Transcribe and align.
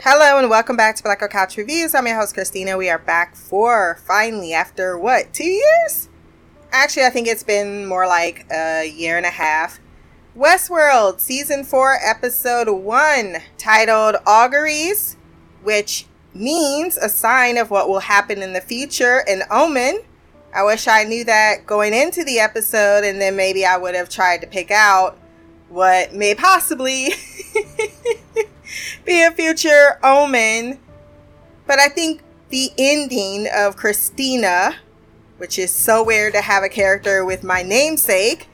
Hello 0.00 0.38
and 0.38 0.48
welcome 0.48 0.76
back 0.76 0.94
to 0.94 1.02
Black 1.02 1.18
Girl 1.18 1.28
Couch 1.28 1.56
Reviews. 1.56 1.92
I'm 1.92 2.06
your 2.06 2.14
host 2.14 2.32
Christina. 2.32 2.78
We 2.78 2.88
are 2.88 3.00
back 3.00 3.34
for 3.34 3.98
finally 4.06 4.52
after 4.52 4.96
what 4.96 5.34
two 5.34 5.42
years? 5.42 6.08
Actually, 6.70 7.06
I 7.06 7.10
think 7.10 7.26
it's 7.26 7.42
been 7.42 7.84
more 7.84 8.06
like 8.06 8.46
a 8.48 8.88
year 8.88 9.16
and 9.16 9.26
a 9.26 9.30
half. 9.30 9.80
Westworld 10.36 11.18
season 11.18 11.64
four, 11.64 11.98
episode 12.00 12.70
one, 12.70 13.38
titled 13.56 14.16
Auguries, 14.24 15.16
which 15.64 16.06
means 16.32 16.96
a 16.96 17.08
sign 17.08 17.58
of 17.58 17.72
what 17.72 17.88
will 17.88 17.98
happen 17.98 18.40
in 18.40 18.52
the 18.52 18.60
future, 18.60 19.24
an 19.26 19.42
omen. 19.50 20.02
I 20.54 20.62
wish 20.62 20.86
I 20.86 21.02
knew 21.02 21.24
that 21.24 21.66
going 21.66 21.92
into 21.92 22.22
the 22.22 22.38
episode, 22.38 23.02
and 23.02 23.20
then 23.20 23.34
maybe 23.34 23.66
I 23.66 23.76
would 23.76 23.96
have 23.96 24.08
tried 24.08 24.42
to 24.42 24.46
pick 24.46 24.70
out 24.70 25.18
what 25.68 26.14
may 26.14 26.36
possibly 26.36 27.08
be 29.04 29.22
a 29.22 29.30
future 29.30 29.98
omen. 30.02 30.78
But 31.66 31.78
I 31.78 31.88
think 31.88 32.22
the 32.48 32.70
ending 32.78 33.48
of 33.54 33.76
Christina, 33.76 34.76
which 35.36 35.58
is 35.58 35.70
so 35.70 36.02
weird 36.02 36.32
to 36.34 36.40
have 36.40 36.62
a 36.62 36.68
character 36.68 37.24
with 37.24 37.44
my 37.44 37.62
namesake, 37.62 38.48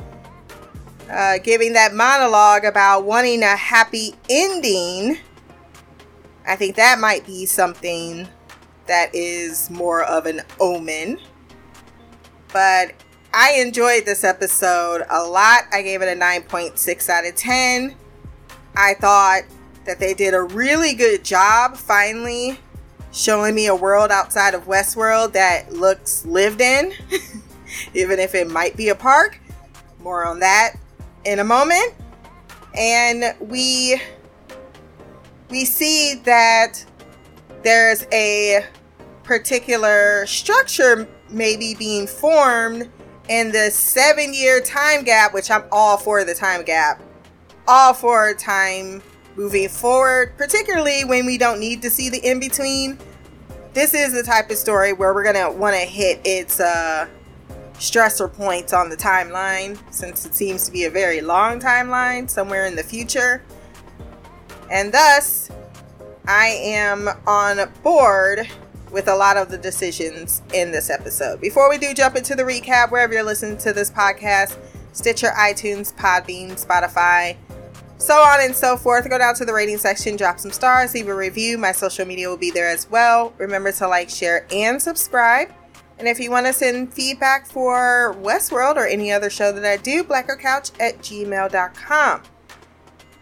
uh, 1.10 1.38
giving 1.38 1.74
that 1.74 1.94
monologue 1.94 2.64
about 2.64 3.04
wanting 3.04 3.42
a 3.42 3.56
happy 3.56 4.14
ending, 4.28 5.18
I 6.46 6.56
think 6.56 6.76
that 6.76 6.98
might 6.98 7.24
be 7.24 7.46
something 7.46 8.28
that 8.86 9.14
is 9.14 9.70
more 9.70 10.02
of 10.02 10.26
an 10.26 10.42
omen. 10.60 11.18
But 12.52 12.92
I 13.32 13.54
enjoyed 13.54 14.04
this 14.04 14.24
episode 14.24 15.02
a 15.08 15.24
lot. 15.24 15.64
I 15.72 15.82
gave 15.82 16.02
it 16.02 16.16
a 16.16 16.20
9.6 16.20 17.08
out 17.08 17.26
of 17.26 17.34
10. 17.34 17.96
I 18.76 18.94
thought 18.94 19.42
that 19.84 19.98
they 19.98 20.14
did 20.14 20.34
a 20.34 20.42
really 20.42 20.94
good 20.94 21.24
job 21.24 21.76
finally 21.76 22.58
showing 23.12 23.54
me 23.54 23.66
a 23.66 23.74
world 23.74 24.10
outside 24.10 24.54
of 24.54 24.64
Westworld 24.64 25.32
that 25.32 25.72
looks 25.72 26.26
lived 26.26 26.60
in, 26.60 26.92
even 27.94 28.18
if 28.18 28.34
it 28.34 28.50
might 28.50 28.76
be 28.76 28.88
a 28.88 28.94
park. 28.94 29.40
More 30.00 30.26
on 30.26 30.40
that 30.40 30.74
in 31.24 31.38
a 31.38 31.44
moment. 31.44 31.94
And 32.74 33.34
we 33.40 34.00
we 35.48 35.64
see 35.64 36.20
that 36.24 36.84
there's 37.62 38.06
a 38.12 38.66
particular 39.22 40.26
structure 40.26 41.08
maybe 41.30 41.74
being 41.74 42.06
formed 42.06 42.90
in 43.28 43.52
the 43.52 43.70
seven 43.70 44.34
year 44.34 44.60
time 44.60 45.04
gap, 45.04 45.32
which 45.32 45.50
I'm 45.50 45.64
all 45.72 45.96
for 45.96 46.24
the 46.24 46.34
time 46.34 46.64
gap, 46.64 47.02
all 47.66 47.94
for 47.94 48.34
time 48.34 49.02
moving 49.36 49.68
forward, 49.68 50.36
particularly 50.36 51.04
when 51.04 51.26
we 51.26 51.38
don't 51.38 51.60
need 51.60 51.82
to 51.82 51.90
see 51.90 52.08
the 52.08 52.18
in 52.18 52.40
between. 52.40 52.98
This 53.72 53.94
is 53.94 54.12
the 54.12 54.22
type 54.22 54.50
of 54.50 54.56
story 54.56 54.92
where 54.92 55.12
we're 55.12 55.24
gonna 55.24 55.50
want 55.50 55.74
to 55.74 55.82
hit 55.82 56.20
its 56.24 56.60
uh, 56.60 57.08
stressor 57.74 58.32
points 58.32 58.72
on 58.72 58.88
the 58.88 58.96
timeline, 58.96 59.78
since 59.92 60.24
it 60.24 60.34
seems 60.34 60.64
to 60.66 60.72
be 60.72 60.84
a 60.84 60.90
very 60.90 61.20
long 61.20 61.58
timeline 61.58 62.30
somewhere 62.30 62.66
in 62.66 62.76
the 62.76 62.84
future. 62.84 63.42
And 64.70 64.92
thus, 64.92 65.50
I 66.26 66.46
am 66.46 67.08
on 67.26 67.70
board 67.82 68.48
with 68.90 69.08
a 69.08 69.14
lot 69.14 69.36
of 69.36 69.50
the 69.50 69.58
decisions 69.58 70.40
in 70.52 70.70
this 70.70 70.88
episode. 70.88 71.40
Before 71.40 71.68
we 71.68 71.78
do 71.78 71.92
jump 71.92 72.14
into 72.16 72.36
the 72.36 72.44
recap, 72.44 72.92
wherever 72.92 73.12
you're 73.12 73.24
listening 73.24 73.58
to 73.58 73.72
this 73.72 73.90
podcast, 73.90 74.56
Stitcher, 74.92 75.30
iTunes, 75.36 75.92
Podbean, 75.92 76.52
Spotify, 76.52 77.36
so 77.98 78.14
on 78.14 78.40
and 78.42 78.54
so 78.54 78.76
forth. 78.76 79.08
Go 79.08 79.18
down 79.18 79.34
to 79.36 79.44
the 79.44 79.52
rating 79.52 79.78
section, 79.78 80.16
drop 80.16 80.38
some 80.40 80.50
stars, 80.50 80.94
leave 80.94 81.08
a 81.08 81.14
review. 81.14 81.58
My 81.58 81.72
social 81.72 82.04
media 82.06 82.28
will 82.28 82.36
be 82.36 82.50
there 82.50 82.68
as 82.68 82.90
well. 82.90 83.32
Remember 83.38 83.72
to 83.72 83.88
like, 83.88 84.10
share, 84.10 84.46
and 84.52 84.80
subscribe. 84.80 85.52
And 85.98 86.08
if 86.08 86.18
you 86.18 86.30
want 86.30 86.46
to 86.46 86.52
send 86.52 86.92
feedback 86.92 87.46
for 87.46 88.16
Westworld 88.18 88.76
or 88.76 88.86
any 88.86 89.12
other 89.12 89.30
show 89.30 89.52
that 89.52 89.64
I 89.64 89.76
do, 89.76 90.02
blackgirlcouch 90.02 90.72
at 90.80 90.98
gmail.com. 90.98 92.22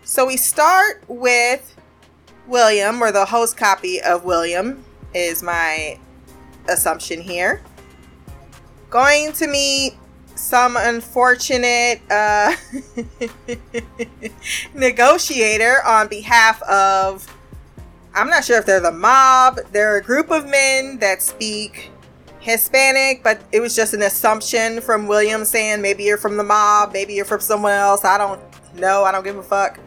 So 0.04 0.26
we 0.26 0.36
start 0.36 1.04
with 1.06 1.76
William, 2.46 3.02
or 3.02 3.12
the 3.12 3.24
host 3.24 3.56
copy 3.56 4.00
of 4.00 4.24
William, 4.24 4.84
is 5.14 5.42
my 5.42 5.98
assumption 6.68 7.20
here. 7.20 7.62
Going 8.90 9.32
to 9.34 9.46
meet 9.46 9.94
some 10.34 10.76
unfortunate 10.76 12.00
uh, 12.10 12.54
negotiator 14.74 15.84
on 15.86 16.08
behalf 16.08 16.62
of, 16.62 17.26
I'm 18.14 18.28
not 18.28 18.44
sure 18.44 18.58
if 18.58 18.66
they're 18.66 18.80
the 18.80 18.92
mob, 18.92 19.58
they're 19.72 19.96
a 19.96 20.02
group 20.02 20.30
of 20.30 20.46
men 20.46 20.98
that 20.98 21.22
speak 21.22 21.90
Hispanic, 22.40 23.22
but 23.22 23.40
it 23.52 23.60
was 23.60 23.76
just 23.76 23.94
an 23.94 24.02
assumption 24.02 24.80
from 24.80 25.06
William 25.06 25.44
saying 25.44 25.80
maybe 25.80 26.02
you're 26.02 26.16
from 26.16 26.36
the 26.36 26.44
mob, 26.44 26.92
maybe 26.92 27.14
you're 27.14 27.24
from 27.24 27.40
someone 27.40 27.72
else. 27.72 28.04
I 28.04 28.18
don't 28.18 28.40
know. 28.74 29.04
I 29.04 29.12
don't 29.12 29.24
give 29.24 29.36
a 29.36 29.42
fuck. 29.42 29.78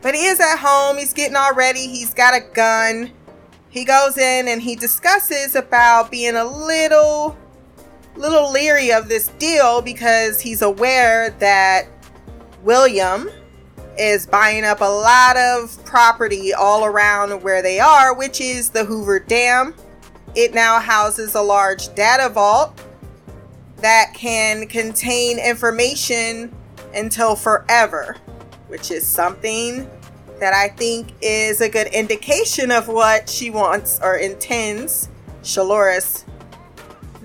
But 0.00 0.14
he 0.14 0.24
is 0.24 0.40
at 0.40 0.56
home. 0.56 0.96
He's 0.96 1.12
getting 1.12 1.36
all 1.36 1.54
ready. 1.54 1.86
He's 1.86 2.14
got 2.14 2.34
a 2.34 2.40
gun. 2.40 3.12
He 3.68 3.84
goes 3.84 4.18
in 4.18 4.48
and 4.48 4.60
he 4.60 4.74
discusses 4.74 5.54
about 5.54 6.10
being 6.10 6.34
a 6.34 6.44
little 6.44 7.36
little 8.16 8.50
leery 8.50 8.92
of 8.92 9.08
this 9.08 9.28
deal 9.38 9.82
because 9.82 10.40
he's 10.40 10.62
aware 10.62 11.30
that 11.38 11.86
William 12.62 13.30
is 13.98 14.26
buying 14.26 14.64
up 14.64 14.80
a 14.80 14.84
lot 14.84 15.36
of 15.36 15.84
property 15.84 16.52
all 16.52 16.84
around 16.84 17.42
where 17.42 17.62
they 17.62 17.80
are, 17.80 18.14
which 18.14 18.40
is 18.40 18.70
the 18.70 18.84
Hoover 18.84 19.18
Dam. 19.18 19.74
It 20.34 20.54
now 20.54 20.80
houses 20.80 21.34
a 21.34 21.42
large 21.42 21.94
data 21.94 22.28
vault 22.28 22.80
that 23.78 24.12
can 24.14 24.66
contain 24.66 25.38
information 25.38 26.54
until 26.94 27.36
forever, 27.36 28.16
which 28.68 28.90
is 28.90 29.06
something 29.06 29.88
that 30.38 30.54
I 30.54 30.68
think 30.68 31.12
is 31.20 31.60
a 31.60 31.68
good 31.68 31.88
indication 31.88 32.70
of 32.70 32.88
what 32.88 33.28
she 33.28 33.50
wants 33.50 34.00
or 34.02 34.16
intends, 34.16 35.08
Shaloris, 35.42 36.24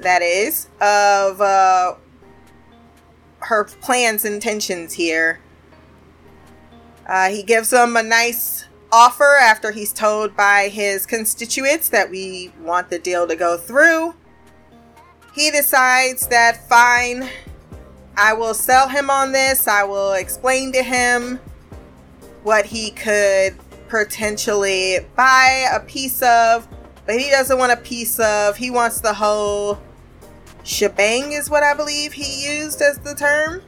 that 0.07 0.21
is, 0.21 0.67
of 0.81 1.41
uh, 1.41 1.95
her 3.39 3.65
plans 3.65 4.25
and 4.25 4.35
intentions 4.35 4.93
here. 4.93 5.39
Uh, 7.07 7.29
he 7.29 7.43
gives 7.43 7.69
them 7.69 7.95
a 7.95 8.03
nice 8.03 8.65
offer 8.91 9.37
after 9.41 9.71
he's 9.71 9.93
told 9.93 10.35
by 10.35 10.69
his 10.69 11.05
constituents 11.05 11.89
that 11.89 12.09
we 12.09 12.51
want 12.61 12.89
the 12.89 12.99
deal 12.99 13.27
to 13.27 13.35
go 13.35 13.57
through. 13.57 14.15
He 15.33 15.51
decides 15.51 16.27
that 16.27 16.67
fine, 16.67 17.29
I 18.17 18.33
will 18.33 18.55
sell 18.55 18.89
him 18.89 19.11
on 19.11 19.31
this. 19.31 19.67
I 19.67 19.83
will 19.83 20.13
explain 20.13 20.71
to 20.71 20.81
him 20.81 21.39
what 22.41 22.65
he 22.65 22.89
could 22.89 23.55
potentially 23.89 24.99
buy 25.15 25.67
a 25.71 25.79
piece 25.81 26.23
of, 26.23 26.67
but 27.05 27.19
he 27.19 27.29
doesn't 27.29 27.57
want 27.57 27.71
a 27.71 27.77
piece 27.77 28.19
of. 28.19 28.57
He 28.57 28.71
wants 28.71 29.01
the 29.01 29.13
whole 29.13 29.79
shebang, 30.67 31.31
is 31.31 31.49
what 31.49 31.63
I 31.63 31.73
believe 31.73 32.13
he 32.13 32.59
used 32.59 32.81
as 32.81 32.99
the 32.99 33.15
term 33.15 33.63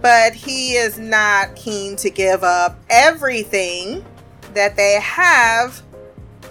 but 0.00 0.34
he 0.34 0.74
is 0.74 0.98
not 0.98 1.56
keen 1.56 1.96
to 1.96 2.10
give 2.10 2.44
up 2.44 2.78
everything 2.88 4.04
that 4.54 4.76
they 4.76 5.00
have 5.00 5.82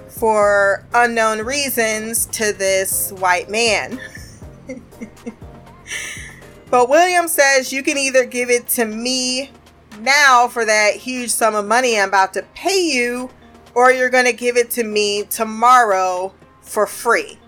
for 0.09 0.85
unknown 0.93 1.39
reasons 1.45 2.25
to 2.27 2.51
this 2.53 3.11
white 3.13 3.49
man. 3.49 3.99
but 6.69 6.89
William 6.89 7.27
says 7.27 7.71
you 7.71 7.83
can 7.83 7.97
either 7.97 8.25
give 8.25 8.49
it 8.49 8.67
to 8.67 8.85
me 8.85 9.51
now 9.99 10.47
for 10.47 10.65
that 10.65 10.95
huge 10.95 11.29
sum 11.29 11.55
of 11.55 11.65
money 11.65 11.99
I'm 11.99 12.09
about 12.09 12.33
to 12.33 12.43
pay 12.53 12.81
you, 12.81 13.29
or 13.73 13.91
you're 13.91 14.09
going 14.09 14.25
to 14.25 14.33
give 14.33 14.57
it 14.57 14.71
to 14.71 14.83
me 14.83 15.23
tomorrow 15.23 16.33
for 16.61 16.85
free. 16.85 17.39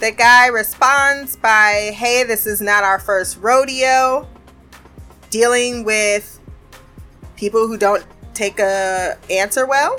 The 0.00 0.12
guy 0.12 0.46
responds 0.46 1.34
by, 1.36 1.92
Hey, 1.92 2.22
this 2.22 2.46
is 2.46 2.60
not 2.60 2.84
our 2.84 3.00
first 3.00 3.38
rodeo. 3.38 4.28
Dealing 5.30 5.82
with 5.82 6.38
people 7.36 7.66
who 7.66 7.76
don't 7.76 8.06
take 8.32 8.60
a 8.60 9.18
answer 9.28 9.66
well. 9.66 9.98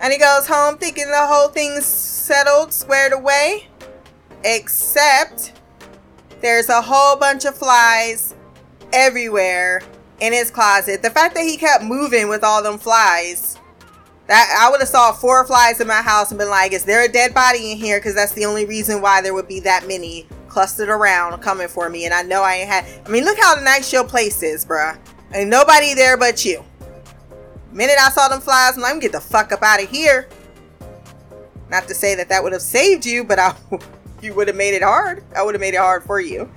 And 0.00 0.12
he 0.12 0.18
goes 0.18 0.48
home 0.48 0.76
thinking 0.76 1.06
the 1.06 1.26
whole 1.26 1.48
thing's 1.48 1.86
settled, 1.86 2.72
squared 2.72 3.12
away. 3.12 3.68
Except 4.42 5.52
there's 6.40 6.68
a 6.68 6.82
whole 6.82 7.16
bunch 7.16 7.44
of 7.44 7.56
flies 7.56 8.34
everywhere 8.92 9.82
in 10.20 10.32
his 10.32 10.50
closet. 10.50 11.02
The 11.02 11.10
fact 11.10 11.36
that 11.36 11.44
he 11.44 11.56
kept 11.56 11.84
moving 11.84 12.28
with 12.28 12.42
all 12.42 12.60
them 12.60 12.78
flies 12.78 13.56
That 14.26 14.58
I 14.60 14.70
would 14.70 14.80
have 14.80 14.88
saw 14.88 15.12
four 15.12 15.46
flies 15.46 15.80
in 15.80 15.86
my 15.86 16.02
house 16.02 16.30
and 16.30 16.38
been 16.38 16.50
like, 16.50 16.72
"Is 16.72 16.84
there 16.84 17.04
a 17.04 17.08
dead 17.08 17.32
body 17.32 17.72
in 17.72 17.78
here?" 17.78 17.98
Because 17.98 18.14
that's 18.14 18.32
the 18.32 18.44
only 18.44 18.64
reason 18.64 19.00
why 19.00 19.20
there 19.20 19.34
would 19.34 19.46
be 19.46 19.60
that 19.60 19.86
many 19.86 20.26
clustered 20.48 20.88
around 20.88 21.38
coming 21.42 21.68
for 21.68 21.88
me. 21.88 22.06
And 22.06 22.14
I 22.14 22.22
know 22.22 22.42
I 22.42 22.54
ain't 22.54 22.68
had. 22.68 22.84
I 23.04 23.08
mean, 23.08 23.24
look 23.24 23.38
how 23.38 23.54
nice 23.56 23.92
your 23.92 24.04
place 24.04 24.42
is, 24.42 24.64
bruh. 24.64 24.98
Ain't 25.32 25.50
nobody 25.50 25.94
there 25.94 26.16
but 26.16 26.44
you. 26.44 26.64
minute 27.72 27.96
I 28.00 28.10
saw 28.10 28.28
them 28.28 28.40
flies, 28.40 28.76
I'm 28.76 28.82
like, 28.82 29.00
get 29.00 29.12
the 29.12 29.20
fuck 29.20 29.52
up 29.52 29.62
out 29.62 29.82
of 29.82 29.90
here. 29.90 30.28
Not 31.68 31.88
to 31.88 31.94
say 31.94 32.14
that 32.14 32.28
that 32.28 32.42
would 32.42 32.52
have 32.52 32.62
saved 32.62 33.04
you, 33.04 33.22
but 33.22 33.38
I, 33.38 33.54
you 34.22 34.34
would 34.34 34.48
have 34.48 34.56
made 34.56 34.74
it 34.74 34.82
hard. 34.82 35.24
I 35.36 35.42
would 35.42 35.54
have 35.54 35.60
made 35.60 35.74
it 35.74 35.80
hard 35.80 36.04
for 36.04 36.20
you. 36.20 36.50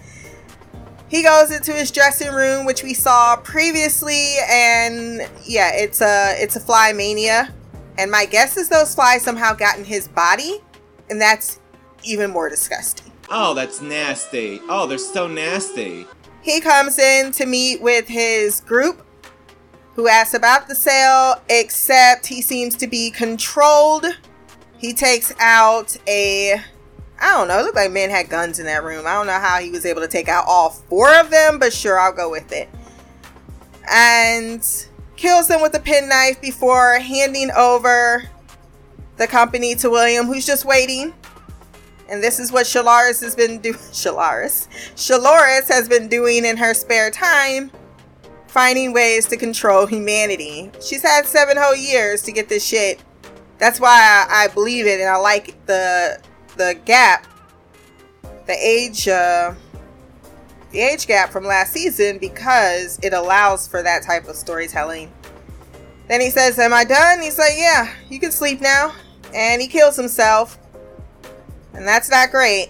He 1.10 1.24
goes 1.24 1.52
into 1.52 1.74
his 1.74 1.92
dressing 1.92 2.32
room, 2.32 2.66
which 2.66 2.84
we 2.84 2.94
saw 2.94 3.36
previously, 3.38 4.36
and 4.48 5.28
yeah, 5.44 5.72
it's 5.74 6.02
a 6.02 6.36
it's 6.42 6.56
a 6.56 6.60
fly 6.60 6.94
mania. 6.94 7.54
And 8.00 8.10
my 8.10 8.26
guess 8.26 8.56
is 8.56 8.70
those 8.70 8.96
flies 8.96 9.24
somehow 9.24 9.54
got 9.54 9.78
in 9.78 9.84
his 9.84 10.08
body, 10.08 10.62
and 11.10 11.20
that's 11.20 11.60
even 12.06 12.32
more 12.32 12.48
disgusting. 12.48 13.12
Oh, 13.30 13.54
that's 13.54 13.82
nasty. 13.82 14.62
Oh, 14.70 14.88
they're 14.88 14.98
so 14.98 15.28
nasty. 15.28 16.08
He 16.42 16.62
comes 16.62 16.98
in 16.98 17.34
to 17.34 17.46
meet 17.46 17.82
with 17.82 18.08
his 18.08 18.62
group 18.62 19.06
who 19.96 20.08
asks 20.08 20.34
about 20.34 20.70
the 20.70 20.76
sale, 20.76 21.42
except 21.50 22.26
he 22.26 22.42
seems 22.42 22.78
to 22.78 22.88
be 22.88 23.12
controlled. 23.12 24.06
He 24.78 24.94
takes 24.94 25.34
out 25.42 25.98
a 26.08 26.54
I 27.22 27.32
don't 27.32 27.50
know, 27.50 27.60
it 27.60 27.64
looked 27.64 27.76
like 27.76 27.92
men 27.92 28.10
had 28.10 28.30
guns 28.30 28.60
in 28.60 28.66
that 28.68 28.82
room. 28.82 29.06
I 29.06 29.12
don't 29.12 29.28
know 29.28 29.34
how 29.34 29.60
he 29.60 29.72
was 29.72 29.86
able 29.86 30.00
to 30.00 30.08
take 30.08 30.30
out 30.30 30.46
all 30.48 30.70
four 30.70 31.14
of 31.20 31.30
them, 31.30 31.60
but 31.60 31.74
sure, 31.74 32.00
I'll 32.00 32.14
go 32.14 32.32
with 32.32 32.54
it. 32.54 32.70
And 33.92 34.66
kills 35.20 35.50
them 35.50 35.62
with 35.62 35.76
a 35.76 35.80
penknife 35.80 36.40
before 36.40 36.94
handing 36.94 37.52
over 37.52 38.24
the 39.18 39.28
company 39.28 39.76
to 39.76 39.90
William, 39.90 40.26
who's 40.26 40.46
just 40.46 40.64
waiting. 40.64 41.14
And 42.10 42.24
this 42.24 42.40
is 42.40 42.54
what 42.54 42.66
Shalaris 42.66 43.22
has 43.22 43.36
been 43.36 43.60
doing. 43.60 43.76
Shalaris. 43.92 44.70
Shaloris 44.96 45.68
has 45.68 45.90
been 45.90 46.08
doing 46.08 46.46
in 46.46 46.56
her 46.56 46.74
spare 46.74 47.12
time, 47.12 47.70
finding 48.48 48.94
ways 48.94 49.26
to 49.26 49.36
control 49.36 49.86
humanity. 49.86 50.72
She's 50.82 51.02
had 51.02 51.26
seven 51.26 51.58
whole 51.58 51.76
years 51.76 52.22
to 52.24 52.32
get 52.32 52.48
this 52.48 52.66
shit. 52.66 53.04
That's 53.58 53.82
why 53.82 54.26
I, 54.30 54.46
I 54.46 54.48
believe 54.48 54.88
it, 54.88 55.02
and 55.02 55.10
I 55.10 55.18
like 55.18 55.66
the 55.66 56.22
the 56.56 56.80
gap, 56.86 57.28
the 58.48 58.54
age. 58.54 59.10
Uh, 59.10 59.54
the 60.72 60.80
age 60.80 61.08
gap 61.08 61.30
from 61.30 61.44
last 61.44 61.74
season 61.74 62.18
because 62.18 63.00
it 63.02 63.14
allows 63.14 63.68
for 63.68 63.82
that 63.82 64.04
type 64.04 64.28
of 64.28 64.36
storytelling. 64.36 65.12
Then 66.08 66.22
he 66.22 66.30
says, 66.30 66.58
Am 66.60 66.74
I 66.74 66.84
done? 66.84 67.22
He's 67.22 67.38
like, 67.38 67.54
Yeah, 67.56 67.94
you 68.10 68.20
can 68.20 68.32
sleep 68.32 68.62
now. 68.62 68.94
And 69.34 69.62
he 69.62 69.68
kills 69.68 69.96
himself. 69.96 70.58
And 71.74 71.88
that's 71.88 72.10
not 72.10 72.32
great. 72.32 72.70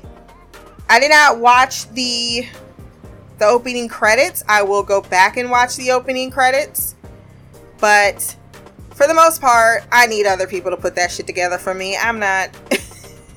I 0.90 1.00
did 1.00 1.10
not 1.10 1.40
watch 1.40 1.90
the 1.92 2.48
the 3.38 3.46
opening 3.46 3.88
credits. 3.88 4.44
I 4.48 4.63
will 4.63 4.84
go 4.84 5.02
back 5.02 5.38
and 5.38 5.50
watch 5.50 5.78
the 5.78 5.92
opening 5.92 6.30
credits. 6.30 6.95
But 7.80 8.36
for 8.95 9.07
the 9.07 9.13
most 9.13 9.40
part, 9.40 9.84
I 9.92 10.07
need 10.07 10.25
other 10.25 10.45
people 10.45 10.72
to 10.72 10.78
put 10.78 10.95
that 10.95 11.12
shit 11.12 11.25
together 11.25 11.57
for 11.57 11.74
me. 11.74 11.95
I'm 11.95 12.19
not 12.19 12.50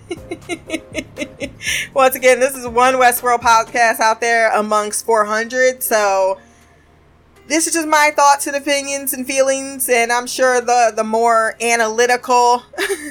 Once 1.95 2.17
again, 2.17 2.41
this 2.41 2.57
is 2.57 2.67
one 2.67 2.95
Westworld 2.95 3.41
podcast 3.41 4.01
out 4.01 4.21
there 4.21 4.51
amongst 4.53 5.05
400. 5.07 5.83
So 5.83 6.39
this 7.49 7.67
is 7.67 7.75
just 7.75 7.89
my 7.89 8.13
thoughts 8.15 8.47
and 8.47 8.57
opinions 8.57 9.13
and 9.13 9.27
feelings, 9.27 9.89
and 9.89 10.13
I'm 10.13 10.27
sure 10.27 10.61
the 10.61 10.93
the 10.95 11.05
more 11.05 11.57
analytical, 11.61 12.63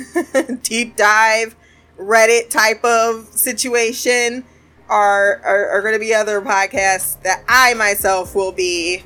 deep 0.64 0.96
dive 0.96 1.56
Reddit 2.00 2.50
type 2.50 2.84
of 2.84 3.28
situation 3.28 4.44
are 4.90 5.42
are, 5.44 5.70
are 5.70 5.82
going 5.82 5.94
to 5.94 6.00
be 6.00 6.14
other 6.14 6.42
podcasts 6.42 7.22
that 7.24 7.44
I 7.48 7.74
myself 7.76 8.34
will 8.34 8.52
be 8.52 9.04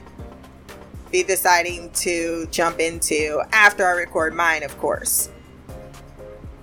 be 1.11 1.23
deciding 1.23 1.91
to 1.91 2.47
jump 2.51 2.79
into 2.79 3.41
after 3.51 3.85
I 3.85 3.91
record 3.91 4.33
mine, 4.33 4.63
of 4.63 4.77
course. 4.77 5.29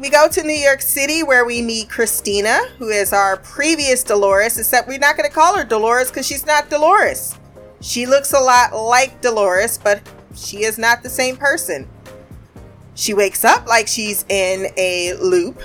We 0.03 0.11
go 0.11 0.27
to 0.27 0.43
New 0.43 0.53
York 0.53 0.83
City 0.83 1.23
where 1.23 1.45
we 1.45 1.63
meet 1.63 1.89
Christina, 1.89 2.59
who 2.79 2.89
is 2.89 3.13
our 3.13 3.37
previous 3.37 4.03
Dolores, 4.03 4.59
except 4.59 4.89
we're 4.89 4.99
not 4.99 5.17
going 5.17 5.29
to 5.29 5.33
call 5.33 5.57
her 5.57 5.63
Dolores 5.63 6.09
because 6.11 6.27
she's 6.27 6.45
not 6.45 6.69
Dolores. 6.69 7.39
She 7.81 8.07
looks 8.07 8.33
a 8.33 8.41
lot 8.41 8.75
like 8.75 9.21
Dolores, 9.21 9.79
but 9.79 10.03
she 10.35 10.65
is 10.65 10.77
not 10.77 11.05
the 11.05 11.09
same 11.09 11.37
person. 11.37 11.89
She 12.97 13.15
wakes 13.15 13.45
up 13.45 13.69
like 13.69 13.87
she's 13.87 14.25
in 14.29 14.73
a 14.77 15.15
loop, 15.23 15.63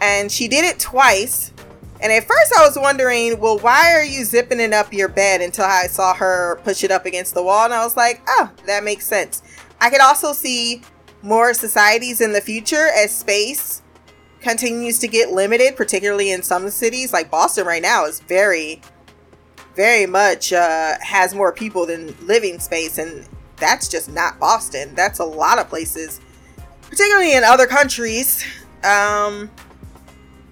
and 0.00 0.32
she 0.32 0.48
did 0.48 0.64
it 0.64 0.80
twice. 0.80 1.52
And 2.00 2.12
at 2.12 2.24
first, 2.24 2.52
I 2.58 2.66
was 2.66 2.76
wondering, 2.76 3.38
well, 3.38 3.60
why 3.60 3.92
are 3.92 4.04
you 4.04 4.24
zipping 4.24 4.58
it 4.58 4.72
up 4.72 4.92
your 4.92 5.08
bed 5.08 5.40
until 5.40 5.66
I 5.66 5.86
saw 5.86 6.12
her 6.12 6.56
push 6.64 6.82
it 6.82 6.90
up 6.90 7.06
against 7.06 7.34
the 7.34 7.42
wall? 7.44 7.66
And 7.66 7.72
I 7.72 7.84
was 7.84 7.96
like, 7.96 8.20
oh, 8.26 8.50
that 8.66 8.82
makes 8.82 9.06
sense. 9.06 9.44
I 9.80 9.90
could 9.90 10.00
also 10.00 10.32
see 10.32 10.82
more 11.24 11.54
societies 11.54 12.20
in 12.20 12.32
the 12.32 12.40
future 12.40 12.88
as 12.94 13.16
space 13.16 13.82
continues 14.40 14.98
to 14.98 15.08
get 15.08 15.32
limited, 15.32 15.74
particularly 15.74 16.30
in 16.30 16.42
some 16.42 16.68
cities. 16.68 17.12
Like 17.12 17.30
Boston 17.30 17.66
right 17.66 17.82
now 17.82 18.04
is 18.04 18.20
very, 18.20 18.82
very 19.74 20.06
much 20.06 20.52
uh, 20.52 20.94
has 21.00 21.34
more 21.34 21.50
people 21.50 21.86
than 21.86 22.14
living 22.26 22.60
space, 22.60 22.98
and 22.98 23.26
that's 23.56 23.88
just 23.88 24.10
not 24.10 24.38
Boston. 24.38 24.94
That's 24.94 25.18
a 25.18 25.24
lot 25.24 25.58
of 25.58 25.68
places, 25.68 26.20
particularly 26.82 27.34
in 27.34 27.42
other 27.42 27.66
countries. 27.66 28.44
Um, 28.84 29.50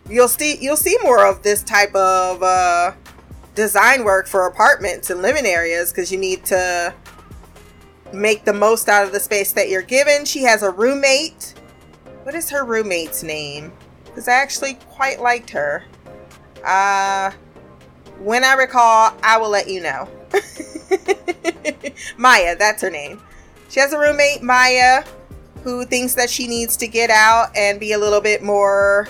you'll 0.09 0.29
see 0.29 0.57
you'll 0.59 0.77
see 0.77 0.97
more 1.03 1.27
of 1.27 1.43
this 1.43 1.63
type 1.63 1.95
of 1.95 2.43
uh, 2.43 2.93
design 3.55 4.05
work 4.05 4.27
for 4.27 4.47
apartments 4.47 5.11
and 5.11 5.21
living 5.21 5.45
areas 5.45 5.93
because 5.93 6.11
you 6.11 6.17
need 6.17 6.47
to 6.47 6.95
make 8.13 8.45
the 8.45 8.53
most 8.53 8.89
out 8.89 9.05
of 9.05 9.13
the 9.13 9.21
space 9.21 9.53
that 9.53 9.69
you're 9.69 9.83
given. 9.83 10.25
She 10.25 10.43
has 10.43 10.63
a 10.63 10.71
roommate. 10.71 11.55
What 12.23 12.35
is 12.35 12.51
her 12.51 12.65
roommate's 12.65 13.23
name? 13.23 13.73
Because 14.05 14.29
I 14.29 14.33
actually 14.35 14.75
quite 14.91 15.21
liked 15.21 15.51
her. 15.51 15.85
Uh, 16.65 17.33
when 18.19 18.45
I 18.45 18.55
recall, 18.55 19.15
I 19.23 19.39
will 19.39 19.49
let 19.49 19.69
you 19.69 19.81
know. 19.81 20.09
Maya, 22.17 22.57
that's 22.57 22.83
her 22.83 22.91
name. 22.91 23.21
She 23.69 23.81
has 23.81 23.93
a 23.93 23.99
roommate, 23.99 24.43
Maya, 24.43 25.05
who 25.65 25.85
thinks 25.85 26.15
that 26.15 26.31
she 26.31 26.47
needs 26.47 26.77
to 26.79 26.87
get 26.87 27.11
out 27.11 27.57
and 27.57 27.81
be 27.81 27.93
a 27.93 27.99
little 27.99 28.21
bit 28.21 28.43
more 28.43 29.09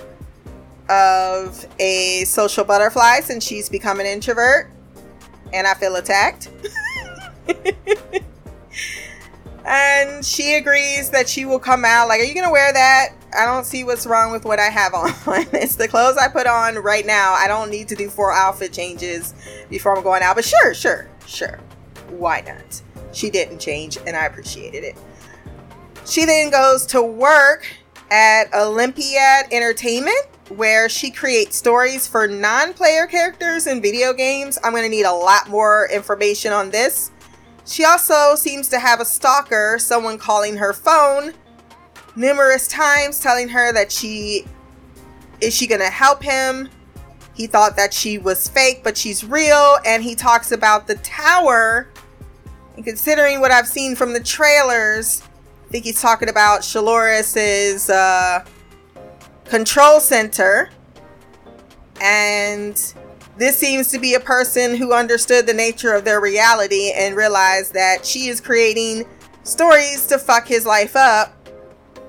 of 0.88 1.66
a 1.78 2.24
social 2.24 2.64
butterfly 2.64 3.20
since 3.20 3.44
she's 3.44 3.68
become 3.68 4.00
an 4.00 4.06
introvert. 4.06 4.70
And 5.52 5.66
I 5.66 5.74
feel 5.74 5.96
attacked. 5.96 6.48
and 9.64 10.24
she 10.24 10.54
agrees 10.54 11.10
that 11.10 11.28
she 11.28 11.44
will 11.44 11.58
come 11.58 11.84
out. 11.84 12.08
Like, 12.08 12.20
are 12.20 12.24
you 12.24 12.34
gonna 12.34 12.50
wear 12.50 12.72
that? 12.72 13.10
I 13.36 13.46
don't 13.46 13.64
see 13.64 13.84
what's 13.84 14.06
wrong 14.06 14.32
with 14.32 14.44
what 14.44 14.58
I 14.58 14.68
have 14.68 14.94
on. 14.94 15.10
it's 15.52 15.76
the 15.76 15.88
clothes 15.88 16.16
I 16.16 16.28
put 16.28 16.46
on 16.46 16.76
right 16.76 17.06
now. 17.06 17.34
I 17.34 17.46
don't 17.48 17.70
need 17.70 17.88
to 17.88 17.94
do 17.94 18.10
four 18.10 18.32
outfit 18.32 18.72
changes 18.72 19.34
before 19.70 19.96
I'm 19.96 20.02
going 20.02 20.22
out. 20.22 20.36
But 20.36 20.44
sure, 20.44 20.74
sure, 20.74 21.08
sure. 21.26 21.58
Why 22.10 22.42
not? 22.46 22.82
She 23.12 23.30
didn't 23.30 23.58
change, 23.58 23.98
and 24.06 24.16
I 24.16 24.26
appreciated 24.26 24.84
it. 24.84 24.96
She 26.06 26.24
then 26.24 26.50
goes 26.50 26.84
to 26.86 27.02
work 27.02 27.66
at 28.10 28.52
Olympiad 28.54 29.46
Entertainment, 29.52 30.26
where 30.48 30.88
she 30.88 31.10
creates 31.10 31.56
stories 31.56 32.06
for 32.06 32.26
non 32.26 32.74
player 32.74 33.06
characters 33.06 33.66
in 33.66 33.80
video 33.80 34.12
games. 34.12 34.58
I'm 34.64 34.72
going 34.72 34.82
to 34.82 34.88
need 34.88 35.04
a 35.04 35.12
lot 35.12 35.48
more 35.48 35.88
information 35.92 36.52
on 36.52 36.70
this. 36.70 37.11
She 37.64 37.84
also 37.84 38.34
seems 38.34 38.68
to 38.68 38.78
have 38.78 39.00
a 39.00 39.04
stalker, 39.04 39.78
someone 39.78 40.18
calling 40.18 40.56
her 40.56 40.72
phone 40.72 41.32
numerous 42.16 42.68
times 42.68 43.20
telling 43.20 43.48
her 43.48 43.72
that 43.72 43.90
she 43.90 44.44
is 45.40 45.54
she 45.54 45.66
going 45.66 45.80
to 45.80 45.90
help 45.90 46.22
him. 46.22 46.68
He 47.34 47.46
thought 47.46 47.76
that 47.76 47.94
she 47.94 48.18
was 48.18 48.48
fake, 48.48 48.82
but 48.84 48.96
she's 48.96 49.24
real 49.24 49.78
and 49.86 50.02
he 50.02 50.14
talks 50.14 50.52
about 50.52 50.86
the 50.86 50.96
tower. 50.96 51.88
And 52.76 52.84
considering 52.84 53.40
what 53.40 53.50
I've 53.50 53.66
seen 53.66 53.96
from 53.96 54.12
the 54.12 54.20
trailers, 54.20 55.22
I 55.66 55.72
think 55.72 55.84
he's 55.84 56.00
talking 56.00 56.28
about 56.28 56.60
Shaloris's 56.60 57.88
uh, 57.88 58.44
control 59.44 59.98
center. 60.00 60.70
And 62.00 62.76
this 63.36 63.56
seems 63.58 63.88
to 63.88 63.98
be 63.98 64.14
a 64.14 64.20
person 64.20 64.76
who 64.76 64.92
understood 64.92 65.46
the 65.46 65.54
nature 65.54 65.94
of 65.94 66.04
their 66.04 66.20
reality 66.20 66.92
and 66.94 67.16
realized 67.16 67.72
that 67.74 68.04
she 68.04 68.28
is 68.28 68.40
creating 68.40 69.04
stories 69.42 70.06
to 70.06 70.18
fuck 70.18 70.46
his 70.46 70.66
life 70.66 70.94
up, 70.94 71.48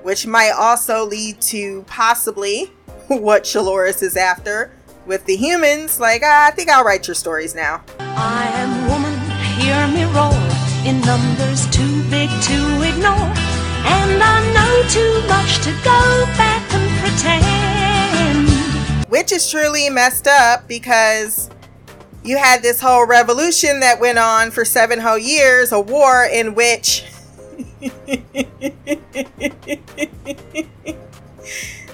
which 0.02 0.26
might 0.26 0.52
also 0.52 1.04
lead 1.06 1.40
to 1.40 1.82
possibly 1.86 2.66
what 3.08 3.44
Shaloris 3.44 4.02
is 4.02 4.16
after 4.16 4.72
with 5.06 5.24
the 5.24 5.36
humans. 5.36 5.98
Like, 5.98 6.22
ah, 6.24 6.46
I 6.46 6.50
think 6.50 6.68
I'll 6.68 6.84
write 6.84 7.06
your 7.06 7.14
stories 7.14 7.54
now. 7.54 7.82
I 7.98 8.46
am 8.54 8.88
woman, 8.88 9.18
hear 9.58 9.86
me 9.88 10.04
roar, 10.14 10.32
in 10.84 11.00
numbers 11.00 11.66
too 11.70 12.02
big 12.10 12.28
to 12.28 12.82
ignore. 12.82 13.32
And 13.86 14.22
I 14.22 14.40
know 14.52 14.88
too 14.88 15.26
much 15.28 15.58
to 15.64 15.72
go 15.82 16.26
back. 16.36 16.73
Which 19.14 19.30
is 19.30 19.48
truly 19.48 19.88
messed 19.90 20.26
up 20.26 20.66
because 20.66 21.48
you 22.24 22.36
had 22.36 22.62
this 22.62 22.80
whole 22.80 23.06
revolution 23.06 23.78
that 23.78 24.00
went 24.00 24.18
on 24.18 24.50
for 24.50 24.64
seven 24.64 24.98
whole 24.98 25.16
years, 25.16 25.70
a 25.70 25.80
war 25.80 26.24
in 26.24 26.56
which 26.56 27.04
they 27.80 28.34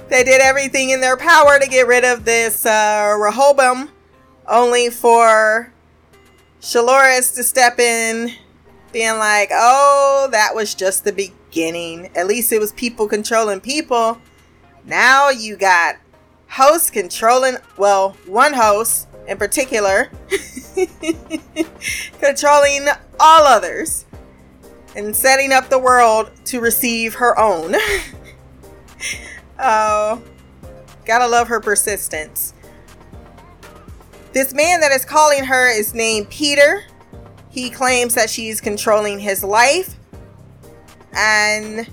did 0.08 0.40
everything 0.40 0.88
in 0.88 1.02
their 1.02 1.18
power 1.18 1.58
to 1.58 1.68
get 1.68 1.86
rid 1.86 2.06
of 2.06 2.24
this 2.24 2.64
uh, 2.64 3.14
Rehoboam, 3.20 3.90
only 4.48 4.88
for 4.88 5.74
Shalores 6.62 7.34
to 7.34 7.42
step 7.42 7.78
in, 7.78 8.32
being 8.92 9.18
like, 9.18 9.50
oh, 9.52 10.30
that 10.32 10.54
was 10.54 10.74
just 10.74 11.04
the 11.04 11.12
beginning. 11.12 12.08
At 12.16 12.26
least 12.26 12.50
it 12.50 12.60
was 12.60 12.72
people 12.72 13.06
controlling 13.06 13.60
people. 13.60 14.18
Now 14.86 15.28
you 15.28 15.58
got 15.58 15.96
hosts 16.50 16.90
controlling, 16.90 17.56
well, 17.76 18.16
one 18.26 18.52
host 18.52 19.08
in 19.26 19.38
particular, 19.38 20.10
controlling 22.20 22.88
all 23.18 23.44
others 23.44 24.04
and 24.96 25.14
setting 25.14 25.52
up 25.52 25.68
the 25.68 25.78
world 25.78 26.30
to 26.46 26.60
receive 26.60 27.14
her 27.14 27.38
own. 27.38 27.74
Oh, 29.62 30.22
gotta 31.04 31.26
love 31.26 31.48
her 31.48 31.60
persistence. 31.60 32.54
This 34.32 34.54
man 34.54 34.80
that 34.80 34.90
is 34.90 35.04
calling 35.04 35.44
her 35.44 35.68
is 35.68 35.92
named 35.92 36.30
Peter. 36.30 36.84
He 37.50 37.68
claims 37.68 38.14
that 38.14 38.30
she's 38.30 38.58
controlling 38.58 39.18
his 39.18 39.44
life. 39.44 39.96
And 41.12 41.86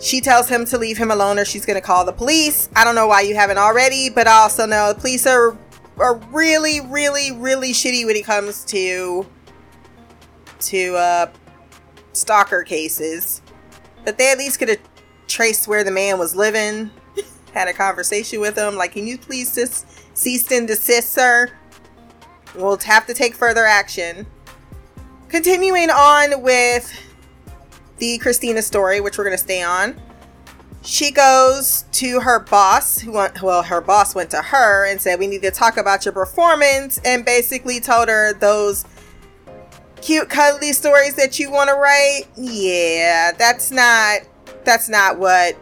she 0.00 0.20
tells 0.20 0.48
him 0.48 0.64
to 0.66 0.78
leave 0.78 0.98
him 0.98 1.10
alone 1.10 1.38
or 1.38 1.44
she's 1.44 1.64
going 1.64 1.80
to 1.80 1.86
call 1.86 2.04
the 2.04 2.12
police. 2.12 2.68
I 2.74 2.84
don't 2.84 2.94
know 2.94 3.06
why 3.06 3.22
you 3.22 3.34
haven't 3.34 3.58
already, 3.58 4.10
but 4.10 4.26
I 4.26 4.42
also 4.42 4.66
know 4.66 4.92
the 4.92 5.00
police 5.00 5.26
are, 5.26 5.56
are 5.98 6.16
really, 6.30 6.80
really, 6.80 7.32
really 7.32 7.72
shitty 7.72 8.04
when 8.04 8.16
it 8.16 8.24
comes 8.24 8.64
to 8.66 9.26
to 10.60 10.96
uh, 10.96 11.26
stalker 12.12 12.62
cases. 12.62 13.42
But 14.04 14.18
they 14.18 14.30
at 14.30 14.38
least 14.38 14.58
could 14.58 14.68
have 14.68 14.80
traced 15.26 15.68
where 15.68 15.84
the 15.84 15.90
man 15.90 16.18
was 16.18 16.34
living, 16.34 16.90
had 17.54 17.68
a 17.68 17.72
conversation 17.72 18.40
with 18.40 18.56
him. 18.56 18.76
Like, 18.76 18.92
can 18.92 19.06
you 19.06 19.18
please 19.18 19.54
just 19.54 19.86
cease 20.16 20.50
and 20.50 20.66
desist, 20.66 21.10
sir? 21.12 21.50
We'll 22.54 22.78
have 22.78 23.06
to 23.06 23.14
take 23.14 23.34
further 23.34 23.64
action. 23.64 24.26
Continuing 25.28 25.90
on 25.90 26.42
with 26.42 26.92
the 27.98 28.18
Christina 28.18 28.62
story, 28.62 29.00
which 29.00 29.18
we're 29.18 29.24
going 29.24 29.36
to 29.36 29.42
stay 29.42 29.62
on. 29.62 30.00
She 30.82 31.10
goes 31.10 31.86
to 31.92 32.20
her 32.20 32.40
boss, 32.40 32.98
who 32.98 33.12
went, 33.12 33.40
well, 33.40 33.62
her 33.62 33.80
boss 33.80 34.14
went 34.14 34.30
to 34.30 34.42
her 34.42 34.86
and 34.86 35.00
said, 35.00 35.18
We 35.18 35.26
need 35.26 35.42
to 35.42 35.50
talk 35.50 35.78
about 35.78 36.04
your 36.04 36.12
performance, 36.12 37.00
and 37.04 37.24
basically 37.24 37.80
told 37.80 38.08
her 38.08 38.34
those 38.34 38.84
cute, 40.02 40.28
cuddly 40.28 40.74
stories 40.74 41.14
that 41.14 41.38
you 41.38 41.50
want 41.50 41.70
to 41.70 41.74
write. 41.74 42.24
Yeah, 42.36 43.32
that's 43.32 43.70
not 43.70 44.20
that's 44.64 44.88
not 44.88 45.18
what 45.18 45.56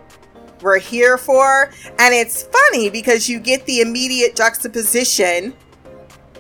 we're 0.61 0.79
here 0.79 1.19
for. 1.19 1.71
And 1.99 2.15
it's 2.15 2.43
funny 2.45 2.91
because 2.91 3.29
you 3.29 3.39
get 3.39 3.67
the 3.67 3.81
immediate 3.81 4.35
juxtaposition 4.37 5.55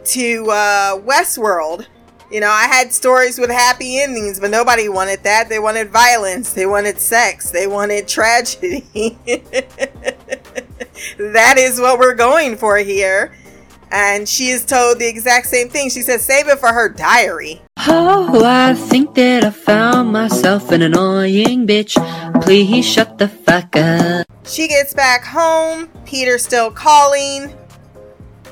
to 0.04 0.46
uh, 0.50 1.00
Westworld. 1.00 1.86
You 2.32 2.40
know, 2.40 2.48
I 2.48 2.66
had 2.66 2.94
stories 2.94 3.38
with 3.38 3.50
happy 3.50 4.00
endings, 4.00 4.40
but 4.40 4.50
nobody 4.50 4.88
wanted 4.88 5.22
that. 5.24 5.50
They 5.50 5.58
wanted 5.58 5.90
violence, 5.90 6.54
they 6.54 6.64
wanted 6.64 6.98
sex, 6.98 7.50
they 7.50 7.66
wanted 7.66 8.08
tragedy. 8.08 8.86
that 11.18 11.56
is 11.58 11.78
what 11.78 11.98
we're 11.98 12.14
going 12.14 12.56
for 12.56 12.78
here. 12.78 13.36
And 13.90 14.26
she 14.26 14.48
is 14.48 14.64
told 14.64 14.98
the 14.98 15.06
exact 15.06 15.48
same 15.48 15.68
thing. 15.68 15.90
She 15.90 16.00
says, 16.00 16.24
save 16.24 16.48
it 16.48 16.58
for 16.58 16.72
her 16.72 16.88
diary. 16.88 17.60
Oh, 17.76 18.42
I 18.42 18.72
think 18.72 19.14
that 19.16 19.44
I 19.44 19.50
found 19.50 20.10
myself 20.10 20.72
an 20.72 20.80
annoying 20.80 21.66
bitch. 21.66 21.96
Please 22.42 22.90
shut 22.90 23.18
the 23.18 23.28
fuck 23.28 23.76
up. 23.76 24.26
She 24.44 24.68
gets 24.68 24.94
back 24.94 25.22
home. 25.22 25.88
Peter's 26.06 26.42
still 26.42 26.70
calling. 26.70 27.54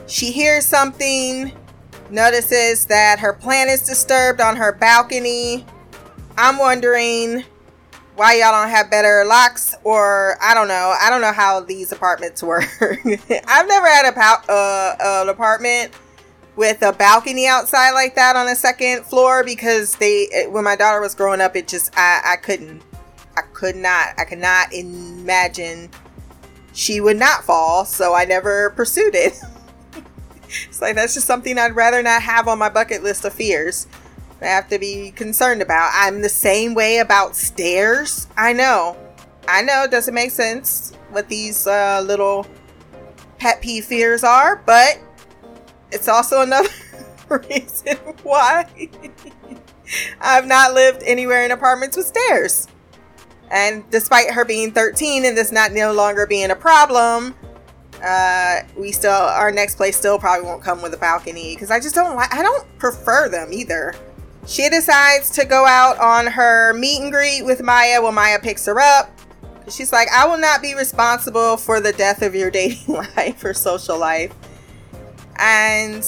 She 0.06 0.32
hears 0.32 0.66
something, 0.66 1.52
notices 2.12 2.86
that 2.86 3.18
her 3.18 3.32
plant 3.32 3.70
is 3.70 3.82
disturbed 3.82 4.40
on 4.40 4.56
her 4.56 4.72
balcony. 4.72 5.64
I'm 6.36 6.58
wondering 6.58 7.44
why 8.16 8.34
y'all 8.34 8.52
don't 8.52 8.68
have 8.68 8.90
better 8.90 9.24
locks, 9.26 9.74
or 9.84 10.36
I 10.42 10.54
don't 10.54 10.68
know. 10.68 10.94
I 11.00 11.08
don't 11.10 11.20
know 11.20 11.32
how 11.32 11.60
these 11.60 11.92
apartments 11.92 12.42
work. 12.42 12.68
I've 12.82 13.68
never 13.68 13.86
had 13.86 14.12
a 14.12 14.52
uh, 14.52 14.96
an 15.00 15.28
apartment 15.28 15.92
with 16.56 16.82
a 16.82 16.92
balcony 16.92 17.46
outside 17.46 17.92
like 17.92 18.14
that 18.16 18.36
on 18.36 18.46
a 18.48 18.54
second 18.54 19.04
floor 19.04 19.42
because 19.42 19.96
they 19.96 20.46
when 20.50 20.64
my 20.64 20.76
daughter 20.76 21.00
was 21.00 21.14
growing 21.14 21.40
up 21.40 21.56
it 21.56 21.66
just 21.66 21.90
I, 21.96 22.20
I 22.32 22.36
couldn't 22.36 22.82
I 23.36 23.42
could 23.54 23.76
not 23.76 24.08
I 24.18 24.24
could 24.24 24.40
not 24.40 24.72
imagine 24.74 25.88
she 26.74 27.00
would 27.00 27.18
not 27.18 27.44
fall 27.44 27.86
so 27.86 28.14
I 28.14 28.26
never 28.26 28.70
pursued 28.70 29.14
it 29.14 29.40
it's 30.68 30.80
like 30.80 30.96
that's 30.96 31.14
just 31.14 31.26
something 31.26 31.58
I'd 31.58 31.76
rather 31.76 32.02
not 32.02 32.22
have 32.22 32.48
on 32.48 32.58
my 32.58 32.68
bucket 32.68 33.02
list 33.02 33.24
of 33.24 33.32
fears 33.32 33.86
I 34.42 34.46
have 34.46 34.68
to 34.68 34.78
be 34.78 35.10
concerned 35.10 35.60
about. 35.60 35.90
I'm 35.92 36.22
the 36.22 36.28
same 36.30 36.72
way 36.72 36.98
about 36.98 37.36
stairs. 37.36 38.26
I 38.38 38.54
know. 38.54 38.96
I 39.46 39.60
know 39.60 39.84
it 39.84 39.90
doesn't 39.90 40.14
make 40.14 40.30
sense 40.30 40.92
what 41.10 41.28
these 41.28 41.66
uh, 41.66 42.02
little 42.06 42.46
pet 43.38 43.60
peeve 43.60 43.84
fears 43.84 44.22
are 44.22 44.62
but 44.66 44.98
it's 45.90 46.08
also 46.08 46.42
another 46.42 46.68
reason 47.48 47.96
why 48.22 48.66
I've 50.20 50.46
not 50.46 50.74
lived 50.74 51.02
anywhere 51.04 51.44
in 51.44 51.50
apartments 51.50 51.96
with 51.96 52.06
stairs. 52.06 52.68
And 53.50 53.88
despite 53.90 54.30
her 54.30 54.44
being 54.44 54.72
13 54.72 55.24
and 55.24 55.36
this 55.36 55.50
not 55.50 55.72
no 55.72 55.92
longer 55.92 56.26
being 56.26 56.50
a 56.50 56.56
problem, 56.56 57.34
uh, 58.02 58.62
we 58.76 58.92
still 58.92 59.12
our 59.12 59.50
next 59.50 59.76
place 59.76 59.96
still 59.96 60.18
probably 60.18 60.46
won't 60.46 60.62
come 60.62 60.82
with 60.82 60.94
a 60.94 60.96
balcony 60.96 61.54
because 61.54 61.70
I 61.70 61.80
just 61.80 61.94
don't 61.94 62.16
like 62.16 62.32
I 62.34 62.42
don't 62.42 62.78
prefer 62.78 63.28
them 63.28 63.52
either. 63.52 63.94
She 64.46 64.68
decides 64.68 65.30
to 65.30 65.44
go 65.44 65.66
out 65.66 65.98
on 65.98 66.26
her 66.26 66.72
meet 66.72 67.00
and 67.00 67.12
greet 67.12 67.44
with 67.44 67.62
Maya 67.62 68.02
when 68.02 68.14
Maya 68.14 68.38
picks 68.38 68.66
her 68.66 68.80
up. 68.80 69.10
She's 69.68 69.92
like, 69.92 70.08
I 70.08 70.26
will 70.26 70.38
not 70.38 70.62
be 70.62 70.74
responsible 70.74 71.56
for 71.56 71.80
the 71.80 71.92
death 71.92 72.22
of 72.22 72.34
your 72.34 72.50
dating 72.50 72.94
life 72.94 73.44
or 73.44 73.54
social 73.54 73.98
life. 73.98 74.34
And 75.36 75.98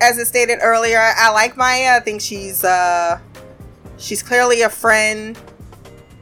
as 0.00 0.18
I 0.18 0.24
stated 0.24 0.58
earlier, 0.62 0.98
I 0.98 1.30
like 1.32 1.56
Maya. 1.56 1.96
I 1.96 2.00
think 2.00 2.20
she's 2.20 2.64
uh 2.64 3.20
she's 3.98 4.22
clearly 4.22 4.62
a 4.62 4.70
friend 4.70 5.38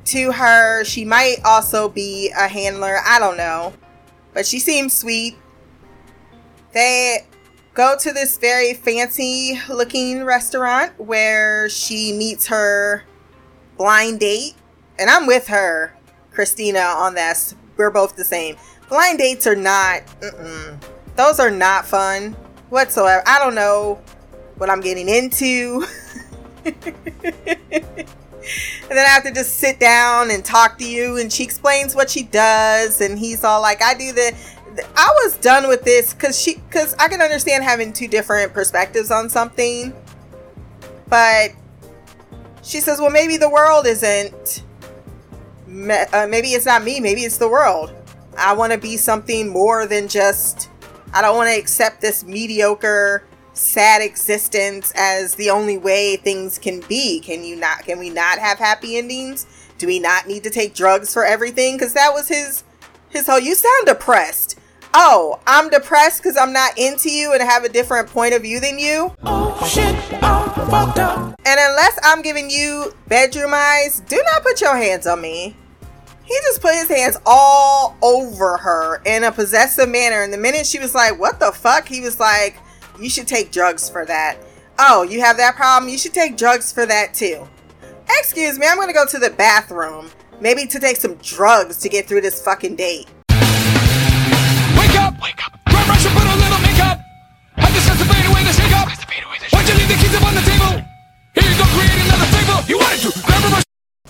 to 0.07 0.33
her. 0.33 0.85
She 0.85 1.05
might 1.05 1.37
also 1.45 1.89
be 1.89 2.31
a 2.37 2.49
handler. 2.49 2.99
I 3.05 3.19
don't 3.19 3.37
know. 3.37 3.73
But 4.33 4.47
she 4.47 4.59
seems 4.59 4.95
sweet. 4.95 5.37
They 6.73 7.27
go 7.75 7.97
to 7.99 8.13
this 8.13 8.39
very 8.39 8.75
fancy 8.75 9.61
looking 9.69 10.25
restaurant 10.25 10.93
where 10.99 11.69
she 11.69 12.13
meets 12.13 12.47
her 12.47 13.05
blind 13.77 14.21
date. 14.21 14.55
And 14.99 15.11
I'm 15.11 15.27
with 15.27 15.49
her, 15.49 15.97
Christina, 16.33 16.81
on 16.81 17.15
this. 17.15 17.55
We're 17.77 17.91
both 17.91 18.17
the 18.17 18.25
same. 18.25 18.57
Blind 18.89 19.19
dates 19.19 19.47
are 19.47 19.57
not, 19.57 20.03
those 21.17 21.41
are 21.41 21.51
not 21.51 21.87
fun 21.87 22.33
whatsoever. 22.69 23.23
I 23.27 23.39
don't 23.39 23.55
know 23.55 24.01
what 24.57 24.69
I'm 24.69 24.81
getting 24.81 25.09
into. 25.09 25.87
and 28.83 28.91
then 28.91 29.05
I 29.05 29.09
have 29.09 29.25
to 29.25 29.33
just 29.33 29.57
sit 29.57 29.79
down 29.79 30.31
and 30.31 30.45
talk 30.45 30.79
to 30.79 30.89
you, 30.89 31.19
and 31.19 31.33
she 31.33 31.45
explains 31.45 31.95
what 31.95 32.11
she 32.11 32.23
does, 32.23 33.01
and 33.01 33.19
he's 33.19 33.45
all 33.45 33.61
like, 33.61 33.83
"I 33.83 33.95
do 33.95 34.13
the." 34.13 34.35
I 34.97 35.09
was 35.25 35.37
done 35.39 35.69
with 35.69 35.83
this 35.83 36.15
because 36.15 36.41
she, 36.41 36.57
because 36.57 36.95
I 36.99 37.09
can 37.09 37.21
understand 37.21 37.65
having 37.65 37.93
two 37.93 38.09
different 38.09 38.53
perspectives 38.53 39.11
on 39.11 39.29
something, 39.29 39.93
but 41.09 41.51
she 42.63 42.81
says, 42.81 43.01
"Well, 43.01 43.11
maybe 43.11 43.37
the 43.37 43.51
world 43.51 43.87
isn't. 43.87 44.65
Uh, 45.69 46.27
maybe 46.29 46.49
it's 46.49 46.67
not 46.67 46.83
me. 46.83 47.01
Maybe 47.01 47.23
it's 47.23 47.39
the 47.39 47.49
world. 47.49 47.93
I 48.37 48.55
want 48.55 48.73
to 48.73 48.79
be 48.79 48.97
something 48.97 49.49
more 49.49 49.87
than 49.87 50.09
just." 50.09 50.69
I 51.13 51.23
don't 51.23 51.37
want 51.37 51.49
to 51.49 51.59
accept 51.59 52.01
this 52.01 52.25
mediocre, 52.25 53.25
sad 53.53 54.03
existence 54.03 54.93
as 54.97 55.35
the 55.35 55.51
only 55.51 55.79
way 55.79 56.17
things 56.17 56.59
can 56.59 56.81
be. 56.89 57.21
Can 57.21 57.45
you 57.45 57.57
not? 57.57 57.85
Can 57.85 57.99
we 57.99 58.11
not 58.11 58.39
have 58.39 58.59
happy 58.59 58.97
endings? 58.97 59.47
Do 59.79 59.87
we 59.87 59.99
not 59.99 60.27
need 60.27 60.45
to 60.45 60.51
take 60.51 60.75
drugs 60.75 61.13
for 61.13 61.25
everything? 61.25 61.77
Because 61.77 61.95
that 61.95 62.13
was 62.13 62.29
his 62.29 62.65
his 63.09 63.27
whole. 63.27 63.41
You 63.41 63.55
sound 63.55 63.87
depressed. 63.87 64.59
Oh, 64.93 65.39
I'm 65.47 65.71
depressed 65.71 66.23
because 66.23 66.37
I'm 66.37 66.53
not 66.53 66.77
into 66.77 67.11
you 67.11 67.33
and 67.33 67.43
have 67.43 67.65
a 67.65 67.69
different 67.69 68.09
point 68.09 68.35
of 68.35 68.43
view 68.43 68.59
than 68.59 68.79
you. 68.79 69.15
Oh, 69.23 69.67
shit 69.67 70.23
all 70.23 70.49
fucked 70.49 70.99
up. 70.99 71.19
And 71.45 71.61
unless 71.61 71.99
I'm 72.03 72.23
giving 72.23 72.51
you 72.51 72.93
bedroom 73.07 73.53
eyes, 73.55 74.03
do 74.09 74.21
not 74.33 74.43
put 74.43 74.61
your 74.61 74.77
hands 74.77 75.07
on 75.07 75.21
me. 75.21 75.57
He 76.25 76.35
just 76.43 76.61
put 76.61 76.75
his 76.75 76.89
hands 76.89 77.19
all 77.27 77.97
over 78.03 78.57
her 78.57 79.03
in 79.05 79.25
a 79.25 79.33
possessive 79.33 79.89
manner. 79.89 80.23
And 80.23 80.33
the 80.33 80.39
minute 80.39 80.67
she 80.67 80.79
was 80.79 80.95
like, 80.95 81.19
What 81.19 81.41
the 81.41 81.53
fuck? 81.53 81.89
He 81.89 82.01
was 82.01 82.21
like, 82.21 82.59
You 83.01 83.09
should 83.09 83.27
take 83.27 83.51
drugs 83.51 83.89
for 83.89 84.05
that. 84.05 84.37
Oh, 84.79 85.03
you 85.03 85.21
have 85.21 85.39
that 85.39 85.57
problem? 85.57 85.91
You 85.91 85.97
should 85.97 86.13
take 86.13 86.37
drugs 86.37 86.71
for 86.71 86.85
that 86.85 87.15
too. 87.15 87.49
Excuse 88.19 88.59
me, 88.59 88.67
I'm 88.67 88.79
gonna 88.79 88.93
go 88.93 89.07
to 89.07 89.19
the 89.19 89.31
bathroom. 89.31 90.11
Maybe 90.39 90.67
to 90.67 90.79
take 90.79 90.99
some 90.99 91.15
drugs 91.15 91.79
to 91.79 91.89
get 91.89 92.07
through 92.07 92.21
this 92.21 92.43
fucking 92.43 92.77
date. 92.77 93.09
Wake 93.31 94.97
up! 95.01 95.15
Wake 95.23 95.41
up! 95.47 95.59
Grab 95.71 95.87
brush 95.87 96.05
and 96.05 96.15
put 96.15 96.27
a 96.27 96.37
little 96.37 96.61
makeup. 96.61 97.01
I 97.57 97.71
just 97.73 97.89
fade 97.89 98.27
away 98.31 98.45
the 98.45 98.53
shake 98.53 98.73
up. 98.77 98.89
Why'd 99.51 99.69
you 99.69 99.75
leave 99.77 99.89
the 99.89 99.95
keys 99.95 100.15
up 100.15 100.25
on 100.25 100.35
the 100.35 100.43
table? 100.43 100.85
Here 101.35 101.51
you 101.51 101.57
go, 101.57 101.65
create 101.73 102.05
another 102.05 102.29
fable. 102.37 102.69
You 102.69 102.79
wanted 102.79 103.01
to. 103.01 103.13
Grab 103.25 103.45
a 103.45 103.49
brush. 103.49 103.65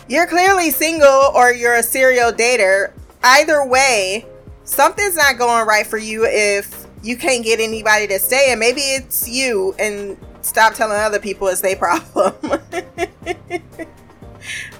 You're 0.09 0.26
clearly 0.26 0.73
single 0.73 1.30
or 1.37 1.52
you're 1.52 1.76
a 1.76 1.82
serial 1.82 2.32
dater. 2.32 2.92
Either 3.23 3.64
way, 3.64 4.26
something's 4.64 5.14
not 5.14 5.38
going 5.38 5.64
right 5.66 5.87
for 5.87 5.99
you 5.99 6.25
if 6.26 6.89
you 7.02 7.16
can't 7.16 7.45
get 7.45 7.61
anybody 7.61 8.07
to 8.09 8.19
stay, 8.19 8.49
and 8.50 8.61
maybe 8.61 8.80
it's 8.80 9.28
you, 9.28 9.75
and 9.78 10.16
stop 10.42 10.75
telling 10.75 10.99
other 10.99 11.19
people 11.19 11.49
it's 11.49 11.61
their 11.61 11.76
problem. 11.76 12.35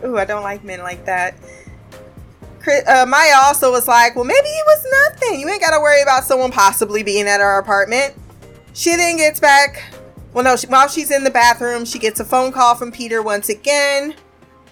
Ooh, 0.05 0.19
I 0.19 0.25
don't 0.25 0.43
like 0.43 0.65
men 0.65 0.81
like 0.81 1.05
that. 1.07 1.35
Uh, 2.87 3.07
Maya 3.09 3.33
also 3.43 3.71
was 3.71 3.89
like, 3.89 4.15
well, 4.15 4.25
maybe 4.25 4.49
it 4.49 4.67
was 4.67 4.87
nothing. 5.09 5.41
You 5.41 5.49
ain't 5.49 5.63
got 5.63 5.75
to 5.75 5.81
worry 5.81 6.03
about 6.03 6.25
someone 6.25 6.51
possibly 6.51 7.03
being 7.03 7.27
at 7.27 7.41
our 7.41 7.59
apartment. 7.59 8.15
She 8.75 8.95
then 8.97 9.17
gets 9.17 9.41
back. 9.41 9.83
Well, 10.33 10.45
no, 10.45 10.57
she, 10.57 10.67
while 10.67 10.89
she's 10.89 11.11
in 11.11 11.25
the 11.25 11.31
bathroom, 11.31 11.85
she 11.85 11.99
gets 11.99 12.21
a 12.21 12.25
phone 12.25 12.53
call 12.53 12.75
from 12.75 12.93
Peter 12.93 13.23
once 13.23 13.49
again. 13.49 14.15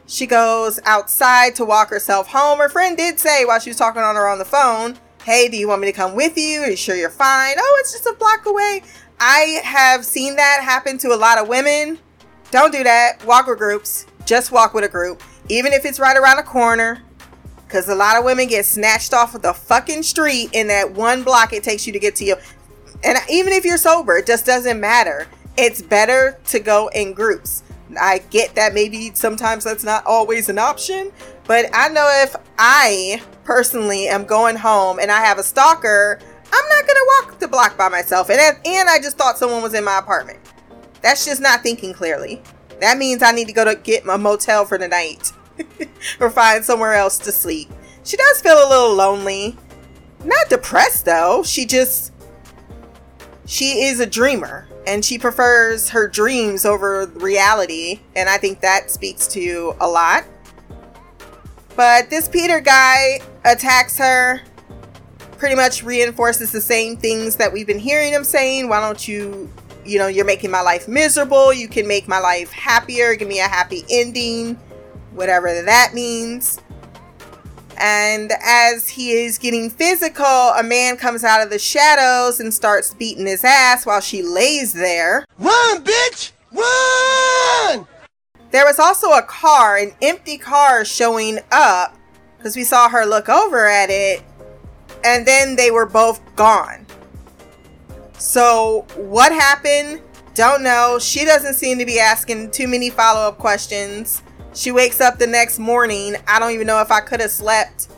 She 0.06 0.26
goes 0.26 0.80
outside 0.84 1.56
to 1.56 1.64
walk 1.64 1.90
herself 1.90 2.28
home. 2.28 2.58
Her 2.58 2.68
friend 2.68 2.96
did 2.96 3.18
say 3.18 3.44
while 3.44 3.58
she 3.58 3.70
was 3.70 3.76
talking 3.76 4.02
on 4.02 4.14
her 4.16 4.28
on 4.28 4.38
the 4.38 4.44
phone, 4.44 4.96
Hey, 5.28 5.50
do 5.50 5.58
you 5.58 5.68
want 5.68 5.82
me 5.82 5.88
to 5.88 5.92
come 5.92 6.14
with 6.14 6.38
you? 6.38 6.62
Are 6.62 6.70
you 6.70 6.76
sure 6.76 6.96
you're 6.96 7.10
fine? 7.10 7.56
Oh, 7.58 7.76
it's 7.80 7.92
just 7.92 8.06
a 8.06 8.14
block 8.14 8.46
away. 8.46 8.80
I 9.20 9.60
have 9.62 10.06
seen 10.06 10.36
that 10.36 10.60
happen 10.62 10.96
to 10.96 11.08
a 11.08 11.16
lot 11.16 11.36
of 11.36 11.48
women. 11.48 11.98
Don't 12.50 12.72
do 12.72 12.82
that. 12.82 13.22
Walk 13.26 13.46
with 13.46 13.58
groups. 13.58 14.06
Just 14.24 14.52
walk 14.52 14.72
with 14.72 14.84
a 14.84 14.88
group. 14.88 15.22
Even 15.50 15.74
if 15.74 15.84
it's 15.84 16.00
right 16.00 16.16
around 16.16 16.38
the 16.38 16.44
corner. 16.44 17.02
Because 17.66 17.90
a 17.90 17.94
lot 17.94 18.16
of 18.16 18.24
women 18.24 18.48
get 18.48 18.64
snatched 18.64 19.12
off 19.12 19.34
of 19.34 19.42
the 19.42 19.52
fucking 19.52 20.02
street 20.02 20.48
in 20.54 20.68
that 20.68 20.92
one 20.92 21.24
block 21.24 21.52
it 21.52 21.62
takes 21.62 21.86
you 21.86 21.92
to 21.92 21.98
get 21.98 22.16
to 22.16 22.24
you. 22.24 22.36
And 23.04 23.18
even 23.28 23.52
if 23.52 23.66
you're 23.66 23.76
sober, 23.76 24.16
it 24.16 24.26
just 24.26 24.46
doesn't 24.46 24.80
matter. 24.80 25.28
It's 25.58 25.82
better 25.82 26.38
to 26.46 26.58
go 26.58 26.88
in 26.94 27.12
groups. 27.12 27.64
I 28.00 28.22
get 28.30 28.54
that 28.54 28.72
maybe 28.72 29.10
sometimes 29.12 29.64
that's 29.64 29.84
not 29.84 30.06
always 30.06 30.48
an 30.48 30.58
option, 30.58 31.12
but 31.46 31.66
I 31.74 31.90
know 31.90 32.08
if 32.22 32.34
I 32.58 33.20
personally 33.48 34.08
am 34.08 34.26
going 34.26 34.56
home 34.56 34.98
and 34.98 35.10
I 35.10 35.24
have 35.24 35.38
a 35.38 35.42
stalker, 35.42 36.20
I'm 36.20 36.68
not 36.68 36.86
gonna 36.86 37.00
walk 37.06 37.38
the 37.38 37.48
block 37.48 37.78
by 37.78 37.88
myself. 37.88 38.28
And 38.28 38.38
and 38.38 38.90
I 38.90 38.98
just 38.98 39.16
thought 39.16 39.38
someone 39.38 39.62
was 39.62 39.72
in 39.72 39.84
my 39.84 39.98
apartment. 39.98 40.38
That's 41.00 41.24
just 41.24 41.40
not 41.40 41.62
thinking 41.62 41.94
clearly. 41.94 42.42
That 42.82 42.98
means 42.98 43.22
I 43.22 43.32
need 43.32 43.46
to 43.46 43.54
go 43.54 43.64
to 43.64 43.74
get 43.74 44.06
a 44.06 44.18
motel 44.18 44.66
for 44.66 44.76
the 44.76 44.86
night 44.86 45.32
or 46.20 46.28
find 46.28 46.62
somewhere 46.62 46.92
else 46.92 47.16
to 47.20 47.32
sleep. 47.32 47.70
She 48.04 48.18
does 48.18 48.42
feel 48.42 48.58
a 48.58 48.68
little 48.68 48.94
lonely. 48.94 49.56
Not 50.22 50.50
depressed 50.50 51.06
though. 51.06 51.42
She 51.42 51.64
just 51.64 52.12
she 53.46 53.84
is 53.84 53.98
a 53.98 54.06
dreamer 54.06 54.68
and 54.86 55.02
she 55.02 55.18
prefers 55.18 55.88
her 55.88 56.06
dreams 56.06 56.66
over 56.66 57.06
reality 57.14 58.00
and 58.14 58.28
i 58.28 58.36
think 58.36 58.60
that 58.60 58.90
speaks 58.90 59.26
to 59.26 59.74
a 59.80 59.88
lot 59.88 60.24
but 61.78 62.10
this 62.10 62.28
peter 62.28 62.58
guy 62.58 63.20
attacks 63.44 63.96
her 63.96 64.42
pretty 65.38 65.54
much 65.54 65.84
reinforces 65.84 66.50
the 66.50 66.60
same 66.60 66.96
things 66.96 67.36
that 67.36 67.52
we've 67.52 67.68
been 67.68 67.78
hearing 67.78 68.12
him 68.12 68.24
saying 68.24 68.68
why 68.68 68.80
don't 68.80 69.06
you 69.06 69.48
you 69.86 69.96
know 69.96 70.08
you're 70.08 70.24
making 70.24 70.50
my 70.50 70.60
life 70.60 70.88
miserable 70.88 71.52
you 71.52 71.68
can 71.68 71.86
make 71.86 72.08
my 72.08 72.18
life 72.18 72.50
happier 72.50 73.14
give 73.14 73.28
me 73.28 73.38
a 73.38 73.46
happy 73.46 73.84
ending 73.88 74.56
whatever 75.12 75.62
that 75.62 75.94
means 75.94 76.60
and 77.80 78.32
as 78.44 78.88
he 78.88 79.12
is 79.12 79.38
getting 79.38 79.70
physical, 79.70 80.24
a 80.26 80.64
man 80.64 80.96
comes 80.96 81.22
out 81.22 81.40
of 81.42 81.48
the 81.48 81.60
shadows 81.60 82.40
and 82.40 82.52
starts 82.52 82.92
beating 82.92 83.26
his 83.26 83.44
ass 83.44 83.86
while 83.86 84.00
she 84.00 84.20
lays 84.20 84.72
there. 84.72 85.24
Run, 85.38 85.84
bitch! 85.84 86.32
Run! 86.50 87.86
There 88.50 88.64
was 88.64 88.78
also 88.78 89.12
a 89.12 89.22
car, 89.22 89.76
an 89.76 89.92
empty 90.00 90.38
car 90.38 90.84
showing 90.84 91.38
up 91.52 91.96
because 92.36 92.56
we 92.56 92.64
saw 92.64 92.88
her 92.88 93.04
look 93.04 93.28
over 93.28 93.66
at 93.66 93.90
it, 93.90 94.22
and 95.04 95.26
then 95.26 95.56
they 95.56 95.70
were 95.70 95.86
both 95.86 96.20
gone. 96.36 96.86
So, 98.16 98.86
what 98.96 99.32
happened? 99.32 100.02
Don't 100.34 100.62
know. 100.62 100.98
She 101.00 101.24
doesn't 101.24 101.54
seem 101.54 101.78
to 101.78 101.86
be 101.86 101.98
asking 101.98 102.52
too 102.52 102.68
many 102.68 102.90
follow 102.90 103.28
up 103.28 103.38
questions. 103.38 104.22
She 104.54 104.72
wakes 104.72 105.00
up 105.00 105.18
the 105.18 105.26
next 105.26 105.58
morning. 105.58 106.16
I 106.26 106.38
don't 106.38 106.52
even 106.52 106.66
know 106.66 106.80
if 106.80 106.90
I 106.90 107.00
could 107.00 107.20
have 107.20 107.30
slept. 107.30 107.88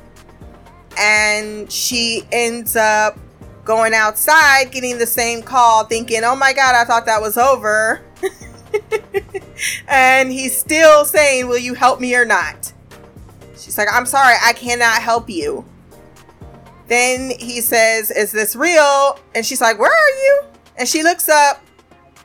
And 0.99 1.71
she 1.71 2.27
ends 2.33 2.77
up 2.77 3.19
going 3.65 3.95
outside, 3.95 4.73
getting 4.73 4.99
the 4.99 5.07
same 5.07 5.43
call, 5.43 5.85
thinking, 5.85 6.25
oh 6.25 6.35
my 6.35 6.53
God, 6.53 6.75
I 6.75 6.85
thought 6.85 7.07
that 7.07 7.21
was 7.21 7.39
over. 7.39 8.03
and 9.89 10.31
he's 10.31 10.57
still 10.57 11.05
saying, 11.05 11.49
will 11.49 11.59
you 11.59 11.75
help 11.75 12.01
me 12.01 12.15
or 12.15 12.25
not? 12.25 12.73
She's 13.57 13.77
like, 13.77 13.89
I'm 13.93 14.07
sorry, 14.07 14.35
I 14.43 14.53
cannot 14.53 15.03
help 15.03 15.29
you. 15.29 15.65
Then 16.91 17.31
he 17.39 17.61
says, 17.61 18.11
Is 18.11 18.33
this 18.33 18.57
real? 18.57 19.17
And 19.37 19.47
she's 19.47 19.61
like, 19.61 19.79
Where 19.79 19.93
are 19.93 20.11
you? 20.25 20.43
And 20.77 20.89
she 20.89 21.05
looks 21.05 21.29
up 21.29 21.63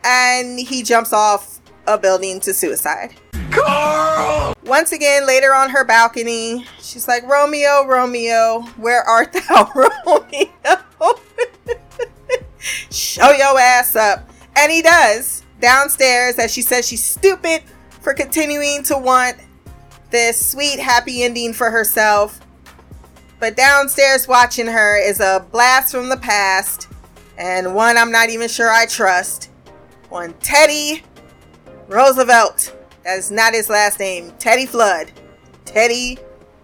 and 0.04 0.60
he 0.60 0.82
jumps 0.82 1.14
off 1.14 1.62
a 1.86 2.00
building 2.00 2.40
to 2.40 2.54
suicide. 2.54 3.14
Carl! 3.52 4.56
Once 4.66 4.92
again, 4.92 5.28
later 5.28 5.54
on 5.54 5.70
her 5.70 5.86
balcony, 5.86 6.66
she's 6.82 7.08
like, 7.08 7.22
Romeo, 7.28 7.86
Romeo, 7.86 8.62
where 8.78 9.04
art 9.04 9.34
thou, 9.34 9.72
Romeo? 9.76 10.50
Show 12.90 13.32
your 13.34 13.60
ass 13.60 13.96
up. 13.96 14.28
And 14.56 14.72
he 14.72 14.82
does 14.82 15.45
downstairs 15.60 16.38
as 16.38 16.54
she 16.54 16.62
says 16.62 16.88
she's 16.88 17.04
stupid 17.04 17.64
for 18.02 18.14
continuing 18.14 18.84
to 18.84 18.98
want 18.98 19.38
this 20.12 20.52
sweet, 20.52 20.80
happy 20.80 21.24
ending 21.24 21.54
for 21.54 21.72
herself. 21.72 22.40
But 23.40 23.58
downstairs 23.58 24.28
watching 24.28 24.68
her 24.68 24.98
is 24.98 25.20
a 25.20 25.46
blast 25.52 25.92
from 25.92 26.10
the 26.10 26.18
past 26.18 26.88
and 27.38 27.76
one 27.76 27.98
I'm 27.98 28.12
not 28.12 28.30
even 28.30 28.48
sure 28.48 28.72
I 28.72 28.86
trust. 28.86 29.50
One 30.10 30.34
Teddy 30.36 31.04
Roosevelt. 31.88 32.76
That 33.04 33.20
is 33.20 33.32
not 33.32 33.54
his 33.54 33.70
last 33.70 34.00
name. 34.00 34.34
Teddy 34.40 34.66
Flood. 34.66 35.12
Teddy 35.66 36.18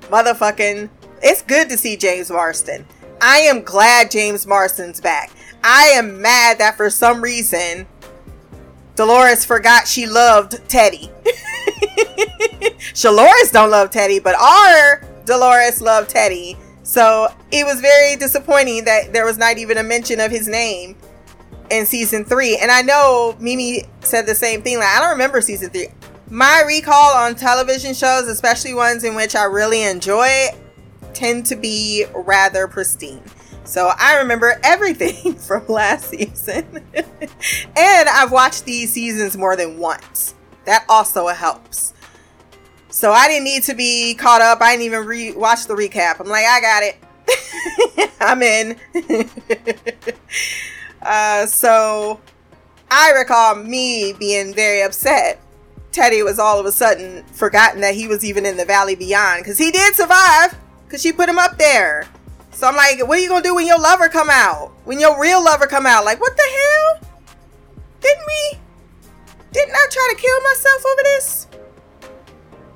motherfucking. 0.03 0.89
It's 1.21 1.41
good 1.41 1.69
to 1.69 1.77
see 1.77 1.97
James 1.97 2.31
Marsden. 2.31 2.85
I 3.21 3.39
am 3.39 3.61
glad 3.61 4.09
James 4.09 4.47
Marsden's 4.47 4.99
back. 4.99 5.31
I 5.63 5.87
am 5.93 6.21
mad 6.21 6.57
that 6.57 6.77
for 6.77 6.89
some 6.89 7.21
reason 7.21 7.85
Dolores 9.01 9.43
forgot 9.43 9.87
she 9.87 10.05
loved 10.05 10.61
Teddy. 10.69 11.09
Dolores 12.93 13.49
don't 13.51 13.71
love 13.71 13.89
Teddy, 13.89 14.19
but 14.19 14.35
our 14.35 15.01
Dolores 15.25 15.81
loved 15.81 16.11
Teddy. 16.11 16.55
So 16.83 17.27
it 17.51 17.65
was 17.65 17.81
very 17.81 18.15
disappointing 18.15 18.85
that 18.85 19.11
there 19.11 19.25
was 19.25 19.39
not 19.39 19.57
even 19.57 19.79
a 19.79 19.83
mention 19.83 20.19
of 20.19 20.29
his 20.29 20.47
name 20.47 20.95
in 21.71 21.87
season 21.87 22.25
three. 22.25 22.59
And 22.59 22.69
I 22.69 22.83
know 22.83 23.35
Mimi 23.39 23.85
said 24.01 24.27
the 24.27 24.35
same 24.35 24.61
thing. 24.61 24.77
Like 24.77 24.95
I 24.95 24.99
don't 24.99 25.09
remember 25.09 25.41
season 25.41 25.71
three. 25.71 25.87
My 26.29 26.61
recall 26.67 27.15
on 27.15 27.33
television 27.33 27.95
shows, 27.95 28.27
especially 28.27 28.75
ones 28.75 29.03
in 29.03 29.15
which 29.15 29.35
I 29.35 29.45
really 29.45 29.81
enjoy, 29.81 30.49
tend 31.15 31.47
to 31.47 31.55
be 31.55 32.05
rather 32.13 32.67
pristine. 32.67 33.23
So 33.71 33.89
I 33.97 34.17
remember 34.17 34.59
everything 34.65 35.35
from 35.47 35.65
last 35.69 36.09
season. 36.09 36.65
and 36.93 38.09
I've 38.09 38.29
watched 38.29 38.65
these 38.65 38.91
seasons 38.91 39.37
more 39.37 39.55
than 39.55 39.77
once. 39.77 40.35
That 40.65 40.83
also 40.89 41.27
helps. 41.27 41.93
So 42.89 43.13
I 43.13 43.29
didn't 43.29 43.45
need 43.45 43.63
to 43.63 43.73
be 43.73 44.13
caught 44.15 44.41
up. 44.41 44.59
I 44.59 44.73
didn't 44.73 44.87
even 44.87 45.05
re- 45.05 45.31
watch 45.31 45.67
the 45.67 45.73
recap. 45.73 46.19
I'm 46.19 46.27
like, 46.27 46.43
I 46.43 46.59
got 46.59 46.83
it. 46.83 48.11
I'm 48.19 48.41
in. 48.41 48.77
uh, 51.01 51.45
so 51.45 52.19
I 52.89 53.11
recall 53.11 53.55
me 53.55 54.11
being 54.19 54.53
very 54.53 54.81
upset. 54.81 55.39
Teddy 55.93 56.23
was 56.23 56.39
all 56.39 56.59
of 56.59 56.65
a 56.65 56.73
sudden 56.73 57.23
forgotten 57.27 57.79
that 57.79 57.95
he 57.95 58.09
was 58.09 58.25
even 58.25 58.45
in 58.45 58.57
the 58.57 58.65
Valley 58.65 58.95
Beyond 58.95 59.45
because 59.45 59.57
he 59.57 59.71
did 59.71 59.95
survive 59.95 60.57
because 60.85 61.01
she 61.01 61.13
put 61.13 61.29
him 61.29 61.39
up 61.39 61.57
there. 61.57 62.09
So 62.51 62.67
I'm 62.67 62.75
like, 62.75 62.99
what 63.07 63.17
are 63.17 63.21
you 63.21 63.29
gonna 63.29 63.43
do 63.43 63.55
when 63.55 63.65
your 63.65 63.79
lover 63.79 64.07
come 64.07 64.29
out? 64.29 64.71
When 64.83 64.99
your 64.99 65.19
real 65.19 65.43
lover 65.43 65.67
come 65.67 65.85
out? 65.85 66.05
Like, 66.05 66.19
what 66.19 66.35
the 66.37 66.43
hell? 66.43 67.09
Didn't 68.01 68.25
we? 68.27 68.59
Didn't 69.51 69.73
I 69.73 69.87
try 69.91 70.13
to 70.15 70.21
kill 70.21 70.41
myself 70.41 70.85
over 70.85 71.01
this? 71.03 71.47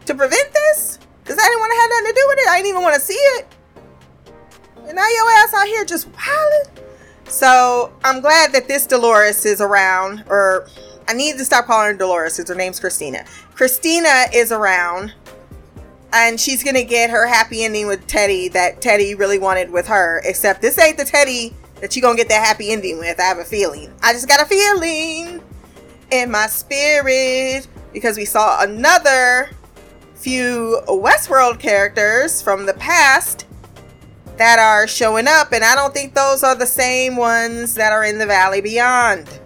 To 0.06 0.16
prevent 0.16 0.54
this? 0.54 1.00
Because 1.24 1.38
I 1.40 1.44
didn't 1.48 1.60
want 1.60 1.72
to 1.72 1.80
have 1.80 1.90
nothing 1.90 2.06
to 2.06 2.14
do 2.14 2.26
with 2.28 2.40
it. 2.40 2.48
I 2.50 2.56
didn't 2.58 2.70
even 2.70 2.82
want 2.82 2.96
to 2.96 3.02
see 3.02 3.14
it. 3.14 3.48
And 4.88 4.96
now 4.96 5.08
your 5.08 5.30
ass 5.32 5.54
out 5.54 5.68
here 5.68 5.86
just 5.86 6.08
wilding. 6.08 6.84
So 7.28 7.92
I'm 8.04 8.22
glad 8.22 8.52
that 8.54 8.68
this 8.68 8.86
Dolores 8.86 9.46
is 9.46 9.62
around, 9.62 10.24
or 10.30 10.68
I 11.08 11.14
need 11.14 11.38
to 11.38 11.46
stop 11.46 11.66
calling 11.66 11.88
her 11.88 11.98
Dolores 11.98 12.38
because 12.38 12.50
her 12.50 12.56
name's 12.56 12.80
Christina. 12.80 13.26
Christina 13.56 14.26
is 14.34 14.52
around, 14.52 15.14
and 16.16 16.40
she's 16.40 16.64
gonna 16.64 16.84
get 16.84 17.10
her 17.10 17.28
happy 17.28 17.66
ending 17.66 17.88
with 17.88 18.08
Teddy 18.08 18.48
that 18.48 18.82
Teddy 18.82 19.16
really 19.16 19.38
wanted 19.38 19.70
with 19.70 19.86
her. 19.88 20.22
Except 20.24 20.62
this 20.62 20.80
ain't 20.80 20.98
the 20.98 21.04
Teddy 21.04 21.54
that 21.82 21.94
you 21.94 22.02
gonna 22.02 22.16
get 22.16 22.30
that 22.30 22.44
happy 22.44 22.72
ending 22.72 22.98
with. 22.98 23.20
I 23.20 23.24
have 23.24 23.38
a 23.38 23.44
feeling. 23.44 23.94
I 24.02 24.14
just 24.14 24.26
got 24.26 24.42
a 24.42 24.46
feeling 24.46 25.44
in 26.12 26.32
my 26.32 26.48
spirit 26.48 27.68
because 27.92 28.16
we 28.16 28.24
saw 28.24 28.64
another 28.64 29.50
few 30.16 30.82
Westworld 30.88 31.60
characters 31.60 32.42
from 32.42 32.66
the 32.66 32.74
past 32.76 33.46
that 34.38 34.58
are 34.58 34.88
showing 34.88 35.28
up, 35.28 35.52
and 35.52 35.66
I 35.66 35.76
don't 35.76 35.94
think 35.94 36.14
those 36.14 36.44
are 36.44 36.56
the 36.56 36.66
same 36.66 37.18
ones 37.18 37.74
that 37.76 37.92
are 37.92 38.06
in 38.06 38.18
the 38.18 38.26
Valley 38.26 38.62
Beyond. 38.62 39.42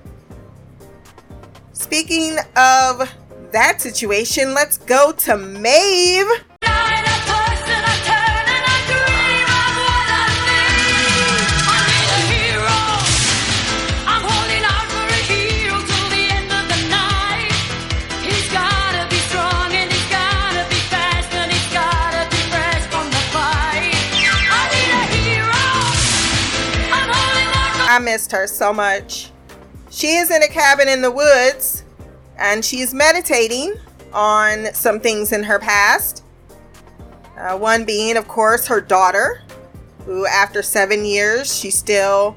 Speaking 1.73 2.37
of 2.55 3.11
that 3.51 3.81
situation, 3.81 4.53
let's 4.53 4.77
go 4.77 5.11
to 5.11 5.35
Maeve. 5.35 6.27
Missed 28.09 28.31
her 28.31 28.47
so 28.47 28.73
much. 28.73 29.31
She 29.91 30.15
is 30.15 30.31
in 30.31 30.41
a 30.41 30.47
cabin 30.47 30.87
in 30.87 31.03
the 31.03 31.11
woods 31.11 31.83
and 32.39 32.65
she's 32.65 32.91
meditating 32.91 33.75
on 34.13 34.73
some 34.73 34.99
things 34.99 35.31
in 35.31 35.43
her 35.43 35.59
past. 35.59 36.23
Uh, 37.37 37.55
one 37.55 37.85
being, 37.85 38.17
of 38.17 38.27
course, 38.27 38.65
her 38.65 38.81
daughter, 38.81 39.43
who, 40.05 40.25
after 40.25 40.63
seven 40.63 41.05
years, 41.05 41.55
she 41.55 41.69
still 41.69 42.35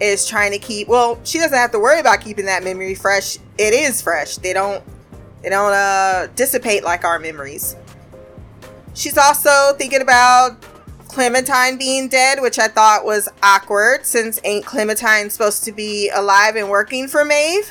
is 0.00 0.26
trying 0.26 0.50
to 0.50 0.58
keep. 0.58 0.88
Well, 0.88 1.20
she 1.22 1.38
doesn't 1.38 1.56
have 1.56 1.70
to 1.70 1.78
worry 1.78 2.00
about 2.00 2.20
keeping 2.20 2.46
that 2.46 2.64
memory 2.64 2.96
fresh. 2.96 3.38
It 3.58 3.72
is 3.74 4.02
fresh. 4.02 4.36
They 4.38 4.52
don't. 4.52 4.82
They 5.42 5.50
don't 5.50 5.72
uh, 5.72 6.28
dissipate 6.34 6.84
like 6.84 7.04
our 7.04 7.18
memories. 7.18 7.76
She's 8.94 9.16
also 9.16 9.74
thinking 9.76 10.00
about 10.00 10.62
Clementine 11.12 11.76
being 11.76 12.08
dead, 12.08 12.40
which 12.40 12.58
I 12.58 12.68
thought 12.68 13.04
was 13.04 13.28
awkward 13.42 14.06
since 14.06 14.40
ain't 14.44 14.64
Clementine 14.64 15.28
supposed 15.28 15.62
to 15.64 15.72
be 15.72 16.08
alive 16.08 16.56
and 16.56 16.70
working 16.70 17.06
for 17.06 17.22
Maeve? 17.22 17.70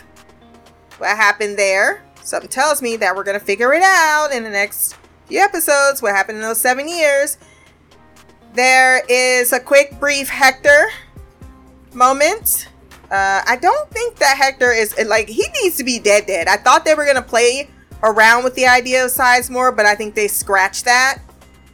What 1.00 1.18
happened 1.18 1.58
there? 1.58 2.04
Something 2.22 2.52
tells 2.52 2.84
me 2.84 2.98
that 2.98 3.16
we're 3.16 3.24
going 3.24 3.40
to 3.40 3.44
figure 3.44 3.74
it 3.74 3.82
out 3.82 4.30
in 4.32 4.44
the 4.44 4.50
next 4.52 4.96
few 5.26 5.40
episodes. 5.40 6.04
What 6.04 6.16
happened 6.16 6.38
in 6.38 6.44
those 6.44 6.62
seven 6.62 6.88
years? 6.88 7.40
There 8.54 9.04
is 9.10 9.54
a 9.54 9.60
quick, 9.60 10.00
brief 10.00 10.30
Hector 10.30 10.92
moment. 11.94 12.70
Uh, 13.10 13.42
I 13.48 13.58
don't 13.60 13.90
think 13.90 14.18
that 14.18 14.38
Hector 14.38 14.72
is 14.72 14.96
like 15.08 15.28
he 15.28 15.46
needs 15.64 15.78
to 15.78 15.84
be 15.84 15.98
dead. 15.98 16.28
Dead. 16.28 16.48
I 16.48 16.58
thought 16.58 16.86
they 16.86 16.94
were 16.94 17.06
gonna 17.06 17.24
play 17.24 17.72
around 18.04 18.44
with 18.44 18.54
the 18.54 18.68
idea 18.68 19.04
of 19.04 19.12
Sizemore, 19.12 19.76
but 19.76 19.88
I 19.88 19.96
think 19.96 20.14
they 20.14 20.28
scratched 20.28 20.86
that 20.86 21.18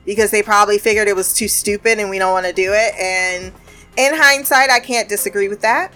because 0.08 0.32
they 0.32 0.42
probably 0.42 0.80
figured 0.80 1.10
it 1.10 1.16
was 1.16 1.34
too 1.34 1.50
stupid 1.50 2.00
and 2.00 2.10
we 2.10 2.18
don't 2.18 2.32
want 2.32 2.46
to 2.46 2.54
do 2.54 2.72
it. 2.74 2.96
And 2.96 3.54
in 3.98 4.14
hindsight, 4.16 4.72
I 4.72 4.80
can't 4.80 5.10
disagree 5.10 5.50
with 5.50 5.62
that. 5.62 5.94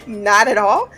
Not 0.06 0.48
at 0.48 0.56
all. 0.56 0.90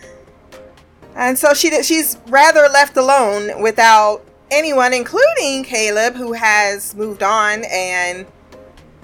And 1.16 1.36
so 1.36 1.52
she 1.52 1.82
she's 1.82 2.16
rather 2.28 2.68
left 2.72 2.96
alone 2.96 3.60
without 3.60 4.24
anyone, 4.50 4.94
including 4.94 5.64
Caleb, 5.64 6.14
who 6.14 6.32
has 6.32 6.94
moved 6.94 7.24
on 7.24 7.64
and 7.64 8.24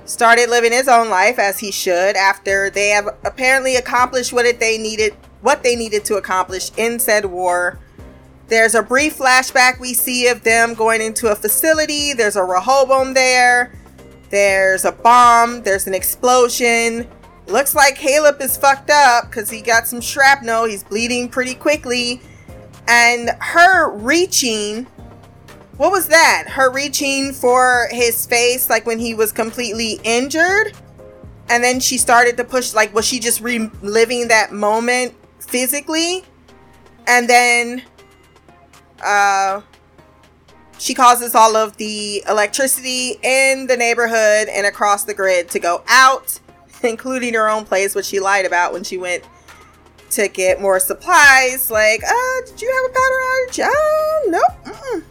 started 0.05 0.49
living 0.49 0.73
his 0.73 0.89
own 0.89 1.11
life 1.11 1.39
as 1.39 1.59
he 1.59 1.73
should 1.73 2.17
after 2.17 2.71
they 2.71 2.89
have 2.91 3.09
apparently 3.25 3.77
accomplished 3.77 4.33
what 4.33 4.47
it 4.47 4.59
they 4.59 4.79
needed 4.79 5.15
what 5.43 5.63
they 5.63 5.77
needed 5.77 6.03
to 6.03 6.15
accomplish 6.15 6.71
in 6.79 6.99
said 6.99 7.27
war 7.27 7.79
there's 8.49 8.75
a 8.75 8.83
brief 8.83 9.19
flashback 9.19 9.79
we 9.79 9.93
see 9.93 10.29
of 10.29 10.43
them 10.43 10.75
going 10.75 11.03
into 11.03 11.31
a 11.31 11.35
facility. 11.35 12.15
There's 12.15 12.37
a 12.37 12.43
Rehoboam 12.43 13.13
there. 13.13 13.75
There's 14.31 14.85
a 14.85 14.93
bomb. 14.93 15.63
There's 15.63 15.87
an 15.87 15.95
explosion. 15.95 17.07
Looks 17.47 17.75
like 17.75 17.97
Caleb 17.97 18.41
is 18.41 18.57
fucked 18.57 18.91
up 18.91 19.27
because 19.27 19.51
he 19.51 19.61
got 19.61 19.87
some 19.87 20.01
shrapnel. 20.01 20.65
He's 20.65 20.83
bleeding 20.83 21.29
pretty 21.29 21.55
quickly. 21.55 22.21
And 22.87 23.31
her 23.41 23.91
reaching, 23.91 24.85
what 25.77 25.93
was 25.93 26.09
that? 26.09 26.45
Her 26.49 26.73
reaching 26.73 27.33
for 27.33 27.89
his 27.91 28.25
face, 28.25 28.71
like 28.71 28.87
when 28.87 28.99
he 28.99 29.15
was 29.15 29.31
completely 29.31 30.01
injured. 30.05 30.73
And 31.51 31.63
then 31.63 31.81
she 31.81 31.99
started 31.99 32.37
to 32.39 32.45
push, 32.45 32.75
like, 32.75 32.95
was 32.95 33.07
she 33.07 33.19
just 33.19 33.41
reliving 33.41 34.29
that 34.29 34.53
moment 34.53 35.15
physically? 35.41 36.25
And 37.07 37.29
then 37.29 37.83
uh, 39.05 39.63
she 40.79 40.95
causes 40.95 41.35
all 41.35 41.57
of 41.57 41.77
the 41.77 42.23
electricity 42.29 43.19
in 43.23 43.67
the 43.67 43.77
neighborhood 43.77 44.49
and 44.49 44.67
across 44.67 45.05
the 45.05 45.15
grid 45.15 45.49
to 45.51 45.59
go 45.59 45.83
out, 45.89 46.39
including 46.83 47.35
her 47.35 47.49
own 47.49 47.65
place, 47.65 47.95
which 47.95 48.07
she 48.07 48.21
lied 48.21 48.47
about 48.47 48.73
when 48.73 48.85
she 48.85 48.97
went 48.97 49.25
to 50.11 50.29
get 50.29 50.61
more 50.61 50.81
supplies. 50.81 51.71
Like, 51.71 52.03
uh, 52.03 52.47
did 52.47 52.63
you 52.63 52.73
have 52.73 52.91
a 52.91 52.95
powder 52.95 53.19
outage? 53.29 53.65
Uh, 53.65 54.31
nope. 54.31 54.77
Mm-mm. 54.77 55.05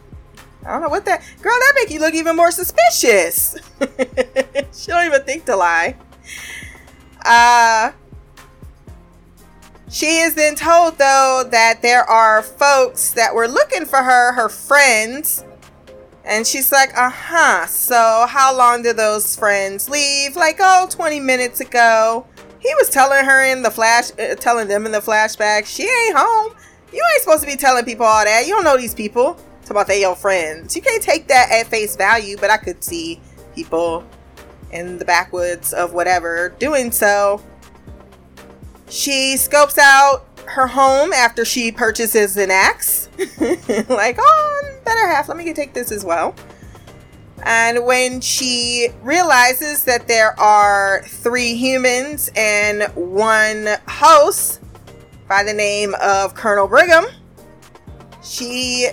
I 0.66 0.72
don't 0.72 0.82
know 0.82 0.90
what 0.90 1.06
that 1.06 1.24
girl. 1.42 1.56
That 1.58 1.74
make 1.76 1.92
you 1.92 2.00
look 2.00 2.14
even 2.14 2.36
more 2.36 2.52
suspicious. 2.52 3.56
she 4.74 4.88
don't 4.88 5.06
even 5.06 5.24
think 5.24 5.46
to 5.46 5.56
lie. 5.56 5.96
Uh, 7.24 7.92
she 9.90 10.20
is 10.20 10.36
then 10.36 10.56
told, 10.56 10.98
though, 10.98 11.44
that 11.50 11.82
there 11.82 12.04
are 12.04 12.42
folks 12.42 13.12
that 13.12 13.34
were 13.34 13.48
looking 13.48 13.86
for 13.86 14.04
her, 14.04 14.34
her 14.34 14.50
friends. 14.50 15.46
And 16.26 16.46
she's 16.46 16.72
like, 16.74 16.96
uh 16.98 17.10
huh. 17.10 17.68
So, 17.68 18.26
how 18.28 18.56
long 18.56 18.84
did 18.84 18.98
those 18.98 19.36
friends 19.36 19.90
leave? 19.90 20.36
Like, 20.36 20.58
oh, 20.60 20.88
20 20.90 21.22
minutes 21.22 21.62
ago. 21.62 22.26
He 22.60 22.74
was 22.76 22.90
telling 22.90 23.24
her 23.24 23.46
in 23.46 23.62
the 23.62 23.72
flash, 23.72 24.12
uh, 24.20 24.36
telling 24.36 24.68
them 24.68 24.86
in 24.86 24.92
the 24.92 25.00
flashback, 25.00 25.66
she 25.66 25.84
ain't 25.84 26.18
home. 26.18 26.54
You 26.92 27.02
ain't 27.14 27.22
supposed 27.22 27.42
to 27.42 27.48
be 27.48 27.56
telling 27.56 27.86
people 27.86 28.06
all 28.06 28.26
that. 28.26 28.46
You 28.46 28.56
don't 28.56 28.64
know 28.64 28.78
these 28.78 28.96
people. 28.96 29.36
Talk 29.62 29.72
about 29.72 29.88
they 29.88 30.02
your 30.02 30.16
friends. 30.16 30.76
You 30.76 30.82
can't 30.82 31.04
take 31.04 31.28
that 31.28 31.52
at 31.52 31.68
face 31.68 31.96
value, 31.96 32.38
but 32.38 32.50
I 32.50 32.58
could 32.58 32.84
see 32.84 33.22
people 33.56 34.06
in 34.72 34.98
the 34.98 35.06
backwoods 35.06 35.74
of 35.74 35.94
whatever 35.94 36.50
doing 36.60 36.92
so. 36.92 37.42
She 38.90 39.38
scopes 39.38 39.78
out 39.78 40.26
her 40.46 40.68
home 40.68 41.12
after 41.14 41.44
she 41.44 41.72
purchases 41.72 42.38
an 42.38 42.52
axe. 42.52 43.10
like, 43.90 44.18
oh, 44.20 44.80
better 44.86 45.08
half. 45.08 45.28
Let 45.28 45.38
me 45.38 45.54
take 45.54 45.74
this 45.74 45.92
as 45.92 46.06
well. 46.06 46.36
And 47.44 47.86
when 47.86 48.20
she 48.22 48.90
realizes 49.04 49.84
that 49.84 50.08
there 50.08 50.38
are 50.40 51.04
three 51.06 51.54
humans 51.56 52.32
and 52.36 52.84
one 52.96 53.68
host 53.88 54.62
by 55.28 55.44
the 55.44 55.54
name 55.54 55.96
of 56.02 56.34
Colonel 56.34 56.68
Brigham, 56.68 57.06
she 58.24 58.90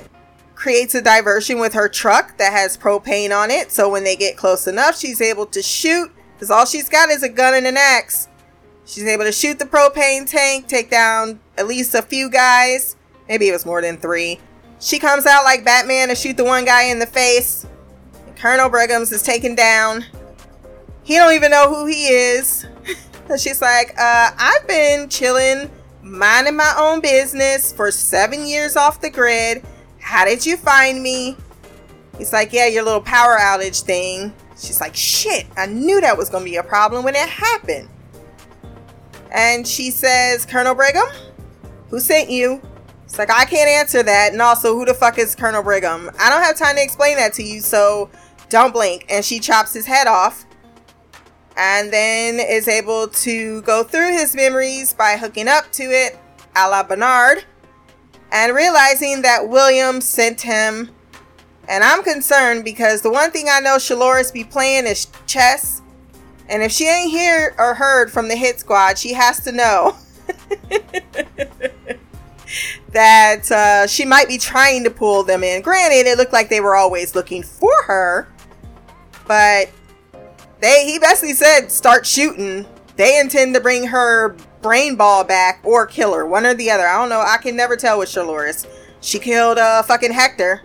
creates 0.55 0.95
a 0.95 1.03
diversion 1.03 1.59
with 1.59 1.73
her 1.73 1.89
truck 1.89 2.37
that 2.39 2.53
has 2.53 2.77
propane 2.77 3.37
on 3.37 3.51
it. 3.51 3.73
So 3.73 3.89
when 3.89 4.05
they 4.05 4.17
get 4.17 4.37
close 4.37 4.67
enough, 4.67 4.99
she's 4.99 5.21
able 5.21 5.47
to 5.47 5.63
shoot 5.63 6.13
because 6.35 6.51
all 6.51 6.67
she's 6.67 6.89
got 6.89 7.11
is 7.11 7.23
a 7.23 7.29
gun 7.29 7.55
and 7.55 7.67
an 7.67 7.77
axe. 7.77 8.29
She's 8.87 9.05
able 9.05 9.25
to 9.25 9.33
shoot 9.33 9.59
the 9.59 9.65
propane 9.65 10.29
tank, 10.29 10.67
take 10.69 10.91
down 10.91 11.41
at 11.57 11.67
least 11.67 11.95
a 11.95 12.03
few 12.03 12.29
guys. 12.29 12.97
Maybe 13.29 13.49
it 13.49 13.53
was 13.53 13.65
more 13.65 13.81
than 13.81 13.97
three. 13.97 14.39
She 14.81 14.99
comes 14.99 15.25
out 15.25 15.45
like 15.45 15.65
Batman 15.65 16.09
to 16.09 16.15
shoot 16.15 16.37
the 16.37 16.45
one 16.45 16.65
guy 16.65 16.85
in 16.85 16.99
the 16.99 17.07
face. 17.07 17.67
Colonel 18.37 18.69
Brighams 18.69 19.13
is 19.13 19.23
taken 19.23 19.55
down. 19.55 20.05
He 21.03 21.15
don't 21.15 21.33
even 21.35 21.51
know 21.51 21.75
who 21.75 21.87
he 21.87 22.09
is. 22.09 22.67
so 23.29 23.37
she's 23.37 23.63
like, 23.63 23.95
uh, 23.99 24.31
I've 24.37 24.69
been 24.69 25.09
chilling, 25.09 25.71
minding 26.03 26.57
my 26.57 26.75
own 26.79 27.01
business 27.01 27.73
for 27.73 27.91
seven 27.91 28.47
years 28.47 28.77
off 28.77 29.01
the 29.01 29.11
grid. 29.11 29.65
How 29.99 30.27
did 30.27 30.45
you 30.45 30.59
find 30.59 31.03
me? 31.03 31.37
He's 32.19 32.33
like, 32.33 32.53
yeah, 32.53 32.67
your 32.67 32.83
little 32.83 33.01
power 33.01 33.39
outage 33.41 33.83
thing. 33.83 34.35
She's 34.59 34.81
like, 34.81 34.95
shit, 34.95 35.47
I 35.57 35.67
knew 35.67 36.01
that 36.03 36.17
was 36.17 36.29
gonna 36.29 36.45
be 36.45 36.57
a 36.57 36.63
problem 36.63 37.03
when 37.05 37.15
it 37.15 37.29
happened. 37.29 37.89
And 39.35 39.67
she 39.67 39.91
says, 39.91 40.47
Colonel 40.47 40.75
Brigham, 40.75 41.09
who 41.91 42.01
sent 42.01 42.31
you? 42.31 42.63
It's 43.03 43.19
like, 43.19 43.31
I 43.31 43.45
can't 43.45 43.69
answer 43.69 44.03
that. 44.03 44.33
And 44.33 44.41
also, 44.41 44.75
who 44.75 44.85
the 44.85 44.95
fuck 44.95 45.19
is 45.19 45.35
Colonel 45.35 45.63
Brigham? 45.63 46.11
I 46.19 46.31
don't 46.31 46.43
have 46.43 46.57
time 46.57 46.77
to 46.77 46.83
explain 46.83 47.17
that 47.17 47.33
to 47.35 47.43
you, 47.43 47.61
so 47.61 48.09
don't 48.49 48.73
blink. 48.73 49.05
And 49.11 49.25
she 49.25 49.41
chops 49.41 49.75
his 49.75 49.87
head 49.87 50.07
off 50.07 50.47
and 51.57 51.93
then 51.93 52.41
is 52.41 52.69
able 52.69 53.09
to 53.09 53.63
go 53.63 53.83
through 53.83 54.13
his 54.13 54.35
memories 54.35 54.95
by 54.95 55.17
hooking 55.17 55.49
up 55.49 55.71
to 55.73 55.85
it 55.85 56.19
a 56.57 56.69
la 56.69 56.83
Bernard 56.83 57.45
and 58.33 58.55
realizing 58.55 59.23
that 59.23 59.49
William 59.49 60.01
sent 60.01 60.41
him. 60.41 60.91
And 61.69 61.83
I'm 61.83 62.03
concerned 62.03 62.65
because 62.65 63.03
the 63.03 63.11
one 63.11 63.31
thing 63.31 63.47
I 63.51 63.61
know 63.61 63.77
Shalores 63.77 64.33
be 64.33 64.45
playing 64.45 64.87
is 64.87 65.07
chess. 65.27 65.83
And 66.49 66.63
if 66.63 66.73
she 66.73 66.87
ain't 66.87 67.11
hear 67.11 67.55
or 67.59 67.75
heard 67.75 68.11
from 68.11 68.29
the 68.29 68.37
hit 68.37 68.61
squad, 68.61 68.99
she 68.99 69.13
has 69.15 69.41
to 69.45 69.53
know 69.53 69.97
that 72.93 73.51
uh, 73.51 73.87
she 73.87 74.05
might 74.05 74.29
be 74.29 74.39
trying 74.39 74.85
to 74.85 74.91
pull 74.91 75.23
them 75.23 75.43
in. 75.43 75.63
Granted, 75.63 76.07
it 76.07 76.19
looked 76.19 76.33
like 76.33 76.49
they 76.51 76.61
were 76.61 76.77
always 76.77 77.15
looking 77.15 77.43
for 77.43 77.73
her, 77.87 78.29
but 79.27 79.71
they 80.61 80.85
he 80.85 80.99
basically 80.99 81.35
said 81.35 81.71
start 81.71 82.07
shooting. 82.07 82.67
They 82.97 83.19
intend 83.19 83.55
to 83.55 83.61
bring 83.61 83.87
her 83.89 84.37
brain 84.63 84.97
ball 84.97 85.25
back 85.25 85.61
or 85.65 85.87
kill 85.87 86.15
her, 86.15 86.27
one 86.27 86.47
or 86.47 86.55
the 86.55 86.71
other. 86.71 86.87
I 86.87 86.99
don't 86.99 87.09
know. 87.09 87.21
I 87.21 87.39
can 87.39 87.57
never 87.57 87.77
tell 87.77 87.99
with 87.99 88.09
Shalores. 88.09 88.67
She 89.01 89.19
killed 89.19 89.59
uh 89.59 89.83
fucking 89.83 90.13
Hector. 90.13 90.63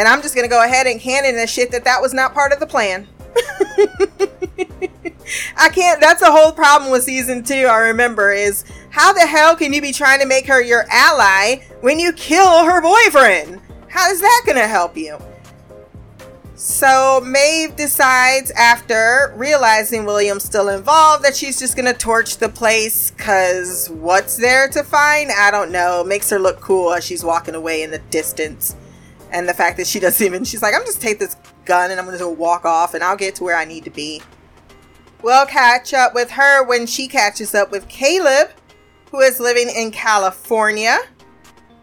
And 0.00 0.08
I'm 0.08 0.22
just 0.22 0.34
gonna 0.34 0.48
go 0.48 0.64
ahead 0.64 0.86
and 0.86 0.98
canon 0.98 1.36
this 1.36 1.50
shit 1.50 1.70
that 1.72 1.84
that 1.84 2.00
was 2.00 2.14
not 2.14 2.32
part 2.32 2.54
of 2.54 2.58
the 2.58 2.66
plan. 2.66 3.06
I 5.58 5.68
can't. 5.68 6.00
That's 6.00 6.22
a 6.22 6.32
whole 6.32 6.52
problem 6.52 6.90
with 6.90 7.02
season 7.02 7.42
two. 7.42 7.66
I 7.66 7.76
remember 7.80 8.32
is 8.32 8.64
how 8.88 9.12
the 9.12 9.26
hell 9.26 9.54
can 9.54 9.74
you 9.74 9.82
be 9.82 9.92
trying 9.92 10.20
to 10.20 10.26
make 10.26 10.46
her 10.46 10.62
your 10.62 10.86
ally 10.90 11.56
when 11.82 11.98
you 11.98 12.14
kill 12.14 12.64
her 12.64 12.80
boyfriend? 12.80 13.60
How 13.88 14.10
is 14.10 14.22
that 14.22 14.44
gonna 14.46 14.66
help 14.66 14.96
you? 14.96 15.18
So 16.54 17.20
Maeve 17.22 17.76
decides 17.76 18.50
after 18.52 19.34
realizing 19.36 20.06
William's 20.06 20.44
still 20.44 20.70
involved 20.70 21.26
that 21.26 21.36
she's 21.36 21.58
just 21.58 21.76
gonna 21.76 21.92
torch 21.92 22.38
the 22.38 22.48
place 22.48 23.10
cause 23.18 23.90
what's 23.90 24.38
there 24.38 24.66
to 24.70 24.82
find? 24.82 25.30
I 25.30 25.50
don't 25.50 25.70
know. 25.70 26.02
Makes 26.02 26.30
her 26.30 26.38
look 26.38 26.58
cool 26.62 26.94
as 26.94 27.04
she's 27.04 27.22
walking 27.22 27.54
away 27.54 27.82
in 27.82 27.90
the 27.90 27.98
distance. 27.98 28.76
And 29.30 29.48
the 29.48 29.54
fact 29.54 29.76
that 29.76 29.86
she 29.86 30.00
doesn't 30.00 30.24
even 30.24 30.44
she's 30.44 30.62
like, 30.62 30.74
I'm 30.74 30.84
just 30.84 31.00
take 31.00 31.18
this 31.18 31.36
gun 31.64 31.90
and 31.90 32.00
I'm 32.00 32.06
gonna 32.06 32.18
just 32.18 32.36
walk 32.36 32.64
off 32.64 32.94
and 32.94 33.02
I'll 33.02 33.16
get 33.16 33.36
to 33.36 33.44
where 33.44 33.56
I 33.56 33.64
need 33.64 33.84
to 33.84 33.90
be. 33.90 34.22
We'll 35.22 35.46
catch 35.46 35.92
up 35.92 36.14
with 36.14 36.30
her 36.32 36.64
when 36.64 36.86
she 36.86 37.06
catches 37.06 37.54
up 37.54 37.70
with 37.70 37.88
Caleb, 37.88 38.50
who 39.10 39.20
is 39.20 39.38
living 39.38 39.68
in 39.68 39.90
California. 39.90 40.98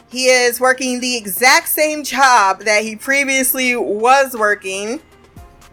He 0.10 0.28
is 0.28 0.60
working 0.60 1.00
the 1.00 1.18
exact 1.18 1.68
same 1.68 2.04
job 2.04 2.62
that 2.62 2.84
he 2.84 2.96
previously 2.96 3.76
was 3.76 4.36
working. 4.36 5.02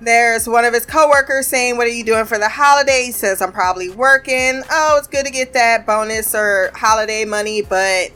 There's 0.01 0.49
one 0.49 0.65
of 0.65 0.75
his 0.75 0.85
coworkers 0.85 1.47
saying, 1.47 1.77
What 1.77 1.87
are 1.87 1.91
you 1.91 2.05
doing 2.05 2.27
for 2.27 2.37
the 2.37 2.49
holiday? 2.49 3.05
He 3.07 3.13
says, 3.13 3.41
I'm 3.41 3.53
probably 3.53 3.91
working. 3.91 4.63
Oh, 4.71 4.97
it's 4.99 5.07
good 5.07 5.25
to 5.25 5.33
get 5.33 5.53
that 5.55 5.87
bonus 5.87 6.35
or 6.35 6.71
holiday 6.75 7.25
money, 7.25 7.63
but 7.63 8.11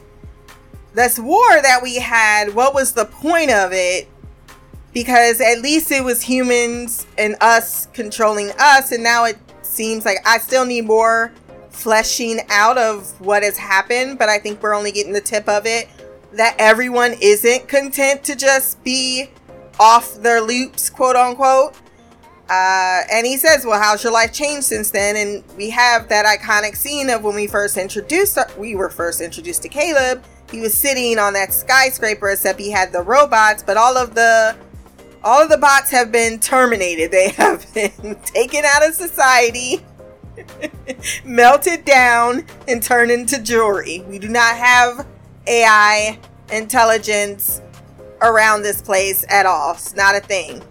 this 0.93 1.19
war 1.19 1.61
that 1.61 1.81
we 1.81 1.97
had, 1.97 2.53
what 2.53 2.73
was 2.73 2.93
the 2.93 3.05
point 3.05 3.51
of 3.51 3.71
it? 3.73 4.09
Because 4.93 5.39
at 5.39 5.61
least 5.61 5.91
it 5.91 6.03
was 6.03 6.21
humans 6.21 7.05
and 7.17 7.35
us 7.41 7.85
controlling 7.87 8.51
us, 8.59 8.91
and 8.91 9.03
now 9.03 9.25
it 9.25 9.37
seems 9.61 10.03
like 10.03 10.17
I 10.25 10.39
still 10.39 10.65
need 10.65 10.85
more 10.85 11.31
fleshing 11.69 12.39
out 12.49 12.77
of 12.77 13.19
what 13.21 13.43
has 13.43 13.57
happened, 13.57 14.17
but 14.17 14.29
I 14.29 14.39
think 14.39 14.61
we're 14.61 14.73
only 14.73 14.91
getting 14.91 15.13
the 15.13 15.21
tip 15.21 15.47
of 15.47 15.65
it 15.65 15.87
that 16.33 16.55
everyone 16.59 17.15
isn't 17.21 17.67
content 17.67 18.23
to 18.23 18.35
just 18.35 18.83
be 18.83 19.29
off 19.79 20.15
their 20.15 20.41
loops, 20.41 20.89
quote 20.89 21.15
unquote. 21.15 21.75
Uh, 22.49 23.03
and 23.11 23.27
he 23.27 23.37
says, 23.37 23.65
Well, 23.65 23.79
how's 23.79 24.03
your 24.03 24.11
life 24.11 24.33
changed 24.33 24.65
since 24.65 24.89
then? 24.89 25.15
And 25.15 25.43
we 25.55 25.69
have 25.69 26.09
that 26.09 26.25
iconic 26.25 26.75
scene 26.75 27.09
of 27.09 27.23
when 27.23 27.35
we 27.35 27.47
first 27.47 27.77
introduced, 27.77 28.37
we 28.57 28.75
were 28.75 28.89
first 28.89 29.21
introduced 29.21 29.61
to 29.63 29.69
Caleb. 29.69 30.23
He 30.51 30.61
was 30.61 30.73
sitting 30.73 31.19
on 31.19 31.33
that 31.33 31.53
skyscraper, 31.53 32.29
except 32.29 32.59
he 32.59 32.71
had 32.71 32.91
the 32.91 33.01
robots, 33.01 33.63
but 33.63 33.77
all 33.77 33.97
of 33.97 34.15
the 34.15 34.55
all 35.23 35.43
of 35.43 35.49
the 35.49 35.57
bots 35.57 35.91
have 35.91 36.11
been 36.11 36.39
terminated. 36.39 37.11
They 37.11 37.29
have 37.37 37.71
been 37.73 38.17
taken 38.25 38.63
out 38.65 38.87
of 38.87 38.95
society, 38.95 39.85
melted 41.25 41.85
down, 41.85 42.45
and 42.67 42.81
turned 42.81 43.11
into 43.11 43.41
jewelry. 43.41 44.03
We 44.07 44.17
do 44.19 44.29
not 44.29 44.55
have 44.55 45.05
AI 45.45 46.19
intelligence 46.51 47.61
around 48.21 48.63
this 48.63 48.81
place 48.81 49.25
at 49.29 49.45
all. 49.45 49.73
It's 49.73 49.95
not 49.95 50.15
a 50.15 50.19
thing. 50.19 50.61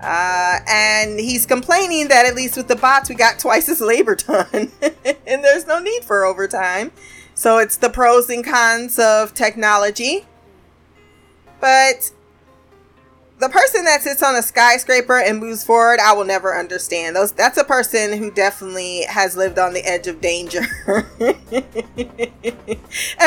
Uh, 0.00 0.58
and 0.68 1.18
he's 1.18 1.44
complaining 1.44 2.08
that 2.08 2.24
at 2.24 2.36
least 2.36 2.56
with 2.56 2.68
the 2.68 2.76
bots, 2.76 3.08
we 3.08 3.14
got 3.14 3.38
twice 3.38 3.68
as 3.68 3.80
labor 3.80 4.14
done, 4.14 4.70
and 5.26 5.44
there's 5.44 5.66
no 5.66 5.80
need 5.80 6.04
for 6.04 6.24
overtime. 6.24 6.92
So 7.34 7.58
it's 7.58 7.76
the 7.76 7.90
pros 7.90 8.30
and 8.30 8.44
cons 8.44 8.98
of 8.98 9.34
technology. 9.34 10.26
But 11.60 12.12
the 13.38 13.48
person 13.48 13.84
that 13.84 14.02
sits 14.02 14.22
on 14.22 14.34
a 14.34 14.42
skyscraper 14.42 15.18
and 15.18 15.38
moves 15.38 15.64
forward, 15.64 16.00
I 16.00 16.12
will 16.12 16.24
never 16.24 16.56
understand. 16.56 17.14
Those 17.14 17.32
that's 17.32 17.58
a 17.58 17.64
person 17.64 18.18
who 18.18 18.30
definitely 18.30 19.02
has 19.02 19.36
lived 19.36 19.58
on 19.58 19.72
the 19.72 19.84
edge 19.84 20.06
of 20.08 20.20
danger. 20.20 20.60
and 20.88 21.06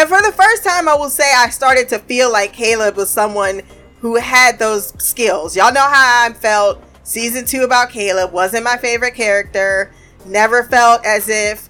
for 0.09 0.21
the 0.21 0.33
first 0.35 0.63
time, 0.65 0.89
I 0.89 0.95
will 0.95 1.09
say 1.09 1.31
I 1.33 1.49
started 1.49 1.87
to 1.89 1.99
feel 1.99 2.31
like 2.31 2.53
Caleb 2.53 2.97
was 2.97 3.09
someone 3.09 3.61
who 4.01 4.17
had 4.17 4.59
those 4.59 4.93
skills. 5.01 5.55
Y'all 5.55 5.73
know 5.73 5.79
how 5.79 6.27
I 6.27 6.33
felt 6.33 6.83
season 7.03 7.45
2 7.45 7.61
about 7.61 7.89
Caleb. 7.89 8.33
Wasn't 8.33 8.63
my 8.63 8.75
favorite 8.77 9.15
character. 9.15 9.91
Never 10.25 10.63
felt 10.63 11.05
as 11.05 11.29
if 11.29 11.69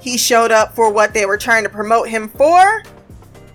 he 0.00 0.16
showed 0.16 0.52
up 0.52 0.74
for 0.74 0.90
what 0.90 1.12
they 1.12 1.26
were 1.26 1.36
trying 1.36 1.64
to 1.64 1.68
promote 1.68 2.08
him 2.08 2.28
for 2.28 2.82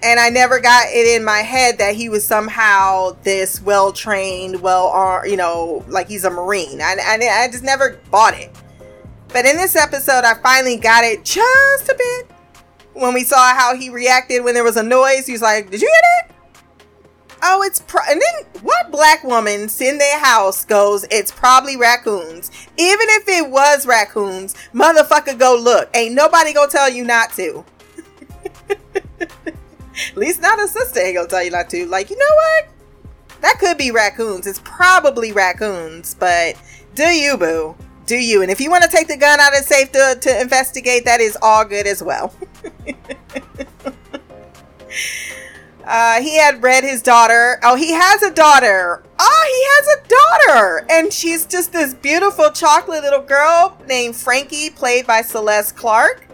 and 0.03 0.19
I 0.19 0.29
never 0.29 0.59
got 0.59 0.87
it 0.89 1.15
in 1.15 1.23
my 1.23 1.39
head 1.39 1.77
that 1.77 1.95
he 1.95 2.09
was 2.09 2.25
somehow 2.25 3.15
this 3.23 3.61
well 3.61 3.91
trained, 3.91 4.61
well 4.61 4.87
armed, 4.87 5.29
you 5.29 5.37
know, 5.37 5.85
like 5.87 6.07
he's 6.07 6.23
a 6.23 6.29
Marine. 6.29 6.81
I, 6.81 6.95
I, 6.99 7.43
I 7.43 7.47
just 7.51 7.63
never 7.63 7.99
bought 8.09 8.33
it. 8.33 8.51
But 9.27 9.45
in 9.45 9.55
this 9.57 9.75
episode, 9.75 10.23
I 10.23 10.33
finally 10.41 10.77
got 10.77 11.03
it 11.03 11.23
just 11.23 11.89
a 11.89 11.95
bit. 11.95 12.31
When 12.93 13.13
we 13.13 13.23
saw 13.23 13.55
how 13.55 13.75
he 13.75 13.89
reacted 13.89 14.43
when 14.43 14.53
there 14.53 14.63
was 14.63 14.75
a 14.75 14.83
noise, 14.83 15.25
he 15.25 15.31
was 15.31 15.41
like, 15.41 15.69
Did 15.69 15.81
you 15.81 15.87
hear 15.87 16.27
that? 16.27 16.35
Oh, 17.43 17.63
it's 17.63 17.79
pro-. 17.79 18.01
and 18.09 18.21
then 18.21 18.61
what 18.61 18.91
black 18.91 19.23
woman 19.23 19.67
in 19.79 19.97
their 19.97 20.19
house 20.19 20.63
goes, 20.65 21.05
It's 21.09 21.31
probably 21.31 21.75
raccoons. 21.75 22.51
Even 22.77 23.07
if 23.09 23.27
it 23.27 23.49
was 23.49 23.87
raccoons, 23.87 24.53
motherfucker, 24.73 25.37
go 25.37 25.59
look. 25.59 25.89
Ain't 25.95 26.13
nobody 26.13 26.53
gonna 26.53 26.71
tell 26.71 26.89
you 26.89 27.03
not 27.03 27.31
to. 27.33 27.65
At 29.19 30.17
least 30.17 30.41
not 30.41 30.61
a 30.61 30.67
sister 30.67 30.99
ain't 30.99 31.15
gonna 31.15 31.27
tell 31.27 31.43
you 31.43 31.51
not 31.51 31.69
to. 31.71 31.85
Like, 31.87 32.09
you 32.09 32.17
know 32.17 32.35
what? 32.35 32.69
That 33.41 33.57
could 33.59 33.77
be 33.77 33.91
raccoons. 33.91 34.45
It's 34.45 34.61
probably 34.63 35.31
raccoons, 35.31 36.15
but 36.15 36.55
do 36.95 37.03
you, 37.03 37.37
boo? 37.37 37.75
Do 38.05 38.15
you? 38.15 38.41
And 38.41 38.51
if 38.51 38.59
you 38.61 38.69
want 38.69 38.83
to 38.83 38.89
take 38.89 39.07
the 39.07 39.17
gun 39.17 39.39
out 39.39 39.57
of 39.57 39.63
safe 39.65 39.91
to, 39.93 40.17
to 40.19 40.41
investigate, 40.41 41.05
that 41.05 41.21
is 41.21 41.37
all 41.41 41.65
good 41.65 41.87
as 41.87 42.03
well. 42.03 42.33
uh, 45.85 46.21
he 46.21 46.37
had 46.37 46.61
read 46.61 46.83
his 46.83 47.01
daughter. 47.01 47.59
Oh, 47.63 47.75
he 47.75 47.91
has 47.91 48.21
a 48.23 48.31
daughter. 48.31 49.03
Oh, 49.19 49.43
he 49.47 49.63
has 49.67 49.87
a 49.97 50.53
daughter. 50.53 50.85
And 50.89 51.11
she's 51.11 51.45
just 51.45 51.71
this 51.71 51.93
beautiful 51.93 52.51
chocolate 52.51 53.03
little 53.03 53.21
girl 53.21 53.77
named 53.87 54.15
Frankie, 54.15 54.69
played 54.69 55.07
by 55.07 55.21
Celeste 55.21 55.75
Clark, 55.75 56.27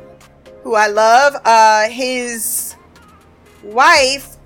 who 0.64 0.76
I 0.76 0.88
love. 0.88 1.36
Uh, 1.46 1.90
his 1.90 2.76
wife, 3.64 4.38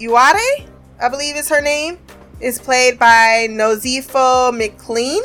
Iware, 0.00 0.66
I 1.02 1.08
believe 1.08 1.36
is 1.36 1.48
her 1.48 1.60
name, 1.60 1.98
is 2.40 2.58
played 2.58 2.98
by 2.98 3.46
Nozipho 3.50 4.56
McLean. 4.56 5.22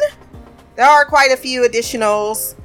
There 0.75 0.85
are 0.85 1.05
quite 1.05 1.31
a 1.31 1.37
few 1.37 1.61
additionals, 1.61 2.55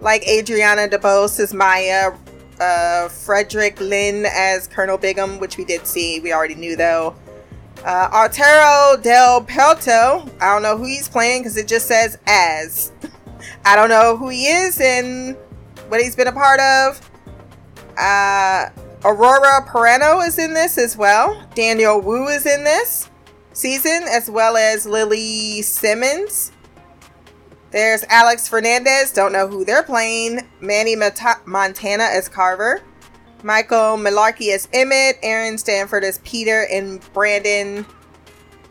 like 0.00 0.26
Adriana 0.26 0.88
DeBose 0.88 1.40
as 1.40 1.52
Maya, 1.52 2.12
uh, 2.60 3.08
Frederick 3.08 3.76
Lehne 3.76 4.24
as 4.24 4.66
Colonel 4.66 4.98
Brigham, 4.98 5.38
which 5.38 5.56
we 5.56 5.64
did 5.64 5.86
see. 5.86 6.20
We 6.20 6.32
already 6.32 6.54
knew 6.54 6.76
though. 6.76 7.14
Uh, 7.84 8.08
Arturo 8.12 9.00
del 9.00 9.42
Puerto, 9.42 10.28
I 10.40 10.52
don't 10.52 10.62
know 10.62 10.76
who 10.76 10.84
he's 10.84 11.08
playing 11.08 11.42
because 11.42 11.56
it 11.56 11.68
just 11.68 11.86
says 11.86 12.18
as. 12.26 12.92
I 13.64 13.76
don't 13.76 13.88
know 13.88 14.16
who 14.16 14.28
he 14.28 14.46
is 14.46 14.80
and 14.80 15.36
what 15.88 16.00
he's 16.00 16.16
been 16.16 16.26
a 16.26 16.32
part 16.32 16.60
of. 16.60 17.00
Uh, 17.96 18.70
Aurora 19.04 19.64
Perrineau 19.66 20.26
is 20.26 20.38
in 20.38 20.54
this 20.54 20.76
as 20.76 20.96
well. 20.96 21.40
Daniel 21.54 22.00
Wu 22.00 22.26
is 22.28 22.46
in 22.46 22.64
this 22.64 23.08
season, 23.52 24.04
as 24.08 24.28
well 24.28 24.56
as 24.56 24.86
Lily 24.86 25.62
Simmons. 25.62 26.52
There's 27.70 28.02
Alex 28.04 28.48
Fernandez, 28.48 29.12
don't 29.12 29.32
know 29.32 29.46
who 29.46 29.64
they're 29.64 29.82
playing. 29.82 30.48
Manny 30.60 30.96
Mata- 30.96 31.40
Montana 31.44 32.04
as 32.04 32.28
Carver. 32.28 32.80
Michael 33.42 33.96
Malarkey 33.96 34.54
as 34.54 34.68
Emmett. 34.72 35.18
Aaron 35.22 35.58
Stanford 35.58 36.02
as 36.02 36.18
Peter. 36.24 36.66
And 36.72 37.00
Brandon 37.12 37.84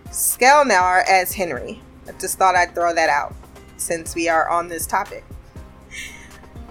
Sklenar 0.08 1.04
as 1.08 1.32
Henry. 1.34 1.82
I 2.08 2.14
just 2.14 2.38
thought 2.40 2.56
I'd 2.56 2.74
throw 2.74 2.94
that 2.94 3.10
out 3.10 3.36
since 3.78 4.16
we 4.16 4.28
are 4.30 4.50
on 4.50 4.68
this 4.68 4.88
topic. 4.88 5.24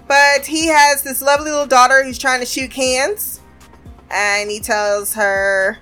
But 0.07 0.45
he 0.45 0.67
has 0.67 1.03
this 1.03 1.21
lovely 1.21 1.51
little 1.51 1.65
daughter 1.65 2.03
who's 2.03 2.17
trying 2.17 2.39
to 2.41 2.45
shoot 2.45 2.71
cans. 2.71 3.41
And 4.09 4.49
he 4.49 4.59
tells 4.59 5.13
her, 5.13 5.77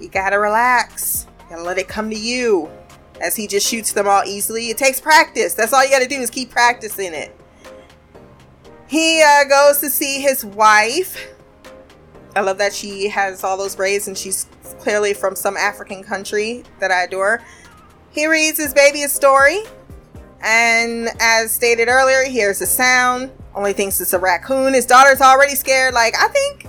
You 0.00 0.08
gotta 0.08 0.38
relax. 0.38 1.26
You 1.40 1.56
gotta 1.56 1.62
let 1.62 1.78
it 1.78 1.88
come 1.88 2.10
to 2.10 2.16
you. 2.18 2.70
As 3.20 3.36
he 3.36 3.46
just 3.46 3.66
shoots 3.66 3.92
them 3.92 4.06
all 4.06 4.22
easily. 4.24 4.68
It 4.68 4.78
takes 4.78 5.00
practice. 5.00 5.54
That's 5.54 5.72
all 5.72 5.84
you 5.84 5.90
gotta 5.90 6.08
do 6.08 6.16
is 6.16 6.30
keep 6.30 6.50
practicing 6.50 7.14
it. 7.14 7.34
He 8.88 9.22
uh, 9.22 9.44
goes 9.44 9.78
to 9.80 9.90
see 9.90 10.20
his 10.20 10.44
wife. 10.44 11.34
I 12.34 12.40
love 12.40 12.58
that 12.58 12.72
she 12.72 13.08
has 13.08 13.42
all 13.42 13.56
those 13.56 13.74
braids 13.74 14.08
and 14.08 14.16
she's 14.16 14.46
clearly 14.78 15.14
from 15.14 15.34
some 15.34 15.56
African 15.56 16.02
country 16.02 16.64
that 16.80 16.90
I 16.90 17.04
adore. 17.04 17.42
He 18.10 18.26
reads 18.26 18.58
his 18.58 18.74
baby 18.74 19.02
a 19.02 19.08
story. 19.08 19.60
And 20.42 21.08
as 21.18 21.50
stated 21.50 21.88
earlier, 21.88 22.24
he 22.24 22.32
hears 22.32 22.60
a 22.60 22.66
sound. 22.66 23.32
Only 23.54 23.72
thinks 23.72 24.00
it's 24.00 24.12
a 24.12 24.18
raccoon. 24.18 24.74
His 24.74 24.86
daughter's 24.86 25.20
already 25.20 25.54
scared. 25.54 25.94
Like, 25.94 26.14
I 26.16 26.28
think 26.28 26.66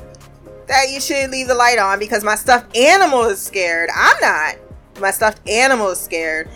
that 0.68 0.90
you 0.90 1.00
should 1.00 1.30
leave 1.30 1.48
the 1.48 1.56
light 1.56 1.78
on 1.78 2.00
because 2.00 2.24
my 2.24 2.36
stuffed 2.36 2.76
animal 2.76 3.24
is 3.26 3.42
scared. 3.42 3.90
I'm 3.94 4.20
not. 4.22 4.56
My 5.00 5.12
stuffed 5.12 5.48
animal 5.48 5.90
is 5.90 6.00
scared. 6.00 6.48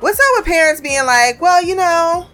What's 0.00 0.18
up 0.18 0.26
with 0.36 0.46
parents 0.46 0.80
being 0.80 1.04
like, 1.04 1.40
well, 1.40 1.62
you 1.62 1.76
know, 1.76 2.26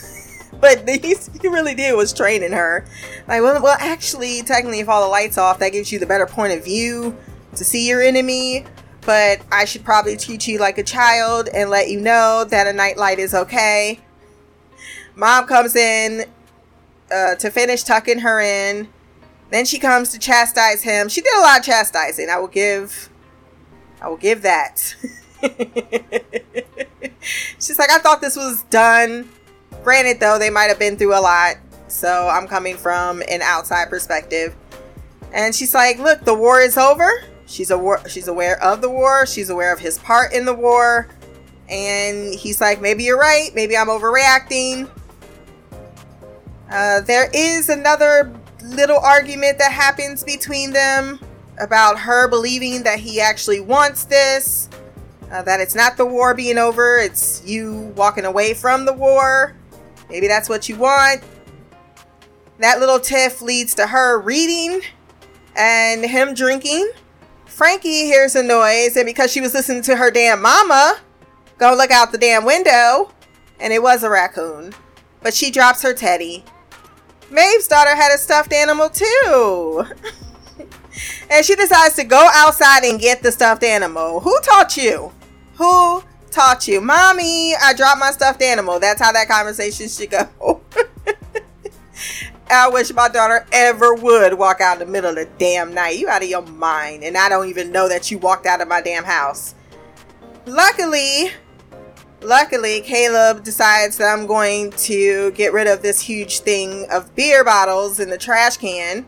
but 0.60 0.88
he, 1.04 1.14
he 1.40 1.48
really 1.48 1.74
did 1.74 1.96
was 1.96 2.12
training 2.12 2.52
her. 2.52 2.84
Like, 3.28 3.42
well, 3.42 3.62
well, 3.62 3.76
actually, 3.78 4.42
technically, 4.42 4.80
if 4.80 4.88
all 4.88 5.02
the 5.02 5.08
lights 5.08 5.38
off, 5.38 5.58
that 5.58 5.72
gives 5.72 5.92
you 5.92 5.98
the 5.98 6.06
better 6.06 6.26
point 6.26 6.52
of 6.52 6.64
view 6.64 7.16
to 7.56 7.64
see 7.64 7.88
your 7.88 8.02
enemy. 8.02 8.64
But 9.02 9.42
I 9.52 9.66
should 9.66 9.84
probably 9.84 10.16
treat 10.16 10.46
you 10.48 10.58
like 10.58 10.78
a 10.78 10.82
child 10.82 11.48
and 11.54 11.68
let 11.68 11.90
you 11.90 12.00
know 12.00 12.44
that 12.48 12.66
a 12.66 12.72
nightlight 12.72 13.18
is 13.18 13.34
okay. 13.34 14.00
Mom 15.14 15.46
comes 15.46 15.76
in 15.76 16.24
uh, 17.12 17.34
to 17.36 17.50
finish 17.50 17.82
tucking 17.82 18.20
her 18.20 18.40
in. 18.40 18.88
Then 19.50 19.66
she 19.66 19.78
comes 19.78 20.10
to 20.10 20.18
chastise 20.18 20.82
him. 20.82 21.08
She 21.08 21.20
did 21.20 21.34
a 21.36 21.40
lot 21.40 21.60
of 21.60 21.64
chastising. 21.64 22.28
I 22.30 22.38
will 22.38 22.48
give, 22.48 23.10
I 24.04 24.08
will 24.08 24.18
give 24.18 24.42
that. 24.42 24.94
She's 27.58 27.78
like, 27.78 27.90
I 27.90 27.98
thought 27.98 28.20
this 28.20 28.36
was 28.36 28.64
done. 28.64 29.30
Granted, 29.82 30.20
though, 30.20 30.38
they 30.38 30.50
might 30.50 30.66
have 30.66 30.78
been 30.78 30.98
through 30.98 31.18
a 31.18 31.22
lot. 31.22 31.56
So 31.88 32.28
I'm 32.28 32.46
coming 32.46 32.76
from 32.76 33.22
an 33.30 33.40
outside 33.40 33.88
perspective. 33.88 34.54
And 35.32 35.54
she's 35.54 35.72
like, 35.72 35.98
look, 35.98 36.22
the 36.24 36.34
war 36.34 36.60
is 36.60 36.76
over. 36.76 37.10
She's 37.46 37.70
aware, 37.70 38.06
she's 38.06 38.28
aware 38.28 38.62
of 38.62 38.82
the 38.82 38.90
war. 38.90 39.24
She's 39.24 39.48
aware 39.48 39.72
of 39.72 39.80
his 39.80 39.98
part 39.98 40.34
in 40.34 40.44
the 40.44 40.54
war. 40.54 41.08
And 41.70 42.34
he's 42.34 42.60
like, 42.60 42.82
maybe 42.82 43.04
you're 43.04 43.18
right. 43.18 43.54
Maybe 43.54 43.74
I'm 43.74 43.86
overreacting. 43.86 44.90
Uh, 46.70 47.00
there 47.00 47.30
is 47.32 47.70
another 47.70 48.34
little 48.62 48.98
argument 48.98 49.56
that 49.58 49.72
happens 49.72 50.22
between 50.22 50.72
them 50.74 51.20
about 51.58 51.98
her 51.98 52.28
believing 52.28 52.82
that 52.82 52.98
he 52.98 53.20
actually 53.20 53.60
wants 53.60 54.04
this, 54.04 54.68
uh, 55.30 55.42
that 55.42 55.60
it's 55.60 55.74
not 55.74 55.96
the 55.96 56.06
war 56.06 56.34
being 56.34 56.58
over, 56.58 56.98
it's 56.98 57.42
you 57.44 57.92
walking 57.96 58.24
away 58.24 58.54
from 58.54 58.84
the 58.84 58.92
war. 58.92 59.54
Maybe 60.10 60.28
that's 60.28 60.48
what 60.48 60.68
you 60.68 60.76
want. 60.76 61.22
That 62.58 62.78
little 62.80 63.00
tiff 63.00 63.42
leads 63.42 63.74
to 63.74 63.86
her 63.86 64.20
reading 64.20 64.80
and 65.56 66.04
him 66.04 66.34
drinking. 66.34 66.90
Frankie 67.46 68.06
hears 68.06 68.34
a 68.34 68.42
noise, 68.42 68.96
and 68.96 69.06
because 69.06 69.32
she 69.32 69.40
was 69.40 69.54
listening 69.54 69.82
to 69.82 69.96
her 69.96 70.10
damn 70.10 70.42
mama, 70.42 70.98
go 71.58 71.74
look 71.74 71.90
out 71.90 72.10
the 72.10 72.18
damn 72.18 72.44
window, 72.44 73.12
and 73.60 73.72
it 73.72 73.82
was 73.82 74.02
a 74.02 74.10
raccoon. 74.10 74.74
But 75.22 75.34
she 75.34 75.50
drops 75.50 75.82
her 75.82 75.94
teddy. 75.94 76.44
Maeve's 77.30 77.68
daughter 77.68 77.94
had 77.94 78.12
a 78.12 78.18
stuffed 78.18 78.52
animal 78.52 78.90
too. 78.90 79.84
and 81.30 81.44
she 81.44 81.54
decides 81.54 81.96
to 81.96 82.04
go 82.04 82.28
outside 82.34 82.84
and 82.84 83.00
get 83.00 83.22
the 83.22 83.32
stuffed 83.32 83.64
animal. 83.64 84.20
Who 84.20 84.38
taught 84.40 84.76
you? 84.76 85.12
Who 85.56 86.02
taught 86.30 86.66
you? 86.68 86.80
Mommy, 86.80 87.54
I 87.56 87.74
dropped 87.74 88.00
my 88.00 88.10
stuffed 88.10 88.42
animal. 88.42 88.80
That's 88.80 89.00
how 89.00 89.12
that 89.12 89.28
conversation 89.28 89.88
should 89.88 90.10
go. 90.10 90.60
I 92.50 92.68
wish 92.68 92.92
my 92.92 93.08
daughter 93.08 93.46
ever 93.52 93.94
would 93.94 94.34
walk 94.34 94.60
out 94.60 94.80
in 94.80 94.86
the 94.86 94.92
middle 94.92 95.10
of 95.10 95.16
the 95.16 95.28
damn 95.38 95.72
night. 95.72 95.98
You 95.98 96.08
out 96.08 96.22
of 96.22 96.28
your 96.28 96.42
mind. 96.42 97.02
And 97.02 97.16
I 97.16 97.28
don't 97.28 97.48
even 97.48 97.72
know 97.72 97.88
that 97.88 98.10
you 98.10 98.18
walked 98.18 98.46
out 98.46 98.60
of 98.60 98.68
my 98.68 98.80
damn 98.80 99.04
house. 99.04 99.54
Luckily, 100.46 101.30
luckily, 102.20 102.82
Caleb 102.82 103.44
decides 103.44 103.96
that 103.96 104.12
I'm 104.12 104.26
going 104.26 104.72
to 104.72 105.30
get 105.32 105.52
rid 105.52 105.66
of 105.66 105.82
this 105.82 106.00
huge 106.00 106.40
thing 106.40 106.86
of 106.90 107.14
beer 107.14 107.44
bottles 107.44 107.98
in 107.98 108.10
the 108.10 108.18
trash 108.18 108.58
can. 108.58 109.06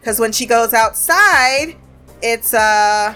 Because 0.00 0.18
when 0.18 0.32
she 0.32 0.46
goes 0.46 0.72
outside, 0.72 1.76
it's, 2.22 2.54
uh, 2.54 3.14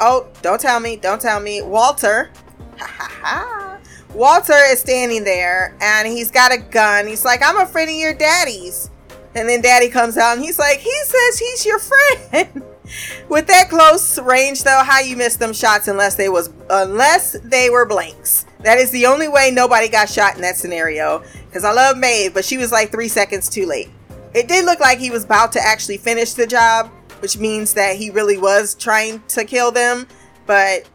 oh, 0.00 0.28
don't 0.42 0.60
tell 0.60 0.80
me, 0.80 0.96
don't 0.96 1.20
tell 1.20 1.40
me. 1.40 1.62
Walter. 1.62 2.30
Walter 4.14 4.58
is 4.66 4.80
standing 4.80 5.24
there 5.24 5.76
and 5.80 6.06
he's 6.06 6.30
got 6.30 6.52
a 6.52 6.58
gun. 6.58 7.06
He's 7.06 7.24
like, 7.24 7.40
I'm 7.42 7.56
a 7.56 7.66
friend 7.66 7.88
of 7.88 7.96
your 7.96 8.14
daddy's. 8.14 8.90
And 9.34 9.48
then 9.48 9.62
daddy 9.62 9.88
comes 9.88 10.18
out 10.18 10.36
and 10.36 10.44
he's 10.44 10.58
like, 10.58 10.78
he 10.78 10.94
says 11.04 11.38
he's 11.38 11.64
your 11.64 11.78
friend. 11.78 12.62
With 13.28 13.46
that 13.46 13.70
close 13.70 14.18
range 14.18 14.64
though, 14.64 14.82
how 14.84 15.00
you 15.00 15.16
miss 15.16 15.36
them 15.36 15.52
shots 15.54 15.88
unless 15.88 16.16
they 16.16 16.28
was 16.28 16.50
unless 16.68 17.38
they 17.42 17.70
were 17.70 17.86
blanks. 17.86 18.44
That 18.60 18.78
is 18.78 18.90
the 18.90 19.06
only 19.06 19.28
way 19.28 19.50
nobody 19.50 19.88
got 19.88 20.10
shot 20.10 20.34
in 20.34 20.42
that 20.42 20.56
scenario. 20.56 21.22
Because 21.46 21.64
I 21.64 21.72
love 21.72 21.96
Maeve, 21.96 22.34
but 22.34 22.44
she 22.44 22.58
was 22.58 22.70
like 22.70 22.90
three 22.90 23.08
seconds 23.08 23.48
too 23.48 23.66
late. 23.66 23.88
It 24.34 24.48
did 24.48 24.64
look 24.64 24.80
like 24.80 24.98
he 24.98 25.10
was 25.10 25.24
about 25.24 25.52
to 25.52 25.60
actually 25.60 25.98
finish 25.98 26.32
the 26.34 26.46
job, 26.46 26.90
which 27.20 27.36
means 27.38 27.74
that 27.74 27.96
he 27.96 28.10
really 28.10 28.38
was 28.38 28.74
trying 28.74 29.22
to 29.28 29.44
kill 29.44 29.70
them. 29.70 30.06
But 30.46 30.88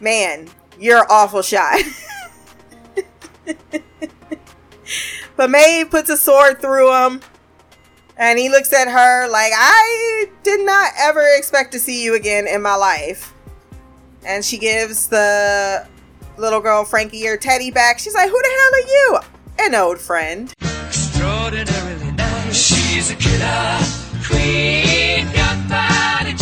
man, 0.00 0.48
you're 0.78 1.10
awful 1.10 1.42
shot. 1.42 1.80
but 5.36 5.50
Maeve 5.50 5.90
puts 5.90 6.10
a 6.10 6.16
sword 6.16 6.60
through 6.60 6.94
him. 6.94 7.20
And 8.16 8.38
he 8.38 8.48
looks 8.48 8.72
at 8.72 8.88
her 8.88 9.28
like, 9.28 9.52
I 9.54 10.26
did 10.44 10.64
not 10.64 10.92
ever 10.98 11.24
expect 11.36 11.72
to 11.72 11.80
see 11.80 12.04
you 12.04 12.14
again 12.14 12.46
in 12.46 12.62
my 12.62 12.76
life. 12.76 13.34
And 14.24 14.44
she 14.44 14.56
gives 14.56 15.08
the 15.08 15.86
little 16.36 16.60
girl 16.60 16.84
Frankie 16.84 17.26
her 17.26 17.36
teddy 17.36 17.70
back. 17.70 17.98
She's 17.98 18.14
like, 18.14 18.30
Who 18.30 18.40
the 18.40 18.48
hell 18.48 18.74
are 18.74 18.88
you? 18.88 19.18
An 19.66 19.74
old 19.74 19.98
friend. 19.98 20.52
Extraordinarily 20.60 21.93
nice. 21.93 21.93
She's 23.04 23.12
a 23.12 23.16
killer 23.16 23.80
queen. 24.24 25.26
Gunpowder. 25.34 26.32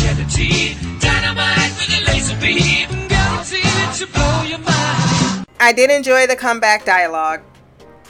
Dynamite 1.00 1.72
with 1.74 1.90
a 1.90 2.04
laser 2.06 2.36
beam. 2.40 2.88
Guaranteed 3.08 3.94
to 3.94 4.06
blow 4.06 4.42
your 4.42 4.58
mind. 4.58 5.44
I 5.58 5.72
did 5.74 5.90
enjoy 5.90 6.28
the 6.28 6.36
comeback 6.36 6.84
dialogue. 6.84 7.40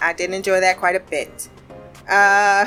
I 0.02 0.12
did 0.12 0.34
enjoy 0.34 0.60
that 0.60 0.76
quite 0.76 0.96
a 0.96 1.00
bit. 1.00 1.48
Uh, 2.06 2.66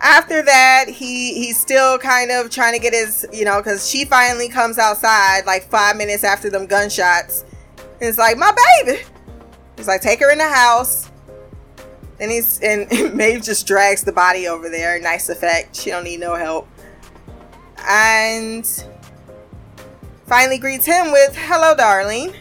after 0.00 0.40
that, 0.40 0.86
he 0.88 1.34
he's 1.34 1.60
still 1.60 1.98
kind 1.98 2.30
of 2.30 2.48
trying 2.48 2.72
to 2.72 2.78
get 2.78 2.94
his, 2.94 3.26
you 3.34 3.44
know, 3.44 3.58
because 3.58 3.86
she 3.86 4.06
finally 4.06 4.48
comes 4.48 4.78
outside 4.78 5.44
like 5.44 5.68
five 5.68 5.98
minutes 5.98 6.24
after 6.24 6.48
them 6.48 6.64
gunshots. 6.64 7.44
And 7.76 8.08
it's 8.08 8.16
like, 8.16 8.38
my 8.38 8.50
baby. 8.82 9.02
He's 9.76 9.88
like, 9.88 10.00
take 10.00 10.20
her 10.20 10.30
in 10.30 10.38
the 10.38 10.48
house. 10.48 11.09
And 12.20 12.30
he's 12.30 12.60
and 12.60 12.88
Maeve 13.16 13.42
just 13.42 13.66
drags 13.66 14.04
the 14.04 14.12
body 14.12 14.46
over 14.46 14.68
there. 14.68 15.00
Nice 15.00 15.28
effect. 15.28 15.74
She 15.74 15.90
don't 15.90 16.04
need 16.04 16.20
no 16.20 16.34
help. 16.34 16.68
And 17.88 18.66
finally 20.26 20.58
greets 20.58 20.84
him 20.84 21.10
with, 21.10 21.34
hello, 21.34 21.74
darling. 21.74 22.34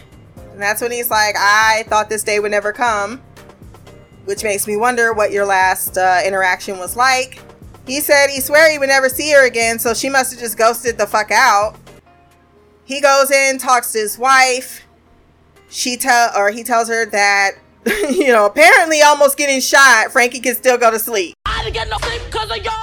And 0.51 0.61
that's 0.61 0.81
when 0.81 0.91
he's 0.91 1.09
like, 1.09 1.35
I 1.37 1.85
thought 1.87 2.09
this 2.09 2.23
day 2.23 2.39
would 2.39 2.51
never 2.51 2.73
come. 2.73 3.21
Which 4.25 4.43
makes 4.43 4.67
me 4.67 4.75
wonder 4.75 5.13
what 5.13 5.31
your 5.31 5.45
last 5.45 5.97
uh, 5.97 6.21
interaction 6.25 6.77
was 6.77 6.97
like. 6.97 7.41
He 7.87 8.01
said 8.01 8.29
he 8.29 8.41
swear 8.41 8.69
he 8.69 8.77
would 8.77 8.89
never 8.89 9.09
see 9.09 9.31
her 9.31 9.47
again, 9.47 9.79
so 9.79 9.95
she 9.95 10.09
must 10.09 10.31
have 10.31 10.39
just 10.39 10.57
ghosted 10.57 10.97
the 10.97 11.07
fuck 11.07 11.31
out. 11.31 11.75
He 12.83 13.01
goes 13.01 13.31
in, 13.31 13.57
talks 13.57 13.93
to 13.93 13.99
his 13.99 14.19
wife. 14.19 14.85
She 15.69 15.97
tell 15.97 16.31
or 16.35 16.51
he 16.51 16.63
tells 16.63 16.89
her 16.89 17.05
that, 17.07 17.53
you 18.09 18.27
know, 18.27 18.45
apparently 18.45 19.01
almost 19.01 19.37
getting 19.37 19.61
shot, 19.61 20.11
Frankie 20.11 20.39
can 20.39 20.55
still 20.55 20.77
go 20.77 20.91
to 20.91 20.99
sleep. 20.99 21.35
I 21.45 21.63
didn't 21.63 21.75
get 21.75 21.89
no 21.89 21.97
sleep 21.97 22.21
cause 22.29 22.49
of 22.51 22.57
y'all. 22.57 22.73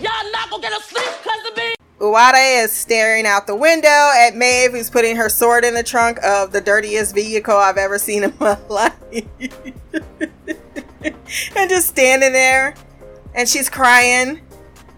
Y'all 0.00 0.32
not 0.32 0.50
gonna 0.50 0.62
get 0.62 0.70
no 0.70 0.78
sleep 0.80 1.04
cause 1.22 1.50
of 1.50 1.56
me. 1.56 1.74
Uwade 2.00 2.64
is 2.64 2.72
staring 2.72 3.26
out 3.26 3.46
the 3.46 3.54
window 3.54 4.10
at 4.18 4.34
Maeve, 4.34 4.72
who's 4.72 4.90
putting 4.90 5.16
her 5.16 5.28
sword 5.28 5.64
in 5.64 5.74
the 5.74 5.82
trunk 5.82 6.18
of 6.24 6.52
the 6.52 6.60
dirtiest 6.60 7.14
vehicle 7.14 7.54
I've 7.56 7.76
ever 7.76 7.98
seen 7.98 8.24
in 8.24 8.34
my 8.40 8.58
life. 8.68 8.94
and 11.56 11.70
just 11.70 11.88
standing 11.88 12.32
there. 12.32 12.74
And 13.34 13.48
she's 13.48 13.68
crying, 13.68 14.40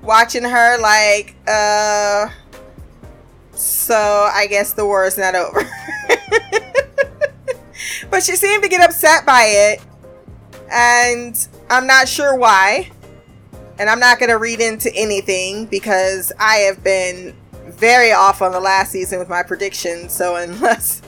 watching 0.03 0.45
her 0.45 0.79
like, 0.79 1.35
uh. 1.49 2.29
So 3.53 3.95
I 3.95 4.47
guess 4.49 4.73
the 4.75 4.85
war 4.85 5.05
is 5.07 5.17
not 5.17 5.35
over. 5.35 5.63
But 8.11 8.23
she 8.23 8.37
seemed 8.37 8.63
to 8.63 8.69
get 8.69 8.83
upset 8.83 9.25
by 9.27 9.45
it. 9.45 9.83
And 10.71 11.49
I'm 11.71 11.87
not 11.87 12.09
sure 12.09 12.37
why. 12.37 12.91
And 13.79 13.91
I'm 13.91 14.01
not 14.01 14.19
going 14.19 14.31
to 14.31 14.39
read 14.39 14.61
into 14.61 14.95
anything 14.95 15.67
because 15.67 16.33
I 16.39 16.57
have 16.57 16.83
been 16.83 17.35
very 17.67 18.13
off 18.13 18.43
on 18.43 18.53
the 18.53 18.61
last 18.61 18.91
season 18.91 19.19
with 19.19 19.29
my 19.29 19.43
predictions. 19.43 20.13
So 20.13 20.37
unless 20.37 21.03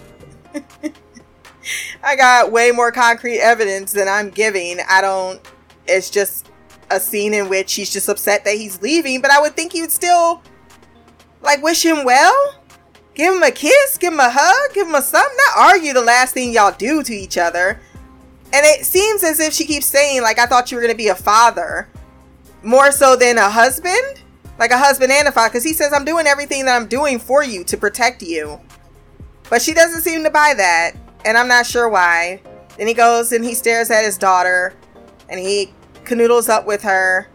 I 2.03 2.17
got 2.17 2.53
way 2.53 2.71
more 2.71 2.93
concrete 2.93 3.41
evidence 3.41 3.93
than 3.93 4.09
I'm 4.09 4.31
giving, 4.31 4.79
I 4.89 5.01
don't. 5.01 5.41
It's 5.87 6.11
just 6.11 6.51
a 6.91 7.01
scene 7.01 7.35
in 7.35 7.49
which 7.49 7.75
he's 7.75 7.93
just 7.93 8.09
upset 8.09 8.45
that 8.45 8.55
he's 8.55 8.81
leaving. 8.83 9.23
But 9.23 9.31
I 9.31 9.41
would 9.41 9.55
think 9.55 9.75
you'd 9.75 9.91
still 9.91 10.43
like 11.41 11.63
wish 11.63 11.85
him 11.85 12.05
well. 12.05 12.55
Give 13.19 13.35
him 13.35 13.43
a 13.43 13.51
kiss, 13.51 13.99
give 13.99 14.13
him 14.13 14.21
a 14.21 14.31
hug, 14.31 14.75
give 14.75 14.87
him 14.87 14.95
a 14.95 15.03
something. 15.03 15.37
Not 15.57 15.73
argue 15.73 15.93
the 15.93 16.03
last 16.03 16.35
thing 16.35 16.53
y'all 16.53 16.75
do 16.79 17.03
to 17.03 17.13
each 17.13 17.37
other. 17.37 17.81
And 18.53 18.65
it 18.65 18.87
seems 18.87 19.25
as 19.25 19.41
if 19.41 19.53
she 19.53 19.65
keeps 19.65 19.87
saying, 19.87 20.23
like, 20.23 20.39
I 20.39 20.47
thought 20.47 20.71
you 20.71 20.77
were 20.77 20.83
going 20.83 20.95
to 20.95 20.97
be 20.97 21.09
a 21.09 21.17
father 21.17 21.89
more 22.63 22.93
so 22.93 23.17
than 23.17 23.37
a 23.37 23.51
husband, 23.51 24.23
like 24.57 24.71
a 24.71 24.79
husband 24.79 25.11
and 25.11 25.27
a 25.27 25.33
father, 25.33 25.49
because 25.49 25.65
he 25.65 25.73
says, 25.73 25.93
I'm 25.93 26.05
doing 26.05 26.29
everything 26.29 26.65
that 26.67 26.81
I'm 26.81 26.87
doing 26.87 27.19
for 27.19 27.43
you 27.43 27.65
to 27.65 27.77
protect 27.77 28.23
you. 28.23 28.61
But 29.51 29.63
she 29.63 29.75
doesn't 29.75 30.03
seem 30.03 30.23
to 30.23 30.31
buy 30.31 30.55
that, 30.57 30.93
and 31.25 31.37
I'm 31.37 31.49
not 31.49 31.67
sure 31.67 31.89
why. 31.89 32.41
Then 32.77 32.87
he 32.87 32.95
goes 32.95 33.33
and 33.33 33.45
he 33.45 33.55
stares 33.55 33.91
at 33.91 34.05
his 34.05 34.17
daughter, 34.17 34.75
and 35.29 35.41
he 35.41 35.73
canoodles 36.05 36.49
up 36.49 36.67
with 36.67 36.83
her 36.83 37.29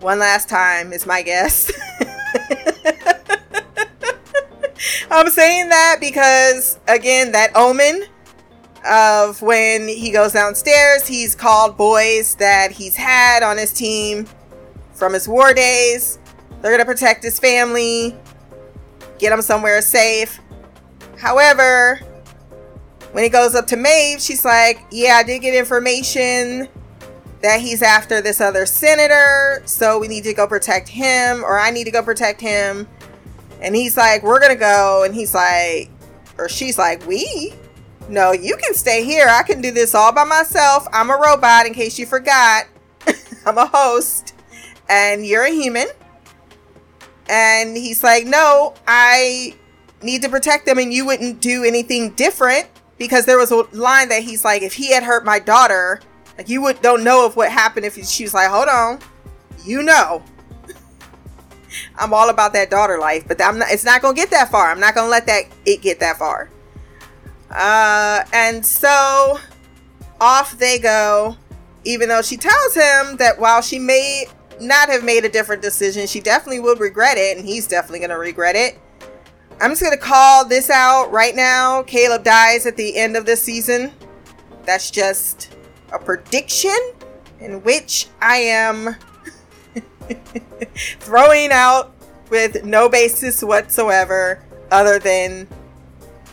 one 0.00 0.18
last 0.18 0.48
time, 0.48 0.92
is 0.92 1.06
my 1.06 1.22
guess. 1.22 1.70
I'm 5.10 5.30
saying 5.30 5.68
that 5.68 5.96
because, 6.00 6.78
again, 6.88 7.32
that 7.32 7.54
omen 7.54 8.04
of 8.86 9.40
when 9.40 9.88
he 9.88 10.10
goes 10.10 10.32
downstairs. 10.32 11.06
He's 11.06 11.34
called 11.34 11.76
boys 11.76 12.34
that 12.36 12.70
he's 12.70 12.96
had 12.96 13.42
on 13.42 13.56
his 13.56 13.72
team 13.72 14.26
from 14.92 15.12
his 15.12 15.28
war 15.28 15.54
days. 15.54 16.18
They're 16.60 16.70
going 16.70 16.78
to 16.78 16.84
protect 16.84 17.22
his 17.22 17.38
family, 17.38 18.16
get 19.18 19.32
him 19.32 19.42
somewhere 19.42 19.80
safe. 19.82 20.40
However, 21.18 22.00
when 23.12 23.24
he 23.24 23.30
goes 23.30 23.54
up 23.54 23.66
to 23.68 23.76
Maeve, 23.76 24.20
she's 24.20 24.44
like, 24.44 24.84
Yeah, 24.90 25.16
I 25.16 25.22
did 25.22 25.40
get 25.40 25.54
information 25.54 26.68
that 27.42 27.60
he's 27.60 27.82
after 27.82 28.22
this 28.22 28.40
other 28.40 28.64
senator, 28.64 29.62
so 29.66 29.98
we 29.98 30.08
need 30.08 30.24
to 30.24 30.32
go 30.32 30.46
protect 30.46 30.88
him, 30.88 31.44
or 31.44 31.58
I 31.58 31.70
need 31.70 31.84
to 31.84 31.90
go 31.90 32.02
protect 32.02 32.40
him. 32.40 32.88
And 33.60 33.74
he's 33.74 33.96
like, 33.96 34.22
We're 34.22 34.40
to 34.48 34.56
go. 34.56 35.04
And 35.04 35.14
he's 35.14 35.34
like, 35.34 35.90
or 36.38 36.48
she's 36.48 36.78
like, 36.78 37.06
We? 37.06 37.54
No, 38.08 38.32
you 38.32 38.56
can 38.56 38.74
stay 38.74 39.04
here. 39.04 39.26
I 39.28 39.42
can 39.42 39.60
do 39.60 39.70
this 39.70 39.94
all 39.94 40.12
by 40.12 40.24
myself. 40.24 40.86
I'm 40.92 41.10
a 41.10 41.16
robot, 41.16 41.66
in 41.66 41.72
case 41.72 41.98
you 41.98 42.06
forgot. 42.06 42.66
I'm 43.46 43.56
a 43.56 43.66
host, 43.66 44.34
and 44.88 45.26
you're 45.26 45.44
a 45.44 45.50
human. 45.50 45.86
And 47.28 47.76
he's 47.76 48.04
like, 48.04 48.26
No, 48.26 48.74
I 48.86 49.54
need 50.02 50.22
to 50.22 50.28
protect 50.28 50.66
them, 50.66 50.78
and 50.78 50.92
you 50.92 51.06
wouldn't 51.06 51.40
do 51.40 51.64
anything 51.64 52.10
different 52.10 52.68
because 52.98 53.24
there 53.26 53.38
was 53.38 53.50
a 53.50 53.66
line 53.72 54.08
that 54.10 54.22
he's 54.22 54.44
like, 54.44 54.62
If 54.62 54.74
he 54.74 54.92
had 54.92 55.02
hurt 55.02 55.24
my 55.24 55.38
daughter, 55.38 56.00
like 56.36 56.48
you 56.48 56.60
would 56.62 56.82
don't 56.82 57.04
know 57.04 57.24
of 57.24 57.36
what 57.36 57.50
happened 57.50 57.86
if 57.86 58.02
she 58.06 58.24
was 58.24 58.34
like, 58.34 58.50
Hold 58.50 58.68
on, 58.68 58.98
you 59.64 59.82
know. 59.82 60.22
I'm 61.98 62.14
all 62.14 62.28
about 62.28 62.52
that 62.54 62.70
daughter 62.70 62.98
life, 62.98 63.26
but 63.26 63.42
I'm 63.42 63.58
not, 63.58 63.70
it's 63.70 63.84
not 63.84 64.02
gonna 64.02 64.14
get 64.14 64.30
that 64.30 64.50
far. 64.50 64.70
I'm 64.70 64.80
not 64.80 64.94
gonna 64.94 65.10
let 65.10 65.26
that 65.26 65.44
it 65.64 65.82
get 65.82 66.00
that 66.00 66.18
far. 66.18 66.50
Uh, 67.50 68.24
and 68.32 68.64
so 68.64 69.38
off 70.20 70.58
they 70.58 70.78
go, 70.78 71.36
even 71.84 72.08
though 72.08 72.22
she 72.22 72.36
tells 72.36 72.74
him 72.74 73.16
that 73.18 73.38
while 73.38 73.60
she 73.60 73.78
may 73.78 74.26
not 74.60 74.88
have 74.88 75.04
made 75.04 75.24
a 75.24 75.28
different 75.28 75.62
decision, 75.62 76.06
she 76.06 76.20
definitely 76.20 76.60
will 76.60 76.76
regret 76.76 77.16
it, 77.16 77.36
and 77.36 77.46
he's 77.46 77.66
definitely 77.66 77.98
going 77.98 78.10
to 78.10 78.18
regret 78.18 78.56
it. 78.56 78.80
I'm 79.60 79.70
just 79.70 79.82
going 79.82 79.96
to 79.96 80.02
call 80.02 80.44
this 80.44 80.70
out 80.70 81.12
right 81.12 81.34
now. 81.34 81.82
Caleb 81.82 82.24
dies 82.24 82.66
at 82.66 82.76
the 82.76 82.96
end 82.96 83.16
of 83.16 83.26
this 83.26 83.42
season. 83.42 83.92
That's 84.64 84.90
just 84.90 85.54
a 85.92 85.98
prediction 85.98 86.76
in 87.40 87.62
which 87.62 88.08
I 88.20 88.36
am 88.36 88.96
throwing 91.00 91.50
out 91.52 91.92
with 92.30 92.64
no 92.64 92.88
basis 92.88 93.42
whatsoever 93.42 94.42
other 94.70 94.98
than 94.98 95.46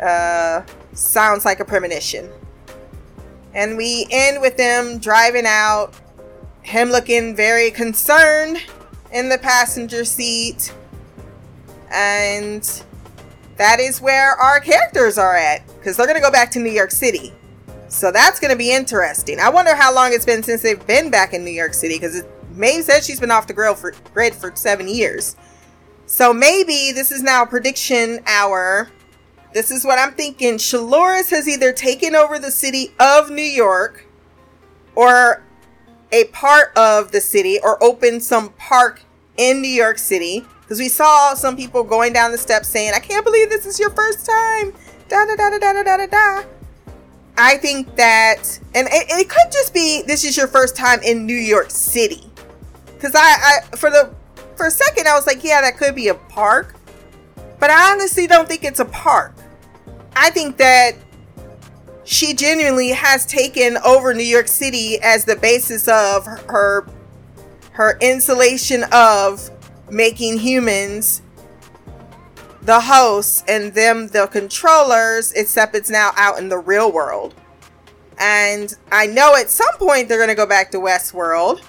uh, 0.02 0.64
sounds 0.94 1.46
like 1.46 1.60
a 1.60 1.66
premonition. 1.66 2.30
And 3.54 3.78
we 3.78 4.08
end 4.10 4.42
with 4.42 4.58
them 4.58 4.98
driving 4.98 5.46
out, 5.46 5.94
him 6.64 6.90
looking 6.90 7.36
very 7.36 7.72
concerned 7.72 8.58
in 9.12 9.30
the 9.30 9.38
passenger 9.38 10.06
seat. 10.06 10.74
And 11.94 12.64
that 13.58 13.80
is 13.80 14.02
where 14.02 14.34
our 14.36 14.60
characters 14.60 15.18
are 15.18 15.36
at 15.36 15.68
because 15.78 15.98
they're 15.98 16.08
going 16.08 16.20
to 16.20 16.22
go 16.22 16.32
back 16.32 16.52
to 16.52 16.60
New 16.60 16.72
York 16.72 16.92
City. 16.92 17.34
So 17.90 18.10
that's 18.10 18.40
going 18.40 18.52
to 18.52 18.58
be 18.58 18.72
interesting. 18.74 19.40
I 19.40 19.50
wonder 19.50 19.76
how 19.76 19.94
long 19.94 20.14
it's 20.14 20.26
been 20.26 20.44
since 20.44 20.62
they've 20.62 20.86
been 20.88 21.12
back 21.12 21.34
in 21.34 21.44
New 21.44 21.52
York 21.52 21.74
City 21.74 21.96
because 21.96 22.24
Maeve 22.56 22.84
said 22.84 23.04
she's 23.04 23.20
been 23.20 23.32
off 23.32 23.48
the 23.48 23.54
grill 23.54 23.76
for 23.76 23.94
grid 24.14 24.34
for 24.34 24.52
seven 24.56 24.88
years. 24.88 25.36
So 26.06 26.34
maybe 26.34 26.92
this 26.92 27.12
is 27.12 27.24
now 27.24 27.46
prediction 27.46 28.20
hour 28.28 28.90
this 29.54 29.70
is 29.70 29.84
what 29.84 30.00
I'm 30.00 30.14
thinking. 30.14 30.58
Charloris 30.58 31.30
has 31.32 31.48
either 31.48 31.74
taken 31.74 32.16
over 32.16 32.40
the 32.40 32.52
city 32.52 32.94
of 33.00 33.30
New 33.30 33.42
York 33.42 34.06
or 34.96 35.44
a 36.12 36.26
part 36.26 36.76
of 36.78 37.12
the 37.12 37.20
city 37.20 37.60
or 37.62 37.82
opened 37.84 38.24
some 38.24 38.50
park 38.54 39.02
in 39.38 39.62
New 39.62 39.68
York 39.68 39.98
City. 39.98 40.46
Because 40.62 40.80
we 40.80 40.88
saw 40.88 41.34
some 41.34 41.58
people 41.58 41.84
going 41.84 42.14
down 42.14 42.32
the 42.32 42.38
steps 42.38 42.70
saying, 42.70 42.94
I 42.96 43.00
can't 43.00 43.26
believe 43.26 43.50
this 43.50 43.66
is 43.66 43.78
your 43.78 43.90
first 43.90 44.26
time. 44.26 44.74
Da 45.10 45.26
da 45.26 45.36
da 45.36 45.50
da 45.50 45.74
da 45.74 45.84
da 45.84 45.98
da 45.98 46.06
da. 46.06 46.44
I 47.38 47.58
think 47.58 47.96
that, 47.96 48.60
and 48.74 48.88
it, 48.88 49.08
it 49.10 49.30
could 49.30 49.52
just 49.52 49.74
be 49.74 50.04
this 50.04 50.24
is 50.24 50.38
your 50.38 50.48
first 50.48 50.78
time 50.78 51.02
in 51.04 51.26
New 51.26 51.34
York 51.34 51.72
City. 51.72 52.31
Because 53.02 53.16
I, 53.16 53.64
I, 53.74 53.76
for 53.78 53.90
the, 53.90 54.14
for 54.56 54.68
a 54.68 54.72
second, 54.72 55.08
I 55.08 55.16
was 55.16 55.26
like, 55.26 55.44
yeah, 55.44 55.60
that 55.62 55.76
could 55.76 55.96
be 55.96 56.10
a 56.10 56.14
park. 56.14 56.76
But 57.60 57.72
I 57.72 57.92
honestly 57.92 58.28
don't 58.28 58.48
think 58.48 58.64
it's 58.64 58.80
a 58.80 58.86
park. 58.86 59.34
I 60.16 60.30
think 60.30 60.58
that 60.58 60.92
she 62.04 62.36
genuinely 62.36 62.90
has 62.90 63.26
taken 63.26 63.78
over 63.78 64.14
New 64.14 64.22
York 64.22 64.48
City 64.48 65.00
as 65.02 65.26
the 65.26 65.36
basis 65.36 65.88
of 65.88 66.28
her 66.28 66.88
her 67.72 67.98
insulation 68.02 68.84
of 68.92 69.50
making 69.90 70.38
humans 70.38 71.24
the 72.62 72.80
hosts 72.80 73.44
and 73.48 73.74
them 73.74 74.10
the 74.10 74.28
controllers 74.28 75.32
except 75.32 75.74
it's 75.74 75.90
now 75.90 76.12
out 76.18 76.38
in 76.38 76.50
the 76.50 76.58
real 76.58 76.92
world 76.92 77.34
and 78.20 78.76
i 78.92 79.08
know 79.08 79.36
at 79.36 79.50
some 79.50 79.74
point 79.78 80.08
they're 80.08 80.18
going 80.18 80.30
to 80.30 80.36
go 80.36 80.46
back 80.46 80.70
to 80.70 80.78
westworld 80.78 81.62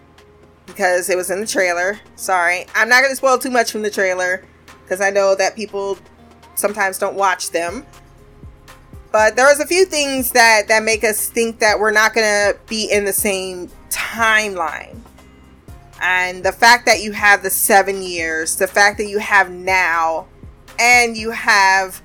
because 0.66 1.10
it 1.10 1.16
was 1.16 1.30
in 1.30 1.40
the 1.40 1.46
trailer 1.46 1.98
sorry 2.16 2.66
i'm 2.74 2.88
not 2.88 3.00
going 3.00 3.12
to 3.12 3.16
spoil 3.16 3.38
too 3.38 3.50
much 3.50 3.70
from 3.72 3.82
the 3.82 3.90
trailer 3.90 4.44
because 4.82 5.00
i 5.00 5.10
know 5.10 5.34
that 5.34 5.56
people 5.56 5.98
sometimes 6.54 6.98
don't 6.98 7.16
watch 7.16 7.50
them 7.50 7.84
but 9.12 9.36
there 9.36 9.46
was 9.46 9.60
a 9.60 9.66
few 9.66 9.84
things 9.84 10.32
that 10.32 10.68
that 10.68 10.82
make 10.82 11.04
us 11.04 11.28
think 11.28 11.58
that 11.58 11.78
we're 11.78 11.92
not 11.92 12.14
going 12.14 12.26
to 12.26 12.58
be 12.66 12.90
in 12.90 13.04
the 13.04 13.12
same 13.12 13.68
timeline. 13.90 14.98
And 16.00 16.42
the 16.42 16.50
fact 16.50 16.86
that 16.86 17.02
you 17.02 17.12
have 17.12 17.42
the 17.42 17.50
7 17.50 18.02
years, 18.02 18.56
the 18.56 18.66
fact 18.66 18.98
that 18.98 19.06
you 19.06 19.18
have 19.18 19.50
now 19.50 20.26
and 20.78 21.16
you 21.16 21.30
have 21.30 21.98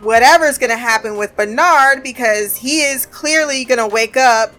whatever's 0.00 0.58
going 0.58 0.70
to 0.70 0.76
happen 0.76 1.16
with 1.16 1.34
Bernard 1.36 2.02
because 2.02 2.56
he 2.56 2.82
is 2.82 3.06
clearly 3.06 3.64
going 3.64 3.78
to 3.78 3.86
wake 3.86 4.16
up 4.16 4.52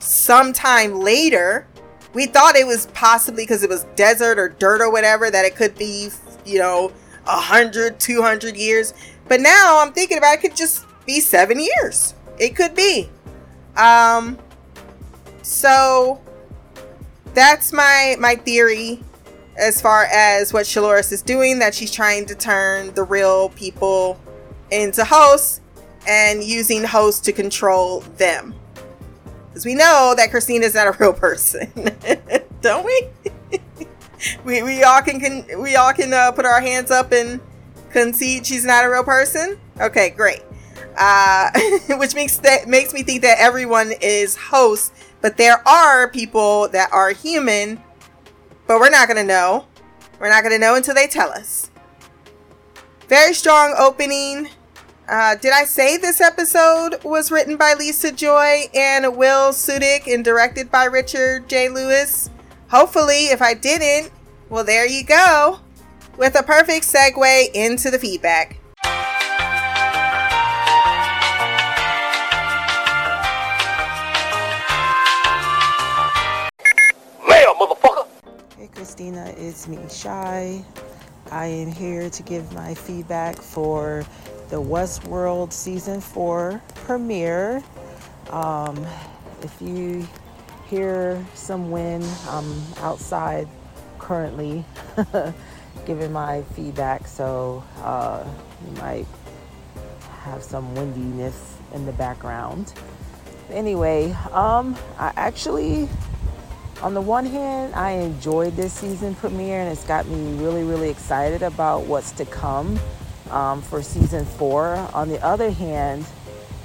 sometime 0.00 0.94
later. 0.94 1.68
We 2.12 2.26
thought 2.26 2.56
it 2.56 2.66
was 2.66 2.86
possibly 2.88 3.44
because 3.44 3.62
it 3.62 3.70
was 3.70 3.84
desert 3.94 4.38
or 4.38 4.48
dirt 4.48 4.80
or 4.80 4.90
whatever 4.90 5.30
that 5.30 5.44
it 5.44 5.54
could 5.54 5.76
be, 5.76 6.10
you 6.44 6.58
know, 6.58 6.92
100, 7.24 8.00
200 8.00 8.56
years. 8.56 8.94
But 9.28 9.40
now 9.40 9.80
I'm 9.80 9.92
thinking 9.92 10.18
about 10.18 10.34
it 10.34 10.40
could 10.40 10.56
just 10.56 10.84
be 11.06 11.20
seven 11.20 11.60
years. 11.60 12.14
It 12.38 12.56
could 12.56 12.74
be. 12.74 13.08
Um, 13.76 14.38
so 15.42 16.20
that's 17.34 17.72
my 17.72 18.16
my 18.18 18.34
theory. 18.34 19.02
as 19.56 19.80
far 19.80 20.04
as 20.04 20.52
what 20.52 20.66
Charloris 20.66 21.12
is 21.12 21.22
doing, 21.22 21.58
that 21.58 21.74
she's 21.74 21.92
trying 21.92 22.26
to 22.26 22.34
turn 22.34 22.94
the 22.94 23.02
real 23.02 23.50
people 23.50 24.18
into 24.70 25.04
hosts 25.04 25.60
and 26.06 26.42
using 26.42 26.82
hosts 26.82 27.20
to 27.20 27.32
control 27.32 28.00
them. 28.16 28.54
Because 29.50 29.64
we 29.66 29.74
know 29.74 30.14
that 30.16 30.30
Christina 30.30 30.64
is 30.64 30.74
not 30.74 30.86
a 30.86 30.92
real 30.92 31.12
person, 31.12 31.72
don't 32.60 32.86
we? 32.86 33.08
we 34.44 34.62
we 34.62 34.84
all 34.84 35.02
can, 35.02 35.18
can 35.18 35.60
we 35.60 35.74
all 35.74 35.92
can 35.92 36.12
uh, 36.12 36.30
put 36.30 36.44
our 36.44 36.60
hands 36.60 36.90
up 36.90 37.10
and 37.10 37.40
concede 37.90 38.46
she's 38.46 38.64
not 38.64 38.84
a 38.84 38.90
real 38.90 39.02
person. 39.02 39.58
Okay, 39.80 40.10
great. 40.10 40.42
Uh, 40.96 41.50
which 41.96 42.14
makes 42.14 42.36
that 42.38 42.68
makes 42.68 42.94
me 42.94 43.02
think 43.02 43.22
that 43.22 43.38
everyone 43.40 43.92
is 44.00 44.36
hosts, 44.36 44.92
but 45.20 45.36
there 45.36 45.66
are 45.66 46.08
people 46.10 46.68
that 46.68 46.92
are 46.92 47.10
human, 47.10 47.82
but 48.68 48.78
we're 48.78 48.90
not 48.90 49.08
gonna 49.08 49.24
know. 49.24 49.66
We're 50.20 50.28
not 50.28 50.44
gonna 50.44 50.58
know 50.58 50.76
until 50.76 50.94
they 50.94 51.08
tell 51.08 51.30
us. 51.30 51.70
Very 53.08 53.34
strong 53.34 53.74
opening. 53.76 54.48
Uh, 55.10 55.34
did 55.34 55.52
I 55.52 55.64
say 55.64 55.96
this 55.96 56.20
episode 56.20 57.02
was 57.02 57.32
written 57.32 57.56
by 57.56 57.74
Lisa 57.74 58.12
Joy 58.12 58.66
and 58.72 59.16
Will 59.16 59.50
Sudik 59.50 60.06
and 60.06 60.24
directed 60.24 60.70
by 60.70 60.84
Richard 60.84 61.48
J. 61.48 61.68
Lewis? 61.68 62.30
Hopefully, 62.68 63.24
if 63.24 63.42
I 63.42 63.54
didn't, 63.54 64.12
well, 64.50 64.62
there 64.62 64.86
you 64.86 65.02
go. 65.02 65.58
With 66.16 66.38
a 66.38 66.44
perfect 66.44 66.86
segue 66.86 67.52
into 67.54 67.90
the 67.90 67.98
feedback. 67.98 68.60
Hey 78.56 78.68
Christina, 78.72 79.34
it's 79.36 79.66
me, 79.66 79.80
Shy. 79.90 80.64
I 81.32 81.46
am 81.46 81.72
here 81.72 82.08
to 82.10 82.22
give 82.22 82.52
my 82.52 82.74
feedback 82.74 83.36
for 83.36 84.04
the 84.50 84.60
Westworld 84.60 85.52
Season 85.52 86.00
4 86.00 86.60
premiere. 86.74 87.62
Um, 88.30 88.84
if 89.42 89.56
you 89.62 90.06
hear 90.68 91.24
some 91.34 91.70
wind, 91.70 92.04
I'm 92.28 92.60
outside 92.78 93.46
currently 94.00 94.64
giving 95.86 96.12
my 96.12 96.42
feedback, 96.54 97.06
so 97.06 97.62
uh, 97.82 98.26
you 98.66 98.80
might 98.80 99.06
have 100.22 100.42
some 100.42 100.74
windiness 100.74 101.56
in 101.72 101.86
the 101.86 101.92
background. 101.92 102.74
Anyway, 103.50 104.10
um, 104.32 104.76
I 104.98 105.12
actually 105.16 105.88
on 106.82 106.94
the 106.94 107.00
one 107.00 107.26
hand, 107.26 107.74
I 107.74 107.90
enjoyed 107.90 108.56
this 108.56 108.72
season 108.72 109.14
premiere 109.14 109.60
and 109.60 109.70
it's 109.70 109.84
got 109.84 110.06
me 110.06 110.42
really, 110.42 110.64
really 110.64 110.88
excited 110.88 111.42
about 111.42 111.84
what's 111.84 112.10
to 112.12 112.24
come 112.24 112.80
um, 113.30 113.62
for 113.62 113.82
season 113.82 114.24
four. 114.24 114.76
On 114.94 115.08
the 115.08 115.22
other 115.24 115.50
hand, 115.50 116.06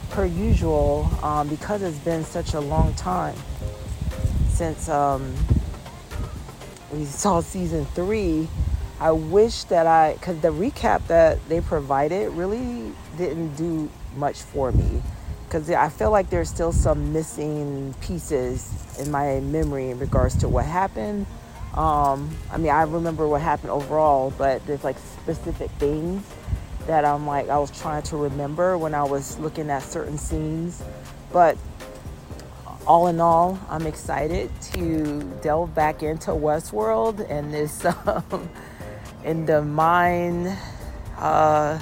per 0.09 0.25
usual, 0.25 1.09
um, 1.21 1.47
because 1.47 1.81
it's 1.81 1.97
been 1.99 2.23
such 2.23 2.53
a 2.53 2.59
long 2.59 2.93
time 2.95 3.35
since 4.55 4.87
um, 4.87 5.35
we 6.93 7.03
saw 7.03 7.41
season 7.41 7.83
three, 7.87 8.47
I 9.01 9.11
wish 9.11 9.65
that 9.65 9.85
I, 9.85 10.13
because 10.13 10.39
the 10.39 10.47
recap 10.47 11.05
that 11.07 11.45
they 11.49 11.59
provided 11.59 12.31
really 12.31 12.93
didn't 13.17 13.55
do 13.55 13.89
much 14.15 14.41
for 14.41 14.71
me 14.71 15.01
because 15.43 15.69
I 15.69 15.89
feel 15.89 16.09
like 16.09 16.29
there's 16.29 16.49
still 16.49 16.71
some 16.71 17.11
missing 17.11 17.93
pieces 17.99 18.97
in 18.97 19.11
my 19.11 19.41
memory 19.41 19.89
in 19.89 19.99
regards 19.99 20.37
to 20.37 20.47
what 20.47 20.65
happened. 20.65 21.25
Um, 21.73 22.33
I 22.49 22.57
mean, 22.57 22.71
I 22.71 22.83
remember 22.83 23.27
what 23.27 23.41
happened 23.41 23.71
overall, 23.71 24.33
but 24.37 24.65
there's 24.65 24.85
like 24.85 24.97
specific 25.21 25.69
things 25.71 26.25
that 26.87 27.05
I'm 27.05 27.25
like, 27.25 27.49
I 27.49 27.57
was 27.57 27.71
trying 27.79 28.03
to 28.03 28.17
remember 28.17 28.77
when 28.77 28.93
I 28.93 29.03
was 29.03 29.37
looking 29.39 29.69
at 29.69 29.83
certain 29.83 30.17
scenes. 30.17 30.83
But 31.31 31.57
all 32.85 33.07
in 33.07 33.19
all, 33.19 33.59
I'm 33.69 33.87
excited 33.87 34.51
to 34.73 35.23
delve 35.41 35.73
back 35.73 36.03
into 36.03 36.31
Westworld 36.31 37.29
and 37.29 37.53
this, 37.53 37.85
um, 38.07 38.49
in 39.23 39.45
the 39.45 39.63
mind, 39.63 40.55
uh, 41.17 41.79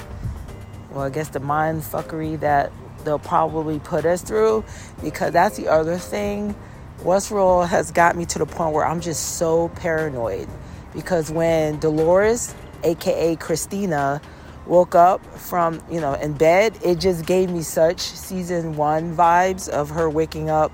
well, 0.92 1.06
I 1.06 1.10
guess 1.10 1.30
the 1.30 1.40
mind 1.40 1.82
fuckery 1.82 2.40
that 2.40 2.72
they'll 3.04 3.20
probably 3.20 3.80
put 3.80 4.06
us 4.06 4.22
through 4.22 4.64
because 5.04 5.34
that's 5.34 5.58
the 5.58 5.68
other 5.68 5.98
thing. 5.98 6.56
Westworld 7.00 7.68
has 7.68 7.92
got 7.92 8.16
me 8.16 8.26
to 8.26 8.40
the 8.40 8.46
point 8.46 8.74
where 8.74 8.86
I'm 8.86 9.02
just 9.02 9.38
so 9.38 9.70
paranoid 9.70 10.48
because 10.94 11.32
when 11.32 11.80
Dolores, 11.80 12.56
aka 12.84 13.36
Christina, 13.36 14.22
woke 14.66 14.96
up 14.96 15.26
from, 15.38 15.82
you 15.92 16.00
know, 16.00 16.14
in 16.14 16.34
bed, 16.34 16.78
it 16.84 17.00
just 17.00 17.26
gave 17.26 17.50
me 17.50 17.62
such 17.62 18.00
season 18.00 18.76
one 18.76 19.16
vibes 19.16 19.68
of 19.70 19.90
her 19.90 20.10
waking 20.10 20.50
up 20.50 20.72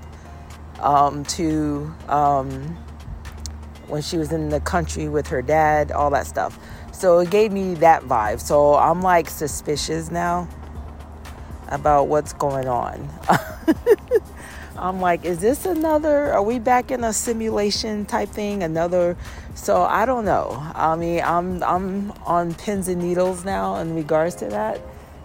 um, 0.80 1.24
to 1.24 1.92
um, 2.08 2.50
when 3.88 4.02
she 4.02 4.16
was 4.16 4.32
in 4.32 4.48
the 4.48 4.60
country 4.60 5.08
with 5.08 5.26
her 5.28 5.42
dad, 5.42 5.90
all 5.92 6.10
that 6.10 6.26
stuff. 6.26 6.58
So 6.92 7.18
it 7.20 7.30
gave 7.30 7.52
me 7.52 7.74
that 7.74 8.02
vibe. 8.02 8.40
So 8.40 8.76
I'm 8.76 9.02
like 9.02 9.28
suspicious 9.28 10.10
now 10.10 10.48
about 11.68 12.08
what's 12.08 12.32
going 12.32 12.68
on. 12.68 13.08
I'm 14.76 15.00
like, 15.00 15.24
is 15.24 15.40
this 15.40 15.66
another? 15.66 16.32
Are 16.32 16.42
we 16.42 16.58
back 16.58 16.90
in 16.90 17.04
a 17.04 17.12
simulation 17.12 18.06
type 18.06 18.30
thing? 18.30 18.62
Another? 18.62 19.16
So 19.60 19.82
I 19.82 20.06
don't 20.06 20.24
know. 20.24 20.56
I 20.74 20.96
mean, 20.96 21.20
I'm 21.22 21.62
I'm 21.62 22.12
on 22.24 22.54
pins 22.54 22.88
and 22.88 23.02
needles 23.02 23.44
now 23.44 23.76
in 23.76 23.94
regards 23.94 24.34
to 24.36 24.46
that, 24.46 24.80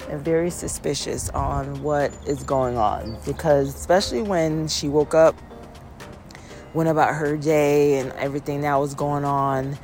and 0.09 0.19
very 0.25 0.49
suspicious 0.49 1.29
on 1.29 1.81
what 1.81 2.11
is 2.27 2.43
going 2.43 2.77
on 2.77 3.17
because 3.25 3.73
especially 3.73 4.21
when 4.21 4.67
she 4.67 4.89
woke 4.89 5.13
up, 5.13 5.37
went 6.73 6.89
about 6.89 7.15
her 7.15 7.37
day 7.37 7.97
and 7.99 8.11
everything 8.13 8.59
that 8.61 8.75
was 8.75 8.93
going 8.93 9.23
on, 9.23 9.79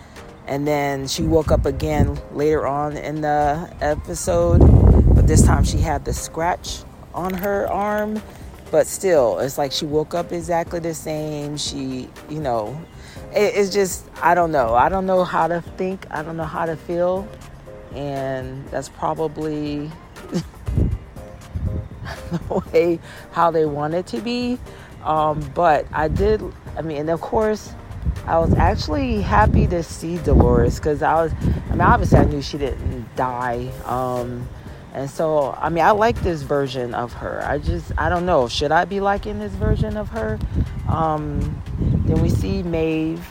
and 0.48 0.68
then 0.68 1.08
she 1.08 1.24
woke 1.24 1.50
up 1.50 1.66
again 1.66 2.20
later 2.34 2.68
on 2.68 2.98
in 2.98 3.22
the 3.22 3.74
episode, 3.80 4.60
but 5.16 5.28
this 5.28 5.44
time 5.46 5.64
she 5.64 5.78
had 5.78 6.04
the 6.04 6.14
scratch 6.14 6.84
on 7.14 7.34
her 7.34 7.72
arm 7.72 8.22
but 8.70 8.88
still 8.88 9.38
it's 9.40 9.58
like 9.58 9.70
she 9.70 9.84
woke 9.84 10.14
up 10.14 10.32
exactly 10.32 10.80
the 10.80 10.94
same 10.94 11.58
she 11.58 12.08
you 12.30 12.40
know 12.40 12.82
it, 13.34 13.56
it's 13.56 13.74
just 13.74 14.06
i 14.22 14.34
don't 14.34 14.52
know. 14.52 14.76
I 14.76 14.90
don't 14.90 15.06
know 15.06 15.24
how 15.24 15.48
to 15.48 15.62
think. 15.62 16.06
I 16.12 16.24
don't 16.24 16.38
know 16.38 16.44
how 16.44 16.66
to 16.66 16.76
feel. 16.76 17.28
And 17.94 18.66
that's 18.70 18.90
probably 18.90 19.92
the 22.32 22.64
way 22.74 23.00
how 23.32 23.52
they 23.52 23.66
want 23.66 23.94
it 23.94 24.08
to 24.08 24.22
be. 24.22 24.58
Um, 25.04 25.40
but 25.56 25.88
i 25.92 26.08
did 26.08 26.42
i 26.78 26.82
mean 26.84 26.98
and 26.98 27.10
of 27.10 27.22
course 27.22 27.74
i 28.28 28.38
was 28.38 28.54
actually 28.54 29.20
happy 29.22 29.66
to 29.66 29.82
see 29.82 30.20
dolores 30.20 30.76
because 30.76 31.02
i 31.02 31.16
was 31.16 31.34
i 31.34 31.72
mean 31.72 31.82
obviously 31.82 32.20
i 32.20 32.24
knew 32.26 32.42
she 32.42 32.60
didn't 32.60 33.08
die. 33.16 33.72
Um, 33.86 34.48
and 34.94 35.10
so, 35.10 35.58
I 35.58 35.70
mean, 35.70 35.84
I 35.84 35.92
like 35.92 36.22
this 36.22 36.42
version 36.42 36.94
of 36.94 37.14
her. 37.14 37.42
I 37.46 37.60
just, 37.60 37.94
I 37.98 38.10
don't 38.10 38.26
know. 38.26 38.50
Should 38.50 38.72
I 38.72 38.84
be 38.84 39.00
liking 39.00 39.40
this 39.40 39.54
version 39.54 39.96
of 39.96 40.10
her? 40.10 40.38
Um, 40.90 41.62
then 42.06 42.22
we 42.22 42.30
see 42.30 42.62
Maeve. 42.62 43.26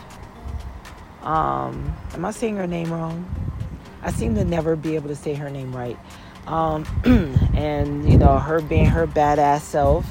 Um, 1.23 1.95
am 2.15 2.25
I 2.25 2.31
saying 2.31 2.57
her 2.57 2.67
name 2.67 2.91
wrong? 2.91 3.29
I 4.03 4.11
seem 4.11 4.35
to 4.37 4.45
never 4.45 4.75
be 4.75 4.95
able 4.95 5.09
to 5.09 5.17
say 5.17 5.35
her 5.35 5.51
name 5.51 5.77
right. 5.77 5.99
Um, 6.47 6.87
and, 7.55 8.11
you 8.11 8.17
know, 8.17 8.39
her 8.39 8.63
being 8.63 8.87
her 8.87 9.07
badass 9.07 9.61
self. 9.61 10.07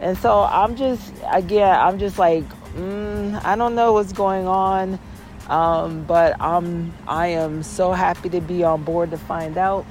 And 0.00 0.18
so 0.18 0.40
I'm 0.42 0.74
just, 0.74 1.12
again, 1.30 1.78
I'm 1.78 2.00
just 2.00 2.18
like, 2.18 2.42
mm, 2.74 3.40
I 3.44 3.54
don't 3.54 3.76
know 3.76 3.92
what's 3.92 4.12
going 4.12 4.48
on. 4.48 4.98
Um, 5.48 6.04
but 6.04 6.40
I'm, 6.40 6.92
I 7.06 7.28
am 7.28 7.62
so 7.62 7.92
happy 7.92 8.28
to 8.30 8.40
be 8.40 8.64
on 8.64 8.82
board 8.82 9.12
to 9.12 9.18
find 9.18 9.56
out. 9.56 9.86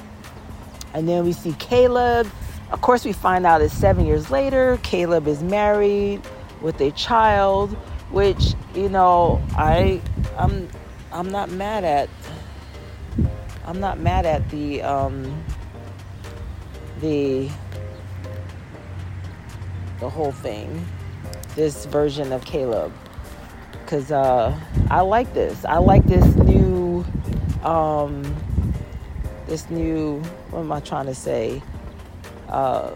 And 0.94 1.08
then 1.08 1.24
we 1.24 1.34
see 1.34 1.54
Caleb. 1.54 2.28
Of 2.72 2.82
course, 2.82 3.06
we 3.06 3.14
find 3.14 3.46
out 3.46 3.62
it's 3.62 3.74
seven 3.74 4.06
years 4.06 4.30
later. 4.32 4.80
Caleb 4.84 5.28
is 5.28 5.42
married 5.42 6.22
with 6.62 6.80
a 6.82 6.92
child, 6.92 7.72
which 8.12 8.54
you 8.76 8.90
know, 8.90 9.42
I, 9.56 10.02
I'm, 10.38 10.68
I'm 11.12 11.30
not 11.30 11.50
mad 11.50 11.84
at. 11.84 12.10
I'm 13.66 13.80
not 13.80 14.00
mad 14.00 14.26
at 14.26 14.50
the, 14.50 14.82
um, 14.82 15.44
the, 17.02 17.50
the 20.00 20.10
whole 20.10 20.32
thing. 20.32 20.86
This 21.56 21.86
version 21.86 22.32
of 22.32 22.46
Caleb, 22.46 22.92
because 23.74 24.12
uh, 24.12 24.58
I 24.90 25.02
like 25.02 25.34
this. 25.34 25.66
I 25.66 25.78
like 25.78 26.04
this 26.06 26.26
new. 26.36 27.06
Um, 27.64 28.24
this 29.50 29.70
new 29.72 30.22
what 30.52 30.62
am 30.62 30.72
I 30.72 30.80
trying 30.80 31.08
to 31.08 31.16
say? 31.16 31.62
Uh, 32.50 32.92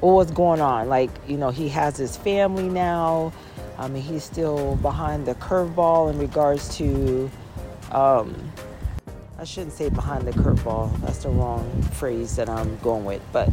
what's 0.00 0.30
going 0.32 0.60
on? 0.60 0.88
Like, 0.88 1.10
you 1.28 1.36
know, 1.36 1.50
he 1.50 1.68
has 1.70 1.96
his 1.96 2.16
family 2.16 2.68
now. 2.68 3.32
I 3.78 3.88
mean, 3.88 4.02
he's 4.02 4.24
still 4.24 4.76
behind 4.76 5.26
the 5.26 5.34
curveball 5.36 6.10
in 6.10 6.18
regards 6.18 6.76
to 6.78 7.30
Um, 7.92 8.52
I 9.38 9.44
shouldn't 9.44 9.72
say 9.72 9.88
behind 9.90 10.26
the 10.26 10.32
curveball. 10.32 10.98
That's 11.02 11.24
the 11.24 11.28
wrong 11.28 11.82
phrase 11.92 12.36
that 12.36 12.48
I'm 12.48 12.78
going 12.78 13.04
with. 13.04 13.22
But 13.32 13.48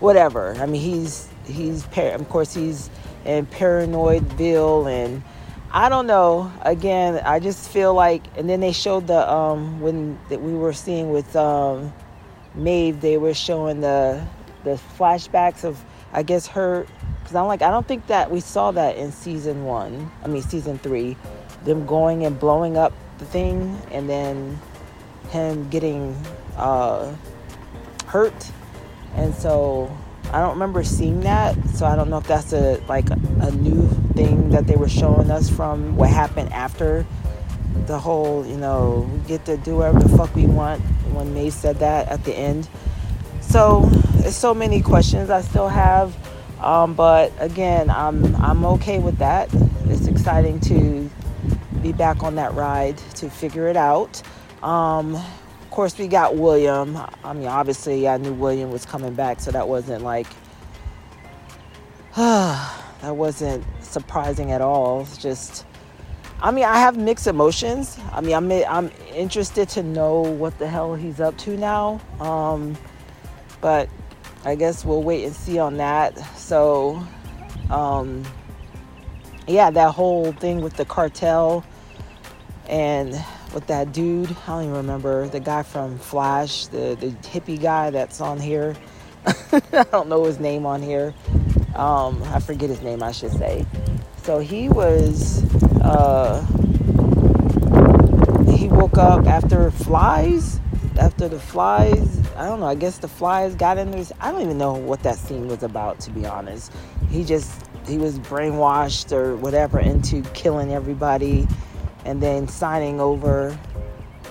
whatever. 0.00 0.54
I 0.60 0.66
mean, 0.66 0.80
he's 0.80 1.28
he's 1.46 1.84
par- 1.86 2.12
of 2.12 2.28
course 2.28 2.54
he's 2.54 2.90
in 3.24 3.46
Paranoidville, 3.46 4.90
and 4.90 5.22
I 5.72 5.88
don't 5.88 6.06
know. 6.06 6.52
Again, 6.62 7.20
I 7.24 7.40
just 7.40 7.70
feel 7.70 7.94
like. 7.94 8.22
And 8.36 8.48
then 8.48 8.60
they 8.60 8.72
showed 8.72 9.06
the 9.08 9.28
um 9.30 9.80
when 9.80 10.18
that 10.28 10.40
we 10.40 10.54
were 10.54 10.72
seeing 10.72 11.10
with 11.10 11.34
um 11.36 11.92
Maeve, 12.54 13.00
they 13.00 13.16
were 13.16 13.34
showing 13.34 13.80
the 13.80 14.24
the 14.64 14.78
flashbacks 14.98 15.64
of 15.64 15.82
I 16.12 16.22
guess 16.22 16.46
her 16.48 16.86
because 17.20 17.34
I'm 17.34 17.46
like 17.46 17.62
I 17.62 17.70
don't 17.70 17.86
think 17.86 18.06
that 18.08 18.30
we 18.30 18.40
saw 18.40 18.70
that 18.72 18.96
in 18.96 19.12
season 19.12 19.64
one. 19.64 20.10
I 20.24 20.28
mean 20.28 20.42
season 20.42 20.78
three, 20.78 21.16
them 21.64 21.86
going 21.86 22.24
and 22.24 22.38
blowing 22.38 22.76
up 22.76 22.92
the 23.18 23.24
thing, 23.24 23.80
and 23.90 24.08
then 24.08 24.58
him 25.30 25.68
getting 25.68 26.16
uh, 26.56 27.14
hurt, 28.06 28.50
and 29.14 29.34
so 29.34 29.96
I 30.32 30.40
don't 30.40 30.52
remember 30.52 30.82
seeing 30.82 31.20
that. 31.20 31.56
So 31.70 31.86
I 31.86 31.94
don't 31.96 32.10
know 32.10 32.18
if 32.18 32.26
that's 32.26 32.52
a 32.52 32.82
like 32.88 33.08
a 33.10 33.50
new 33.52 33.88
thing 34.14 34.50
that 34.50 34.66
they 34.66 34.76
were 34.76 34.88
showing 34.88 35.30
us 35.30 35.48
from 35.48 35.96
what 35.96 36.10
happened 36.10 36.52
after 36.52 37.06
the 37.86 37.98
whole, 37.98 38.46
you 38.46 38.56
know, 38.56 39.10
we 39.12 39.18
get 39.28 39.44
to 39.46 39.56
do 39.56 39.76
whatever 39.76 40.00
the 40.00 40.16
fuck 40.16 40.34
we 40.34 40.46
want 40.46 40.80
when 41.12 41.32
May 41.34 41.50
said 41.50 41.78
that 41.78 42.08
at 42.08 42.24
the 42.24 42.34
end. 42.34 42.68
So 43.40 43.80
there's 44.16 44.36
so 44.36 44.54
many 44.54 44.80
questions 44.80 45.30
I 45.30 45.40
still 45.40 45.68
have. 45.68 46.16
Um, 46.60 46.94
but 46.94 47.32
again, 47.38 47.88
I'm 47.88 48.36
I'm 48.36 48.64
okay 48.66 48.98
with 48.98 49.18
that. 49.18 49.48
It's 49.86 50.06
exciting 50.06 50.60
to 50.60 51.10
be 51.82 51.92
back 51.92 52.22
on 52.22 52.34
that 52.34 52.54
ride 52.54 52.98
to 53.16 53.30
figure 53.30 53.66
it 53.68 53.76
out. 53.76 54.22
Um, 54.62 55.14
of 55.14 55.70
course, 55.70 55.96
we 55.98 56.06
got 56.06 56.36
William. 56.36 56.98
I 57.24 57.32
mean, 57.32 57.46
obviously, 57.46 58.06
I 58.06 58.18
knew 58.18 58.34
William 58.34 58.70
was 58.70 58.84
coming 58.84 59.14
back, 59.14 59.40
so 59.40 59.50
that 59.52 59.68
wasn't 59.68 60.02
like 60.02 60.26
that 62.16 63.16
wasn't 63.16 63.64
surprising 63.80 64.52
at 64.52 64.60
all. 64.60 65.02
It's 65.02 65.16
just, 65.16 65.64
I 66.42 66.50
mean, 66.52 66.64
I 66.64 66.78
have 66.78 66.96
mixed 66.96 67.26
emotions. 67.26 67.98
I 68.12 68.22
mean, 68.22 68.34
I'm 68.34 68.50
I'm 68.50 68.90
interested 69.14 69.68
to 69.70 69.82
know 69.82 70.22
what 70.22 70.58
the 70.58 70.66
hell 70.66 70.94
he's 70.94 71.20
up 71.20 71.36
to 71.38 71.56
now. 71.56 72.00
Um, 72.18 72.76
but 73.60 73.90
I 74.44 74.54
guess 74.54 74.84
we'll 74.84 75.02
wait 75.02 75.24
and 75.24 75.34
see 75.34 75.58
on 75.58 75.76
that. 75.76 76.16
So, 76.36 77.06
um, 77.70 78.24
yeah, 79.46 79.70
that 79.70 79.92
whole 79.92 80.32
thing 80.32 80.62
with 80.62 80.76
the 80.76 80.86
cartel 80.86 81.62
and 82.68 83.22
with 83.52 83.66
that 83.66 83.92
dude. 83.92 84.30
I 84.30 84.46
don't 84.46 84.62
even 84.64 84.76
remember 84.76 85.28
the 85.28 85.40
guy 85.40 85.62
from 85.62 85.98
Flash, 85.98 86.68
the 86.68 86.96
the 86.98 87.10
hippie 87.28 87.60
guy 87.60 87.90
that's 87.90 88.22
on 88.22 88.40
here. 88.40 88.74
I 89.26 89.84
don't 89.90 90.08
know 90.08 90.24
his 90.24 90.40
name 90.40 90.64
on 90.64 90.80
here. 90.80 91.12
Um, 91.74 92.22
I 92.24 92.40
forget 92.40 92.70
his 92.70 92.80
name, 92.80 93.02
I 93.02 93.12
should 93.12 93.32
say. 93.32 93.66
So 94.30 94.38
he 94.38 94.68
was. 94.68 95.42
Uh, 95.82 96.40
he 98.52 98.68
woke 98.68 98.96
up 98.96 99.26
after 99.26 99.72
flies. 99.72 100.60
After 101.00 101.28
the 101.28 101.40
flies, 101.40 102.20
I 102.36 102.44
don't 102.44 102.60
know. 102.60 102.66
I 102.66 102.76
guess 102.76 102.98
the 102.98 103.08
flies 103.08 103.56
got 103.56 103.76
in 103.76 103.92
his. 103.92 104.12
I 104.20 104.30
don't 104.30 104.42
even 104.42 104.56
know 104.56 104.74
what 104.74 105.02
that 105.02 105.16
scene 105.16 105.48
was 105.48 105.64
about, 105.64 105.98
to 106.02 106.12
be 106.12 106.26
honest. 106.26 106.72
He 107.10 107.24
just 107.24 107.66
he 107.88 107.98
was 107.98 108.20
brainwashed 108.20 109.10
or 109.10 109.34
whatever 109.34 109.80
into 109.80 110.22
killing 110.32 110.72
everybody 110.72 111.48
and 112.04 112.22
then 112.22 112.46
signing 112.46 113.00
over. 113.00 113.58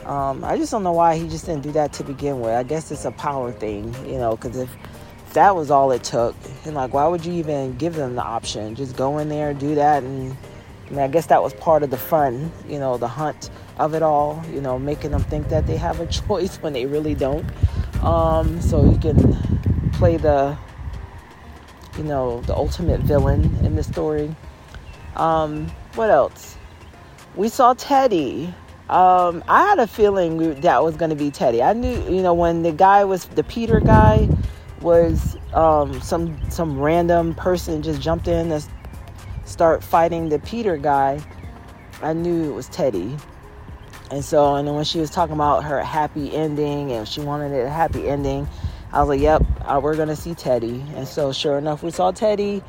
Um, 0.05 0.45
I 0.45 0.55
just 0.55 0.71
don't 0.71 0.83
know 0.83 0.93
why 0.93 1.17
he 1.17 1.27
just 1.27 1.45
didn't 1.45 1.63
do 1.63 1.73
that 1.73 1.91
to 1.93 2.05
begin 2.05 2.39
with. 2.39 2.51
I 2.51 2.63
guess 2.63 2.89
it's 2.89 3.03
a 3.03 3.11
power 3.11 3.51
thing, 3.51 3.93
you 4.05 4.17
know, 4.17 4.37
because 4.37 4.55
if 4.55 4.69
that 5.33 5.55
was 5.55 5.71
all 5.71 5.91
it 5.91 6.03
took, 6.03 6.35
and 6.65 6.75
like, 6.75 6.93
why 6.93 7.07
would 7.07 7.25
you 7.25 7.33
even 7.33 7.77
give 7.77 7.95
them 7.95 8.15
the 8.15 8.23
option? 8.23 8.75
Just 8.75 8.95
go 8.95 9.17
in 9.17 9.29
there, 9.29 9.53
do 9.53 9.75
that, 9.75 10.03
and 10.03 10.35
I 10.87 10.89
mean, 10.89 10.99
I 10.99 11.07
guess 11.07 11.27
that 11.27 11.41
was 11.41 11.53
part 11.53 11.83
of 11.83 11.89
the 11.89 11.97
fun, 11.97 12.51
you 12.67 12.79
know, 12.79 12.97
the 12.97 13.07
hunt 13.07 13.49
of 13.77 13.93
it 13.93 14.01
all, 14.01 14.43
you 14.51 14.61
know, 14.61 14.79
making 14.79 15.11
them 15.11 15.23
think 15.23 15.49
that 15.49 15.67
they 15.67 15.77
have 15.77 15.99
a 15.99 16.07
choice 16.27 16.57
when 16.57 16.73
they 16.73 16.85
really 16.85 17.15
don't. 17.15 17.45
Um, 18.03 18.61
so 18.61 18.83
you 18.89 18.97
can 18.97 19.91
play 19.93 20.17
the, 20.17 20.57
you 21.97 22.03
know, 22.03 22.41
the 22.41 22.55
ultimate 22.55 23.01
villain 23.01 23.43
in 23.63 23.75
the 23.75 23.83
story. 23.83 24.35
Um, 25.15 25.67
what 25.95 26.09
else? 26.09 26.57
we 27.35 27.49
saw 27.49 27.73
Teddy. 27.73 28.53
Um, 28.89 29.43
I 29.47 29.63
had 29.69 29.79
a 29.79 29.87
feeling 29.87 30.59
that 30.61 30.83
was 30.83 30.95
going 30.95 31.09
to 31.09 31.15
be 31.15 31.29
Teddy. 31.29 31.61
I 31.61 31.73
knew, 31.73 32.03
you 32.13 32.21
know, 32.21 32.33
when 32.33 32.63
the 32.63 32.71
guy 32.71 33.05
was 33.05 33.25
the 33.25 33.43
Peter 33.43 33.79
guy 33.79 34.27
was 34.81 35.37
um, 35.53 35.99
some 36.01 36.39
some 36.49 36.79
random 36.79 37.35
person 37.35 37.81
just 37.81 38.01
jumped 38.01 38.27
in 38.27 38.51
and 38.51 38.67
start 39.45 39.83
fighting 39.83 40.29
the 40.29 40.39
Peter 40.39 40.77
guy. 40.77 41.21
I 42.01 42.13
knew 42.13 42.49
it 42.49 42.53
was 42.53 42.69
Teddy. 42.69 43.17
And 44.11 44.25
so, 44.25 44.55
and 44.55 44.67
then 44.67 44.75
when 44.75 44.85
she 44.85 44.99
was 44.99 45.11
talking 45.11 45.35
about 45.35 45.63
her 45.63 45.83
happy 45.83 46.33
ending 46.33 46.91
and 46.91 47.07
she 47.07 47.21
wanted 47.21 47.51
it 47.51 47.65
a 47.65 47.69
happy 47.69 48.07
ending, 48.09 48.47
I 48.91 48.99
was 49.01 49.09
like, 49.09 49.21
"Yep, 49.21 49.43
uh, 49.65 49.79
we're 49.83 49.95
gonna 49.95 50.15
see 50.15 50.33
Teddy." 50.33 50.83
And 50.95 51.07
so, 51.07 51.31
sure 51.31 51.57
enough, 51.57 51.83
we 51.83 51.91
saw 51.91 52.11
Teddy 52.11 52.63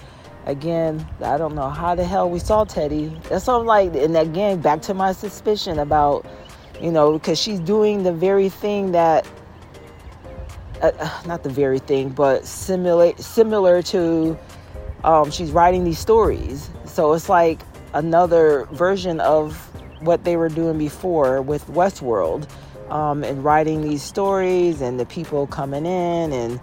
again, 0.47 1.07
I 1.23 1.37
don't 1.37 1.55
know 1.55 1.69
how 1.69 1.95
the 1.95 2.05
hell 2.05 2.29
we 2.31 2.39
saw 2.39 2.65
Teddy. 2.65 3.09
That's 3.29 3.49
all 3.49 3.61
I'm 3.61 3.67
like, 3.67 3.95
and 3.95 4.17
again, 4.17 4.61
back 4.61 4.83
to 4.83 4.95
my 4.95 5.13
suspicion 5.13 5.79
about, 5.79 6.27
you 6.81 6.91
know, 6.91 7.13
because 7.13 7.41
she's 7.41 7.61
doing 7.61 8.03
the 8.03 8.13
very 8.13 8.49
thing 8.49 8.93
that, 8.93 9.27
uh, 10.83 10.93
uh, 10.99 11.23
not 11.27 11.43
the 11.43 11.51
very 11.51 11.79
thing, 11.79 12.09
but 12.11 12.45
similar 12.47 13.13
similar 13.19 13.83
to, 13.83 14.39
um, 15.05 15.31
she's 15.31 15.51
writing 15.51 15.85
these 15.85 15.99
stories. 15.99 16.71
So 16.87 17.13
it's 17.13 17.29
like 17.29 17.61
another 17.95 18.67
version 18.73 19.21
of 19.21 19.57
what 20.03 20.25
they 20.25 20.37
were 20.37 20.49
doing 20.49 20.79
before 20.79 21.43
with 21.43 21.67
Westworld, 21.69 22.49
um, 22.91 23.23
and 23.23 23.45
writing 23.45 23.83
these 23.83 24.03
stories 24.03 24.81
and 24.81 24.99
the 24.99 25.07
people 25.07 25.47
coming 25.47 25.87
in 25.87 26.33
and 26.33 26.61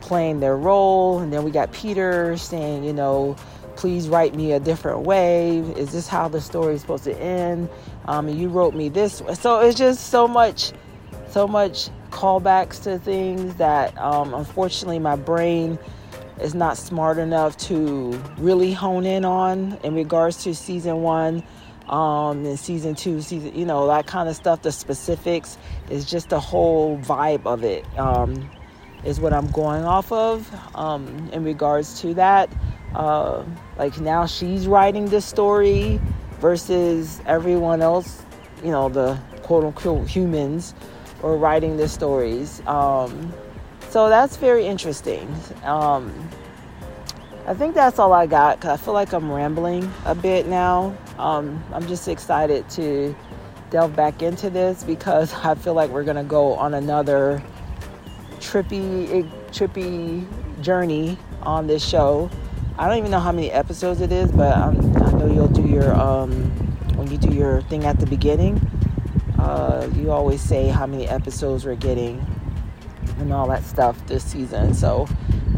playing 0.00 0.40
their 0.40 0.56
role. 0.56 1.20
And 1.20 1.32
then 1.32 1.44
we 1.44 1.50
got 1.50 1.72
Peter 1.72 2.36
saying, 2.36 2.84
you 2.84 2.92
know, 2.92 3.36
please 3.76 4.08
write 4.08 4.34
me 4.34 4.52
a 4.52 4.60
different 4.60 5.00
way. 5.00 5.58
Is 5.76 5.92
this 5.92 6.08
how 6.08 6.28
the 6.28 6.40
story 6.40 6.74
is 6.74 6.80
supposed 6.80 7.04
to 7.04 7.16
end? 7.18 7.68
Um, 8.06 8.28
you 8.28 8.48
wrote 8.48 8.74
me 8.74 8.88
this. 8.88 9.22
So 9.34 9.60
it's 9.60 9.78
just 9.78 10.08
so 10.08 10.26
much, 10.26 10.72
so 11.30 11.46
much 11.46 11.90
callbacks 12.10 12.82
to 12.82 12.98
things 12.98 13.54
that 13.56 13.96
um, 13.98 14.34
unfortunately 14.34 14.98
my 14.98 15.16
brain 15.16 15.78
is 16.40 16.54
not 16.54 16.76
smart 16.76 17.18
enough 17.18 17.56
to 17.56 18.10
really 18.38 18.72
hone 18.72 19.04
in 19.06 19.24
on 19.24 19.78
in 19.82 19.94
regards 19.94 20.42
to 20.44 20.54
season 20.54 21.02
one 21.02 21.42
um 21.88 22.44
and 22.44 22.58
season 22.58 22.94
two 22.94 23.20
season 23.20 23.52
you 23.58 23.64
know 23.64 23.86
that 23.86 24.06
kind 24.06 24.28
of 24.28 24.36
stuff 24.36 24.62
the 24.62 24.70
specifics 24.70 25.56
is 25.90 26.04
just 26.04 26.28
the 26.28 26.38
whole 26.38 26.98
vibe 26.98 27.44
of 27.46 27.64
it 27.64 27.84
um 27.98 28.48
is 29.04 29.20
what 29.20 29.32
I'm 29.32 29.50
going 29.50 29.84
off 29.84 30.10
of 30.12 30.50
um, 30.74 31.30
in 31.32 31.44
regards 31.44 32.00
to 32.00 32.14
that. 32.14 32.50
Uh, 32.94 33.44
like 33.76 33.98
now 34.00 34.26
she's 34.26 34.66
writing 34.66 35.06
this 35.06 35.24
story 35.24 36.00
versus 36.40 37.20
everyone 37.26 37.82
else, 37.82 38.24
you 38.64 38.70
know, 38.70 38.88
the 38.88 39.18
quote 39.42 39.64
unquote 39.64 40.08
humans 40.08 40.74
are 41.22 41.36
writing 41.36 41.76
the 41.76 41.88
stories. 41.88 42.60
Um, 42.66 43.32
so 43.90 44.08
that's 44.08 44.36
very 44.36 44.66
interesting. 44.66 45.34
Um, 45.64 46.12
I 47.46 47.54
think 47.54 47.74
that's 47.74 47.98
all 47.98 48.12
I 48.12 48.26
got 48.26 48.60
because 48.60 48.78
I 48.78 48.84
feel 48.84 48.94
like 48.94 49.12
I'm 49.12 49.30
rambling 49.32 49.90
a 50.04 50.14
bit 50.14 50.46
now. 50.46 50.96
Um, 51.18 51.64
I'm 51.72 51.86
just 51.86 52.06
excited 52.06 52.68
to 52.70 53.16
delve 53.70 53.96
back 53.96 54.22
into 54.22 54.50
this 54.50 54.84
because 54.84 55.32
I 55.44 55.54
feel 55.54 55.74
like 55.74 55.90
we're 55.90 56.04
to 56.04 56.22
go 56.22 56.54
on 56.54 56.74
another 56.74 57.42
trippy, 58.38 59.28
trippy 59.50 60.26
journey 60.60 61.16
on 61.42 61.66
this 61.66 61.84
show. 61.84 62.30
I 62.78 62.86
don't 62.86 62.98
even 62.98 63.10
know 63.10 63.20
how 63.20 63.32
many 63.32 63.50
episodes 63.50 64.00
it 64.00 64.12
is, 64.12 64.30
but 64.30 64.56
um, 64.56 64.76
I 65.02 65.10
know 65.12 65.26
you'll 65.26 65.48
do 65.48 65.66
your 65.66 65.94
um, 65.94 66.30
when 66.96 67.10
you 67.10 67.18
do 67.18 67.30
your 67.30 67.62
thing 67.62 67.84
at 67.84 67.98
the 67.98 68.06
beginning. 68.06 68.60
Uh, 69.38 69.88
you 69.94 70.10
always 70.10 70.40
say 70.40 70.68
how 70.68 70.86
many 70.86 71.06
episodes 71.08 71.64
we're 71.64 71.76
getting 71.76 72.24
and 73.18 73.32
all 73.32 73.48
that 73.48 73.64
stuff 73.64 74.04
this 74.06 74.24
season. 74.24 74.74
So 74.74 75.08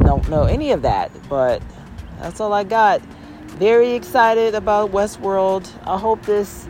don't 0.00 0.28
know 0.28 0.44
any 0.44 0.72
of 0.72 0.82
that, 0.82 1.10
but 1.28 1.62
that's 2.18 2.40
all 2.40 2.52
I 2.52 2.64
got. 2.64 3.00
Very 3.58 3.92
excited 3.92 4.54
about 4.54 4.92
Westworld. 4.92 5.68
I 5.86 5.98
hope 5.98 6.22
this 6.22 6.68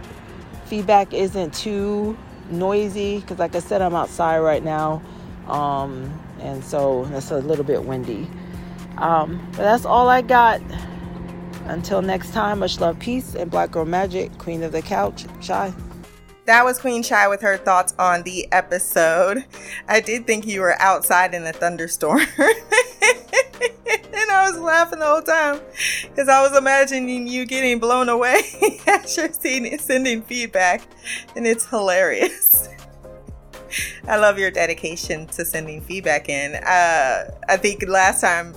feedback 0.67 1.13
isn't 1.13 1.53
too 1.55 2.17
noisy 2.51 3.21
because, 3.21 3.39
like 3.39 3.55
I 3.55 3.61
said, 3.61 3.83
I'm 3.83 3.95
outside 3.95 4.39
right 4.39 4.63
now. 4.63 5.03
Um, 5.47 6.13
and 6.41 6.65
so 6.65 7.05
it's 7.13 7.31
a 7.31 7.39
little 7.39 7.65
bit 7.65 7.85
windy. 7.85 8.29
Um, 8.99 9.45
but 9.53 9.59
that's 9.59 9.85
all 9.85 10.09
I 10.09 10.23
got. 10.23 10.61
Until 11.67 12.03
next 12.03 12.33
time, 12.33 12.61
much 12.61 12.81
love, 12.81 12.99
peace, 12.99 13.35
and 13.35 13.51
Black 13.51 13.71
Girl 13.71 13.85
Magic, 13.85 14.37
Queen 14.39 14.63
of 14.63 14.73
the 14.73 14.83
Couch, 14.83 15.27
Shy. 15.41 15.73
That 16.51 16.65
was 16.65 16.81
Queen 16.81 17.01
Shy 17.05 17.29
with 17.29 17.43
her 17.43 17.57
thoughts 17.57 17.95
on 17.97 18.25
the 18.25 18.51
episode. 18.51 19.45
I 19.87 20.01
did 20.01 20.27
think 20.27 20.49
you 20.49 20.63
were 20.63 20.75
outside 20.83 21.33
in 21.33 21.47
a 21.47 21.53
thunderstorm. 21.53 22.19
and 22.39 22.51
I 24.33 24.51
was 24.51 24.59
laughing 24.59 24.99
the 24.99 25.07
whole 25.07 25.23
time 25.23 25.61
because 26.03 26.29
I 26.29 26.43
was 26.43 26.59
imagining 26.59 27.29
you 27.29 27.47
getting 27.47 27.79
blown 27.79 28.09
away 28.09 28.41
as 28.89 29.17
you're 29.17 29.33
sending 29.33 30.23
feedback, 30.23 30.83
and 31.37 31.47
it's 31.47 31.67
hilarious. 31.67 32.69
I 34.09 34.17
love 34.17 34.37
your 34.37 34.51
dedication 34.51 35.29
to 35.29 35.45
sending 35.45 35.81
feedback 35.81 36.29
in. 36.29 36.57
Uh, 36.57 37.31
I 37.49 37.59
think 37.59 37.87
last 37.87 38.23
time 38.23 38.57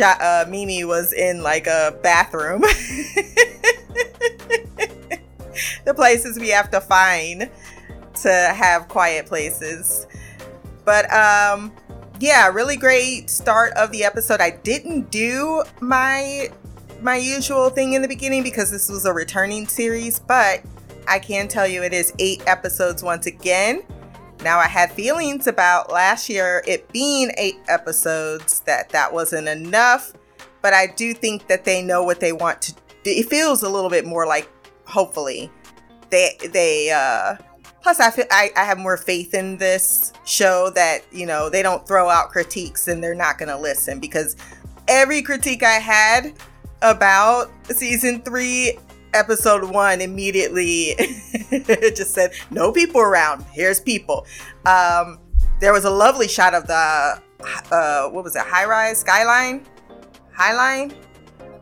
uh, 0.00 0.46
Mimi 0.48 0.84
was 0.84 1.12
in 1.12 1.42
like 1.42 1.66
a 1.66 1.98
bathroom. 2.02 2.62
the 5.84 5.94
places 5.94 6.38
we 6.38 6.48
have 6.50 6.70
to 6.70 6.80
find 6.80 7.50
to 8.22 8.30
have 8.30 8.88
quiet 8.88 9.26
places. 9.26 10.06
But 10.84 11.12
um 11.12 11.72
yeah, 12.18 12.48
really 12.48 12.76
great 12.76 13.28
start 13.28 13.72
of 13.74 13.92
the 13.92 14.04
episode. 14.04 14.40
I 14.40 14.50
didn't 14.50 15.10
do 15.10 15.62
my 15.80 16.48
my 17.02 17.16
usual 17.16 17.70
thing 17.70 17.92
in 17.92 18.02
the 18.02 18.08
beginning 18.08 18.42
because 18.42 18.70
this 18.70 18.88
was 18.88 19.04
a 19.04 19.12
returning 19.12 19.66
series, 19.66 20.18
but 20.18 20.62
I 21.06 21.18
can 21.18 21.46
tell 21.46 21.66
you 21.66 21.82
it 21.82 21.92
is 21.92 22.12
8 22.18 22.42
episodes 22.46 23.02
once 23.02 23.26
again. 23.26 23.82
Now 24.42 24.58
I 24.58 24.66
had 24.66 24.90
feelings 24.92 25.46
about 25.46 25.90
last 25.90 26.28
year 26.28 26.62
it 26.66 26.90
being 26.92 27.30
8 27.36 27.56
episodes 27.68 28.60
that 28.60 28.88
that 28.90 29.12
wasn't 29.12 29.48
enough, 29.48 30.12
but 30.62 30.72
I 30.72 30.86
do 30.86 31.12
think 31.14 31.46
that 31.48 31.64
they 31.64 31.82
know 31.82 32.02
what 32.02 32.20
they 32.20 32.32
want 32.32 32.62
to 32.62 32.72
do. 32.72 32.80
it 33.04 33.28
feels 33.28 33.62
a 33.62 33.68
little 33.68 33.90
bit 33.90 34.04
more 34.04 34.26
like 34.26 34.48
hopefully 34.86 35.50
they 36.10 36.36
they 36.52 36.90
uh 36.90 37.36
plus 37.82 38.00
I 38.00 38.10
feel 38.10 38.24
I, 38.30 38.50
I 38.56 38.64
have 38.64 38.78
more 38.78 38.96
faith 38.96 39.34
in 39.34 39.58
this 39.58 40.12
show 40.24 40.70
that 40.70 41.00
you 41.12 41.26
know 41.26 41.48
they 41.48 41.62
don't 41.62 41.86
throw 41.86 42.08
out 42.08 42.30
critiques 42.30 42.88
and 42.88 43.02
they're 43.02 43.14
not 43.14 43.38
gonna 43.38 43.58
listen 43.58 44.00
because 44.00 44.36
every 44.88 45.22
critique 45.22 45.62
I 45.62 45.74
had 45.74 46.34
about 46.82 47.50
season 47.70 48.22
three 48.22 48.78
episode 49.14 49.64
one 49.70 50.00
immediately 50.00 50.94
just 51.50 52.12
said 52.12 52.32
no 52.50 52.72
people 52.72 53.00
around 53.00 53.44
here's 53.52 53.80
people. 53.80 54.26
Um 54.64 55.18
there 55.60 55.72
was 55.72 55.84
a 55.84 55.90
lovely 55.90 56.28
shot 56.28 56.54
of 56.54 56.66
the 56.66 57.20
uh 57.70 58.08
what 58.08 58.24
was 58.24 58.36
it 58.36 58.42
high 58.42 58.66
rise 58.66 59.00
skyline? 59.00 59.64
Highline? 60.36 60.92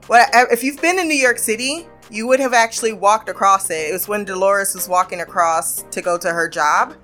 What 0.07 0.29
if 0.51 0.63
you've 0.63 0.81
been 0.81 0.99
in 0.99 1.09
new 1.09 1.15
york 1.17 1.39
city 1.39 1.87
you 2.15 2.29
would 2.29 2.39
have 2.39 2.55
actually 2.55 2.93
walked 2.93 3.29
across 3.29 3.71
it. 3.71 3.91
It 3.91 3.93
was 3.93 4.07
when 4.07 4.25
Dolores 4.25 4.73
was 4.73 4.89
walking 4.89 5.21
across 5.21 5.83
to 5.91 6.01
go 6.01 6.17
to 6.17 6.31
her 6.31 6.49
job. 6.49 6.95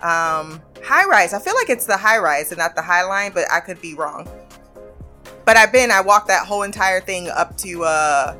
Um, 0.00 0.62
high 0.84 1.04
rise. 1.04 1.34
I 1.34 1.40
feel 1.40 1.54
like 1.56 1.68
it's 1.68 1.84
the 1.84 1.96
high 1.96 2.18
rise 2.18 2.52
and 2.52 2.58
not 2.58 2.76
the 2.76 2.82
high 2.82 3.02
line, 3.02 3.32
but 3.34 3.50
I 3.50 3.58
could 3.58 3.80
be 3.80 3.94
wrong. 3.94 4.28
But 5.44 5.56
I've 5.56 5.72
been, 5.72 5.90
I 5.90 6.00
walked 6.00 6.28
that 6.28 6.46
whole 6.46 6.62
entire 6.62 7.00
thing 7.00 7.28
up 7.28 7.56
to, 7.58 7.82
uh, 7.82 8.36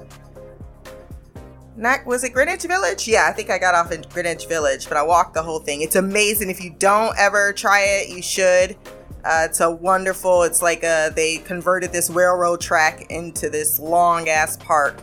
not, 1.76 2.06
was 2.06 2.22
it 2.22 2.32
Greenwich 2.32 2.62
Village? 2.62 3.08
Yeah, 3.08 3.26
I 3.28 3.32
think 3.32 3.50
I 3.50 3.58
got 3.58 3.74
off 3.74 3.90
in 3.90 4.02
Greenwich 4.02 4.46
Village, 4.46 4.88
but 4.88 4.96
I 4.96 5.02
walked 5.02 5.34
the 5.34 5.42
whole 5.42 5.58
thing. 5.58 5.82
It's 5.82 5.96
amazing. 5.96 6.50
If 6.50 6.62
you 6.62 6.70
don't 6.78 7.18
ever 7.18 7.52
try 7.52 7.80
it, 7.80 8.10
you 8.10 8.22
should. 8.22 8.76
Uh, 9.24 9.46
it's 9.48 9.60
a 9.60 9.70
wonderful, 9.70 10.42
it's 10.44 10.62
like 10.62 10.84
uh, 10.84 11.10
they 11.10 11.38
converted 11.38 11.90
this 11.92 12.10
railroad 12.10 12.60
track 12.60 13.10
into 13.10 13.50
this 13.50 13.80
long 13.80 14.28
ass 14.28 14.56
park 14.56 15.02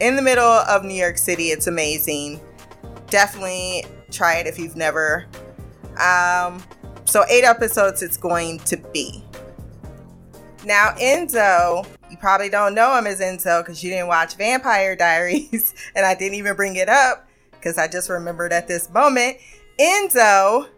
in 0.00 0.16
the 0.16 0.22
middle 0.22 0.44
of 0.44 0.84
New 0.84 0.94
York 0.94 1.18
City. 1.18 1.48
It's 1.48 1.66
amazing. 1.66 2.40
Definitely 3.08 3.84
try 4.10 4.36
it 4.36 4.46
if 4.46 4.58
you've 4.58 4.76
never. 4.76 5.26
Um, 5.98 6.62
so, 7.04 7.24
eight 7.28 7.44
episodes 7.44 8.02
it's 8.02 8.16
going 8.16 8.58
to 8.60 8.76
be. 8.76 9.22
Now, 10.64 10.94
Enzo, 11.00 11.86
you 12.10 12.16
probably 12.16 12.48
don't 12.48 12.74
know 12.74 12.96
him 12.96 13.06
as 13.06 13.20
Enzo 13.20 13.62
because 13.62 13.82
you 13.82 13.90
didn't 13.90 14.08
watch 14.08 14.36
Vampire 14.36 14.96
Diaries, 14.96 15.74
and 15.94 16.04
I 16.04 16.14
didn't 16.14 16.34
even 16.34 16.56
bring 16.56 16.76
it 16.76 16.88
up 16.88 17.28
because 17.52 17.78
I 17.78 17.88
just 17.88 18.08
remembered 18.08 18.52
at 18.52 18.68
this 18.68 18.90
moment. 18.90 19.38
Enzo, 19.78 20.68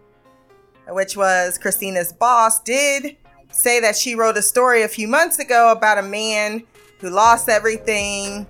which 0.89 1.17
was 1.17 1.59
Christina's 1.59 2.13
boss, 2.13 2.61
did 2.63 3.17
say 3.51 3.81
that 3.81 3.97
she 3.97 4.15
wrote 4.15 4.37
a 4.37 4.43
story 4.43 4.83
a 4.83 4.89
few 4.89 5.07
months 5.09 5.39
ago 5.39 5.73
about 5.73 5.99
a 5.99 6.03
man 6.03 6.63
who 7.01 7.11
lost 7.11 7.49
everything 7.49 8.47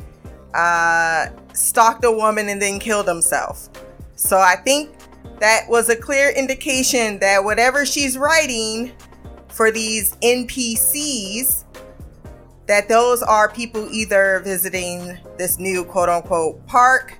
uh, 0.55 1.27
stalked 1.55 2.05
a 2.05 2.13
woman 2.13 2.49
and 2.49 2.61
then 2.61 2.79
killed 2.79 3.09
himself. 3.09 3.69
So 4.17 4.39
I 4.39 4.57
think 4.57 4.95
that 5.41 5.69
was 5.69 5.89
a 5.89 5.97
clear 5.97 6.31
indication 6.31 7.19
that 7.19 7.43
whatever 7.43 7.85
she's 7.85 8.17
writing 8.17 8.93
for 9.49 9.71
these 9.71 10.17
NPCs, 10.17 11.65
that 12.67 12.89
those 12.89 13.23
are 13.23 13.51
people 13.51 13.89
either 13.91 14.41
visiting 14.45 15.19
this 15.39 15.59
new 15.59 15.85
quote 15.85 16.09
unquote 16.09 16.65
park 16.67 17.19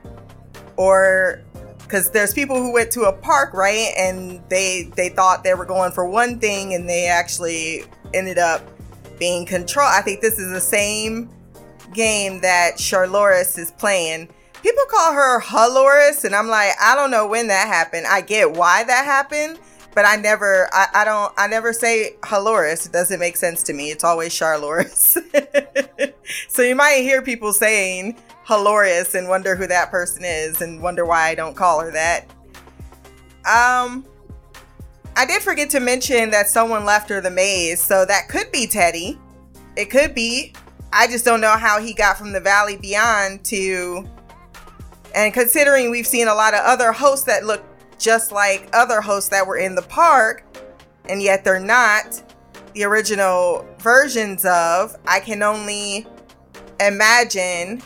or 0.77 1.43
because 1.79 2.11
there's 2.11 2.33
people 2.33 2.57
who 2.57 2.73
went 2.73 2.91
to 2.91 3.03
a 3.03 3.13
park 3.13 3.53
right 3.53 3.93
and 3.99 4.41
they 4.49 4.91
they 4.97 5.11
thought 5.11 5.45
they 5.45 5.55
were 5.55 5.67
going 5.67 5.93
for 5.93 6.09
one 6.09 6.39
thing 6.39 6.75
and 6.75 6.89
they 6.89 7.07
actually 7.07 7.85
ended 8.15 8.39
up 8.39 8.63
being 9.19 9.45
controlled 9.45 9.91
i 9.93 10.01
think 10.01 10.21
this 10.23 10.39
is 10.39 10.51
the 10.51 10.61
same 10.61 11.29
game 11.93 12.41
that 12.41 12.79
Charloris 12.79 13.59
is 13.59 13.71
playing. 13.73 14.29
People 14.63 14.85
call 14.89 15.13
her 15.13 15.41
Haloris, 15.41 16.25
and 16.25 16.35
I'm 16.35 16.49
like, 16.49 16.71
I 16.81 16.95
don't 16.95 17.11
know 17.11 17.27
when 17.27 17.49
that 17.49 17.67
happened. 17.67 18.07
I 18.07 18.21
get 18.21 18.53
why 18.53 18.85
that 18.85 19.05
happened, 19.05 19.59
but 19.95 20.05
I 20.05 20.17
never, 20.17 20.69
I, 20.73 20.87
I 20.95 21.05
don't, 21.05 21.33
I 21.37 21.49
never 21.49 21.73
say 21.73 22.17
Haloris. 22.23 22.87
It 22.87 22.93
doesn't 22.93 23.19
make 23.19 23.37
sense 23.37 23.63
to 23.65 23.73
me. 23.73 23.91
It's 23.91 24.05
always 24.05 24.33
Charloris. 24.33 25.19
so 26.49 26.63
you 26.63 26.77
might 26.77 27.03
hear 27.03 27.23
people 27.23 27.53
saying 27.53 28.17
Haloris 28.47 29.15
and 29.17 29.29
wonder 29.29 29.57
who 29.57 29.67
that 29.67 29.91
person 29.91 30.23
is, 30.25 30.61
and 30.61 30.81
wonder 30.81 31.05
why 31.05 31.29
I 31.29 31.35
don't 31.35 31.57
call 31.57 31.81
her 31.81 31.91
that. 31.91 32.27
Um, 33.45 34.07
I 35.17 35.27
did 35.27 35.43
forget 35.43 35.71
to 35.71 35.81
mention 35.81 36.31
that 36.31 36.49
someone 36.49 36.85
left 36.85 37.09
her 37.11 37.21
the 37.21 37.31
maze, 37.31 37.83
so 37.83 38.05
that 38.05 38.29
could 38.29 38.51
be 38.53 38.67
Teddy. 38.67 39.19
It 39.77 39.91
could 39.91 40.15
be. 40.15 40.55
I 40.93 41.07
just 41.07 41.25
don't 41.25 41.41
know 41.41 41.57
how 41.57 41.81
he 41.81 41.95
got 41.95 42.19
from 42.19 42.33
the 42.33 42.41
Valley 42.41 42.77
Beyond 42.77 43.45
to. 43.47 44.07
And 45.15 45.33
considering 45.33 45.91
we've 45.91 46.07
seen 46.07 46.29
a 46.29 46.35
lot 46.35 46.55
of 46.55 46.61
other 46.61 46.93
hosts 46.93 47.25
that 47.27 47.45
look 47.45 47.65
just 47.99 48.33
like 48.33 48.69
other 48.73 49.01
hosts 49.01 49.31
that 49.31 49.47
were 49.47 49.57
in 49.57 49.75
the 49.75 49.83
park, 49.83 50.45
and 51.09 51.23
yet 51.23 51.45
they're 51.45 51.61
not 51.61 52.23
the 52.75 52.85
original 52.85 53.67
versions 53.79 54.45
of, 54.45 54.97
I 55.07 55.21
can 55.21 55.43
only 55.43 56.07
imagine 56.81 57.83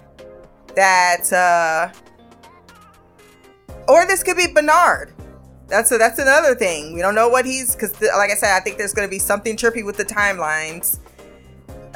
that. 0.74 1.32
Uh, 1.32 1.92
or 3.88 4.04
this 4.06 4.22
could 4.22 4.36
be 4.36 4.48
Bernard. 4.52 5.12
That's 5.68 5.90
a, 5.92 5.98
that's 5.98 6.18
another 6.18 6.54
thing. 6.54 6.94
We 6.94 7.02
don't 7.02 7.14
know 7.14 7.28
what 7.28 7.44
he's 7.44 7.74
because, 7.74 8.00
like 8.00 8.30
I 8.30 8.34
said, 8.34 8.56
I 8.56 8.60
think 8.60 8.78
there's 8.78 8.92
going 8.92 9.06
to 9.06 9.10
be 9.10 9.18
something 9.18 9.56
trippy 9.56 9.84
with 9.84 9.96
the 9.96 10.04
timelines 10.04 10.98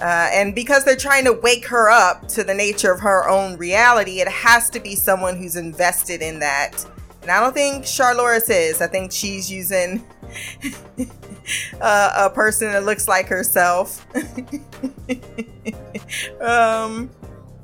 uh, 0.01 0.29
and 0.33 0.55
because 0.55 0.85
they're 0.85 0.97
trying 0.97 1.25
to 1.25 1.33
wake 1.33 1.67
her 1.67 1.91
up 1.91 2.27
to 2.29 2.43
the 2.43 2.55
nature 2.55 2.91
of 2.91 3.01
her 3.01 3.29
own 3.29 3.59
reality, 3.59 4.21
it 4.21 4.29
has 4.29 4.71
to 4.71 4.81
be 4.81 4.95
someone 4.95 5.37
who's 5.37 5.57
invested 5.57 6.23
in 6.23 6.39
that. 6.39 6.87
And 7.21 7.31
I 7.31 7.39
don't 7.39 7.53
think 7.53 7.85
Charloris 7.85 8.49
is. 8.49 8.81
I 8.81 8.87
think 8.87 9.13
she's 9.13 9.51
using 9.51 10.03
uh, 11.81 12.13
a 12.17 12.31
person 12.31 12.73
that 12.73 12.85
looks 12.85 13.09
like 13.09 13.29
herself. 13.29 14.07
um, 16.41 17.11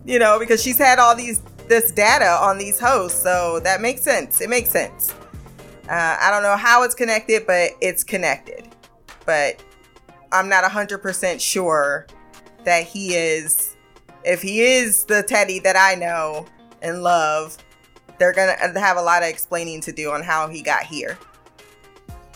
you 0.05 0.19
know, 0.19 0.39
because 0.39 0.63
she's 0.63 0.79
had 0.79 0.99
all 0.99 1.17
these 1.17 1.41
this 1.69 1.91
data 1.91 2.29
on 2.29 2.59
these 2.59 2.79
hosts, 2.79 3.21
so 3.21 3.61
that 3.61 3.81
makes 3.81 4.03
sense. 4.03 4.43
It 4.43 4.51
makes 4.51 4.71
sense. 4.71 5.13
Uh, 5.89 6.17
I 6.21 6.31
don't 6.31 6.43
know 6.43 6.57
how 6.57 6.83
it's 6.83 6.95
connected, 6.95 7.47
but 7.47 7.71
it's 7.81 8.05
connected. 8.05 8.69
But 9.25 9.65
I'm 10.31 10.49
not 10.49 10.65
100% 10.65 11.41
sure 11.41 12.07
that 12.67 12.85
he 12.85 13.15
is, 13.15 13.77
if 14.25 14.43
he 14.43 14.61
is 14.61 15.05
the 15.05 15.23
Teddy 15.23 15.59
that 15.61 15.77
I 15.77 15.95
know 15.95 16.47
and 16.83 17.03
love, 17.03 17.57
they're 18.19 18.33
gonna 18.33 18.57
have 18.79 18.99
a 18.99 19.03
lot 19.03 19.23
of 19.23 19.29
explaining 19.29 19.81
to 19.83 19.93
do 19.93 20.11
on 20.11 20.23
how 20.23 20.49
he 20.49 20.63
got 20.63 20.83
here. 20.83 21.17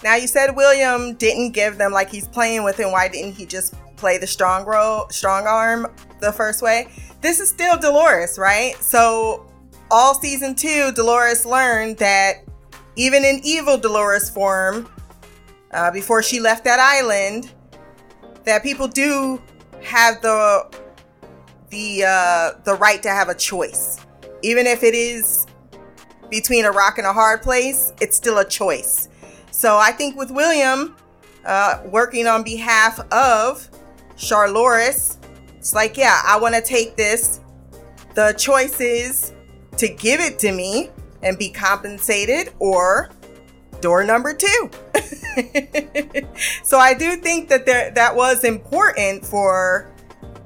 Now 0.02 0.14
you 0.16 0.26
said 0.26 0.56
William 0.56 1.14
didn't 1.14 1.52
give 1.52 1.76
them 1.76 1.92
like 1.92 2.10
he's 2.10 2.26
playing 2.26 2.64
with 2.64 2.78
him. 2.78 2.92
Why 2.92 3.08
didn't 3.08 3.34
he 3.34 3.44
just 3.44 3.74
play 3.96 4.16
the 4.16 4.26
strong 4.26 4.64
role, 4.64 5.08
strong 5.10 5.46
arm 5.46 5.86
the 6.20 6.32
first 6.32 6.62
way? 6.62 6.88
This 7.20 7.38
is 7.38 7.50
still 7.50 7.76
Dolores, 7.78 8.38
right? 8.38 8.76
So 8.76 9.46
all 9.90 10.14
season 10.14 10.54
two, 10.54 10.92
Dolores 10.92 11.44
learned 11.44 11.98
that 11.98 12.44
even 12.96 13.24
in 13.24 13.40
evil 13.42 13.76
Dolores 13.76 14.30
form, 14.30 14.88
uh, 15.72 15.90
before 15.90 16.22
she 16.22 16.40
left 16.40 16.64
that 16.64 16.80
island, 16.80 17.52
that 18.44 18.62
people 18.62 18.88
do 18.88 19.40
have 19.82 20.20
the 20.22 20.66
the 21.70 22.04
uh, 22.04 22.60
the 22.64 22.74
right 22.74 23.02
to 23.02 23.08
have 23.08 23.28
a 23.28 23.34
choice, 23.34 23.98
even 24.42 24.66
if 24.66 24.82
it 24.82 24.94
is 24.94 25.46
between 26.30 26.64
a 26.64 26.70
rock 26.70 26.98
and 26.98 27.06
a 27.06 27.12
hard 27.12 27.42
place, 27.42 27.92
it's 28.00 28.16
still 28.16 28.38
a 28.38 28.44
choice. 28.44 29.08
So 29.50 29.76
I 29.76 29.92
think 29.92 30.16
with 30.16 30.30
William 30.30 30.96
uh, 31.44 31.82
working 31.86 32.26
on 32.26 32.42
behalf 32.42 33.00
of 33.12 33.68
Charloris, 34.16 35.18
it's 35.58 35.74
like, 35.74 35.96
yeah, 35.96 36.20
I 36.24 36.38
want 36.38 36.54
to 36.54 36.62
take 36.62 36.96
this. 36.96 37.40
The 38.14 38.32
choice 38.38 38.80
is 38.80 39.32
to 39.76 39.88
give 39.88 40.20
it 40.20 40.38
to 40.40 40.52
me 40.52 40.90
and 41.22 41.38
be 41.38 41.50
compensated 41.50 42.52
or 42.58 43.10
door 43.80 44.04
number 44.04 44.34
two. 44.34 44.70
so 46.62 46.78
I 46.78 46.94
do 46.94 47.16
think 47.16 47.48
that 47.48 47.66
there 47.66 47.90
that 47.92 48.14
was 48.14 48.44
important 48.44 49.24
for 49.24 49.90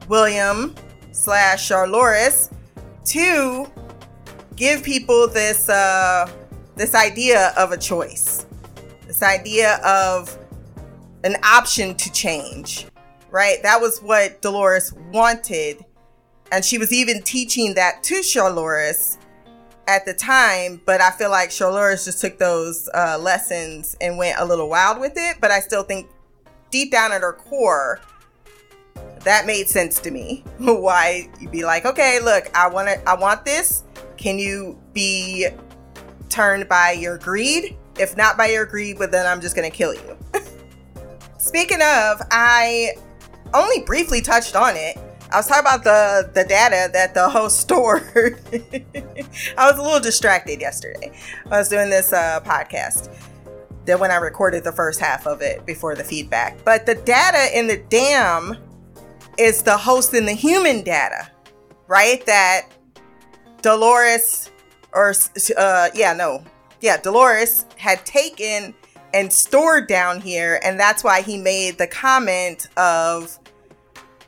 William 0.09 0.74
slash 1.12 1.66
Charloris 1.66 2.51
to 3.07 3.66
give 4.57 4.82
people 4.82 5.28
this 5.28 5.68
uh, 5.68 6.30
this 6.76 6.95
idea 6.95 7.53
of 7.57 7.72
a 7.72 7.78
choice, 7.78 8.47
this 9.07 9.22
idea 9.22 9.76
of 9.85 10.37
an 11.24 11.37
option 11.43 11.95
to 11.97 12.12
change, 12.12 12.87
right? 13.30 13.62
That 13.62 13.80
was 13.80 14.01
what 14.01 14.43
Dolores 14.43 14.93
wanted, 15.12 15.85
and 16.53 16.64
she 16.64 16.78
was 16.78 16.93
even 16.93 17.22
teaching 17.22 17.74
that 17.74 18.03
to 18.05 18.22
Charloris 18.22 19.18
at 19.87 20.05
the 20.05 20.14
time. 20.14 20.80
But 20.85 21.01
I 21.01 21.11
feel 21.11 21.30
like 21.30 21.51
Charloris 21.51 22.05
just 22.05 22.20
took 22.20 22.39
those 22.39 22.89
uh, 22.95 23.18
lessons 23.18 23.97
and 24.01 24.18
went 24.18 24.39
a 24.39 24.45
little 24.45 24.68
wild 24.68 25.01
with 25.01 25.14
it. 25.16 25.39
But 25.41 25.51
I 25.51 25.61
still 25.61 25.82
think 25.82 26.09
deep 26.70 26.91
down 26.91 27.12
at 27.12 27.22
her 27.22 27.32
core, 27.32 28.01
that 29.20 29.47
made 29.47 29.68
sense 29.68 29.99
to 30.01 30.11
me. 30.11 30.45
Why 30.59 31.28
you'd 31.41 31.51
be 31.51 31.64
like, 31.64 31.85
okay, 31.85 32.20
look, 32.20 32.51
I 32.57 32.68
want 32.68 32.89
to, 32.89 33.09
I 33.09 33.14
want 33.14 33.45
this. 33.45 33.85
Can 34.16 34.39
you 34.39 34.78
be 34.93 35.49
turned 36.28 36.68
by 36.68 36.93
your 36.93 37.18
greed? 37.18 37.76
If 37.99 38.16
not 38.16 38.37
by 38.37 38.47
your 38.47 38.66
greed, 38.66 38.99
but 38.99 39.11
then 39.12 39.26
I'm 39.26 39.41
just 39.41 39.55
gonna 39.55 39.70
kill 39.70 39.95
you. 39.95 40.16
Speaking 41.39 41.80
of, 41.80 42.20
I 42.30 42.95
only 43.53 43.82
briefly 43.82 44.20
touched 44.20 44.57
on 44.57 44.76
it. 44.76 44.99
I 45.35 45.39
was 45.39 45.49
talking 45.49 45.62
about 45.62 45.82
the 45.82 46.30
the 46.32 46.45
data 46.45 46.89
that 46.93 47.12
the 47.12 47.28
host 47.28 47.59
stored. 47.61 48.39
I 49.59 49.68
was 49.68 49.78
a 49.78 49.82
little 49.82 49.99
distracted 49.99 50.61
yesterday. 50.61 51.11
I 51.47 51.59
was 51.59 51.68
doing 51.68 51.91
this 51.91 52.12
uh, 52.12 52.41
podcast. 52.45 53.12
Then 53.85 53.99
when 53.99 54.12
I 54.12 54.16
recorded 54.16 54.62
the 54.62 54.70
first 54.70 55.01
half 55.01 55.26
of 55.26 55.43
it 55.43 55.66
before 55.66 55.97
the 55.97 56.05
feedback, 56.05 56.64
but 56.64 56.87
the 56.87 56.95
data 56.95 57.59
in 57.59 57.66
the 57.66 57.78
dam 57.89 58.57
is 59.37 59.62
the 59.62 59.76
host 59.76 60.14
and 60.14 60.28
the 60.28 60.35
human 60.35 60.85
data, 60.85 61.28
right? 61.89 62.24
That 62.26 62.68
Dolores, 63.61 64.53
or 64.93 65.14
uh, 65.57 65.89
yeah, 65.95 66.12
no, 66.12 66.45
yeah, 66.80 66.97
Dolores 66.97 67.66
had 67.76 68.07
taken 68.07 68.72
and 69.12 69.32
stored 69.32 69.89
down 69.89 70.20
here, 70.20 70.61
and 70.62 70.78
that's 70.78 71.03
why 71.03 71.22
he 71.22 71.39
made 71.39 71.78
the 71.78 71.89
comment 71.89 72.68
of, 72.76 73.37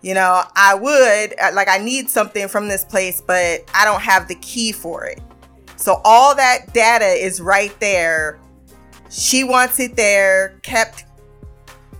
you 0.02 0.14
know, 0.14 0.42
I 0.54 0.74
would 0.74 1.34
uh, 1.40 1.50
like 1.54 1.68
I 1.68 1.78
need 1.78 2.08
something 2.08 2.48
from 2.48 2.68
this 2.68 2.84
place, 2.84 3.20
but 3.20 3.64
I 3.74 3.84
don't 3.84 4.00
have 4.00 4.28
the 4.28 4.36
key 4.36 4.72
for 4.72 5.04
it. 5.04 5.20
So 5.76 6.00
all 6.04 6.34
that 6.34 6.72
data 6.72 7.06
is 7.06 7.40
right 7.40 7.78
there. 7.80 8.38
She 9.10 9.44
wants 9.44 9.78
it 9.80 9.96
there, 9.96 10.58
kept 10.62 11.04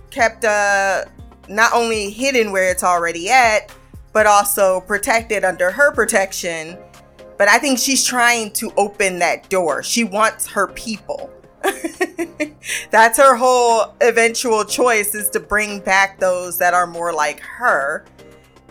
kept 0.09 0.45
uh 0.45 1.05
not 1.49 1.73
only 1.73 2.09
hidden 2.09 2.51
where 2.51 2.71
it's 2.71 2.83
already 2.83 3.29
at, 3.29 3.73
but 4.13 4.25
also 4.25 4.81
protected 4.81 5.45
under 5.45 5.71
her 5.71 5.91
protection 5.91 6.77
but 7.37 7.47
I 7.47 7.59
think 7.59 7.77
she's 7.77 8.03
trying 8.03 8.51
to 8.53 8.71
open 8.77 9.19
that 9.19 9.49
door. 9.49 9.83
She 9.83 10.03
wants 10.03 10.47
her 10.47 10.67
people. 10.67 11.29
That's 12.91 13.17
her 13.17 13.35
whole 13.35 13.95
eventual 14.01 14.63
choice 14.65 15.15
is 15.15 15.29
to 15.31 15.39
bring 15.39 15.79
back 15.79 16.19
those 16.19 16.57
that 16.57 16.73
are 16.73 16.87
more 16.87 17.13
like 17.13 17.39
her, 17.39 18.05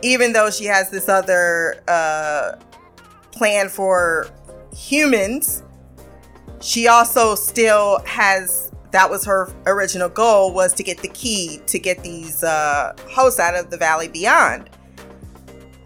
even 0.03 0.33
though 0.33 0.51
she 0.51 0.65
has 0.65 0.91
this 0.91 1.09
other 1.09 1.83
uh, 1.89 2.53
plan 3.33 3.69
for 3.69 4.29
humans. 4.75 5.63
She 6.61 6.89
also 6.89 7.35
still 7.35 8.01
has 8.07 8.73
that 8.93 9.11
was 9.11 9.25
her 9.27 9.53
original 9.67 10.09
goal 10.09 10.55
was 10.55 10.73
to 10.75 10.83
get 10.83 10.99
the 10.99 11.09
key 11.09 11.61
to 11.67 11.79
get 11.79 12.03
these 12.03 12.43
uh, 12.43 12.95
hosts 13.11 13.39
out 13.39 13.55
of 13.55 13.71
the 13.71 13.77
valley 13.77 14.09
beyond. 14.09 14.71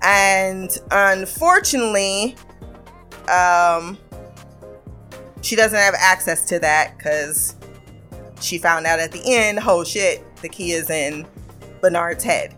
And 0.02 0.70
unfortunately, 0.90 2.36
um, 3.28 3.98
she 5.42 5.56
doesn't 5.56 5.78
have 5.78 5.94
access 5.98 6.46
to 6.46 6.58
that 6.60 6.96
because 6.96 7.56
she 8.40 8.58
found 8.58 8.86
out 8.86 8.98
at 8.98 9.12
the 9.12 9.22
end, 9.24 9.60
oh 9.66 9.84
shit, 9.84 10.24
the 10.42 10.48
key 10.48 10.72
is 10.72 10.90
in 10.90 11.26
Bernard's 11.80 12.24
head. 12.24 12.54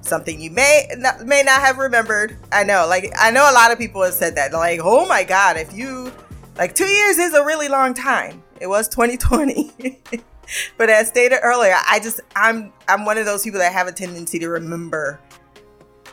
Something 0.00 0.40
you 0.40 0.50
may 0.50 0.86
not, 0.98 1.24
may 1.24 1.42
not 1.42 1.60
have 1.60 1.78
remembered. 1.78 2.36
I 2.52 2.62
know, 2.62 2.86
like 2.86 3.12
I 3.18 3.30
know 3.30 3.50
a 3.50 3.54
lot 3.54 3.72
of 3.72 3.78
people 3.78 4.02
have 4.02 4.14
said 4.14 4.36
that. 4.36 4.52
Like, 4.52 4.80
oh 4.82 5.06
my 5.06 5.24
god, 5.24 5.56
if 5.56 5.72
you 5.72 6.12
like 6.58 6.74
two 6.74 6.86
years 6.86 7.18
is 7.18 7.34
a 7.34 7.44
really 7.44 7.68
long 7.68 7.94
time. 7.94 8.42
It 8.60 8.66
was 8.66 8.88
2020. 8.88 10.00
but 10.78 10.90
as 10.90 11.08
stated 11.08 11.40
earlier, 11.42 11.74
I 11.86 12.00
just 12.00 12.20
I'm 12.36 12.72
I'm 12.86 13.04
one 13.04 13.18
of 13.18 13.24
those 13.24 13.42
people 13.44 13.60
that 13.60 13.72
have 13.72 13.86
a 13.86 13.92
tendency 13.92 14.38
to 14.40 14.48
remember, 14.48 15.20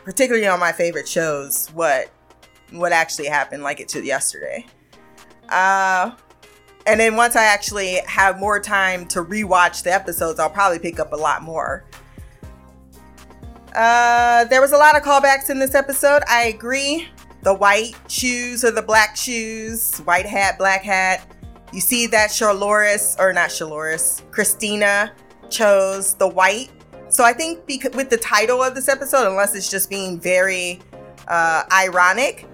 particularly 0.03 0.47
on 0.47 0.59
my 0.59 0.71
favorite 0.71 1.07
shows, 1.07 1.67
what 1.73 2.09
what 2.71 2.93
actually 2.93 3.27
happened 3.27 3.63
like 3.63 3.79
it 3.79 3.89
to 3.89 4.03
yesterday. 4.03 4.65
Uh, 5.51 6.11
and 6.87 6.99
then 6.99 7.15
once 7.15 7.35
I 7.35 7.43
actually 7.43 7.99
have 8.07 8.39
more 8.39 8.59
time 8.59 9.05
to 9.09 9.23
rewatch 9.23 9.83
the 9.83 9.93
episodes, 9.93 10.39
I'll 10.39 10.49
probably 10.49 10.79
pick 10.79 10.99
up 10.99 11.13
a 11.13 11.17
lot 11.17 11.43
more. 11.43 11.85
Uh, 13.75 14.45
there 14.45 14.61
was 14.61 14.71
a 14.71 14.77
lot 14.77 14.97
of 14.97 15.03
callbacks 15.03 15.49
in 15.49 15.59
this 15.59 15.75
episode. 15.75 16.23
I 16.27 16.45
agree. 16.45 17.07
The 17.43 17.53
white 17.53 17.93
shoes 18.07 18.63
or 18.63 18.71
the 18.71 18.81
black 18.81 19.15
shoes, 19.15 19.97
white 19.99 20.25
hat, 20.25 20.57
black 20.57 20.83
hat. 20.83 21.35
You 21.73 21.81
see 21.81 22.05
that 22.07 22.31
Charloris, 22.31 23.15
or 23.19 23.31
not 23.31 23.51
Charloris, 23.51 24.23
Christina 24.31 25.13
chose 25.49 26.15
the 26.15 26.27
white. 26.27 26.69
So 27.09 27.23
I 27.23 27.33
think 27.33 27.65
with 27.93 28.09
the 28.09 28.17
title 28.17 28.61
of 28.61 28.75
this 28.75 28.87
episode, 28.87 29.27
unless 29.27 29.55
it's 29.55 29.69
just 29.69 29.89
being 29.89 30.19
very 30.19 30.79
uh, 31.27 31.63
ironic, 31.71 32.47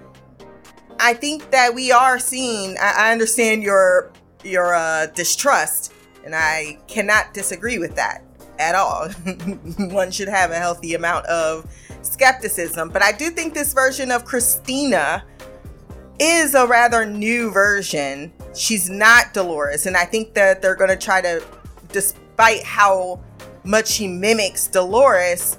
I 1.00 1.14
think 1.14 1.50
that 1.50 1.74
we 1.74 1.92
are 1.92 2.18
seeing. 2.18 2.76
I, 2.78 3.08
I 3.08 3.12
understand 3.12 3.62
your 3.62 4.12
your 4.44 4.74
uh, 4.74 5.06
distrust, 5.06 5.92
and 6.24 6.34
I 6.34 6.78
cannot 6.86 7.34
disagree 7.34 7.78
with 7.78 7.94
that 7.96 8.24
at 8.58 8.74
all. 8.74 9.08
One 9.78 10.10
should 10.10 10.28
have 10.28 10.50
a 10.50 10.56
healthy 10.56 10.94
amount 10.94 11.26
of 11.26 11.70
skepticism, 12.02 12.88
but 12.88 13.02
I 13.02 13.12
do 13.12 13.30
think 13.30 13.54
this 13.54 13.72
version 13.72 14.10
of 14.10 14.24
Christina 14.24 15.24
is 16.18 16.54
a 16.54 16.66
rather 16.66 17.06
new 17.06 17.50
version. 17.50 18.32
She's 18.54 18.90
not 18.90 19.34
Dolores, 19.34 19.86
and 19.86 19.96
I 19.96 20.04
think 20.04 20.34
that 20.34 20.60
they're 20.62 20.74
going 20.74 20.90
to 20.90 20.96
try 20.96 21.20
to, 21.20 21.44
despite 21.92 22.64
how 22.64 23.20
much 23.64 23.88
she 23.88 24.08
mimics 24.08 24.66
Dolores, 24.66 25.58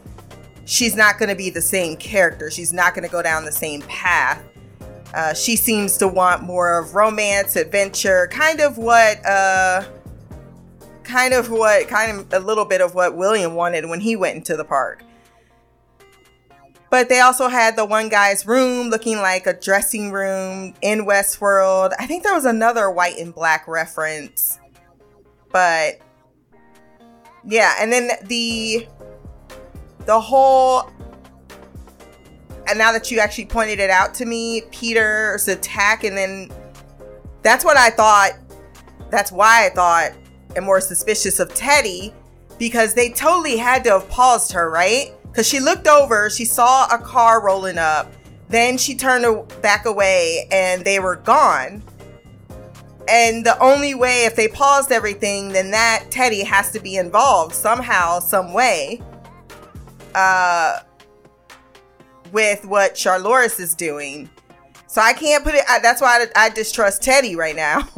she's 0.65 0.95
not 0.95 1.17
going 1.17 1.29
to 1.29 1.35
be 1.35 1.49
the 1.49 1.61
same 1.61 1.95
character. 1.95 2.51
She's 2.51 2.73
not 2.73 2.93
going 2.93 3.05
to 3.05 3.11
go 3.11 3.21
down 3.21 3.45
the 3.45 3.51
same 3.51 3.81
path. 3.83 4.43
Uh, 5.13 5.33
she 5.33 5.55
seems 5.55 5.97
to 5.97 6.07
want 6.07 6.43
more 6.43 6.77
of 6.79 6.93
romance, 6.93 7.55
adventure, 7.55 8.27
kind 8.31 8.59
of 8.61 8.77
what, 8.77 9.25
uh, 9.25 9.83
kind 11.03 11.33
of 11.33 11.49
what, 11.49 11.87
kind 11.87 12.19
of 12.19 12.33
a 12.33 12.39
little 12.39 12.65
bit 12.65 12.81
of 12.81 12.93
what 12.93 13.15
William 13.15 13.55
wanted 13.55 13.89
when 13.89 13.99
he 13.99 14.15
went 14.15 14.35
into 14.35 14.55
the 14.55 14.65
park. 14.65 15.03
But 16.91 17.09
they 17.09 17.19
also 17.19 17.47
had 17.47 17.75
the 17.75 17.85
one 17.85 18.09
guy's 18.09 18.47
room 18.47 18.89
looking 18.89 19.17
like 19.17 19.45
a 19.45 19.53
dressing 19.53 20.11
room 20.11 20.73
in 20.81 21.05
Westworld. 21.05 21.93
I 21.99 22.07
think 22.07 22.23
there 22.23 22.33
was 22.33 22.45
another 22.45 22.89
white 22.89 23.17
and 23.17 23.33
black 23.33 23.67
reference. 23.67 24.59
But 25.51 25.99
yeah, 27.45 27.75
and 27.79 27.91
then 27.91 28.11
the 28.23 28.87
the 30.05 30.19
whole 30.19 30.89
now 32.77 32.91
that 32.91 33.11
you 33.11 33.19
actually 33.19 33.45
pointed 33.45 33.79
it 33.79 33.89
out 33.89 34.13
to 34.15 34.25
me, 34.25 34.61
Peter's 34.71 35.47
attack, 35.47 36.03
and 36.03 36.17
then 36.17 36.49
that's 37.41 37.63
what 37.63 37.77
I 37.77 37.89
thought. 37.89 38.31
That's 39.09 39.31
why 39.31 39.65
I 39.65 39.69
thought 39.69 40.11
and 40.55 40.65
more 40.65 40.81
suspicious 40.81 41.39
of 41.39 41.53
Teddy 41.53 42.13
because 42.57 42.93
they 42.93 43.09
totally 43.09 43.57
had 43.57 43.83
to 43.85 43.91
have 43.91 44.09
paused 44.09 44.51
her, 44.51 44.69
right? 44.69 45.13
Because 45.23 45.47
she 45.47 45.59
looked 45.59 45.87
over, 45.87 46.29
she 46.29 46.45
saw 46.45 46.87
a 46.87 46.97
car 46.97 47.43
rolling 47.43 47.77
up, 47.77 48.11
then 48.49 48.77
she 48.77 48.95
turned 48.95 49.47
back 49.61 49.85
away 49.85 50.47
and 50.51 50.83
they 50.83 50.99
were 50.99 51.15
gone. 51.15 51.83
And 53.07 53.43
the 53.43 53.57
only 53.59 53.95
way, 53.95 54.25
if 54.25 54.35
they 54.35 54.47
paused 54.47 54.91
everything, 54.91 55.49
then 55.49 55.71
that 55.71 56.05
Teddy 56.11 56.43
has 56.43 56.71
to 56.71 56.79
be 56.79 56.97
involved 56.97 57.55
somehow, 57.55 58.19
some 58.19 58.53
way. 58.53 59.01
Uh, 60.13 60.79
with 62.31 62.65
what 62.65 62.97
Charloris 62.97 63.59
is 63.59 63.75
doing. 63.75 64.29
So 64.87 65.01
I 65.01 65.13
can't 65.13 65.43
put 65.43 65.55
it. 65.55 65.63
I, 65.69 65.79
that's 65.79 66.01
why 66.01 66.25
I, 66.35 66.45
I 66.45 66.49
distrust 66.49 67.03
Teddy 67.03 67.35
right 67.35 67.55
now. 67.55 67.81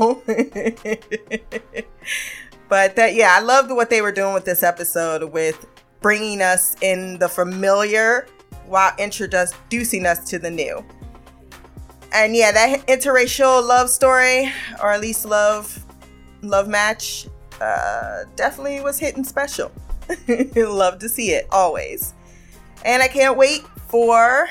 but 2.68 2.96
that, 2.96 3.14
yeah, 3.14 3.36
I 3.38 3.40
loved 3.42 3.72
what 3.72 3.90
they 3.90 4.02
were 4.02 4.12
doing 4.12 4.34
with 4.34 4.46
this 4.46 4.64
episode 4.64 5.32
with 5.32 5.66
bringing 6.02 6.42
us 6.42 6.76
in 6.82 7.18
the 7.20 7.30
familiar 7.30 8.28
while 8.66 8.92
introducing 8.98 10.06
us 10.06 10.30
to 10.30 10.40
the 10.40 10.52
new. 10.52 10.84
And 12.14 12.36
yeah, 12.36 12.52
that 12.52 12.88
interracial 12.88 13.66
love 13.66 13.90
story, 13.90 14.52
or 14.82 14.92
at 14.92 15.00
least 15.00 15.26
love 15.26 15.86
love 16.42 16.68
match, 16.68 17.28
uh, 17.62 18.24
definitely 18.36 18.82
was 18.82 19.00
hitting 19.00 19.24
special. 19.24 19.72
Love 20.56 21.00
to 21.00 21.08
see 21.08 21.32
it 21.32 21.48
always. 21.52 22.14
And 22.84 23.04
I 23.04 23.08
can't 23.08 23.38
wait 23.38 23.62
for 23.92 24.48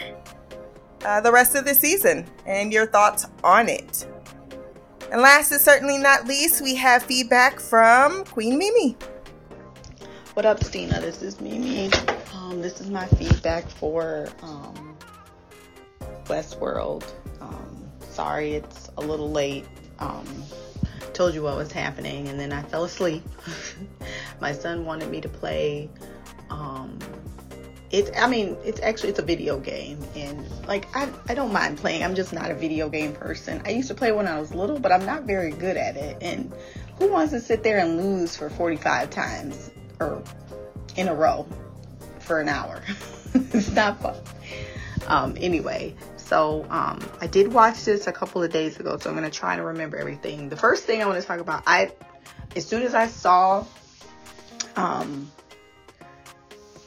uh, 1.05 1.21
the 1.23 1.33
rest 1.33 1.55
of 1.55 1.65
the 1.65 1.75
season 1.75 2.27
and 2.47 2.73
your 2.73 2.87
thoughts 2.87 3.27
on 3.43 3.69
it. 3.69 4.07
And 5.11 5.23
last 5.23 5.51
and 5.51 5.61
certainly 5.61 5.99
not 5.99 6.29
least, 6.29 6.63
we 6.63 6.77
have 6.77 7.03
feedback 7.03 7.59
from 7.59 8.25
Queen 8.27 8.59
Mimi. 8.59 8.97
What 10.35 10.45
up, 10.45 10.63
Stina? 10.63 11.01
This 11.01 11.23
is 11.23 11.41
Mimi. 11.41 11.91
Um, 12.35 12.61
this 12.61 12.81
is 12.81 12.91
my 12.91 13.07
feedback 13.07 13.69
for 13.69 14.29
um, 14.43 14.97
Westworld. 16.27 17.11
Um, 17.41 17.91
sorry, 17.99 18.53
it's 18.53 18.91
a 18.99 19.01
little 19.01 19.31
late. 19.31 19.67
Um, 19.99 20.27
told 21.15 21.35
you 21.35 21.43
what 21.43 21.57
was 21.57 21.73
happening, 21.73 22.29
and 22.29 22.39
then 22.39 22.53
I 22.53 22.63
fell 22.63 22.85
asleep. 22.85 23.25
my 24.41 24.53
son 24.53 24.85
wanted 24.85 25.11
me 25.11 25.21
to 25.23 25.29
play. 25.29 25.89
It. 27.91 28.13
I 28.17 28.29
mean, 28.29 28.57
it's 28.65 28.81
actually 28.81 29.11
it's 29.11 29.19
a 29.19 29.25
video 29.25 29.59
game, 29.59 29.99
and 30.15 30.47
like 30.69 30.87
I, 30.97 31.09
I 31.29 31.35
don't 31.35 31.53
mind 31.53 31.79
playing. 31.79 32.05
I'm 32.05 32.15
just 32.15 32.33
not 32.33 32.51
a 32.51 32.55
video 32.55 32.89
game 32.89 33.13
person. 33.13 33.61
I 33.65 33.71
used 33.71 33.89
to 33.89 33.95
play 33.95 34.13
when 34.13 34.29
I 34.29 34.39
was 34.39 34.55
little, 34.55 34.79
but 34.79 34.93
I'm 34.93 35.05
not 35.05 35.25
very 35.25 35.51
good 35.51 35.77
at 35.77 35.97
it. 35.97 36.19
And 36.21 36.53
who 36.99 37.11
wants 37.11 37.33
to 37.33 37.41
sit 37.41 37.63
there 37.65 37.79
and 37.79 38.01
lose 38.01 38.37
for 38.37 38.49
45 38.49 39.11
times 39.11 39.71
or 39.99 40.23
in 40.97 41.09
a 41.09 41.15
row 41.15 41.47
for 42.21 42.41
an 42.41 42.49
hour? 42.49 42.81
it's 43.35 43.71
not 43.71 44.01
fun. 44.01 44.17
Um, 45.09 45.37
anyway, 45.41 45.97
so 46.17 46.65
um, 46.71 47.01
I 47.21 47.27
did 47.27 47.53
watch 47.53 47.85
this 47.85 48.07
a 48.07 48.13
couple 48.13 48.43
of 48.43 48.53
days 48.53 48.79
ago, 48.79 48.97
so 48.99 49.11
I'm 49.11 49.17
gonna 49.17 49.31
try 49.31 49.57
to 49.57 49.63
remember 49.63 49.97
everything. 49.97 50.49
The 50.49 50.57
first 50.57 50.85
thing 50.85 51.03
I 51.03 51.07
want 51.07 51.21
to 51.21 51.27
talk 51.27 51.41
about, 51.41 51.65
I 51.67 51.91
as 52.55 52.67
soon 52.67 52.83
as 52.83 52.95
I 52.95 53.09
saw, 53.09 53.65
um, 54.77 55.31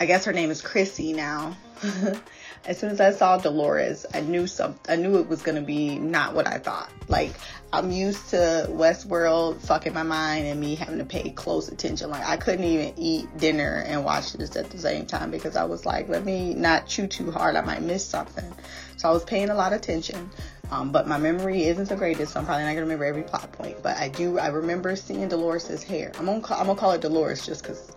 I 0.03 0.05
guess 0.05 0.25
her 0.25 0.33
name 0.33 0.51
is 0.51 0.61
Chrissy 0.61 1.13
now. 1.13 1.55
as 2.65 2.77
soon 2.77 2.89
as 2.89 2.99
I 2.99 3.11
saw 3.11 3.37
Dolores, 3.37 4.05
I 4.13 4.19
knew 4.19 4.47
some. 4.47 4.77
I 4.89 4.97
knew 4.97 5.17
it 5.19 5.29
was 5.29 5.41
gonna 5.41 5.61
be 5.61 5.97
not 5.97 6.35
what 6.35 6.45
I 6.45 6.57
thought. 6.57 6.91
Like 7.07 7.31
I'm 7.71 7.89
used 7.89 8.31
to 8.31 8.67
Westworld 8.69 9.61
fucking 9.61 9.93
my 9.93 10.03
mind 10.03 10.45
and 10.45 10.59
me 10.59 10.75
having 10.75 10.97
to 10.97 11.05
pay 11.05 11.29
close 11.29 11.69
attention. 11.69 12.09
Like 12.09 12.27
I 12.27 12.35
couldn't 12.35 12.65
even 12.65 12.93
eat 12.97 13.37
dinner 13.37 13.81
and 13.87 14.03
watch 14.03 14.33
this 14.33 14.57
at 14.57 14.71
the 14.71 14.77
same 14.77 15.05
time 15.05 15.31
because 15.31 15.55
I 15.55 15.63
was 15.63 15.85
like, 15.85 16.09
let 16.09 16.25
me 16.25 16.53
not 16.53 16.85
chew 16.85 17.07
too 17.07 17.31
hard. 17.31 17.55
I 17.55 17.61
might 17.61 17.81
miss 17.81 18.05
something. 18.05 18.53
So 18.97 19.07
I 19.07 19.13
was 19.13 19.23
paying 19.23 19.51
a 19.51 19.55
lot 19.55 19.71
of 19.71 19.79
attention. 19.79 20.29
Um, 20.69 20.91
but 20.91 21.07
my 21.07 21.17
memory 21.17 21.63
isn't 21.63 21.87
the 21.87 21.95
greatest, 21.95 22.33
so 22.33 22.41
I'm 22.41 22.45
probably 22.45 22.65
not 22.65 22.71
gonna 22.71 22.81
remember 22.81 23.05
every 23.05 23.23
plot 23.23 23.53
point. 23.53 23.81
But 23.81 23.95
I 23.95 24.09
do, 24.09 24.37
I 24.37 24.47
remember 24.47 24.97
seeing 24.97 25.29
Dolores's 25.29 25.81
hair. 25.81 26.11
I'm 26.19 26.25
gonna, 26.25 26.41
call, 26.41 26.59
I'm 26.59 26.65
gonna 26.65 26.77
call 26.77 26.91
it 26.91 26.99
Dolores 26.99 27.45
just 27.45 27.63
because 27.63 27.93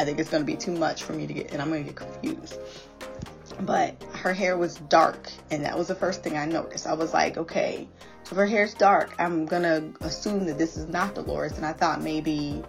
I, 0.00 0.04
think 0.04 0.18
it's 0.18 0.30
gonna 0.30 0.44
be 0.44 0.56
too 0.56 0.72
much 0.72 1.02
for 1.02 1.12
me 1.12 1.26
to 1.26 1.32
get, 1.32 1.52
and 1.52 1.60
I'm 1.60 1.68
gonna 1.68 1.82
get 1.82 1.96
confused. 1.96 2.58
But 3.60 4.02
her 4.14 4.32
hair 4.32 4.56
was 4.56 4.76
dark, 4.88 5.30
and 5.50 5.64
that 5.64 5.76
was 5.76 5.88
the 5.88 5.94
first 5.94 6.22
thing 6.22 6.36
I 6.36 6.46
noticed. 6.46 6.86
I 6.86 6.94
was 6.94 7.12
like, 7.12 7.36
okay, 7.36 7.86
so 8.24 8.32
if 8.32 8.36
her 8.36 8.46
hair's 8.46 8.74
dark, 8.74 9.14
I'm 9.18 9.44
gonna 9.44 9.92
assume 10.00 10.46
that 10.46 10.58
this 10.58 10.76
is 10.76 10.86
not 10.86 11.14
Dolores, 11.14 11.56
and 11.56 11.66
I 11.66 11.72
thought 11.72 12.02
maybe 12.02 12.62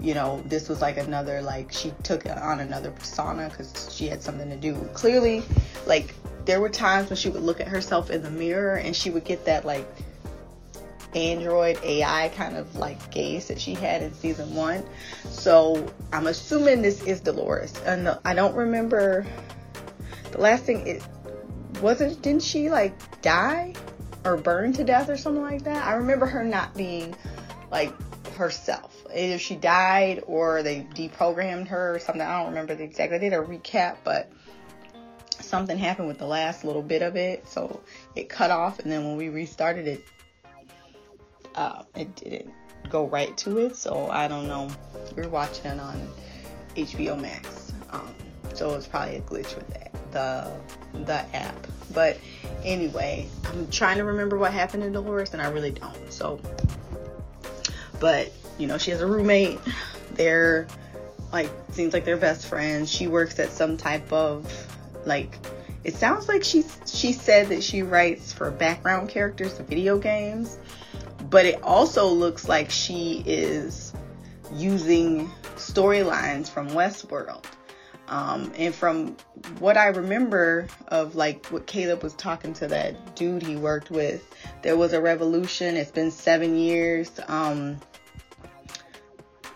you 0.00 0.12
know, 0.12 0.42
this 0.46 0.68
was 0.68 0.82
like 0.82 0.96
another, 0.96 1.40
like, 1.40 1.72
she 1.72 1.92
took 2.02 2.26
on 2.26 2.58
another 2.58 2.90
persona 2.90 3.48
because 3.48 3.94
she 3.94 4.08
had 4.08 4.20
something 4.22 4.50
to 4.50 4.56
do. 4.56 4.74
Clearly, 4.92 5.42
like, 5.86 6.14
there 6.44 6.60
were 6.60 6.68
times 6.68 7.10
when 7.10 7.16
she 7.16 7.28
would 7.28 7.42
look 7.42 7.60
at 7.60 7.68
herself 7.68 8.10
in 8.10 8.22
the 8.22 8.30
mirror 8.30 8.76
and 8.76 8.94
she 8.94 9.10
would 9.10 9.24
get 9.24 9.44
that 9.46 9.64
like 9.64 9.86
android 11.14 11.78
AI 11.82 12.30
kind 12.36 12.56
of 12.56 12.76
like 12.76 13.10
gaze 13.10 13.48
that 13.48 13.60
she 13.60 13.74
had 13.74 14.02
in 14.02 14.12
season 14.14 14.54
one. 14.54 14.84
So 15.28 15.86
I'm 16.12 16.26
assuming 16.26 16.82
this 16.82 17.02
is 17.02 17.20
Dolores. 17.20 17.74
And 17.86 18.18
I 18.24 18.34
don't 18.34 18.54
remember 18.54 19.26
the 20.32 20.38
last 20.38 20.64
thing 20.64 20.86
it 20.86 21.02
wasn't 21.80 22.20
didn't 22.22 22.42
she 22.42 22.70
like 22.70 23.20
die 23.22 23.74
or 24.24 24.36
burn 24.36 24.72
to 24.74 24.84
death 24.84 25.08
or 25.08 25.16
something 25.16 25.42
like 25.42 25.64
that? 25.64 25.86
I 25.86 25.94
remember 25.94 26.26
her 26.26 26.44
not 26.44 26.74
being 26.74 27.14
like 27.70 27.92
herself. 28.34 29.04
Either 29.14 29.38
she 29.38 29.54
died 29.54 30.22
or 30.26 30.62
they 30.62 30.86
deprogrammed 30.94 31.68
her 31.68 31.94
or 31.94 31.98
something. 31.98 32.22
I 32.22 32.38
don't 32.38 32.50
remember 32.50 32.74
the 32.74 32.84
exact. 32.84 33.12
I 33.12 33.18
did 33.18 33.32
a 33.32 33.38
recap, 33.38 33.98
but 34.02 34.30
something 35.40 35.78
happened 35.78 36.08
with 36.08 36.18
the 36.18 36.26
last 36.26 36.64
little 36.64 36.82
bit 36.82 37.02
of 37.02 37.16
it, 37.16 37.46
so 37.48 37.80
it 38.16 38.28
cut 38.28 38.50
off, 38.50 38.78
and 38.78 38.90
then 38.90 39.04
when 39.04 39.16
we 39.16 39.28
restarted 39.28 39.86
it, 39.86 40.04
it 41.94 42.14
didn't 42.16 42.52
go 42.88 43.06
right 43.06 43.36
to 43.38 43.58
it. 43.58 43.76
So 43.76 44.08
I 44.10 44.28
don't 44.28 44.46
know. 44.46 44.68
We're 45.16 45.28
watching 45.28 45.78
on 45.78 46.08
HBO 46.76 47.20
Max, 47.20 47.72
um, 47.90 48.14
so 48.54 48.74
it's 48.74 48.86
probably 48.86 49.16
a 49.16 49.20
glitch 49.20 49.54
with 49.54 49.68
that 49.68 49.94
the 50.14 50.50
the 51.04 51.36
app. 51.36 51.66
But 51.92 52.18
anyway, 52.64 53.28
I'm 53.44 53.70
trying 53.70 53.98
to 53.98 54.04
remember 54.04 54.38
what 54.38 54.52
happened 54.52 54.82
to 54.84 54.90
Dolores, 54.90 55.34
and 55.34 55.42
I 55.42 55.50
really 55.50 55.72
don't. 55.72 56.12
So, 56.12 56.40
but 58.00 58.32
you 58.58 58.66
know, 58.66 58.78
she 58.78 58.90
has 58.92 59.02
a 59.02 59.06
roommate. 59.06 59.58
They're 60.14 60.66
like 61.32 61.50
seems 61.72 61.92
like 61.92 62.04
they're 62.04 62.16
best 62.16 62.46
friends. 62.46 62.90
She 62.90 63.08
works 63.08 63.38
at 63.38 63.50
some 63.50 63.76
type 63.76 64.10
of 64.12 64.50
like 65.04 65.36
it 65.82 65.94
sounds 65.94 66.28
like 66.28 66.42
she 66.42 66.64
she 66.86 67.12
said 67.12 67.48
that 67.48 67.62
she 67.62 67.82
writes 67.82 68.32
for 68.32 68.50
background 68.50 69.10
characters 69.10 69.58
of 69.60 69.66
video 69.66 69.98
games, 69.98 70.58
but 71.30 71.46
it 71.46 71.62
also 71.62 72.06
looks 72.06 72.48
like 72.48 72.70
she 72.70 73.22
is 73.26 73.92
using 74.52 75.28
storylines 75.56 76.48
from 76.48 76.68
Westworld. 76.70 77.44
Um, 78.08 78.52
and 78.58 78.74
from 78.74 79.16
what 79.58 79.78
I 79.78 79.86
remember 79.86 80.66
of 80.88 81.14
like 81.16 81.46
what 81.46 81.66
Caleb 81.66 82.02
was 82.02 82.12
talking 82.14 82.52
to 82.54 82.68
that 82.68 83.16
dude 83.16 83.42
he 83.42 83.56
worked 83.56 83.90
with, 83.90 84.22
there 84.62 84.76
was 84.76 84.92
a 84.92 85.00
revolution. 85.00 85.76
It's 85.76 85.90
been 85.90 86.10
seven 86.10 86.56
years. 86.58 87.10
Um, 87.28 87.80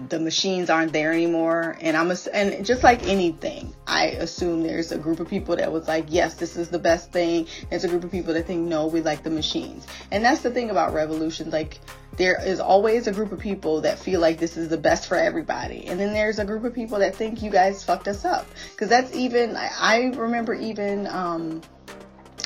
the 0.09 0.19
machines 0.19 0.71
aren't 0.71 0.93
there 0.93 1.13
anymore. 1.13 1.77
And 1.81 1.97
i'm 1.97 2.11
a, 2.11 2.17
and 2.33 2.65
just 2.65 2.83
like 2.83 3.07
anything 3.07 3.75
i 3.87 4.07
assume 4.07 4.63
there's 4.63 4.93
a 4.93 4.99
group 4.99 5.21
of 5.21 5.29
people 5.29 5.57
that 5.57 5.73
was 5.73 5.89
like 5.89 6.07
yes 6.09 6.35
this 6.35 6.57
is 6.57 6.69
the 6.69 6.79
best 6.79 7.13
thing. 7.13 7.47
There's 7.71 7.85
a 7.85 7.89
group 7.89 8.05
of 8.05 8.11
people 8.11 8.35
that 8.35 8.47
think 8.47 8.69
no 8.69 8.87
we 8.87 9.01
like 9.01 9.23
the 9.23 9.31
machines. 9.31 9.87
And 10.11 10.25
that's 10.25 10.43
the 10.43 10.51
thing 10.51 10.71
about 10.71 10.95
revolutions 10.95 11.53
like 11.53 11.81
there 12.17 12.43
is 12.45 12.59
always 12.59 13.07
a 13.07 13.13
group 13.13 13.31
of 13.31 13.39
people 13.39 13.83
that 13.83 13.99
feel 13.99 14.21
like 14.21 14.39
this 14.39 14.57
is 14.57 14.69
the 14.69 14.77
best 14.77 15.07
for 15.07 15.15
everybody. 15.15 15.87
And 15.87 16.01
then 16.01 16.13
there's 16.13 16.41
a 16.41 16.45
group 16.45 16.65
of 16.65 16.75
people 16.75 16.99
that 16.99 17.15
think 17.15 17.43
you 17.43 17.51
guys 17.51 17.85
fucked 17.85 18.09
us 18.09 18.25
up. 18.25 18.45
Because 18.73 18.89
that's 18.89 19.15
even 19.15 19.57
I, 19.57 19.71
I 19.79 19.99
remember 20.17 20.55
even 20.55 21.07
um 21.07 21.63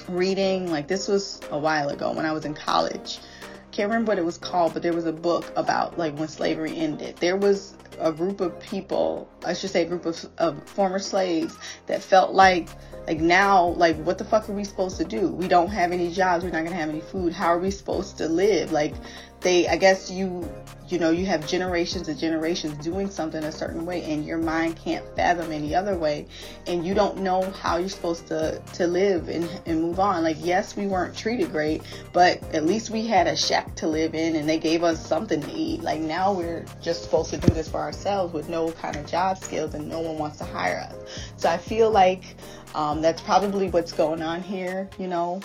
reading 0.08 0.70
like 0.70 0.88
this 0.88 1.08
was 1.08 1.40
a 1.50 1.58
while 1.58 1.88
ago 1.88 2.12
when 2.12 2.26
i 2.26 2.32
was 2.32 2.44
in 2.44 2.54
college 2.54 3.20
can't 3.72 3.88
remember 3.88 4.10
what 4.10 4.18
it 4.18 4.24
was 4.24 4.36
called, 4.36 4.74
but 4.74 4.82
there 4.82 4.92
was 4.92 5.06
a 5.06 5.12
book 5.12 5.50
about 5.56 5.98
like 5.98 6.16
when 6.16 6.28
slavery 6.28 6.76
ended. 6.76 7.16
There 7.16 7.36
was 7.36 7.74
a 7.98 8.12
group 8.12 8.40
of 8.40 8.58
people, 8.60 9.28
I 9.44 9.54
should 9.54 9.70
say 9.70 9.82
a 9.82 9.86
group 9.86 10.04
of, 10.04 10.28
of 10.38 10.62
former 10.68 10.98
slaves 10.98 11.56
that 11.86 12.02
felt 12.02 12.34
like 12.34 12.68
like 13.06 13.18
now 13.18 13.68
like 13.68 13.96
what 14.04 14.18
the 14.18 14.24
fuck 14.24 14.48
are 14.48 14.52
we 14.52 14.64
supposed 14.64 14.98
to 14.98 15.04
do? 15.04 15.28
We 15.28 15.48
don't 15.48 15.68
have 15.68 15.90
any 15.90 16.12
jobs, 16.12 16.44
we're 16.44 16.50
not 16.50 16.64
gonna 16.64 16.76
have 16.76 16.90
any 16.90 17.00
food. 17.00 17.32
How 17.32 17.48
are 17.48 17.58
we 17.58 17.70
supposed 17.70 18.18
to 18.18 18.28
live? 18.28 18.72
Like 18.72 18.94
they 19.42 19.68
I 19.68 19.76
guess 19.76 20.10
you 20.10 20.48
you 20.88 20.98
know 20.98 21.10
you 21.10 21.24
have 21.24 21.46
generations 21.46 22.08
and 22.08 22.18
generations 22.18 22.76
doing 22.84 23.08
something 23.08 23.42
a 23.44 23.52
certain 23.52 23.86
way 23.86 24.02
and 24.04 24.26
your 24.26 24.36
mind 24.36 24.76
can't 24.76 25.04
fathom 25.16 25.50
any 25.50 25.74
other 25.74 25.96
way 25.96 26.26
and 26.66 26.84
you 26.84 26.92
don't 26.92 27.18
know 27.18 27.42
how 27.52 27.78
you're 27.78 27.88
supposed 27.88 28.26
to 28.26 28.60
to 28.74 28.86
live 28.86 29.28
and, 29.28 29.48
and 29.66 29.80
move 29.80 29.98
on. 29.98 30.22
Like 30.22 30.36
yes 30.40 30.76
we 30.76 30.86
weren't 30.86 31.16
treated 31.16 31.50
great 31.50 31.82
but 32.12 32.42
at 32.54 32.64
least 32.66 32.90
we 32.90 33.06
had 33.06 33.26
a 33.26 33.36
shack 33.36 33.74
to 33.76 33.86
live 33.86 34.14
in 34.14 34.36
and 34.36 34.48
they 34.48 34.58
gave 34.58 34.82
us 34.82 35.04
something 35.04 35.40
to 35.40 35.52
eat. 35.52 35.82
Like 35.82 36.00
now 36.00 36.32
we're 36.32 36.64
just 36.82 37.04
supposed 37.04 37.30
to 37.30 37.38
do 37.38 37.54
this 37.54 37.68
for 37.68 37.80
ourselves 37.80 38.34
with 38.34 38.48
no 38.48 38.72
kind 38.72 38.96
of 38.96 39.06
job 39.06 39.38
skills 39.38 39.74
and 39.74 39.88
no 39.88 40.00
one 40.00 40.18
wants 40.18 40.38
to 40.38 40.44
hire 40.44 40.80
us. 40.90 40.94
So 41.36 41.48
i 41.48 41.56
feel 41.56 41.90
like 41.90 42.36
um, 42.74 43.02
that's 43.02 43.20
probably 43.22 43.68
what's 43.68 43.92
going 43.92 44.22
on 44.22 44.42
here 44.42 44.88
you 44.98 45.06
know 45.06 45.40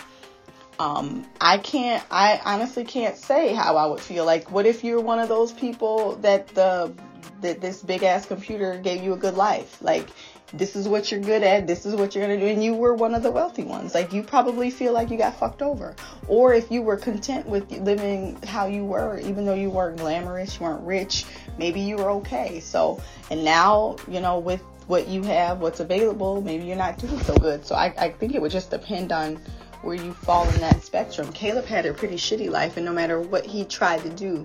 um, 0.78 1.26
I 1.40 1.58
can't, 1.58 2.04
I 2.10 2.40
honestly 2.44 2.84
can't 2.84 3.16
say 3.16 3.52
how 3.54 3.76
I 3.76 3.86
would 3.86 4.00
feel. 4.00 4.24
Like, 4.24 4.50
what 4.50 4.66
if 4.66 4.84
you're 4.84 5.00
one 5.00 5.18
of 5.18 5.28
those 5.28 5.52
people 5.52 6.16
that 6.16 6.48
the, 6.48 6.92
that 7.40 7.60
this 7.60 7.82
big 7.82 8.02
ass 8.02 8.26
computer 8.26 8.78
gave 8.78 9.02
you 9.02 9.12
a 9.12 9.16
good 9.16 9.34
life? 9.34 9.80
Like, 9.82 10.08
this 10.52 10.76
is 10.76 10.88
what 10.88 11.10
you're 11.10 11.20
good 11.20 11.42
at, 11.42 11.66
this 11.66 11.84
is 11.84 11.94
what 11.94 12.14
you're 12.14 12.24
gonna 12.24 12.40
do, 12.40 12.46
and 12.46 12.62
you 12.62 12.74
were 12.74 12.94
one 12.94 13.14
of 13.14 13.22
the 13.22 13.30
wealthy 13.30 13.64
ones. 13.64 13.94
Like 13.94 14.12
you 14.12 14.22
probably 14.22 14.70
feel 14.70 14.92
like 14.92 15.10
you 15.10 15.18
got 15.18 15.38
fucked 15.38 15.62
over. 15.62 15.94
Or 16.26 16.54
if 16.54 16.70
you 16.70 16.80
were 16.82 16.96
content 16.96 17.46
with 17.46 17.70
living 17.70 18.38
how 18.46 18.66
you 18.66 18.84
were, 18.84 19.18
even 19.18 19.44
though 19.44 19.54
you 19.54 19.70
weren't 19.70 19.98
glamorous, 19.98 20.58
you 20.58 20.66
weren't 20.66 20.86
rich, 20.86 21.26
maybe 21.58 21.80
you 21.80 21.96
were 21.96 22.10
okay. 22.12 22.60
So 22.60 23.00
and 23.30 23.44
now, 23.44 23.96
you 24.08 24.20
know, 24.20 24.38
with 24.38 24.62
what 24.86 25.06
you 25.06 25.22
have, 25.22 25.60
what's 25.60 25.80
available, 25.80 26.40
maybe 26.40 26.64
you're 26.64 26.76
not 26.76 26.98
doing 26.98 27.20
so 27.20 27.34
good. 27.36 27.66
So 27.66 27.74
I, 27.74 27.92
I 27.98 28.10
think 28.10 28.34
it 28.34 28.40
would 28.40 28.50
just 28.50 28.70
depend 28.70 29.12
on 29.12 29.38
where 29.82 29.96
you 29.96 30.12
fall 30.12 30.48
in 30.48 30.60
that 30.60 30.82
spectrum. 30.82 31.32
Caleb 31.32 31.64
had 31.64 31.86
a 31.86 31.92
pretty 31.92 32.16
shitty 32.16 32.50
life 32.50 32.76
and 32.76 32.86
no 32.86 32.92
matter 32.92 33.20
what 33.20 33.46
he 33.46 33.64
tried 33.64 34.02
to 34.02 34.10
do, 34.10 34.44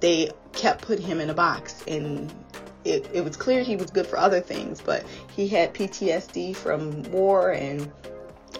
they 0.00 0.30
kept 0.52 0.82
putting 0.82 1.06
him 1.06 1.20
in 1.20 1.30
a 1.30 1.34
box 1.34 1.82
and 1.86 2.32
it, 2.84 3.08
it 3.12 3.24
was 3.24 3.36
clear 3.36 3.62
he 3.62 3.76
was 3.76 3.90
good 3.90 4.06
for 4.06 4.18
other 4.18 4.40
things, 4.40 4.80
but 4.80 5.04
he 5.34 5.48
had 5.48 5.72
PTSD 5.74 6.54
from 6.54 7.02
war 7.04 7.52
and 7.52 7.90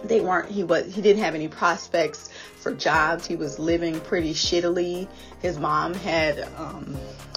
they 0.02 0.20
weren't 0.20 0.50
he 0.50 0.64
was 0.64 0.92
he 0.92 1.00
didn't 1.00 1.22
have 1.22 1.34
any 1.34 1.48
prospects 1.48 2.30
for 2.56 2.74
jobs. 2.74 3.26
He 3.26 3.36
was 3.36 3.58
living 3.58 4.00
pretty 4.00 4.34
shittily. 4.34 5.06
His 5.40 5.58
mom 5.58 5.94
had 5.94 6.48
um, 6.56 6.96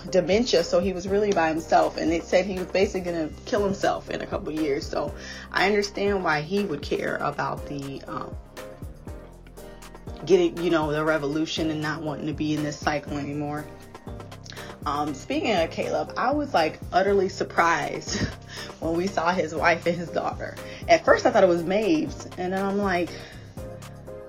dementia 0.10 0.64
so 0.64 0.80
he 0.80 0.94
was 0.94 1.08
really 1.08 1.32
by 1.32 1.50
himself 1.50 1.98
and 1.98 2.12
they 2.12 2.22
said 2.22 2.46
he 2.46 2.58
was 2.58 2.68
basically 2.68 3.12
going 3.12 3.30
to 3.30 3.42
kill 3.44 3.64
himself 3.64 4.10
in 4.10 4.22
a 4.22 4.26
couple 4.26 4.52
years. 4.52 4.88
So 4.88 5.14
i 5.52 5.66
understand 5.66 6.24
why 6.24 6.42
he 6.42 6.64
would 6.64 6.82
care 6.82 7.18
about 7.18 7.68
the 7.68 8.02
um, 8.08 8.36
getting 10.26 10.58
you 10.64 10.70
know 10.70 10.92
the 10.92 11.04
revolution 11.04 11.70
and 11.72 11.82
not 11.82 12.02
wanting 12.02 12.28
to 12.28 12.34
be 12.34 12.54
in 12.54 12.64
this 12.64 12.78
cycle 12.78 13.18
anymore 13.18 13.66
um, 14.88 15.14
speaking 15.14 15.54
of 15.54 15.70
Caleb, 15.70 16.14
I 16.16 16.32
was 16.32 16.54
like 16.54 16.80
utterly 16.94 17.28
surprised 17.28 18.22
when 18.80 18.96
we 18.96 19.08
saw 19.08 19.34
his 19.34 19.54
wife 19.54 19.86
and 19.86 19.98
his 19.98 20.08
daughter. 20.08 20.56
At 20.88 21.04
first, 21.04 21.26
I 21.26 21.32
thought 21.32 21.44
it 21.44 21.50
was 21.50 21.62
Maeve's, 21.62 22.26
and 22.38 22.54
then 22.54 22.66
I'm 22.66 22.78
like, 22.78 23.10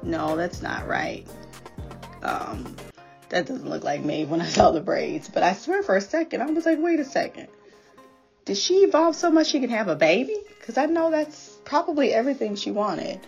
no, 0.03 0.35
that's 0.35 0.61
not 0.61 0.89
right. 0.89 1.25
Um, 2.25 2.75
that 3.29 3.47
doesn't 3.47 3.71
look 3.71 3.85
like 3.85 4.05
Maeve 4.05 4.31
when 4.31 4.41
I 4.41 4.47
saw 4.49 4.73
the 4.73 4.81
braids. 4.81 5.29
But 5.29 5.45
I 5.45 5.53
swear 5.53 5.85
for 5.85 5.95
a 5.95 6.01
second, 6.01 6.43
I 6.43 6.47
was 6.47 6.67
like, 6.67 6.81
wait 6.81 6.99
a 6.99 7.05
second. 7.05 7.47
Did 8.45 8.57
she 8.57 8.79
evolve 8.79 9.15
so 9.15 9.31
much 9.31 9.47
she 9.47 9.61
can 9.61 9.71
have 9.71 9.87
a 9.87 9.95
baby? 9.95 10.37
Because 10.59 10.77
I 10.77 10.87
know 10.87 11.13
that's 11.13 11.57
probably 11.67 12.13
everything 12.13 12.57
she 12.57 12.73
wanted. 12.73 13.21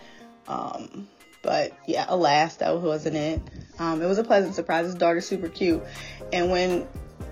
Um, 0.49 1.07
but 1.43 1.71
yeah, 1.87 2.07
alas, 2.09 2.57
that 2.57 2.75
wasn't 2.77 3.15
it. 3.15 3.41
Um, 3.79 4.01
it 4.01 4.05
was 4.05 4.17
a 4.17 4.23
pleasant 4.25 4.53
surprise. 4.53 4.87
His 4.87 4.95
daughter's 4.95 5.25
super 5.25 5.47
cute. 5.47 5.81
And 6.33 6.51
when 6.51 6.87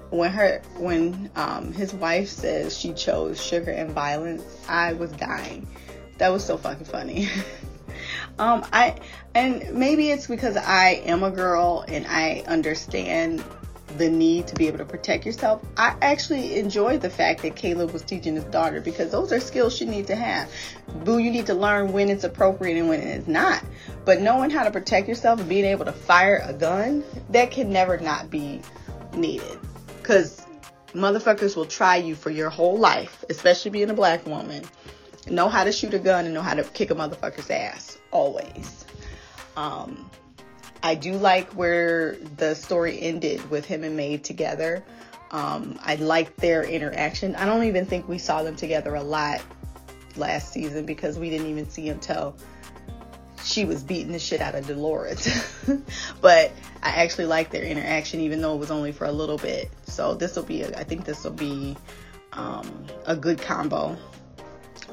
when 0.09 0.31
her 0.31 0.61
when 0.77 1.29
um, 1.35 1.71
his 1.71 1.93
wife 1.93 2.29
says 2.29 2.77
she 2.77 2.93
chose 2.93 3.43
sugar 3.43 3.71
and 3.71 3.91
violence, 3.91 4.43
I 4.67 4.93
was 4.93 5.11
dying. 5.11 5.67
That 6.17 6.29
was 6.29 6.43
so 6.43 6.57
fucking 6.57 6.85
funny. 6.85 7.29
um, 8.39 8.65
I 8.73 8.95
and 9.35 9.73
maybe 9.73 10.09
it's 10.09 10.27
because 10.27 10.57
I 10.57 11.01
am 11.05 11.23
a 11.23 11.31
girl 11.31 11.85
and 11.87 12.05
I 12.07 12.43
understand 12.47 13.43
the 13.97 14.09
need 14.09 14.47
to 14.47 14.55
be 14.55 14.67
able 14.67 14.77
to 14.77 14.85
protect 14.85 15.25
yourself. 15.25 15.63
I 15.77 15.95
actually 16.01 16.59
enjoyed 16.59 17.01
the 17.01 17.09
fact 17.09 17.41
that 17.41 17.55
Caleb 17.55 17.91
was 17.91 18.03
teaching 18.03 18.35
his 18.35 18.43
daughter 18.45 18.81
because 18.81 19.11
those 19.11 19.31
are 19.31 19.39
skills 19.39 19.75
she 19.75 19.85
needs 19.85 20.07
to 20.07 20.15
have. 20.15 20.51
Boo, 21.03 21.17
you 21.17 21.31
need 21.31 21.47
to 21.47 21.55
learn 21.55 21.91
when 21.91 22.09
it's 22.09 22.23
appropriate 22.23 22.77
and 22.77 22.87
when 22.87 23.01
it 23.01 23.19
is 23.19 23.27
not. 23.27 23.63
But 24.05 24.21
knowing 24.21 24.49
how 24.51 24.63
to 24.63 24.71
protect 24.71 25.07
yourself 25.07 25.39
and 25.39 25.49
being 25.49 25.65
able 25.65 25.85
to 25.85 25.91
fire 25.91 26.41
a 26.43 26.53
gun, 26.53 27.03
that 27.29 27.51
can 27.51 27.71
never 27.71 27.97
not 27.97 28.29
be 28.29 28.61
needed. 29.13 29.59
Because 30.09 30.41
motherfuckers 30.93 31.55
will 31.55 31.67
try 31.67 31.97
you 31.97 32.15
for 32.15 32.31
your 32.31 32.49
whole 32.49 32.79
life, 32.79 33.23
especially 33.29 33.69
being 33.69 33.91
a 33.91 33.93
black 33.93 34.25
woman. 34.25 34.63
Know 35.29 35.49
how 35.49 35.63
to 35.63 35.71
shoot 35.71 35.93
a 35.93 35.99
gun 35.99 36.25
and 36.25 36.33
know 36.33 36.41
how 36.41 36.55
to 36.55 36.63
kick 36.63 36.89
a 36.89 36.95
motherfucker's 36.95 37.51
ass. 37.51 37.99
Always. 38.09 38.85
Um, 39.55 40.09
I 40.81 40.95
do 40.95 41.13
like 41.13 41.51
where 41.51 42.15
the 42.37 42.55
story 42.55 42.99
ended 42.99 43.51
with 43.51 43.65
him 43.65 43.83
and 43.83 43.95
Maeve 43.95 44.23
together. 44.23 44.83
Um, 45.29 45.77
I 45.83 45.93
like 45.93 46.35
their 46.37 46.63
interaction. 46.63 47.35
I 47.35 47.45
don't 47.45 47.65
even 47.65 47.85
think 47.85 48.07
we 48.09 48.17
saw 48.17 48.41
them 48.41 48.55
together 48.55 48.95
a 48.95 49.03
lot 49.03 49.43
last 50.15 50.51
season 50.51 50.87
because 50.87 51.19
we 51.19 51.29
didn't 51.29 51.51
even 51.51 51.69
see 51.69 51.87
them 51.87 51.99
till 51.99 52.35
she 53.43 53.65
was 53.65 53.83
beating 53.83 54.11
the 54.11 54.19
shit 54.19 54.41
out 54.41 54.55
of 54.55 54.67
Dolores. 54.67 55.27
but 56.21 56.51
I 56.81 56.89
actually 56.89 57.25
like 57.25 57.51
their 57.51 57.63
interaction, 57.63 58.19
even 58.21 58.41
though 58.41 58.55
it 58.55 58.59
was 58.59 58.71
only 58.71 58.91
for 58.91 59.05
a 59.05 59.11
little 59.11 59.37
bit. 59.37 59.69
So 59.85 60.13
this 60.13 60.35
will 60.35 60.43
be, 60.43 60.63
a, 60.63 60.69
I 60.77 60.83
think 60.83 61.05
this 61.05 61.23
will 61.23 61.31
be 61.31 61.75
um, 62.33 62.85
a 63.05 63.15
good 63.15 63.41
combo. 63.41 63.97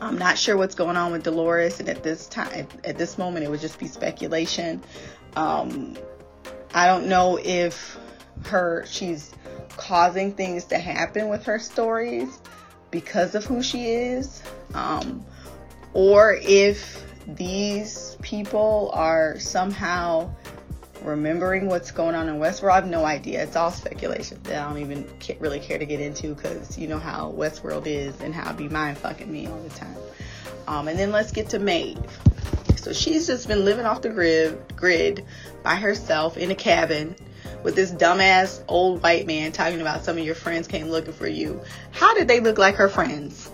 I'm 0.01 0.19
not 0.19 0.37
sure 0.37 0.57
what's 0.57 0.75
going 0.75 0.97
on 0.97 1.13
with 1.13 1.23
Dolores, 1.23 1.81
and 1.81 1.89
at 1.89 2.03
this 2.03 2.27
time, 2.27 2.69
at 2.85 2.99
this 2.99 3.17
moment, 3.17 3.45
it 3.45 3.51
would 3.51 3.61
just 3.61 3.79
be 3.79 3.87
speculation. 3.87 4.83
Um, 5.37 5.97
I 6.75 6.87
don't 6.87 7.09
know 7.09 7.39
if 7.43 7.99
her 8.45 8.85
she's 8.87 9.33
causing 9.77 10.33
things 10.33 10.65
to 10.67 10.79
happen 10.79 11.29
with 11.29 11.45
her 11.45 11.59
stories 11.59 12.39
because 12.91 13.35
of 13.35 13.45
who 13.45 13.63
she 13.63 13.91
is, 13.91 14.43
um, 14.75 15.25
or 15.95 16.39
if 16.43 17.06
these 17.29 18.17
people 18.23 18.91
are 18.95 19.39
somehow 19.39 20.31
remembering 21.03 21.67
what's 21.67 21.91
going 21.91 22.15
on 22.15 22.29
in 22.29 22.37
Westworld. 22.37 22.73
I 22.73 22.75
have 22.77 22.87
no 22.87 23.05
idea. 23.05 23.43
It's 23.43 23.57
all 23.57 23.71
speculation 23.71 24.41
that 24.45 24.63
I 24.63 24.69
don't 24.69 24.81
even 24.81 25.07
really 25.39 25.61
care 25.61 25.79
to 25.79 25.87
get 25.87 26.01
into 26.01 26.35
because 26.35 26.79
you 26.79 26.89
know 26.89 26.99
how 26.99 27.33
Westworld 27.37 27.87
is 27.87 28.21
and 28.21 28.35
how 28.35 28.51
it 28.51 28.57
be 28.57 28.69
mind 28.69 28.99
fucking 28.99 29.31
me 29.31 29.47
all 29.47 29.61
the 29.61 29.71
time. 29.71 29.97
Um, 30.67 30.89
and 30.89 30.99
then 30.99 31.13
let's 31.13 31.33
get 31.33 31.49
to 31.51 31.59
Maeve. 31.59 31.99
So 32.77 32.93
she's 32.93 33.27
just 33.27 33.49
been 33.49 33.65
living 33.65 33.85
off 33.85 34.03
the 34.03 34.11
grid, 34.11 34.59
grid 34.77 35.25
by 35.63 35.75
herself 35.75 36.37
in 36.37 36.51
a 36.51 36.55
cabin 36.55 37.17
with 37.63 37.75
this 37.75 37.91
dumbass 37.91 38.63
old 38.69 39.03
white 39.03 39.27
man 39.27 39.51
talking 39.51 39.81
about 39.81 40.05
some 40.05 40.19
of 40.19 40.25
your 40.25 40.37
friends 40.37 40.69
came 40.69 40.89
looking 40.89 41.13
for 41.13 41.27
you. 41.27 41.61
How 41.91 42.15
did 42.15 42.29
they 42.29 42.41
look 42.41 42.59
like 42.59 42.77
her 42.77 42.89
friends? 42.89 43.51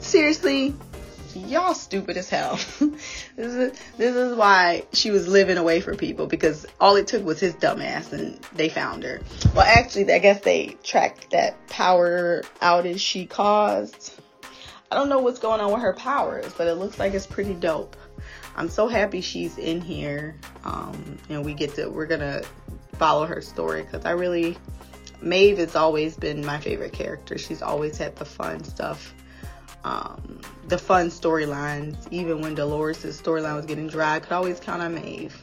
Seriously, 0.00 0.74
y'all 1.36 1.74
stupid 1.74 2.16
as 2.16 2.28
hell. 2.28 2.56
this 2.78 3.54
is 3.54 3.80
this 3.96 4.14
is 4.14 4.36
why 4.36 4.84
she 4.92 5.10
was 5.10 5.28
living 5.28 5.58
away 5.58 5.80
from 5.80 5.96
people 5.96 6.26
because 6.26 6.66
all 6.80 6.96
it 6.96 7.06
took 7.06 7.24
was 7.24 7.40
his 7.40 7.54
dumbass 7.54 8.12
and 8.12 8.38
they 8.54 8.68
found 8.68 9.02
her. 9.02 9.20
Well, 9.54 9.66
actually, 9.66 10.12
I 10.12 10.18
guess 10.18 10.40
they 10.40 10.76
tracked 10.82 11.30
that 11.30 11.66
power 11.68 12.42
outage 12.60 13.00
she 13.00 13.26
caused. 13.26 14.12
I 14.90 14.96
don't 14.96 15.08
know 15.08 15.20
what's 15.20 15.38
going 15.38 15.60
on 15.60 15.72
with 15.72 15.82
her 15.82 15.94
powers, 15.94 16.52
but 16.56 16.66
it 16.66 16.74
looks 16.74 16.98
like 16.98 17.14
it's 17.14 17.26
pretty 17.26 17.54
dope. 17.54 17.96
I'm 18.56 18.68
so 18.68 18.86
happy 18.86 19.20
she's 19.20 19.58
in 19.58 19.80
here, 19.80 20.36
um, 20.64 21.18
and 21.28 21.44
we 21.44 21.54
get 21.54 21.74
to 21.76 21.88
we're 21.88 22.06
gonna 22.06 22.42
follow 22.98 23.26
her 23.26 23.40
story 23.40 23.82
because 23.82 24.04
I 24.04 24.12
really 24.12 24.56
Maeve 25.20 25.58
has 25.58 25.74
always 25.74 26.16
been 26.16 26.44
my 26.44 26.58
favorite 26.60 26.92
character. 26.92 27.38
She's 27.38 27.62
always 27.62 27.96
had 27.96 28.16
the 28.16 28.24
fun 28.24 28.62
stuff 28.62 29.13
um, 29.84 30.40
the 30.68 30.78
fun 30.78 31.08
storylines. 31.08 31.96
Even 32.10 32.40
when 32.40 32.54
Dolores' 32.54 33.20
storyline 33.20 33.56
was 33.56 33.66
getting 33.66 33.86
dry, 33.86 34.18
could 34.18 34.32
always 34.32 34.58
count 34.58 34.82
on 34.82 34.94
Maeve. 34.94 35.36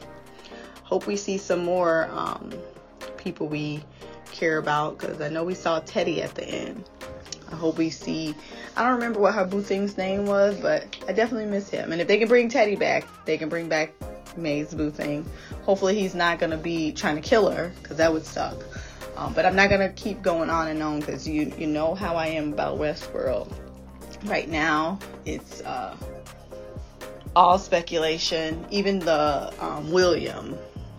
Hope 0.82 1.06
we 1.06 1.16
see 1.16 1.38
some 1.38 1.64
more 1.64 2.08
um, 2.12 2.52
people 3.16 3.48
we 3.48 3.82
care 4.30 4.58
about 4.58 4.98
because 4.98 5.20
I 5.20 5.28
know 5.28 5.44
we 5.44 5.54
saw 5.54 5.80
Teddy 5.80 6.22
at 6.22 6.34
the 6.34 6.44
end. 6.44 6.84
I 7.50 7.54
hope 7.54 7.78
we 7.78 7.90
see. 7.90 8.34
I 8.76 8.82
don't 8.82 8.94
remember 8.94 9.20
what 9.20 9.34
her 9.34 9.46
name 9.96 10.26
was, 10.26 10.58
but 10.60 10.96
I 11.06 11.12
definitely 11.12 11.46
miss 11.46 11.68
him. 11.68 11.92
And 11.92 12.00
if 12.00 12.08
they 12.08 12.18
can 12.18 12.28
bring 12.28 12.48
Teddy 12.48 12.76
back, 12.76 13.06
they 13.24 13.38
can 13.38 13.48
bring 13.48 13.68
back 13.68 13.92
Maeve's 14.36 14.74
boo 14.74 14.90
thing. 14.90 15.26
Hopefully, 15.64 15.94
he's 15.94 16.14
not 16.14 16.38
gonna 16.38 16.56
be 16.56 16.92
trying 16.92 17.16
to 17.16 17.20
kill 17.22 17.50
her 17.50 17.70
because 17.82 17.98
that 17.98 18.12
would 18.12 18.24
suck. 18.24 18.56
Um, 19.16 19.34
but 19.34 19.44
I'm 19.44 19.54
not 19.54 19.68
gonna 19.68 19.90
keep 19.90 20.22
going 20.22 20.48
on 20.48 20.68
and 20.68 20.82
on 20.82 21.00
because 21.00 21.28
you 21.28 21.52
you 21.58 21.66
know 21.66 21.94
how 21.94 22.16
I 22.16 22.28
am 22.28 22.54
about 22.54 22.78
Westworld 22.78 23.52
right 24.24 24.48
now 24.48 24.98
it's 25.24 25.60
uh, 25.62 25.96
all 27.34 27.58
speculation 27.58 28.64
even 28.70 28.98
the 28.98 29.52
um, 29.60 29.90
william 29.90 30.56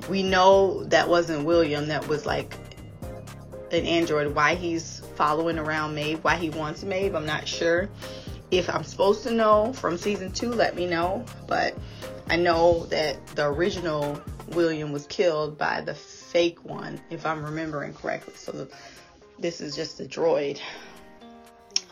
we 0.09 0.23
know 0.23 0.83
that 0.85 1.07
wasn't 1.07 1.43
william 1.45 1.87
that 1.87 2.07
was 2.07 2.25
like 2.25 2.55
an 3.71 3.85
android 3.85 4.33
why 4.35 4.55
he's 4.55 5.03
following 5.15 5.59
around 5.59 5.95
Maeve, 5.95 6.23
why 6.23 6.35
he 6.35 6.49
wants 6.49 6.83
Maeve, 6.83 7.15
I'm 7.15 7.25
not 7.25 7.47
sure. 7.47 7.89
If 8.51 8.69
I'm 8.69 8.83
supposed 8.83 9.23
to 9.23 9.33
know 9.33 9.73
from 9.73 9.97
season 9.97 10.31
two, 10.31 10.51
let 10.51 10.75
me 10.75 10.85
know. 10.85 11.25
But 11.47 11.75
I 12.29 12.35
know 12.35 12.85
that 12.87 13.25
the 13.35 13.47
original 13.47 14.21
William 14.49 14.91
was 14.91 15.07
killed 15.07 15.57
by 15.57 15.81
the 15.81 15.93
fake 15.93 16.63
one, 16.63 17.01
if 17.09 17.25
I'm 17.25 17.43
remembering 17.43 17.93
correctly. 17.93 18.33
So 18.35 18.67
this 19.39 19.61
is 19.61 19.75
just 19.75 19.99
a 19.99 20.05
droid 20.05 20.59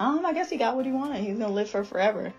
um, 0.02 0.26
I 0.26 0.34
guess 0.34 0.49
he 0.49 0.57
got 0.57 0.76
what 0.76 0.86
he 0.88 0.91
wanted. 0.91 1.23
He's 1.23 1.38
gonna 1.38 1.53
live 1.53 1.69
for 1.69 1.84
forever. 1.84 2.34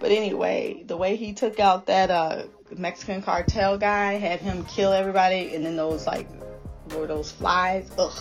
But 0.00 0.12
anyway, 0.12 0.82
the 0.86 0.96
way 0.96 1.16
he 1.16 1.34
took 1.34 1.60
out 1.60 1.86
that 1.86 2.10
uh, 2.10 2.44
Mexican 2.74 3.20
cartel 3.20 3.76
guy, 3.76 4.14
had 4.14 4.40
him 4.40 4.64
kill 4.64 4.92
everybody, 4.92 5.54
and 5.54 5.64
then 5.64 5.76
those 5.76 6.06
like 6.06 6.26
were 6.96 7.06
those 7.06 7.30
flies. 7.30 7.90
Ugh, 7.98 8.18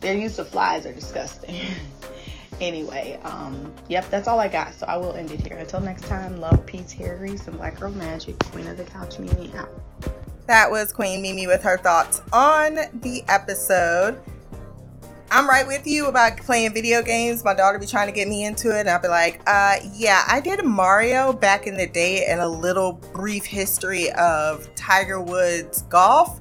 their 0.00 0.16
use 0.16 0.38
of 0.38 0.48
flies 0.48 0.86
are 0.86 0.92
disgusting. 0.94 1.54
anyway, 2.62 3.20
um, 3.24 3.70
yep, 3.88 4.08
that's 4.08 4.26
all 4.26 4.40
I 4.40 4.48
got. 4.48 4.72
So 4.72 4.86
I 4.86 4.96
will 4.96 5.12
end 5.12 5.30
it 5.30 5.46
here. 5.46 5.58
Until 5.58 5.80
next 5.80 6.04
time, 6.04 6.40
love, 6.40 6.64
peace, 6.64 6.92
hair 6.92 7.18
grease, 7.18 7.46
and 7.46 7.58
black 7.58 7.78
girl 7.78 7.92
magic. 7.92 8.38
Queen 8.38 8.66
of 8.68 8.78
the 8.78 8.84
couch, 8.84 9.18
Mimi 9.18 9.52
out. 9.54 9.68
That 10.46 10.70
was 10.70 10.94
Queen 10.94 11.20
Mimi 11.20 11.46
with 11.46 11.62
her 11.62 11.76
thoughts 11.76 12.22
on 12.32 12.76
the 13.02 13.22
episode. 13.28 14.18
I'm 15.34 15.48
right 15.48 15.66
with 15.66 15.84
you 15.84 16.06
about 16.06 16.36
playing 16.36 16.74
video 16.74 17.02
games. 17.02 17.42
My 17.42 17.54
daughter 17.54 17.76
be 17.80 17.86
trying 17.86 18.06
to 18.06 18.12
get 18.12 18.28
me 18.28 18.44
into 18.44 18.68
it, 18.68 18.82
and 18.82 18.90
I'll 18.90 19.02
be 19.02 19.08
like, 19.08 19.40
uh, 19.48 19.78
yeah, 19.92 20.22
I 20.28 20.40
did 20.40 20.64
Mario 20.64 21.32
back 21.32 21.66
in 21.66 21.76
the 21.76 21.88
day 21.88 22.24
and 22.26 22.40
a 22.40 22.48
little 22.48 22.92
brief 23.12 23.44
history 23.44 24.12
of 24.12 24.72
Tiger 24.76 25.20
Woods 25.20 25.82
golf 25.88 26.38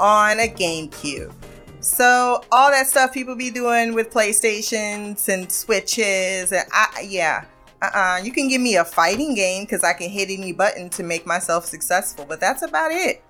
on 0.00 0.40
a 0.40 0.48
GameCube. 0.48 1.34
So 1.80 2.42
all 2.50 2.70
that 2.70 2.86
stuff 2.86 3.12
people 3.12 3.36
be 3.36 3.50
doing 3.50 3.92
with 3.92 4.10
PlayStations 4.10 5.28
and 5.28 5.52
Switches, 5.52 6.50
and 6.50 6.66
I, 6.72 7.06
yeah, 7.06 7.44
uh-uh. 7.82 8.22
You 8.24 8.32
can 8.32 8.48
give 8.48 8.62
me 8.62 8.76
a 8.76 8.86
fighting 8.86 9.34
game 9.34 9.64
because 9.64 9.84
I 9.84 9.92
can 9.92 10.08
hit 10.08 10.30
any 10.30 10.54
button 10.54 10.88
to 10.88 11.02
make 11.02 11.26
myself 11.26 11.66
successful, 11.66 12.24
but 12.26 12.40
that's 12.40 12.62
about 12.62 12.90
it. 12.90 13.22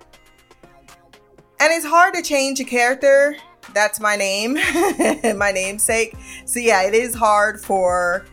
And 1.59 1.73
it's 1.73 1.85
hard 1.85 2.13
to 2.13 2.21
change 2.21 2.61
a 2.61 2.63
character. 2.63 3.35
That's 3.73 3.99
my 3.99 4.15
name, 4.15 4.53
my 5.37 5.51
namesake. 5.51 6.15
So 6.45 6.59
yeah, 6.59 6.83
it 6.83 6.93
is 6.93 7.13
hard 7.13 7.61
for 7.61 8.25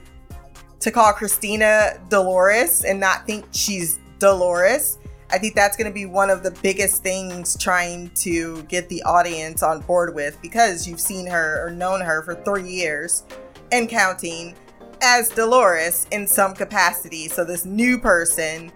to 0.80 0.90
call 0.90 1.12
Christina 1.12 2.00
Dolores 2.08 2.84
and 2.84 2.98
not 2.98 3.26
think 3.26 3.46
she's 3.52 3.98
Dolores. 4.18 4.98
I 5.30 5.38
think 5.38 5.54
that's 5.54 5.76
going 5.76 5.86
to 5.86 5.94
be 5.94 6.04
one 6.06 6.28
of 6.28 6.42
the 6.42 6.50
biggest 6.62 7.02
things 7.02 7.56
trying 7.56 8.10
to 8.16 8.62
get 8.64 8.88
the 8.88 9.02
audience 9.04 9.62
on 9.62 9.80
board 9.80 10.14
with 10.14 10.38
because 10.42 10.86
you've 10.86 11.00
seen 11.00 11.26
her 11.26 11.66
or 11.66 11.70
known 11.70 12.02
her 12.02 12.22
for 12.22 12.34
three 12.34 12.68
years 12.68 13.24
and 13.72 13.88
counting 13.88 14.54
as 15.00 15.30
Dolores 15.30 16.06
in 16.10 16.26
some 16.26 16.52
capacity. 16.52 17.28
So 17.28 17.44
this 17.44 17.64
new 17.64 17.98
person, 17.98 18.70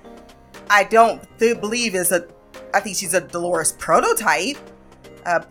I 0.70 0.84
don't 0.84 1.22
th- 1.38 1.60
believe 1.60 1.94
is 1.94 2.10
a, 2.10 2.26
I 2.72 2.80
think 2.80 2.96
she's 2.96 3.14
a 3.14 3.20
Dolores 3.20 3.72
prototype, 3.72 4.56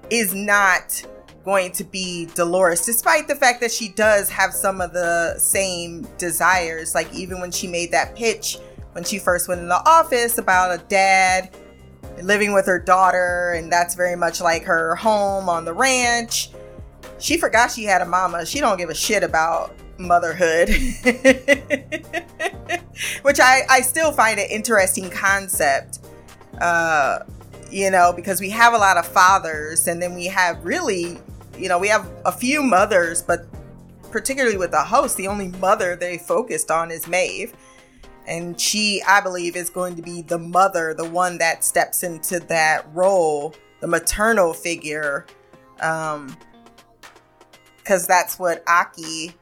is 0.09 0.33
not 0.33 1.05
going 1.43 1.71
to 1.73 1.83
be 1.83 2.25
Dolores, 2.33 2.85
despite 2.85 3.27
the 3.27 3.35
fact 3.35 3.61
that 3.61 3.71
she 3.71 3.89
does 3.89 4.29
have 4.29 4.51
some 4.53 4.81
of 4.81 4.93
the 4.93 5.37
same 5.37 6.07
desires. 6.17 6.95
Like 6.95 7.13
even 7.13 7.39
when 7.39 7.51
she 7.51 7.67
made 7.67 7.91
that 7.91 8.15
pitch 8.15 8.57
when 8.93 9.03
she 9.03 9.19
first 9.19 9.47
went 9.49 9.59
in 9.59 9.67
the 9.67 9.89
office 9.89 10.37
about 10.37 10.73
a 10.73 10.81
dad 10.85 11.53
living 12.21 12.53
with 12.53 12.65
her 12.65 12.79
daughter, 12.79 13.51
and 13.57 13.69
that's 13.71 13.93
very 13.93 14.15
much 14.15 14.39
like 14.39 14.63
her 14.63 14.95
home 14.95 15.49
on 15.49 15.65
the 15.65 15.73
ranch. 15.73 16.49
She 17.19 17.37
forgot 17.37 17.71
she 17.71 17.83
had 17.83 18.01
a 18.01 18.05
mama. 18.05 18.45
She 18.45 18.59
don't 18.59 18.77
give 18.77 18.89
a 18.89 18.95
shit 18.95 19.21
about 19.21 19.75
motherhood. 19.97 20.69
Which 23.23 23.41
I, 23.41 23.63
I 23.69 23.81
still 23.81 24.13
find 24.13 24.39
an 24.39 24.47
interesting 24.49 25.09
concept. 25.09 25.99
Uh, 26.61 27.19
you 27.71 27.91
know, 27.91 28.13
because 28.13 28.39
we 28.39 28.49
have 28.51 28.73
a 28.73 28.77
lot 28.77 28.97
of 28.97 29.05
fathers, 29.07 29.87
and 29.87 30.01
then 30.01 30.15
we 30.15 30.27
have 30.27 30.63
really, 30.63 31.19
you 31.57 31.69
know, 31.69 31.79
we 31.79 31.87
have 31.87 32.09
a 32.25 32.31
few 32.31 32.63
mothers, 32.63 33.21
but 33.21 33.45
particularly 34.11 34.57
with 34.57 34.71
the 34.71 34.81
host, 34.83 35.17
the 35.17 35.27
only 35.27 35.49
mother 35.49 35.95
they 35.95 36.17
focused 36.17 36.71
on 36.71 36.89
is 36.89 37.07
Maeve. 37.07 37.53
And 38.27 38.59
she 38.59 39.03
i 39.07 39.21
believe 39.21 39.55
is 39.55 39.69
going 39.69 39.95
to 39.97 40.01
be 40.01 40.23
the 40.23 40.39
mother 40.39 40.95
the 40.95 41.07
one 41.07 41.37
that 41.37 41.63
steps 41.63 42.01
into 42.01 42.39
that 42.39 42.87
role 42.91 43.53
the 43.81 43.87
maternal 43.87 44.51
figure 44.51 45.27
um 45.79 46.35
because 47.77 48.07
that's 48.07 48.39
what 48.39 48.63
aki 48.67 49.35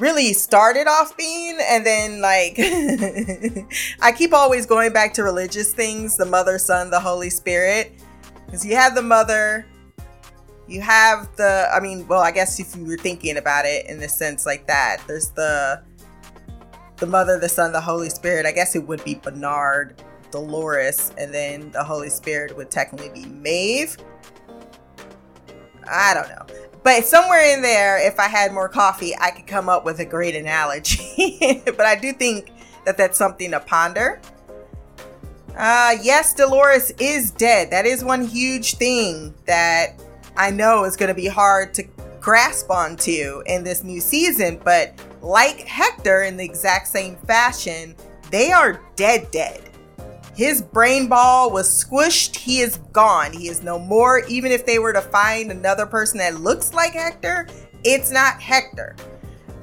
really 0.00 0.32
started 0.32 0.86
off 0.88 1.16
being 1.16 1.58
and 1.62 1.84
then 1.84 2.20
like 2.20 2.54
i 4.00 4.10
keep 4.10 4.32
always 4.32 4.66
going 4.66 4.92
back 4.92 5.12
to 5.12 5.22
religious 5.22 5.72
things 5.72 6.16
the 6.16 6.26
mother 6.26 6.58
son 6.58 6.90
the 6.90 7.00
holy 7.00 7.30
spirit 7.30 7.92
because 8.46 8.64
you 8.64 8.74
have 8.74 8.94
the 8.94 9.02
mother 9.02 9.66
you 10.66 10.80
have 10.80 11.28
the 11.36 11.68
i 11.72 11.78
mean 11.80 12.06
well 12.08 12.20
i 12.20 12.30
guess 12.30 12.58
if 12.58 12.74
you 12.74 12.84
were 12.84 12.96
thinking 12.96 13.36
about 13.36 13.66
it 13.66 13.86
in 13.86 13.98
the 13.98 14.08
sense 14.08 14.46
like 14.46 14.66
that 14.66 15.02
there's 15.06 15.30
the 15.32 15.82
the 17.00 17.06
Mother, 17.06 17.38
the 17.38 17.48
Son, 17.48 17.72
the 17.72 17.80
Holy 17.80 18.10
Spirit. 18.10 18.46
I 18.46 18.52
guess 18.52 18.76
it 18.76 18.86
would 18.86 19.02
be 19.04 19.14
Bernard, 19.14 20.02
Dolores, 20.30 21.12
and 21.18 21.32
then 21.34 21.70
the 21.72 21.82
Holy 21.82 22.10
Spirit 22.10 22.56
would 22.56 22.70
technically 22.70 23.08
be 23.08 23.26
Maeve. 23.26 23.96
I 25.90 26.14
don't 26.14 26.28
know. 26.28 26.59
But 26.82 27.04
somewhere 27.04 27.54
in 27.54 27.62
there, 27.62 27.98
if 28.06 28.18
I 28.18 28.28
had 28.28 28.52
more 28.52 28.68
coffee, 28.68 29.14
I 29.18 29.30
could 29.30 29.46
come 29.46 29.68
up 29.68 29.84
with 29.84 30.00
a 30.00 30.04
great 30.04 30.34
analogy. 30.34 31.62
but 31.64 31.82
I 31.82 31.96
do 31.96 32.12
think 32.12 32.50
that 32.86 32.96
that's 32.96 33.18
something 33.18 33.50
to 33.50 33.60
ponder. 33.60 34.20
Uh, 35.56 35.96
yes, 36.02 36.32
Dolores 36.32 36.90
is 36.98 37.32
dead. 37.32 37.70
That 37.70 37.84
is 37.84 38.02
one 38.02 38.24
huge 38.24 38.76
thing 38.76 39.34
that 39.46 40.02
I 40.36 40.50
know 40.50 40.84
is 40.84 40.96
going 40.96 41.08
to 41.08 41.14
be 41.14 41.26
hard 41.26 41.74
to 41.74 41.82
grasp 42.20 42.70
onto 42.70 43.42
in 43.46 43.64
this 43.64 43.84
new 43.84 44.00
season. 44.00 44.60
But 44.64 44.94
like 45.20 45.60
Hector 45.60 46.22
in 46.22 46.36
the 46.36 46.44
exact 46.44 46.88
same 46.88 47.16
fashion, 47.16 47.94
they 48.30 48.52
are 48.52 48.80
dead 48.96 49.30
dead. 49.30 49.69
His 50.40 50.62
brain 50.62 51.06
ball 51.06 51.50
was 51.50 51.68
squished. 51.68 52.34
He 52.34 52.60
is 52.60 52.78
gone. 52.94 53.34
He 53.34 53.48
is 53.48 53.62
no 53.62 53.78
more. 53.78 54.24
Even 54.26 54.52
if 54.52 54.64
they 54.64 54.78
were 54.78 54.94
to 54.94 55.02
find 55.02 55.50
another 55.50 55.84
person 55.84 56.16
that 56.16 56.40
looks 56.40 56.72
like 56.72 56.94
Hector, 56.94 57.46
it's 57.84 58.10
not 58.10 58.40
Hector. 58.40 58.96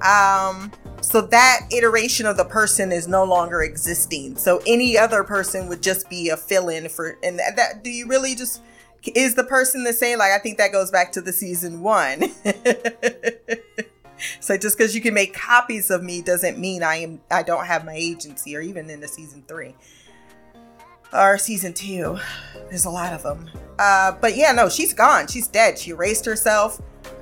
Um, 0.06 0.72
so 1.02 1.22
that 1.22 1.62
iteration 1.76 2.28
of 2.28 2.38
the 2.38 2.46
person 2.46 2.92
is 2.92 3.08
no 3.08 3.24
longer 3.24 3.64
existing. 3.64 4.38
So 4.38 4.62
any 4.68 5.00
other 5.00 5.24
person 5.24 5.68
would 5.68 5.82
just 5.82 6.12
be 6.12 6.30
a 6.30 6.38
fill-in 6.38 6.90
for. 6.90 7.18
And 7.24 7.40
that, 7.40 7.56
that 7.56 7.84
do 7.84 7.90
you 7.90 8.06
really 8.06 8.36
just 8.36 8.62
is 9.16 9.34
the 9.34 9.46
person 9.46 9.84
the 9.84 9.94
same? 9.94 10.20
Like 10.20 10.32
I 10.32 10.38
think 10.38 10.60
that 10.60 10.72
goes 10.72 10.92
back 10.92 11.12
to 11.14 11.22
the 11.22 11.34
season 11.34 11.82
one. 11.82 12.22
so 14.40 14.56
just 14.60 14.78
because 14.78 14.94
you 14.94 15.02
can 15.02 15.16
make 15.16 15.34
copies 15.34 15.90
of 15.90 16.04
me 16.04 16.22
doesn't 16.22 16.60
mean 16.60 16.84
I 16.84 16.98
am 16.98 17.22
I 17.32 17.42
don't 17.42 17.66
have 17.66 17.84
my 17.84 17.96
agency 17.96 18.56
or 18.56 18.62
even 18.62 18.92
in 18.92 19.00
the 19.00 19.08
season 19.08 19.44
three 19.48 19.74
or 21.14 21.38
season 21.38 21.74
two. 21.74 22.18
There's 22.70 22.86
a 22.86 22.90
lot 22.90 23.14
of 23.14 23.24
them. 23.24 23.50
Uh, 23.80 24.14
but 24.20 24.36
yeah, 24.36 24.52
no, 24.52 24.70
she's 24.70 24.94
gone. 24.94 25.28
She's 25.28 25.48
dead. 25.48 25.78
She 25.78 25.92
erased 25.92 26.26
herself 26.26 26.82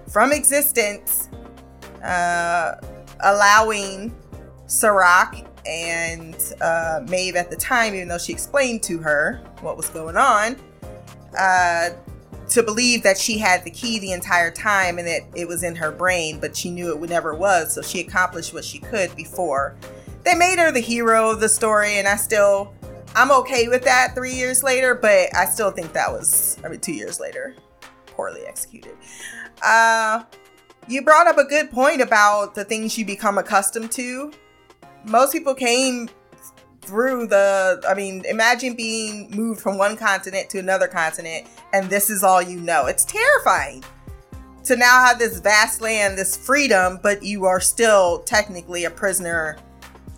from 0.09 0.31
existence, 0.31 1.29
uh, 2.03 2.75
allowing 3.21 4.15
Serac 4.67 5.45
and 5.65 6.35
uh, 6.61 7.01
Maeve 7.07 7.35
at 7.35 7.49
the 7.49 7.55
time, 7.55 7.95
even 7.95 8.07
though 8.07 8.17
she 8.17 8.31
explained 8.31 8.83
to 8.83 8.99
her 8.99 9.41
what 9.61 9.77
was 9.77 9.89
going 9.89 10.15
on, 10.17 10.55
uh, 11.37 11.89
to 12.49 12.63
believe 12.63 13.01
that 13.03 13.17
she 13.17 13.37
had 13.37 13.63
the 13.63 13.71
key 13.71 13.99
the 13.99 14.11
entire 14.11 14.51
time 14.51 14.99
and 14.99 15.07
that 15.07 15.21
it 15.35 15.47
was 15.47 15.63
in 15.63 15.75
her 15.75 15.91
brain, 15.91 16.39
but 16.39 16.55
she 16.55 16.69
knew 16.69 16.89
it 16.89 16.99
would 16.99 17.09
never 17.09 17.33
was. 17.33 17.73
So 17.73 17.81
she 17.81 17.99
accomplished 18.01 18.53
what 18.53 18.63
she 18.63 18.79
could 18.79 19.15
before. 19.15 19.75
They 20.23 20.35
made 20.35 20.59
her 20.59 20.71
the 20.71 20.79
hero 20.79 21.29
of 21.29 21.39
the 21.39 21.49
story, 21.49 21.97
and 21.97 22.07
I 22.07 22.15
still, 22.15 22.73
I'm 23.15 23.31
okay 23.31 23.69
with 23.69 23.83
that 23.85 24.13
three 24.13 24.33
years 24.33 24.61
later, 24.61 24.93
but 24.93 25.33
I 25.35 25.45
still 25.45 25.71
think 25.71 25.93
that 25.93 26.11
was, 26.11 26.57
I 26.65 26.67
mean, 26.67 26.81
two 26.81 26.93
years 26.93 27.19
later, 27.19 27.55
poorly 28.07 28.41
executed. 28.45 28.95
Uh, 29.63 30.23
you 30.87 31.01
brought 31.01 31.25
up 31.25 31.37
a 31.37 31.45
good 31.45 31.71
point 31.71 32.01
about 32.01 32.55
the 32.55 32.65
things 32.65 32.97
you 32.97 33.05
become 33.05 33.37
accustomed 33.37 33.91
to. 33.93 34.33
Most 35.05 35.31
people 35.31 35.55
came 35.55 36.09
through 36.81 37.27
the 37.27 37.81
I 37.87 37.93
mean, 37.95 38.23
imagine 38.25 38.75
being 38.75 39.31
moved 39.31 39.61
from 39.61 39.77
one 39.77 39.97
continent 39.97 40.49
to 40.51 40.59
another 40.59 40.87
continent 40.87 41.47
and 41.73 41.89
this 41.89 42.09
is 42.09 42.23
all 42.23 42.41
you 42.41 42.59
know. 42.59 42.85
It's 42.85 43.05
terrifying 43.05 43.83
to 44.65 44.75
now 44.75 45.03
have 45.05 45.19
this 45.19 45.39
vast 45.39 45.81
land, 45.81 46.17
this 46.17 46.35
freedom, 46.35 46.99
but 47.01 47.23
you 47.23 47.45
are 47.45 47.59
still 47.59 48.19
technically 48.19 48.85
a 48.85 48.89
prisoner 48.89 49.57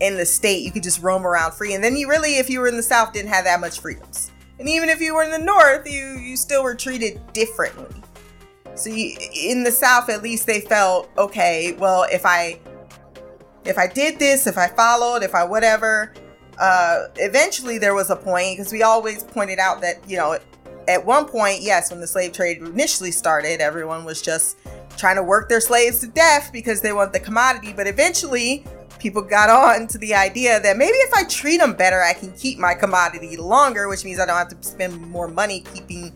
in 0.00 0.16
the 0.16 0.26
state. 0.26 0.62
You 0.62 0.70
could 0.70 0.82
just 0.82 1.02
roam 1.02 1.26
around 1.26 1.52
free. 1.52 1.74
And 1.74 1.82
then 1.82 1.96
you 1.96 2.08
really, 2.08 2.36
if 2.36 2.48
you 2.48 2.60
were 2.60 2.68
in 2.68 2.76
the 2.76 2.82
South, 2.82 3.12
didn't 3.12 3.30
have 3.30 3.44
that 3.44 3.60
much 3.60 3.80
freedoms. 3.80 4.30
And 4.58 4.68
even 4.68 4.88
if 4.88 5.00
you 5.00 5.14
were 5.14 5.22
in 5.22 5.30
the 5.30 5.38
North, 5.38 5.90
you 5.90 6.18
you 6.18 6.36
still 6.36 6.62
were 6.62 6.74
treated 6.74 7.20
differently. 7.32 8.02
So 8.74 8.90
you, 8.90 9.16
in 9.34 9.62
the 9.62 9.72
South, 9.72 10.08
at 10.08 10.22
least 10.22 10.46
they 10.46 10.60
felt 10.60 11.08
okay. 11.16 11.76
Well, 11.78 12.06
if 12.10 12.26
I 12.26 12.58
if 13.64 13.78
I 13.78 13.86
did 13.86 14.18
this, 14.18 14.46
if 14.46 14.58
I 14.58 14.68
followed, 14.68 15.22
if 15.22 15.34
I 15.34 15.44
whatever, 15.44 16.12
uh, 16.58 17.08
eventually 17.16 17.78
there 17.78 17.94
was 17.94 18.10
a 18.10 18.16
point 18.16 18.56
because 18.56 18.72
we 18.72 18.82
always 18.82 19.22
pointed 19.22 19.58
out 19.58 19.80
that 19.80 19.96
you 20.08 20.16
know 20.16 20.38
at 20.88 21.04
one 21.04 21.26
point 21.26 21.60
yes 21.60 21.90
when 21.90 22.00
the 22.00 22.06
slave 22.06 22.32
trade 22.32 22.58
initially 22.58 23.10
started 23.10 23.60
everyone 23.60 24.04
was 24.04 24.20
just 24.20 24.58
trying 24.96 25.16
to 25.16 25.22
work 25.22 25.48
their 25.48 25.60
slaves 25.60 26.00
to 26.00 26.08
death 26.08 26.50
because 26.52 26.80
they 26.80 26.92
want 26.92 27.12
the 27.12 27.20
commodity 27.20 27.72
but 27.72 27.86
eventually 27.86 28.64
people 28.98 29.22
got 29.22 29.48
on 29.48 29.86
to 29.86 29.98
the 29.98 30.14
idea 30.14 30.60
that 30.60 30.76
maybe 30.76 30.96
if 30.98 31.12
i 31.14 31.24
treat 31.24 31.58
them 31.58 31.74
better 31.74 32.02
i 32.02 32.12
can 32.12 32.32
keep 32.32 32.58
my 32.58 32.74
commodity 32.74 33.36
longer 33.36 33.88
which 33.88 34.04
means 34.04 34.18
i 34.18 34.26
don't 34.26 34.36
have 34.36 34.48
to 34.48 34.62
spend 34.62 35.00
more 35.10 35.28
money 35.28 35.60
keeping 35.74 36.12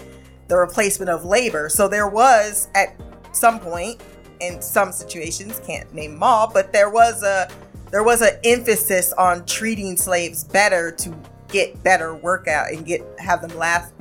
the 0.48 0.56
replacement 0.56 1.10
of 1.10 1.24
labor 1.24 1.68
so 1.68 1.88
there 1.88 2.09
was 2.09 2.68
at 2.74 3.00
some 3.32 3.59
point 3.59 4.00
in 4.42 4.60
some 4.60 4.92
situations, 4.92 5.60
can't 5.64 5.92
name 5.94 6.14
them 6.14 6.22
all, 6.22 6.50
but 6.52 6.72
there 6.72 6.90
was 6.90 7.22
a 7.22 7.48
there 7.90 8.02
was 8.02 8.22
an 8.22 8.38
emphasis 8.44 9.12
on 9.14 9.44
treating 9.44 9.96
slaves 9.96 10.44
better 10.44 10.90
to 10.90 11.14
get 11.48 11.82
better 11.82 12.14
workout 12.14 12.72
and 12.72 12.84
get 12.84 13.02
have 13.18 13.40
them 13.40 13.56
last 13.56 13.92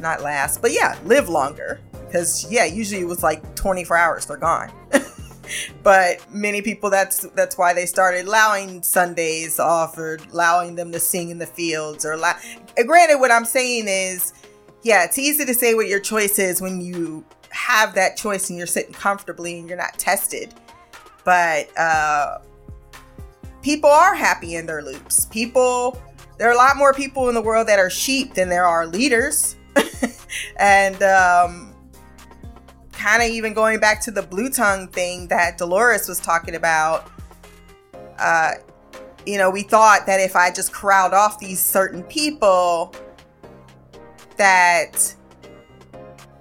not 0.00 0.22
last, 0.22 0.60
but 0.60 0.72
yeah, 0.72 0.98
live 1.04 1.28
longer. 1.28 1.80
Because 1.92 2.50
yeah, 2.50 2.64
usually 2.64 3.00
it 3.00 3.06
was 3.06 3.22
like 3.22 3.54
24 3.54 3.96
hours, 3.96 4.26
they're 4.26 4.36
gone. 4.36 4.70
but 5.82 6.18
many 6.32 6.62
people 6.62 6.90
that's 6.90 7.20
that's 7.30 7.56
why 7.58 7.72
they 7.72 7.86
started 7.86 8.26
allowing 8.26 8.82
Sundays 8.82 9.58
off 9.58 9.96
or 9.98 10.18
allowing 10.32 10.74
them 10.74 10.92
to 10.92 11.00
sing 11.00 11.30
in 11.30 11.38
the 11.38 11.46
fields 11.46 12.04
or 12.04 12.16
la- 12.16 12.38
granted 12.86 13.18
what 13.18 13.30
I'm 13.30 13.44
saying 13.44 13.86
is 13.88 14.32
yeah, 14.86 15.02
it's 15.02 15.18
easy 15.18 15.44
to 15.44 15.52
say 15.52 15.74
what 15.74 15.88
your 15.88 15.98
choice 15.98 16.38
is 16.38 16.62
when 16.62 16.80
you 16.80 17.24
have 17.50 17.94
that 17.96 18.16
choice 18.16 18.50
and 18.50 18.56
you're 18.56 18.68
sitting 18.68 18.92
comfortably 18.92 19.58
and 19.58 19.68
you're 19.68 19.76
not 19.76 19.98
tested. 19.98 20.54
But 21.24 21.76
uh 21.76 22.38
people 23.62 23.90
are 23.90 24.14
happy 24.14 24.54
in 24.54 24.66
their 24.66 24.82
loops. 24.82 25.26
People 25.26 26.00
there 26.38 26.48
are 26.48 26.52
a 26.52 26.56
lot 26.56 26.76
more 26.76 26.92
people 26.92 27.28
in 27.28 27.34
the 27.34 27.42
world 27.42 27.66
that 27.66 27.80
are 27.80 27.90
sheep 27.90 28.34
than 28.34 28.48
there 28.48 28.66
are 28.66 28.86
leaders. 28.86 29.56
and 30.58 31.02
um 31.02 31.74
kind 32.96 33.22
of 33.22 33.28
even 33.28 33.54
going 33.54 33.78
back 33.78 34.00
to 34.02 34.10
the 34.10 34.22
blue 34.22 34.50
tongue 34.50 34.88
thing 34.88 35.28
that 35.28 35.58
Dolores 35.58 36.08
was 36.08 36.18
talking 36.18 36.54
about, 36.54 37.10
uh, 38.18 38.52
you 39.26 39.38
know, 39.38 39.50
we 39.50 39.62
thought 39.62 40.06
that 40.06 40.20
if 40.20 40.34
I 40.34 40.50
just 40.50 40.72
corralled 40.72 41.12
off 41.12 41.38
these 41.38 41.60
certain 41.60 42.02
people, 42.04 42.94
that 44.36 45.14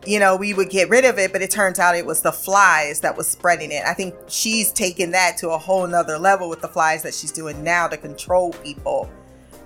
you 0.06 0.19
know 0.19 0.36
we 0.36 0.53
would 0.53 0.69
get 0.69 0.90
rid 0.90 1.06
of 1.06 1.18
it 1.18 1.32
but 1.32 1.41
it 1.41 1.49
turns 1.49 1.80
out 1.80 1.95
it 1.95 2.06
was 2.06 2.22
the 2.22 2.32
flies 2.32 2.99
that 3.02 3.15
was 3.15 3.27
spreading 3.27 3.72
it. 3.72 3.84
I 3.86 3.94
think 3.94 4.14
she's 4.27 4.72
taken 4.72 5.11
that 5.11 5.38
to 5.38 5.49
a 5.49 5.57
whole 5.57 5.88
nother 5.88 6.18
level 6.18 6.49
with 6.49 6.61
the 6.61 6.68
flies 6.68 7.03
that 7.03 7.14
she's 7.14 7.32
doing 7.32 7.64
now 7.64 7.88
to 7.88 7.98
control 7.98 8.52
people. 8.53 9.10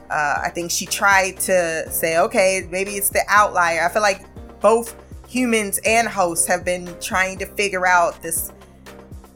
Uh, 0.09 0.41
i 0.43 0.49
think 0.49 0.71
she 0.71 0.87
tried 0.87 1.39
to 1.39 1.87
say 1.91 2.17
okay 2.17 2.67
maybe 2.71 2.91
it's 2.91 3.09
the 3.09 3.23
outlier. 3.27 3.83
I 3.83 3.89
feel 3.89 4.01
like 4.01 4.25
both 4.59 4.95
humans 5.29 5.79
and 5.85 6.07
hosts 6.07 6.47
have 6.47 6.65
been 6.65 6.91
trying 6.99 7.37
to 7.37 7.45
figure 7.45 7.85
out 7.85 8.19
this 8.23 8.51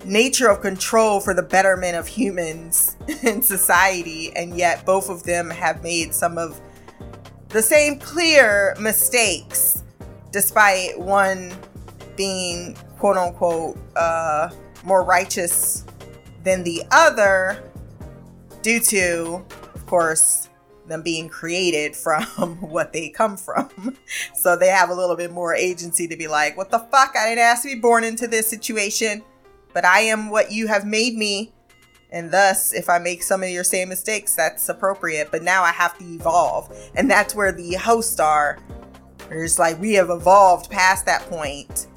nature 0.03 0.49
of 0.49 0.59
control 0.59 1.19
for 1.19 1.35
the 1.35 1.43
betterment 1.43 1.95
of 1.95 2.07
humans 2.07 2.97
in 3.21 3.43
society, 3.43 4.35
and 4.35 4.57
yet 4.57 4.83
both 4.85 5.07
of 5.07 5.23
them 5.23 5.51
have 5.51 5.83
made 5.83 6.13
some 6.13 6.37
of 6.39 6.59
the 7.49 7.61
same 7.61 7.99
clear 7.99 8.75
mistakes, 8.79 9.83
despite 10.31 10.99
one 10.99 11.53
being 12.17 12.75
quote 12.97 13.15
unquote 13.15 13.77
uh, 13.95 14.49
more 14.83 15.03
righteous 15.03 15.85
than 16.43 16.63
the 16.63 16.81
other, 16.89 17.63
due 18.63 18.79
to, 18.79 19.45
of 19.75 19.85
course, 19.85 20.49
them 20.87 21.01
being 21.01 21.29
created 21.29 21.95
from 22.05 22.55
what 22.57 22.93
they 22.93 23.09
come 23.09 23.37
from. 23.37 23.69
So 24.35 24.55
they 24.55 24.67
have 24.67 24.89
a 24.89 24.93
little 24.93 25.15
bit 25.15 25.31
more 25.31 25.55
agency 25.55 26.07
to 26.07 26.15
be 26.17 26.27
like, 26.27 26.57
what 26.57 26.69
the 26.69 26.79
fuck? 26.79 27.15
I 27.17 27.29
didn't 27.29 27.39
ask 27.39 27.63
to 27.63 27.73
be 27.73 27.79
born 27.79 28.03
into 28.03 28.27
this 28.27 28.47
situation, 28.47 29.23
but 29.73 29.85
I 29.85 30.01
am 30.01 30.29
what 30.29 30.51
you 30.51 30.67
have 30.67 30.85
made 30.85 31.15
me. 31.15 31.53
And 32.11 32.29
thus, 32.29 32.73
if 32.73 32.89
I 32.89 32.99
make 32.99 33.23
some 33.23 33.41
of 33.41 33.49
your 33.49 33.63
same 33.63 33.89
mistakes, 33.89 34.35
that's 34.35 34.69
appropriate. 34.69 35.31
But 35.31 35.43
now 35.43 35.63
I 35.63 35.71
have 35.71 35.97
to 35.97 36.05
evolve. 36.05 36.75
And 36.95 37.09
that's 37.09 37.33
where 37.33 37.51
the 37.51 37.73
hosts 37.73 38.19
are. 38.19 38.59
It's 39.31 39.57
like 39.57 39.79
we 39.79 39.93
have 39.93 40.09
evolved 40.09 40.69
past 40.69 41.05
that 41.05 41.21
point 41.23 41.87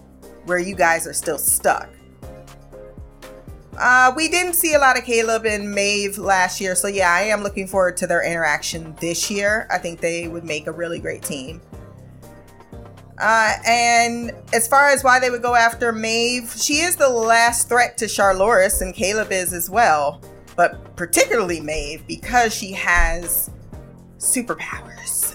where 0.44 0.58
you 0.58 0.74
guys 0.74 1.06
are 1.06 1.12
still 1.12 1.38
stuck. 1.38 1.88
Uh, 3.78 4.12
we 4.16 4.28
didn't 4.28 4.55
see 4.55 4.74
a 4.74 4.78
lot 4.78 4.98
of 4.98 5.05
Caleb 5.05 5.44
and 5.44 5.70
Maeve 5.70 6.19
last 6.19 6.61
year, 6.61 6.74
so 6.74 6.89
yeah, 6.89 7.12
I 7.12 7.23
am 7.23 7.43
looking 7.43 7.66
forward 7.66 7.97
to 7.98 8.07
their 8.07 8.23
interaction 8.23 8.94
this 9.01 9.31
year. 9.31 9.66
I 9.70 9.78
think 9.78 10.01
they 10.01 10.28
would 10.28 10.44
make 10.44 10.66
a 10.66 10.73
really 10.73 10.98
great 10.98 11.23
team. 11.23 11.61
Uh, 13.19 13.55
and 13.66 14.32
as 14.53 14.69
far 14.69 14.89
as 14.89 15.03
why 15.03 15.19
they 15.19 15.31
would 15.31 15.43
go 15.43 15.55
after 15.55 15.93
Maeve, 15.93 16.53
she 16.57 16.81
is 16.81 16.97
the 16.97 17.09
last 17.09 17.69
threat 17.69 17.97
to 17.98 18.09
Charloris, 18.09 18.81
and 18.81 18.94
Caleb 18.94 19.32
is 19.32 19.53
as 19.53 19.70
well, 19.70 20.20
but 20.55 20.97
particularly 20.97 21.61
Maeve 21.61 22.07
because 22.07 22.55
she 22.55 22.73
has 22.73 23.51
superpowers. 24.19 25.35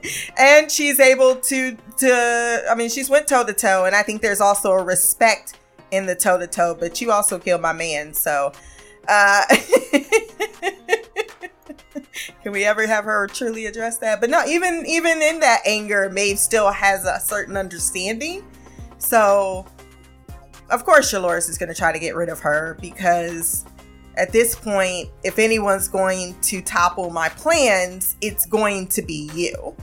and 0.38 0.70
she's 0.70 0.98
able 0.98 1.36
to 1.36 1.76
to 1.98 2.64
I 2.68 2.74
mean 2.74 2.88
she's 2.88 3.08
went 3.08 3.28
toe 3.28 3.44
to 3.44 3.52
toe 3.52 3.84
and 3.84 3.94
I 3.94 4.02
think 4.02 4.20
there's 4.20 4.40
also 4.40 4.72
a 4.72 4.82
respect 4.82 5.58
in 5.92 6.06
the 6.06 6.16
toe 6.16 6.38
to 6.38 6.48
toe, 6.48 6.74
but 6.78 7.00
you 7.00 7.12
also 7.12 7.38
killed 7.38 7.60
my 7.60 7.72
man. 7.72 8.12
So, 8.14 8.50
uh, 9.06 9.44
can 12.42 12.50
we 12.50 12.64
ever 12.64 12.84
have 12.86 13.04
her 13.04 13.28
truly 13.28 13.66
address 13.66 13.98
that? 13.98 14.20
But 14.20 14.30
no, 14.30 14.44
even 14.46 14.84
even 14.86 15.22
in 15.22 15.38
that 15.40 15.60
anger, 15.64 16.10
Maeve 16.10 16.38
still 16.38 16.72
has 16.72 17.04
a 17.04 17.20
certain 17.20 17.56
understanding. 17.56 18.42
So, 18.98 19.66
of 20.70 20.84
course, 20.84 21.10
Charloris 21.10 21.48
is 21.48 21.58
going 21.58 21.68
to 21.68 21.74
try 21.74 21.92
to 21.92 21.98
get 21.98 22.16
rid 22.16 22.28
of 22.28 22.40
her 22.40 22.76
because 22.80 23.64
at 24.16 24.32
this 24.32 24.54
point, 24.54 25.10
if 25.22 25.38
anyone's 25.38 25.88
going 25.88 26.38
to 26.40 26.60
topple 26.62 27.10
my 27.10 27.28
plans, 27.30 28.16
it's 28.20 28.46
going 28.46 28.88
to 28.88 29.02
be 29.02 29.30
you. 29.34 29.76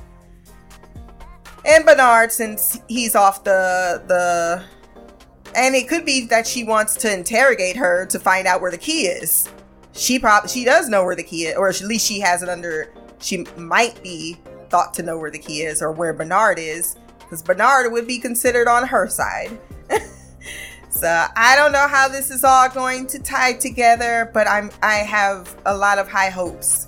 And 1.66 1.86
Bernard, 1.86 2.32
since 2.32 2.80
he's 2.88 3.16
off 3.16 3.44
the 3.44 4.02
the 4.08 4.64
and 5.56 5.76
it 5.76 5.88
could 5.88 6.06
be 6.06 6.26
that 6.28 6.48
she 6.48 6.64
wants 6.64 6.96
to 6.96 7.14
interrogate 7.14 7.76
her 7.76 8.06
to 8.08 8.20
find 8.20 8.48
out 8.48 8.62
where 8.62 8.72
the 8.72 8.78
key 8.78 9.08
is. 9.08 9.50
She 9.94 10.20
probably 10.20 10.50
she 10.50 10.64
does 10.64 10.90
know 10.90 11.04
where 11.04 11.16
the 11.16 11.24
key 11.24 11.46
is, 11.46 11.58
or 11.58 11.70
at 11.70 11.82
least 11.82 12.06
she 12.06 12.20
has 12.20 12.44
it 12.44 12.50
under. 12.50 12.94
She 13.20 13.46
might 13.58 14.02
be 14.02 14.38
thought 14.70 14.94
to 14.96 15.04
know 15.04 15.18
where 15.18 15.32
the 15.32 15.40
key 15.40 15.62
is 15.64 15.82
or 15.82 15.92
where 15.92 16.14
Bernard 16.14 16.60
is, 16.60 16.96
because 17.20 17.42
Bernard 17.42 17.92
would 17.92 18.08
be 18.08 18.20
considered 18.20 18.68
on 18.68 18.88
her 18.88 19.08
side. 19.08 19.60
so 20.90 21.26
I 21.36 21.56
don't 21.56 21.72
know 21.72 21.88
how 21.88 22.08
this 22.08 22.32
is 22.32 22.44
all 22.44 22.70
going 22.70 23.08
to 23.08 23.20
tie 23.20 23.54
together, 23.54 24.30
but 24.34 24.48
I'm 24.48 24.72
I 24.82 24.96
have 24.96 25.56
a 25.66 25.76
lot 25.76 25.98
of 25.98 26.08
high 26.08 26.30
hopes 26.30 26.88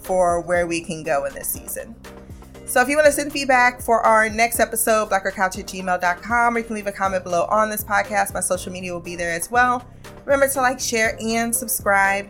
for 0.00 0.40
where 0.40 0.66
we 0.66 0.80
can 0.80 1.02
go 1.02 1.26
in 1.26 1.34
this 1.34 1.48
season. 1.48 1.94
So 2.68 2.82
if 2.82 2.88
you 2.88 2.96
want 2.96 3.06
to 3.06 3.12
send 3.12 3.32
feedback 3.32 3.80
for 3.80 4.02
our 4.02 4.28
next 4.28 4.60
episode, 4.60 5.08
blackgirlcouch 5.08 5.58
at 5.58 5.66
gmail.com, 5.66 6.54
or 6.54 6.58
you 6.58 6.64
can 6.64 6.74
leave 6.74 6.86
a 6.86 6.92
comment 6.92 7.24
below 7.24 7.46
on 7.50 7.70
this 7.70 7.82
podcast. 7.82 8.34
My 8.34 8.40
social 8.40 8.70
media 8.70 8.92
will 8.92 9.00
be 9.00 9.16
there 9.16 9.32
as 9.32 9.50
well. 9.50 9.82
Remember 10.26 10.46
to 10.48 10.60
like, 10.60 10.78
share, 10.78 11.16
and 11.18 11.56
subscribe. 11.56 12.28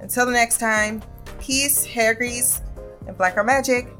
Until 0.00 0.26
the 0.26 0.32
next 0.32 0.60
time, 0.60 1.02
peace, 1.40 1.84
hair 1.84 2.14
grease, 2.14 2.60
and 3.08 3.99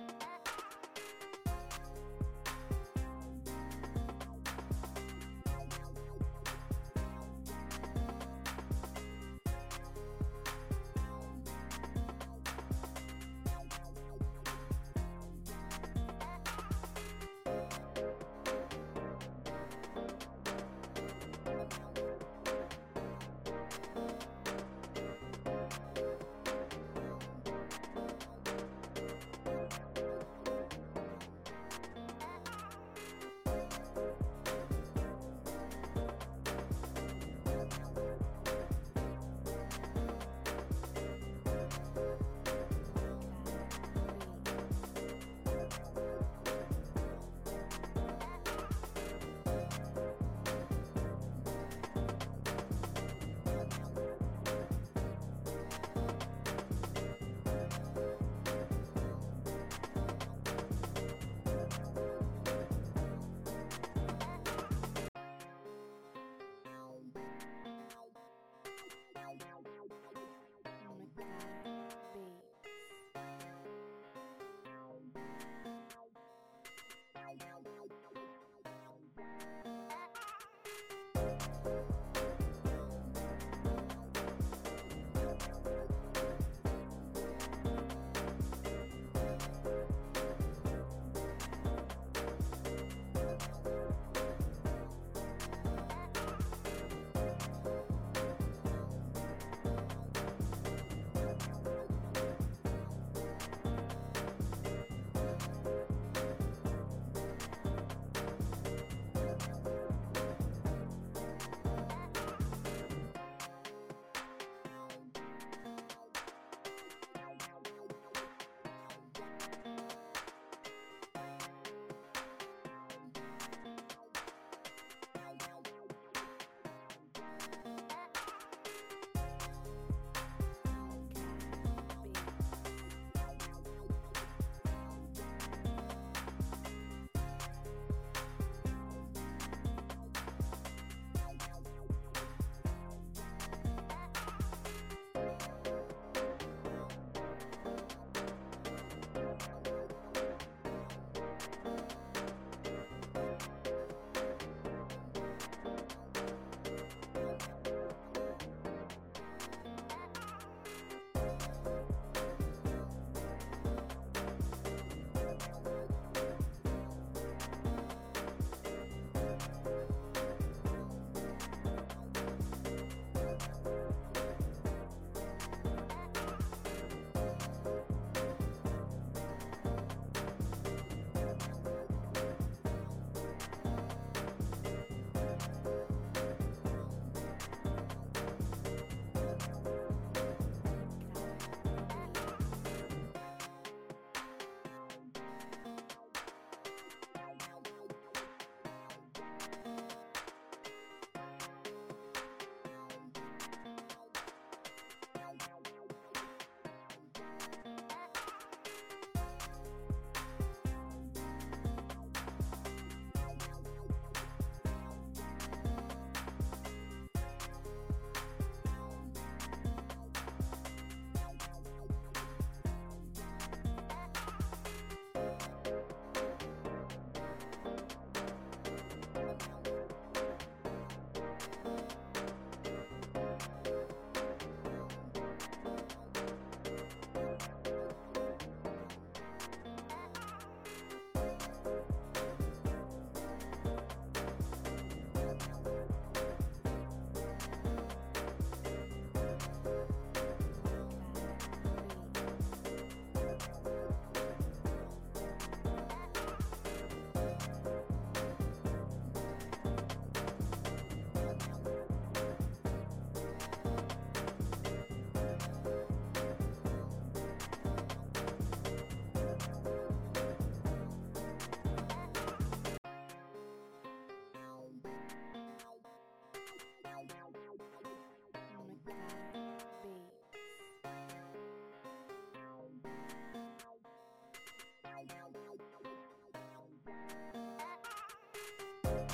Beats. 75.13 75.60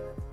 Bye. 0.00 0.30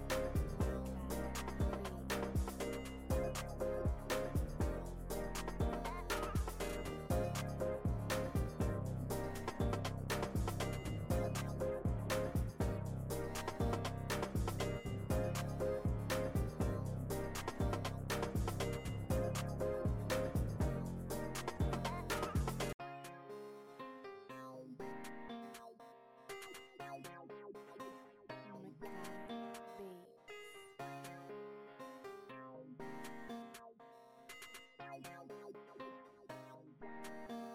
Bye. 37.29 37.46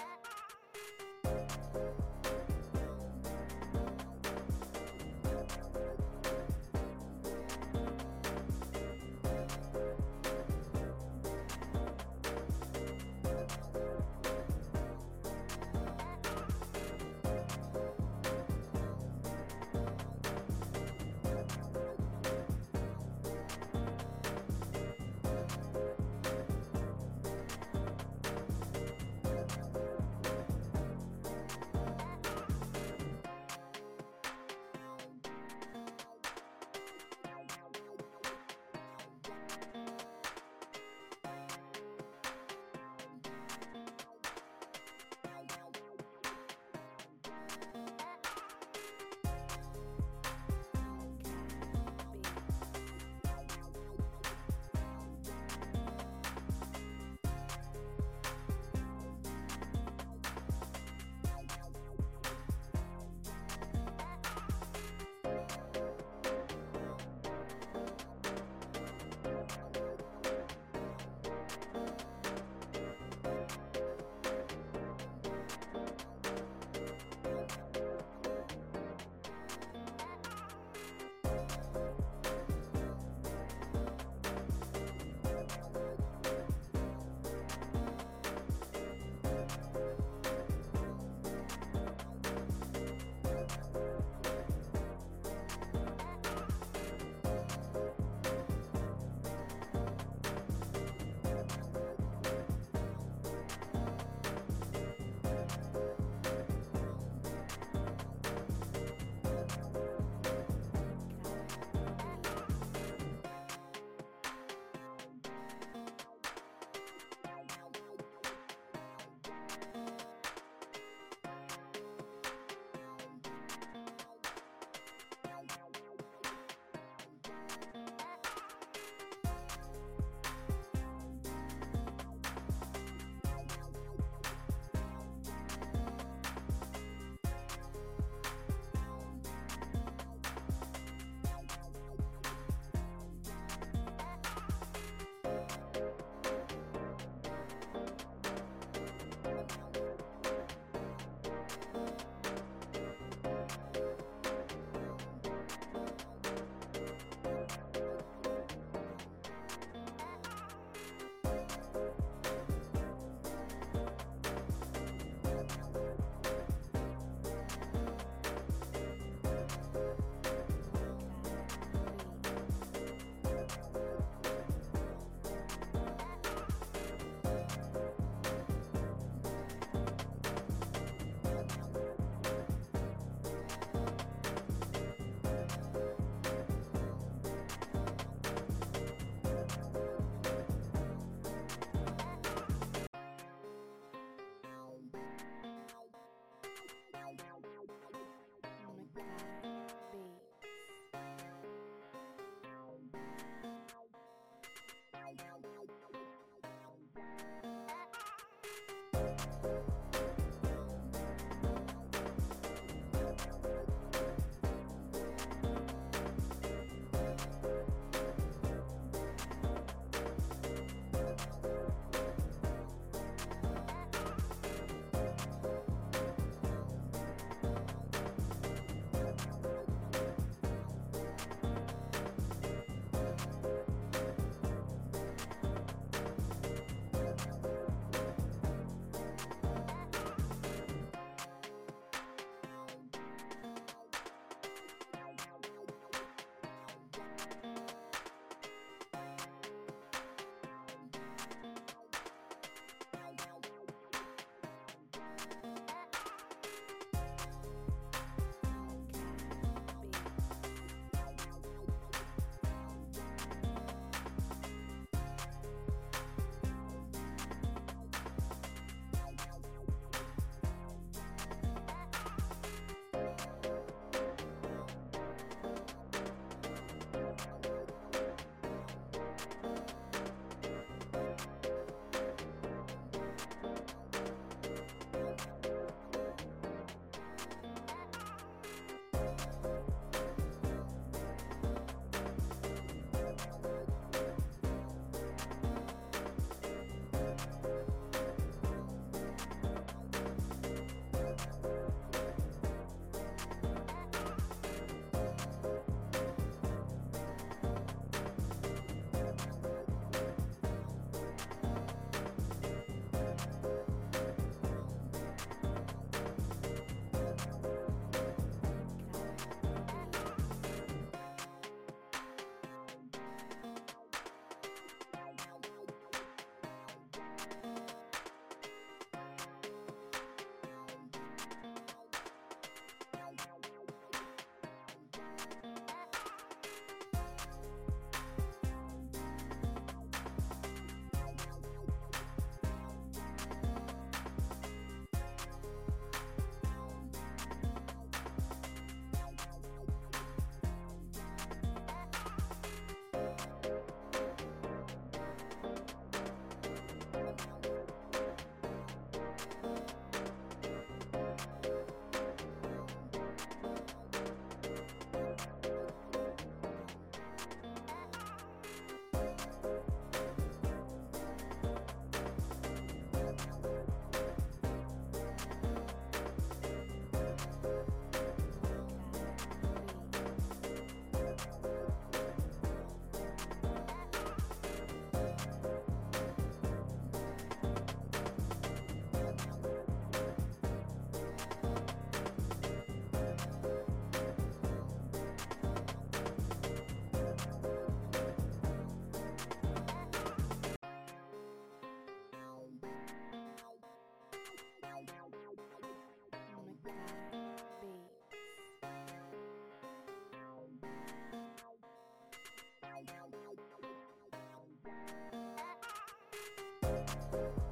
Beats. 417.12 417.51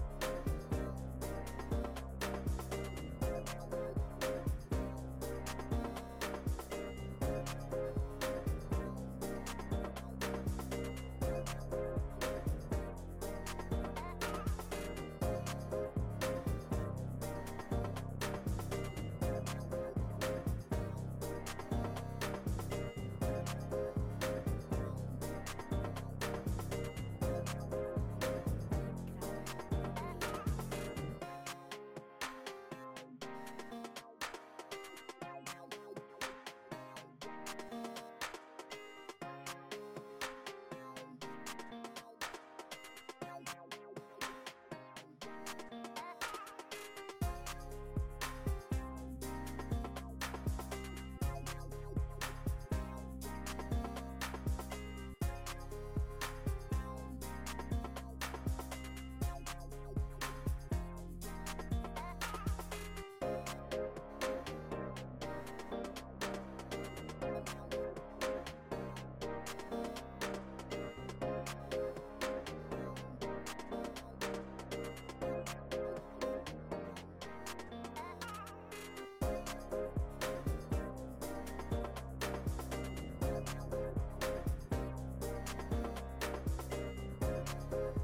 Bye. 87.71 88.01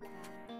Bye. 0.00 0.59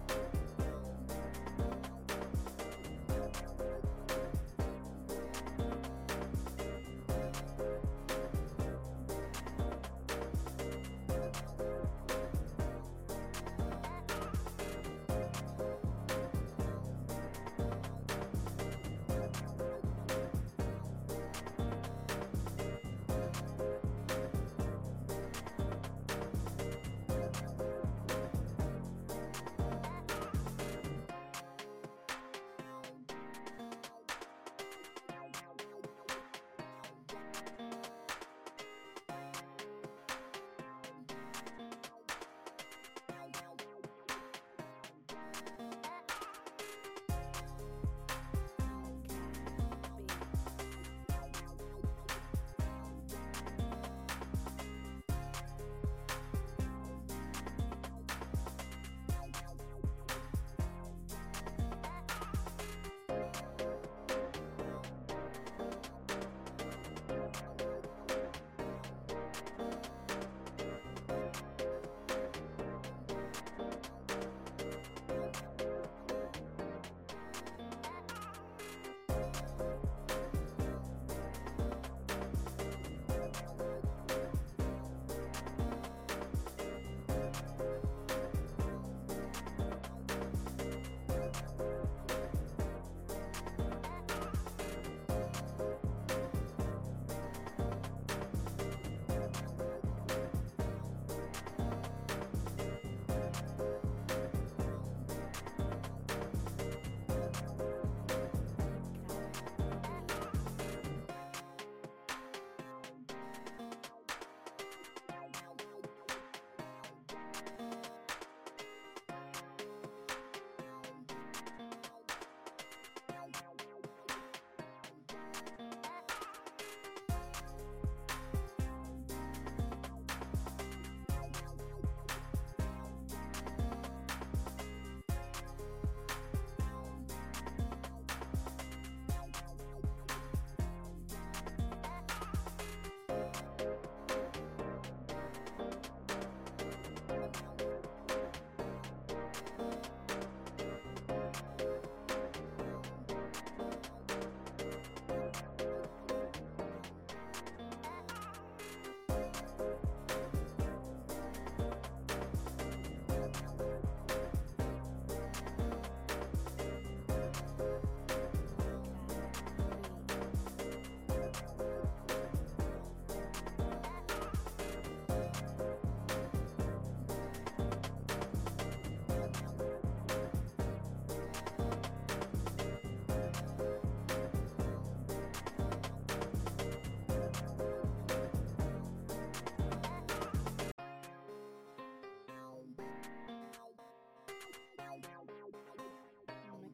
Oh 167.61 167.65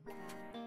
my 0.06 0.54
God. 0.54 0.67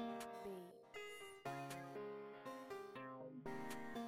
beat. 3.94 3.99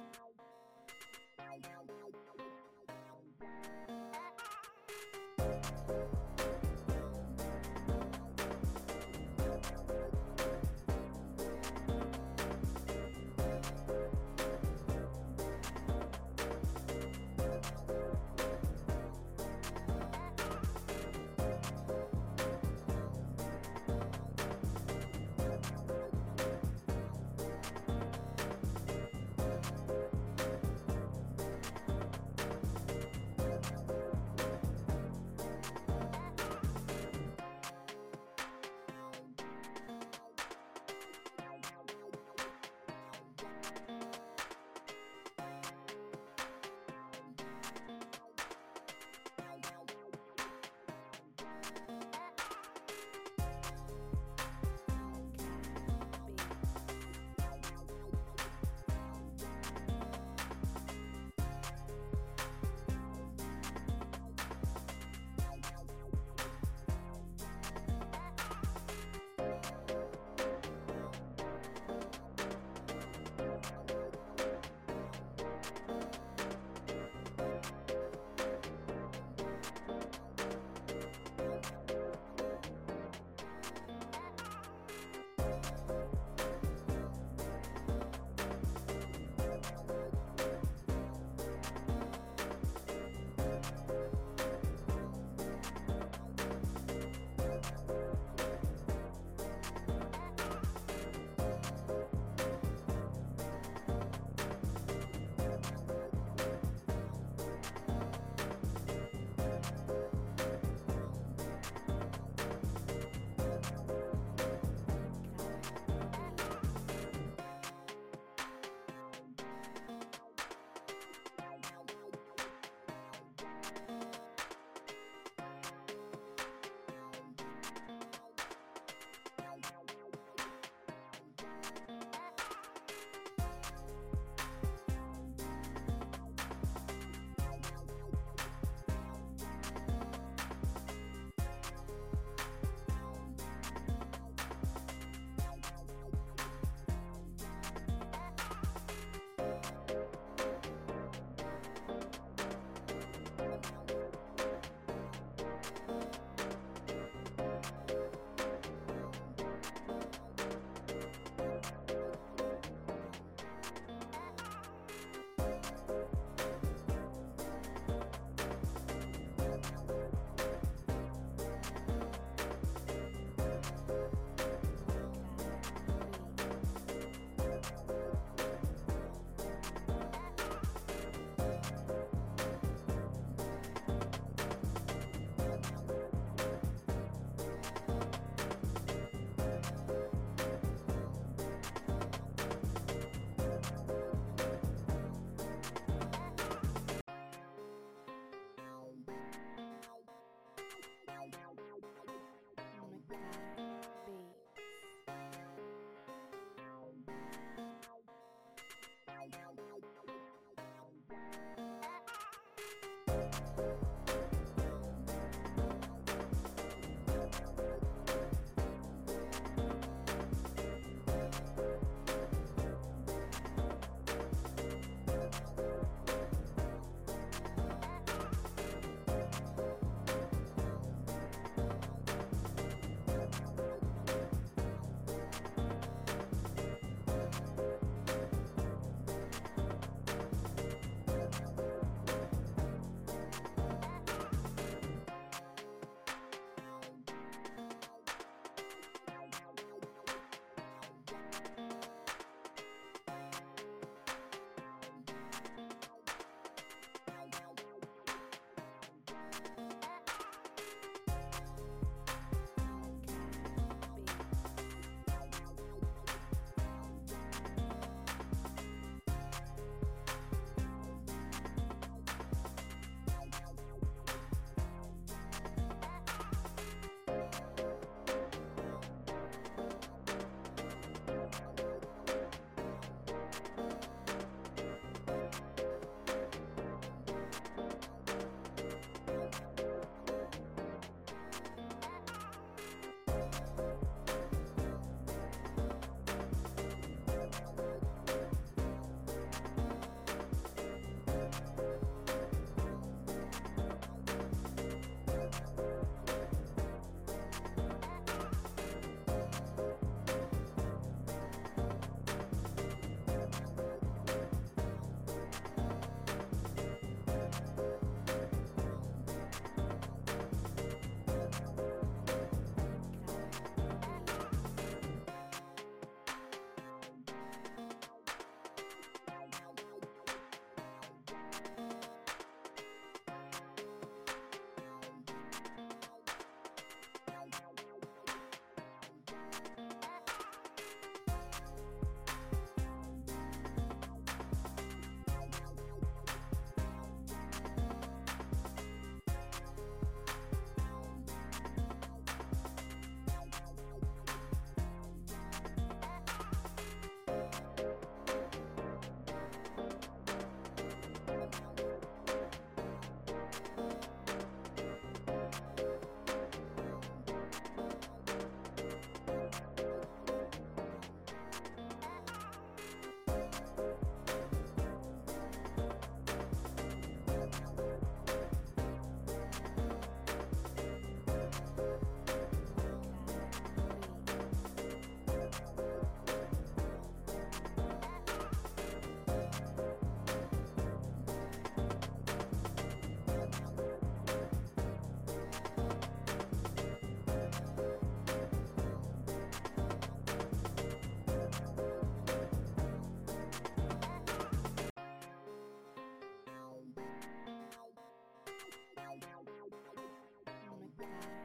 Bye. 203.33 203.62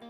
back. 0.01 0.08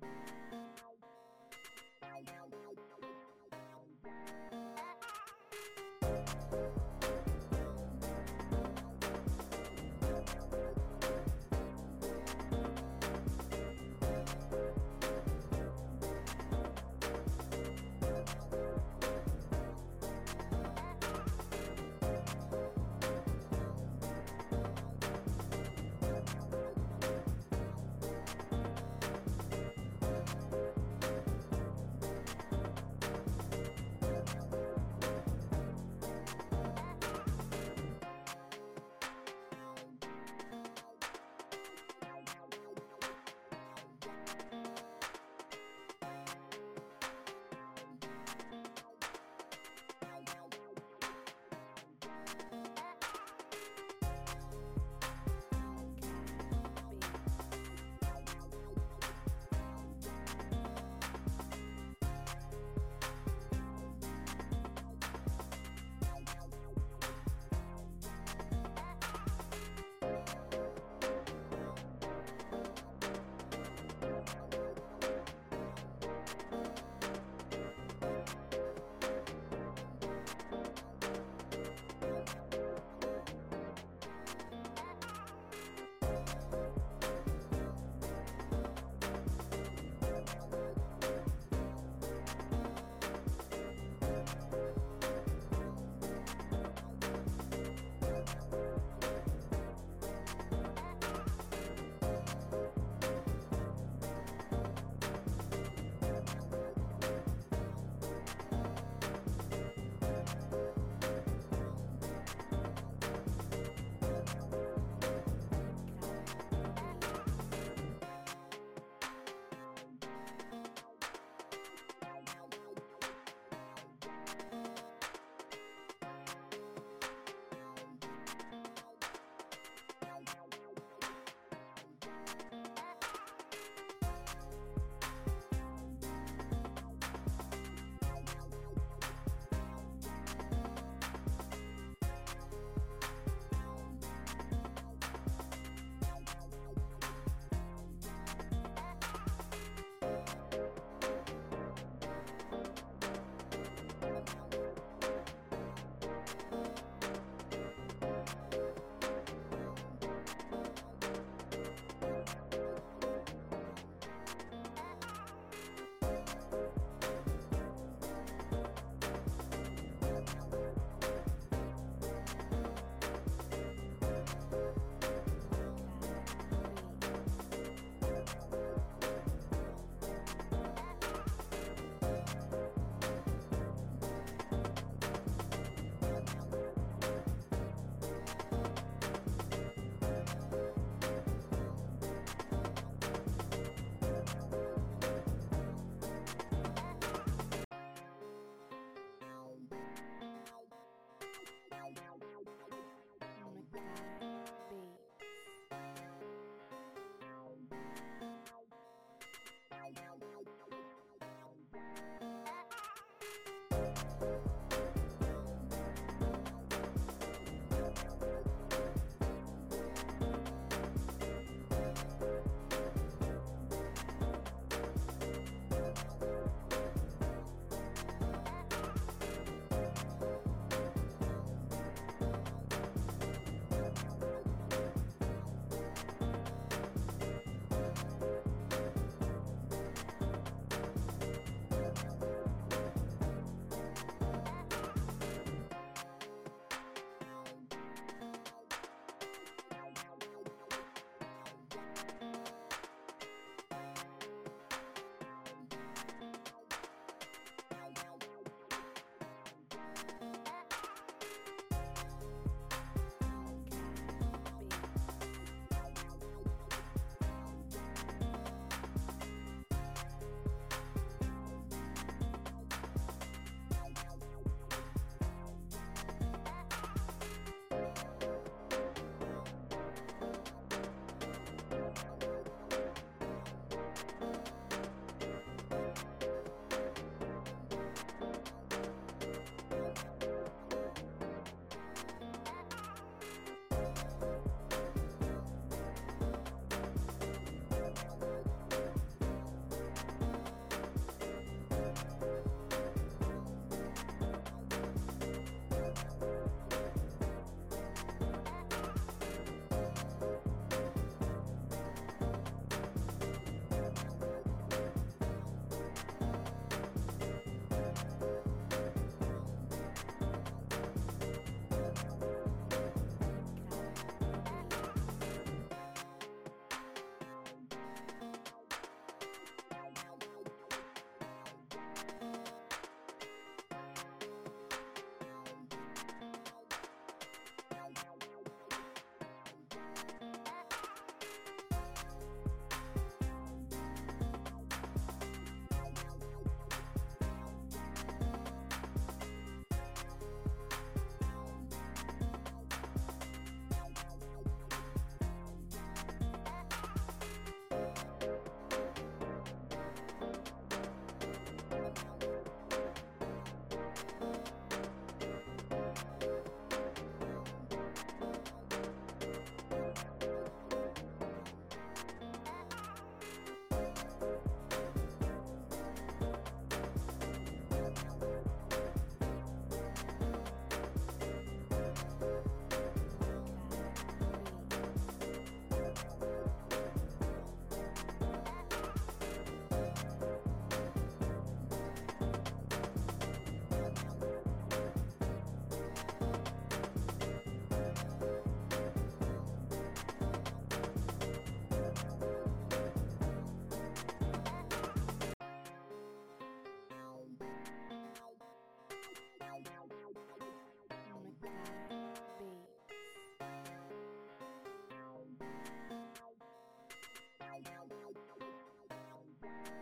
Beats. 0.00 0.59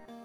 Beats. 0.08 0.17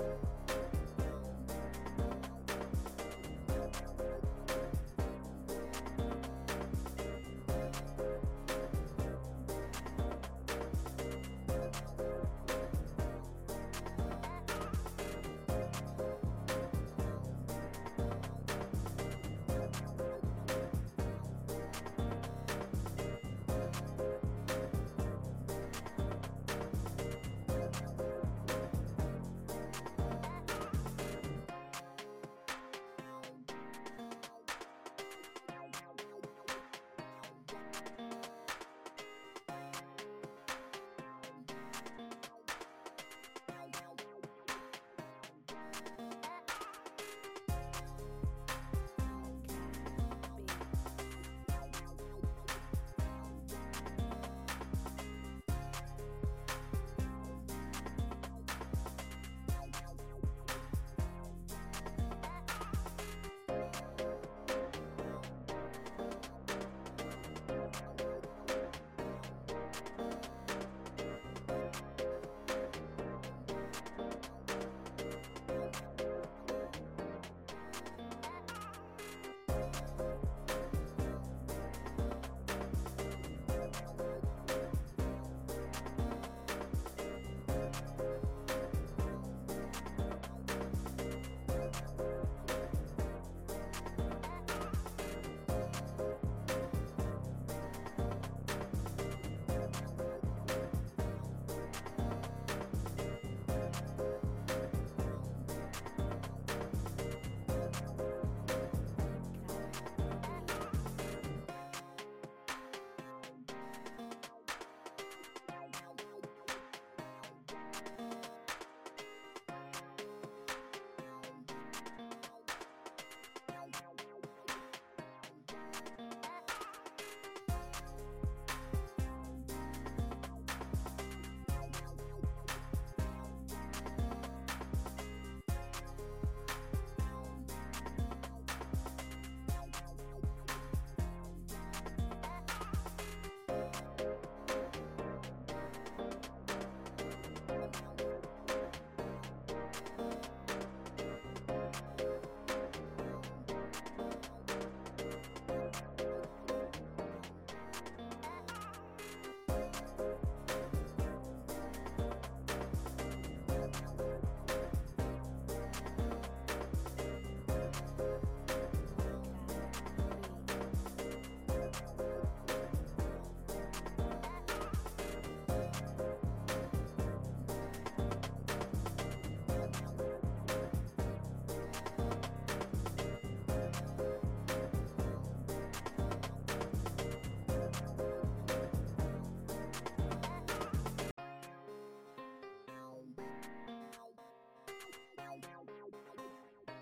Beats. 0.00 0.39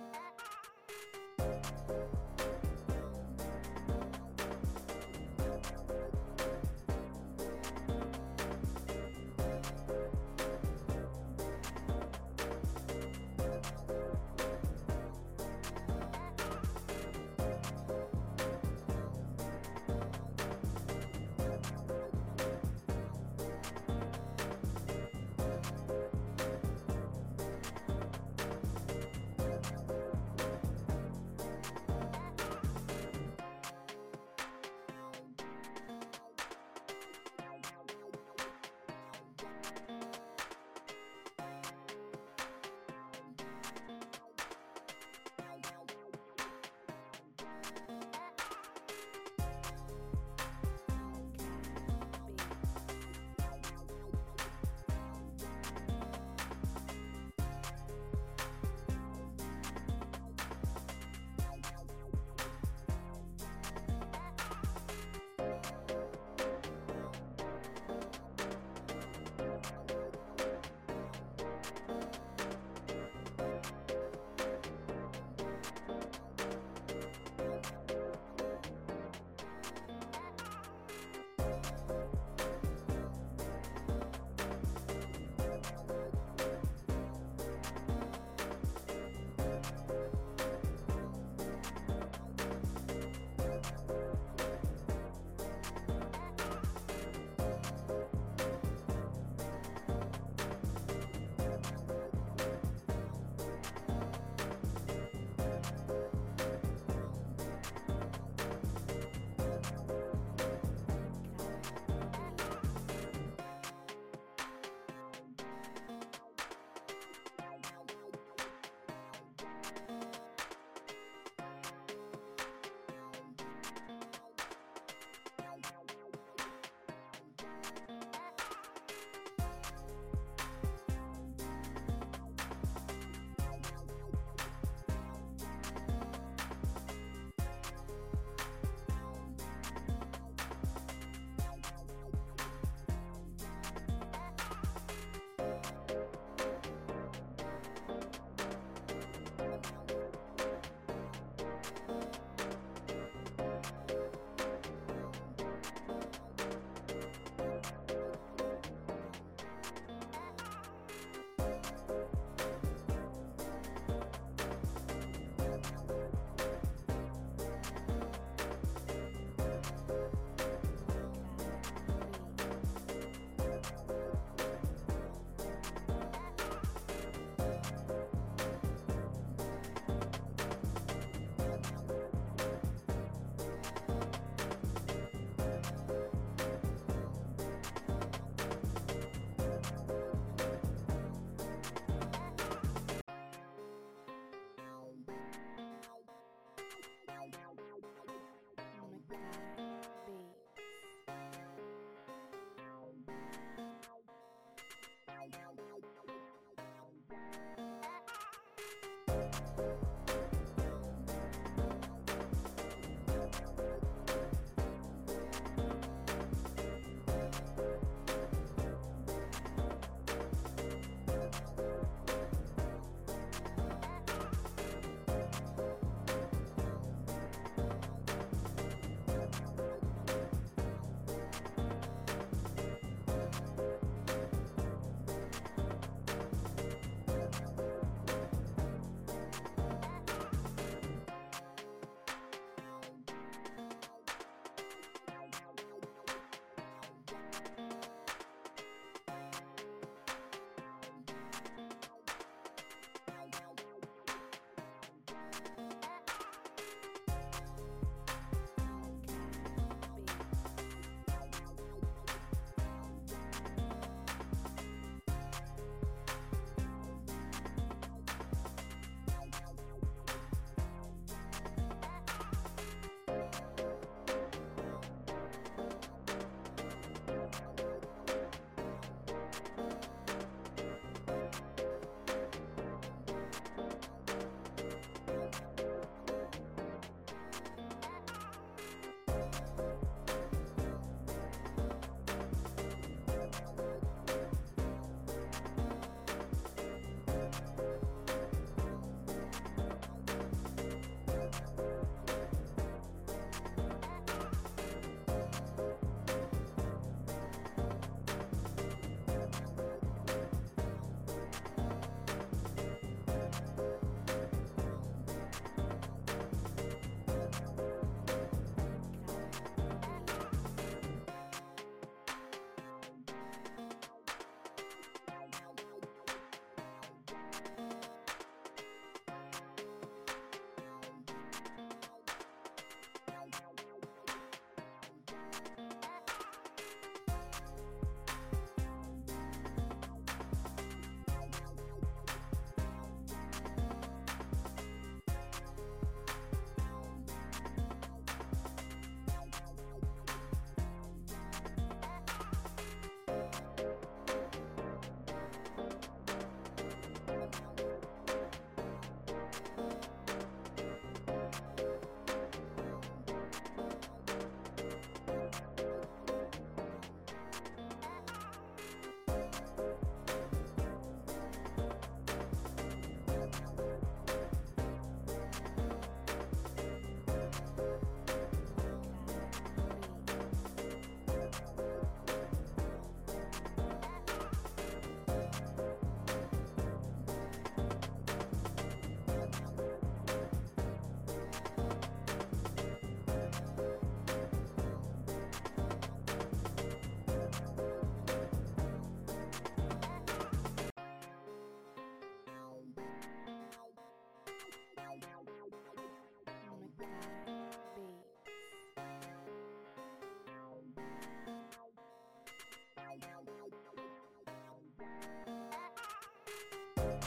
matter. 199.17 199.60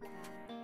Bye. 0.00 0.63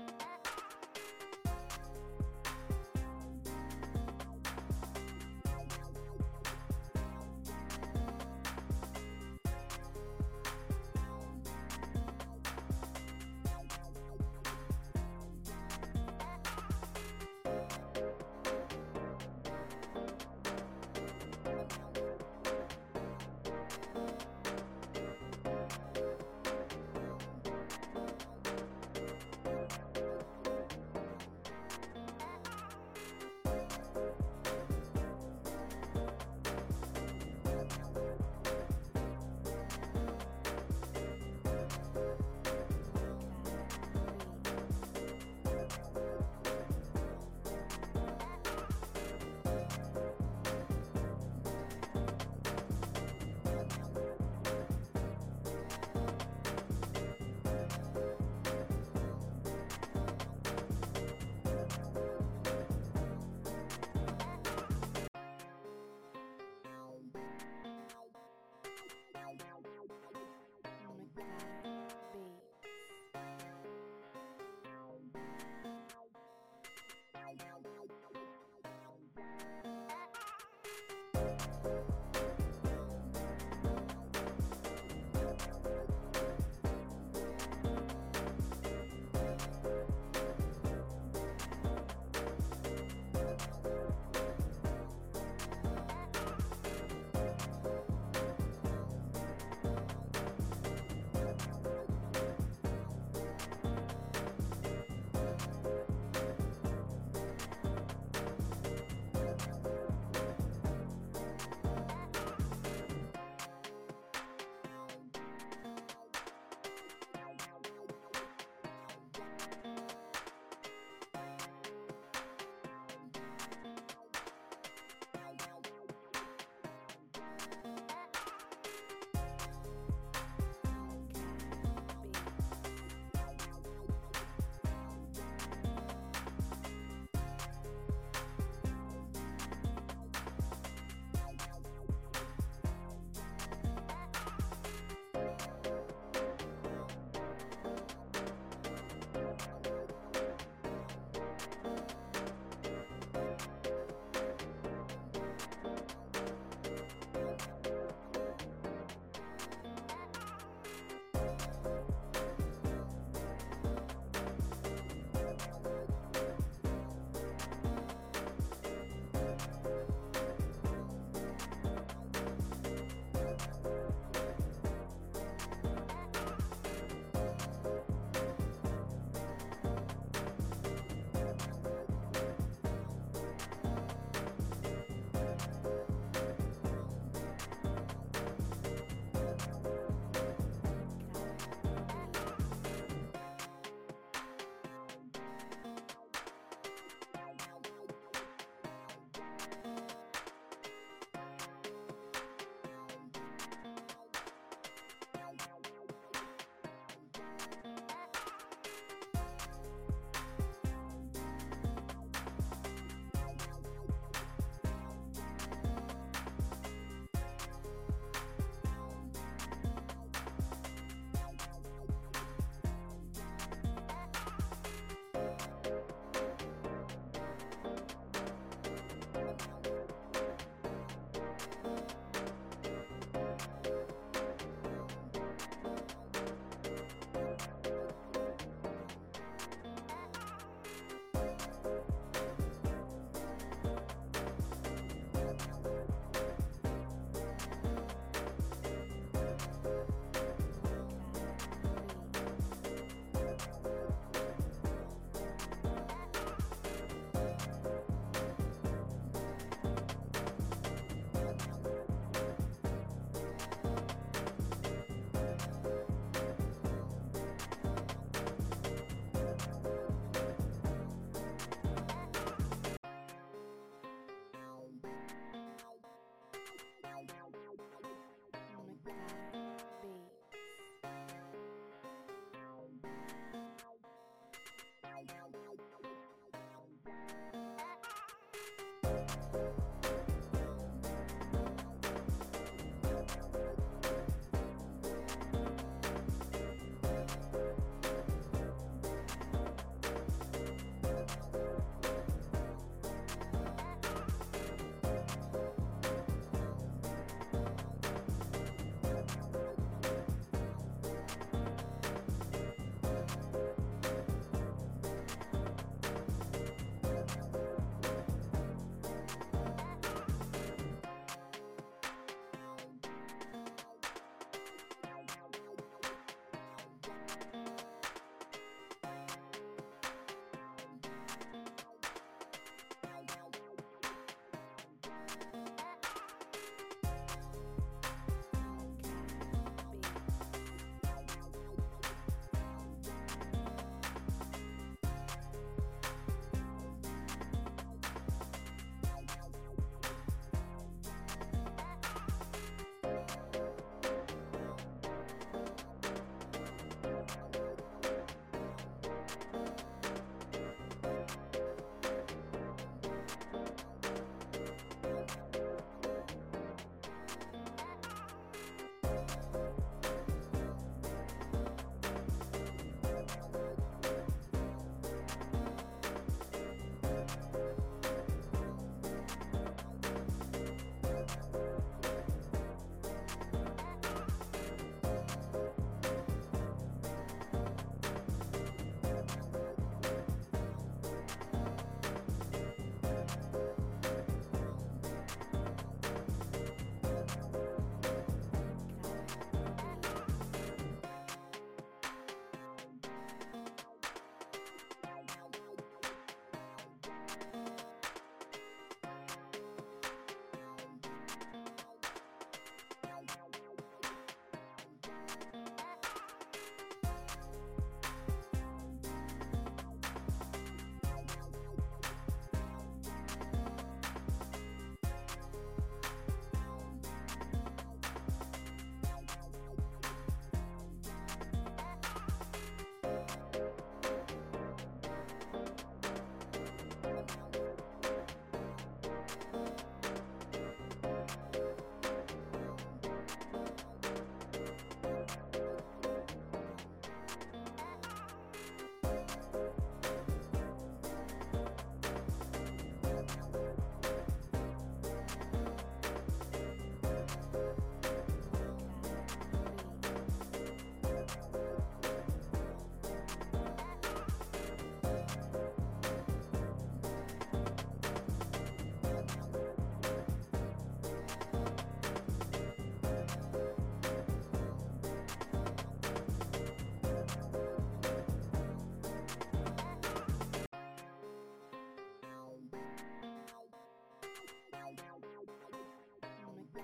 Beats. 67.21 67.51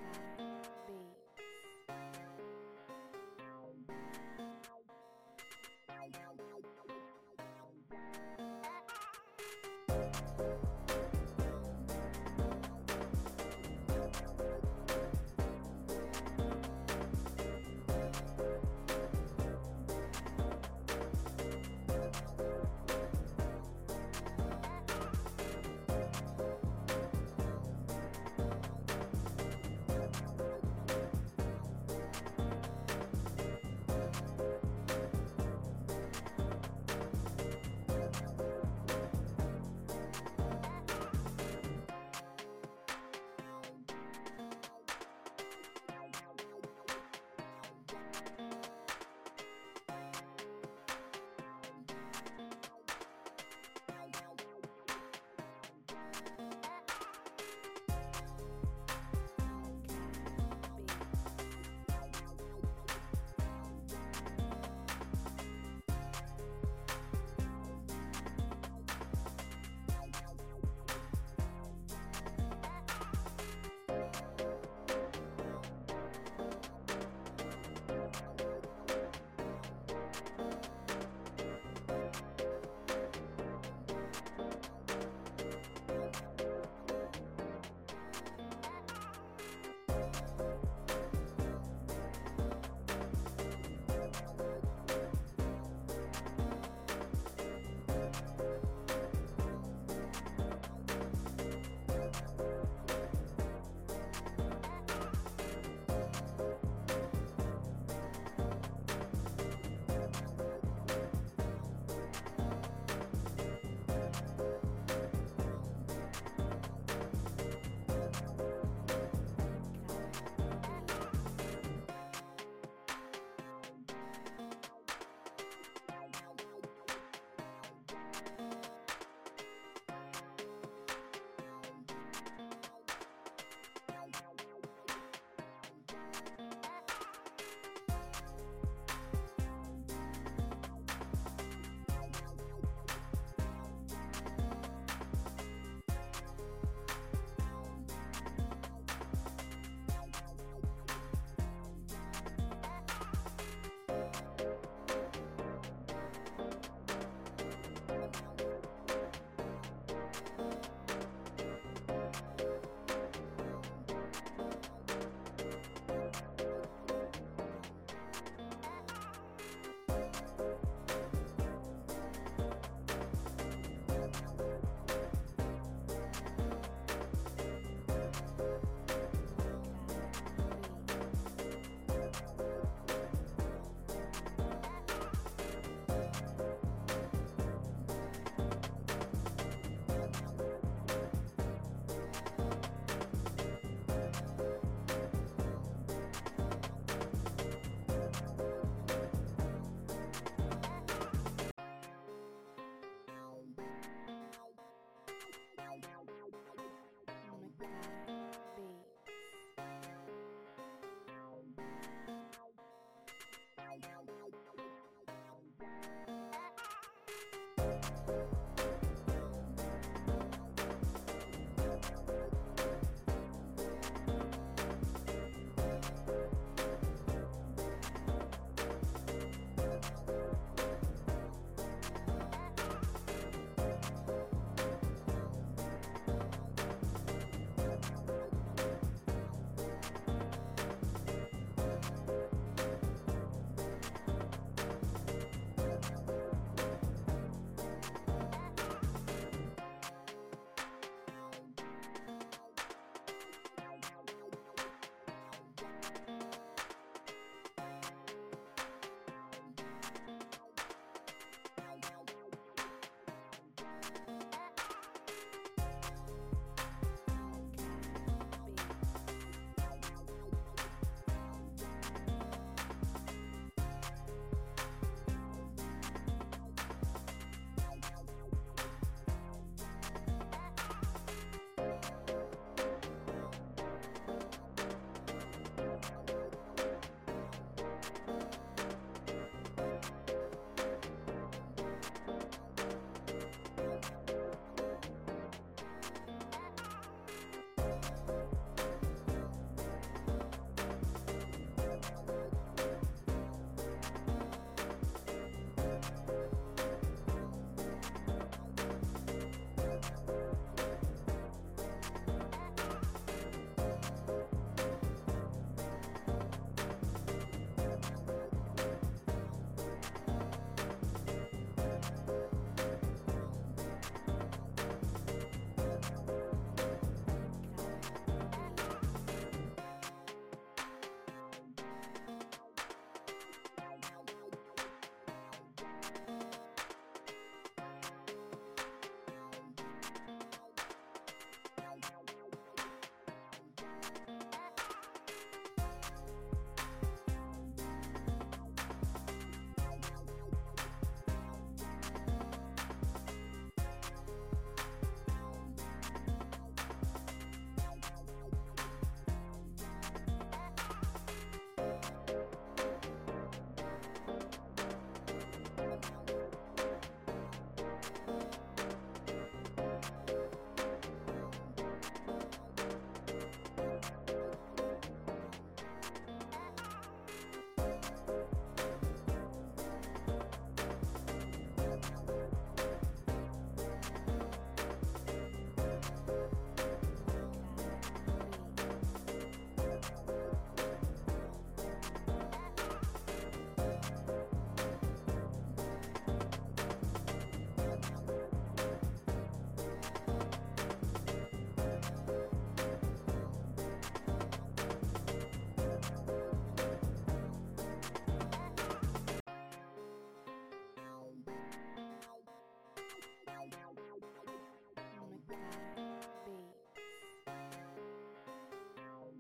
matter. 0.02 0.47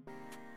Beats. 0.07 0.56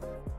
Bye. 0.00 0.37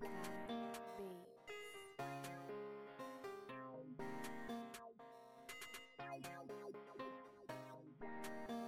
Bye. 0.00 0.55
Bye. 8.48 8.65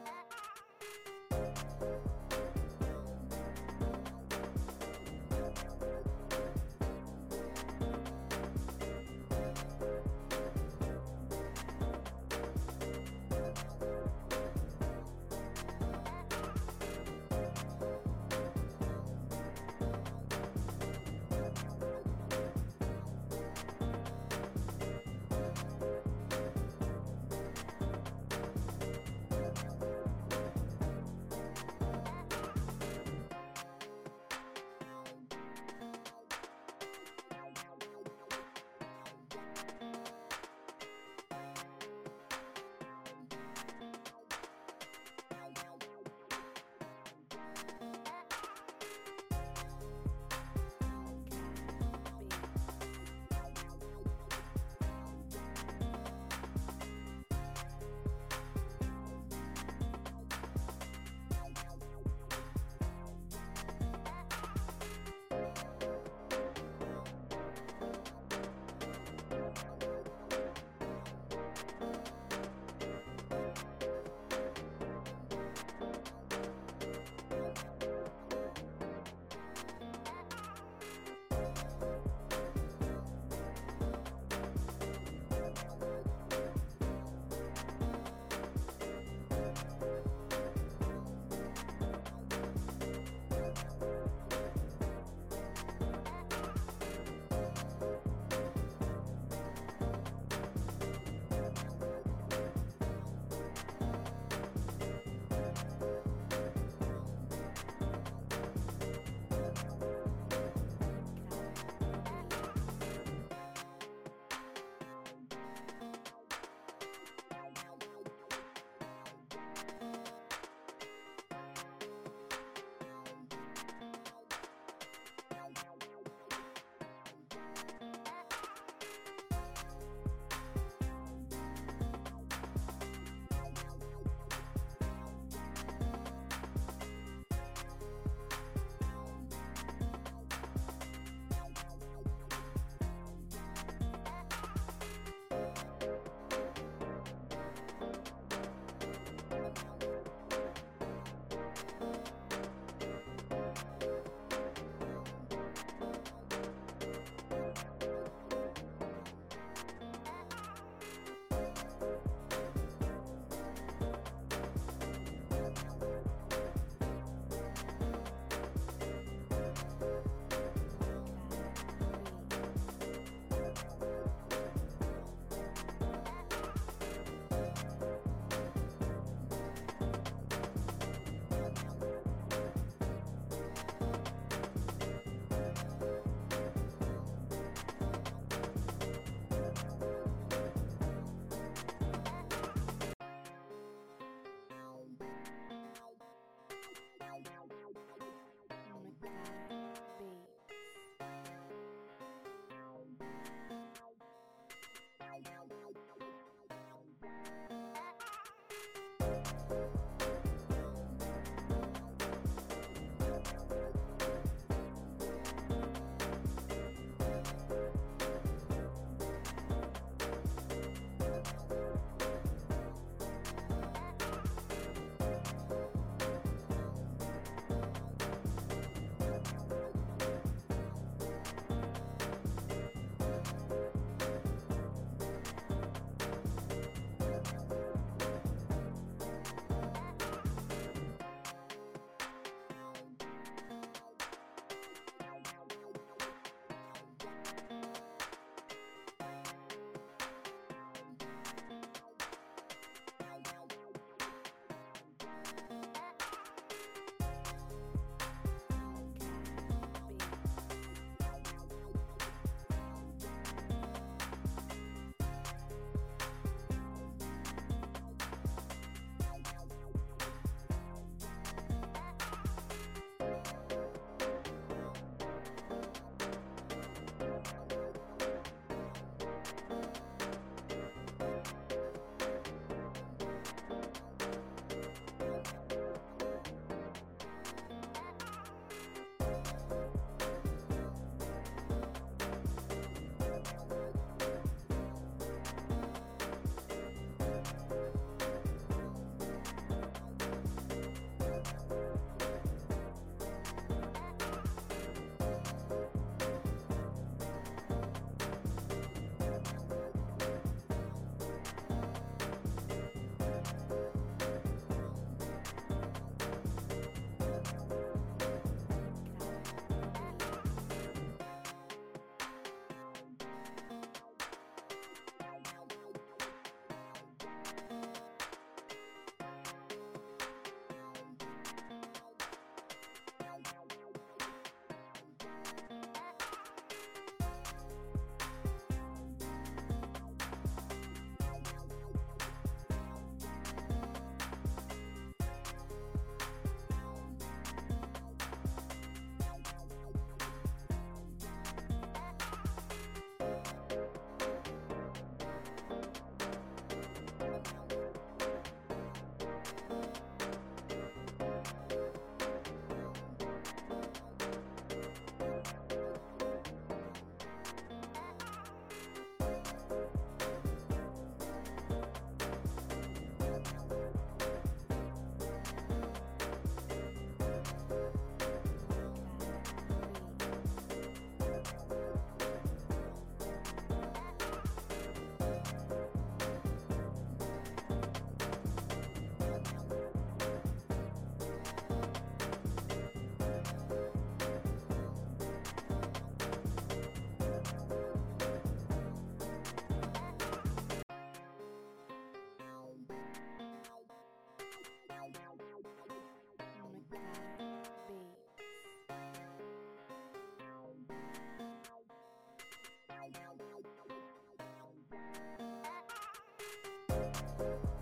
Oh 417.20 417.34
Beats. 417.38 417.57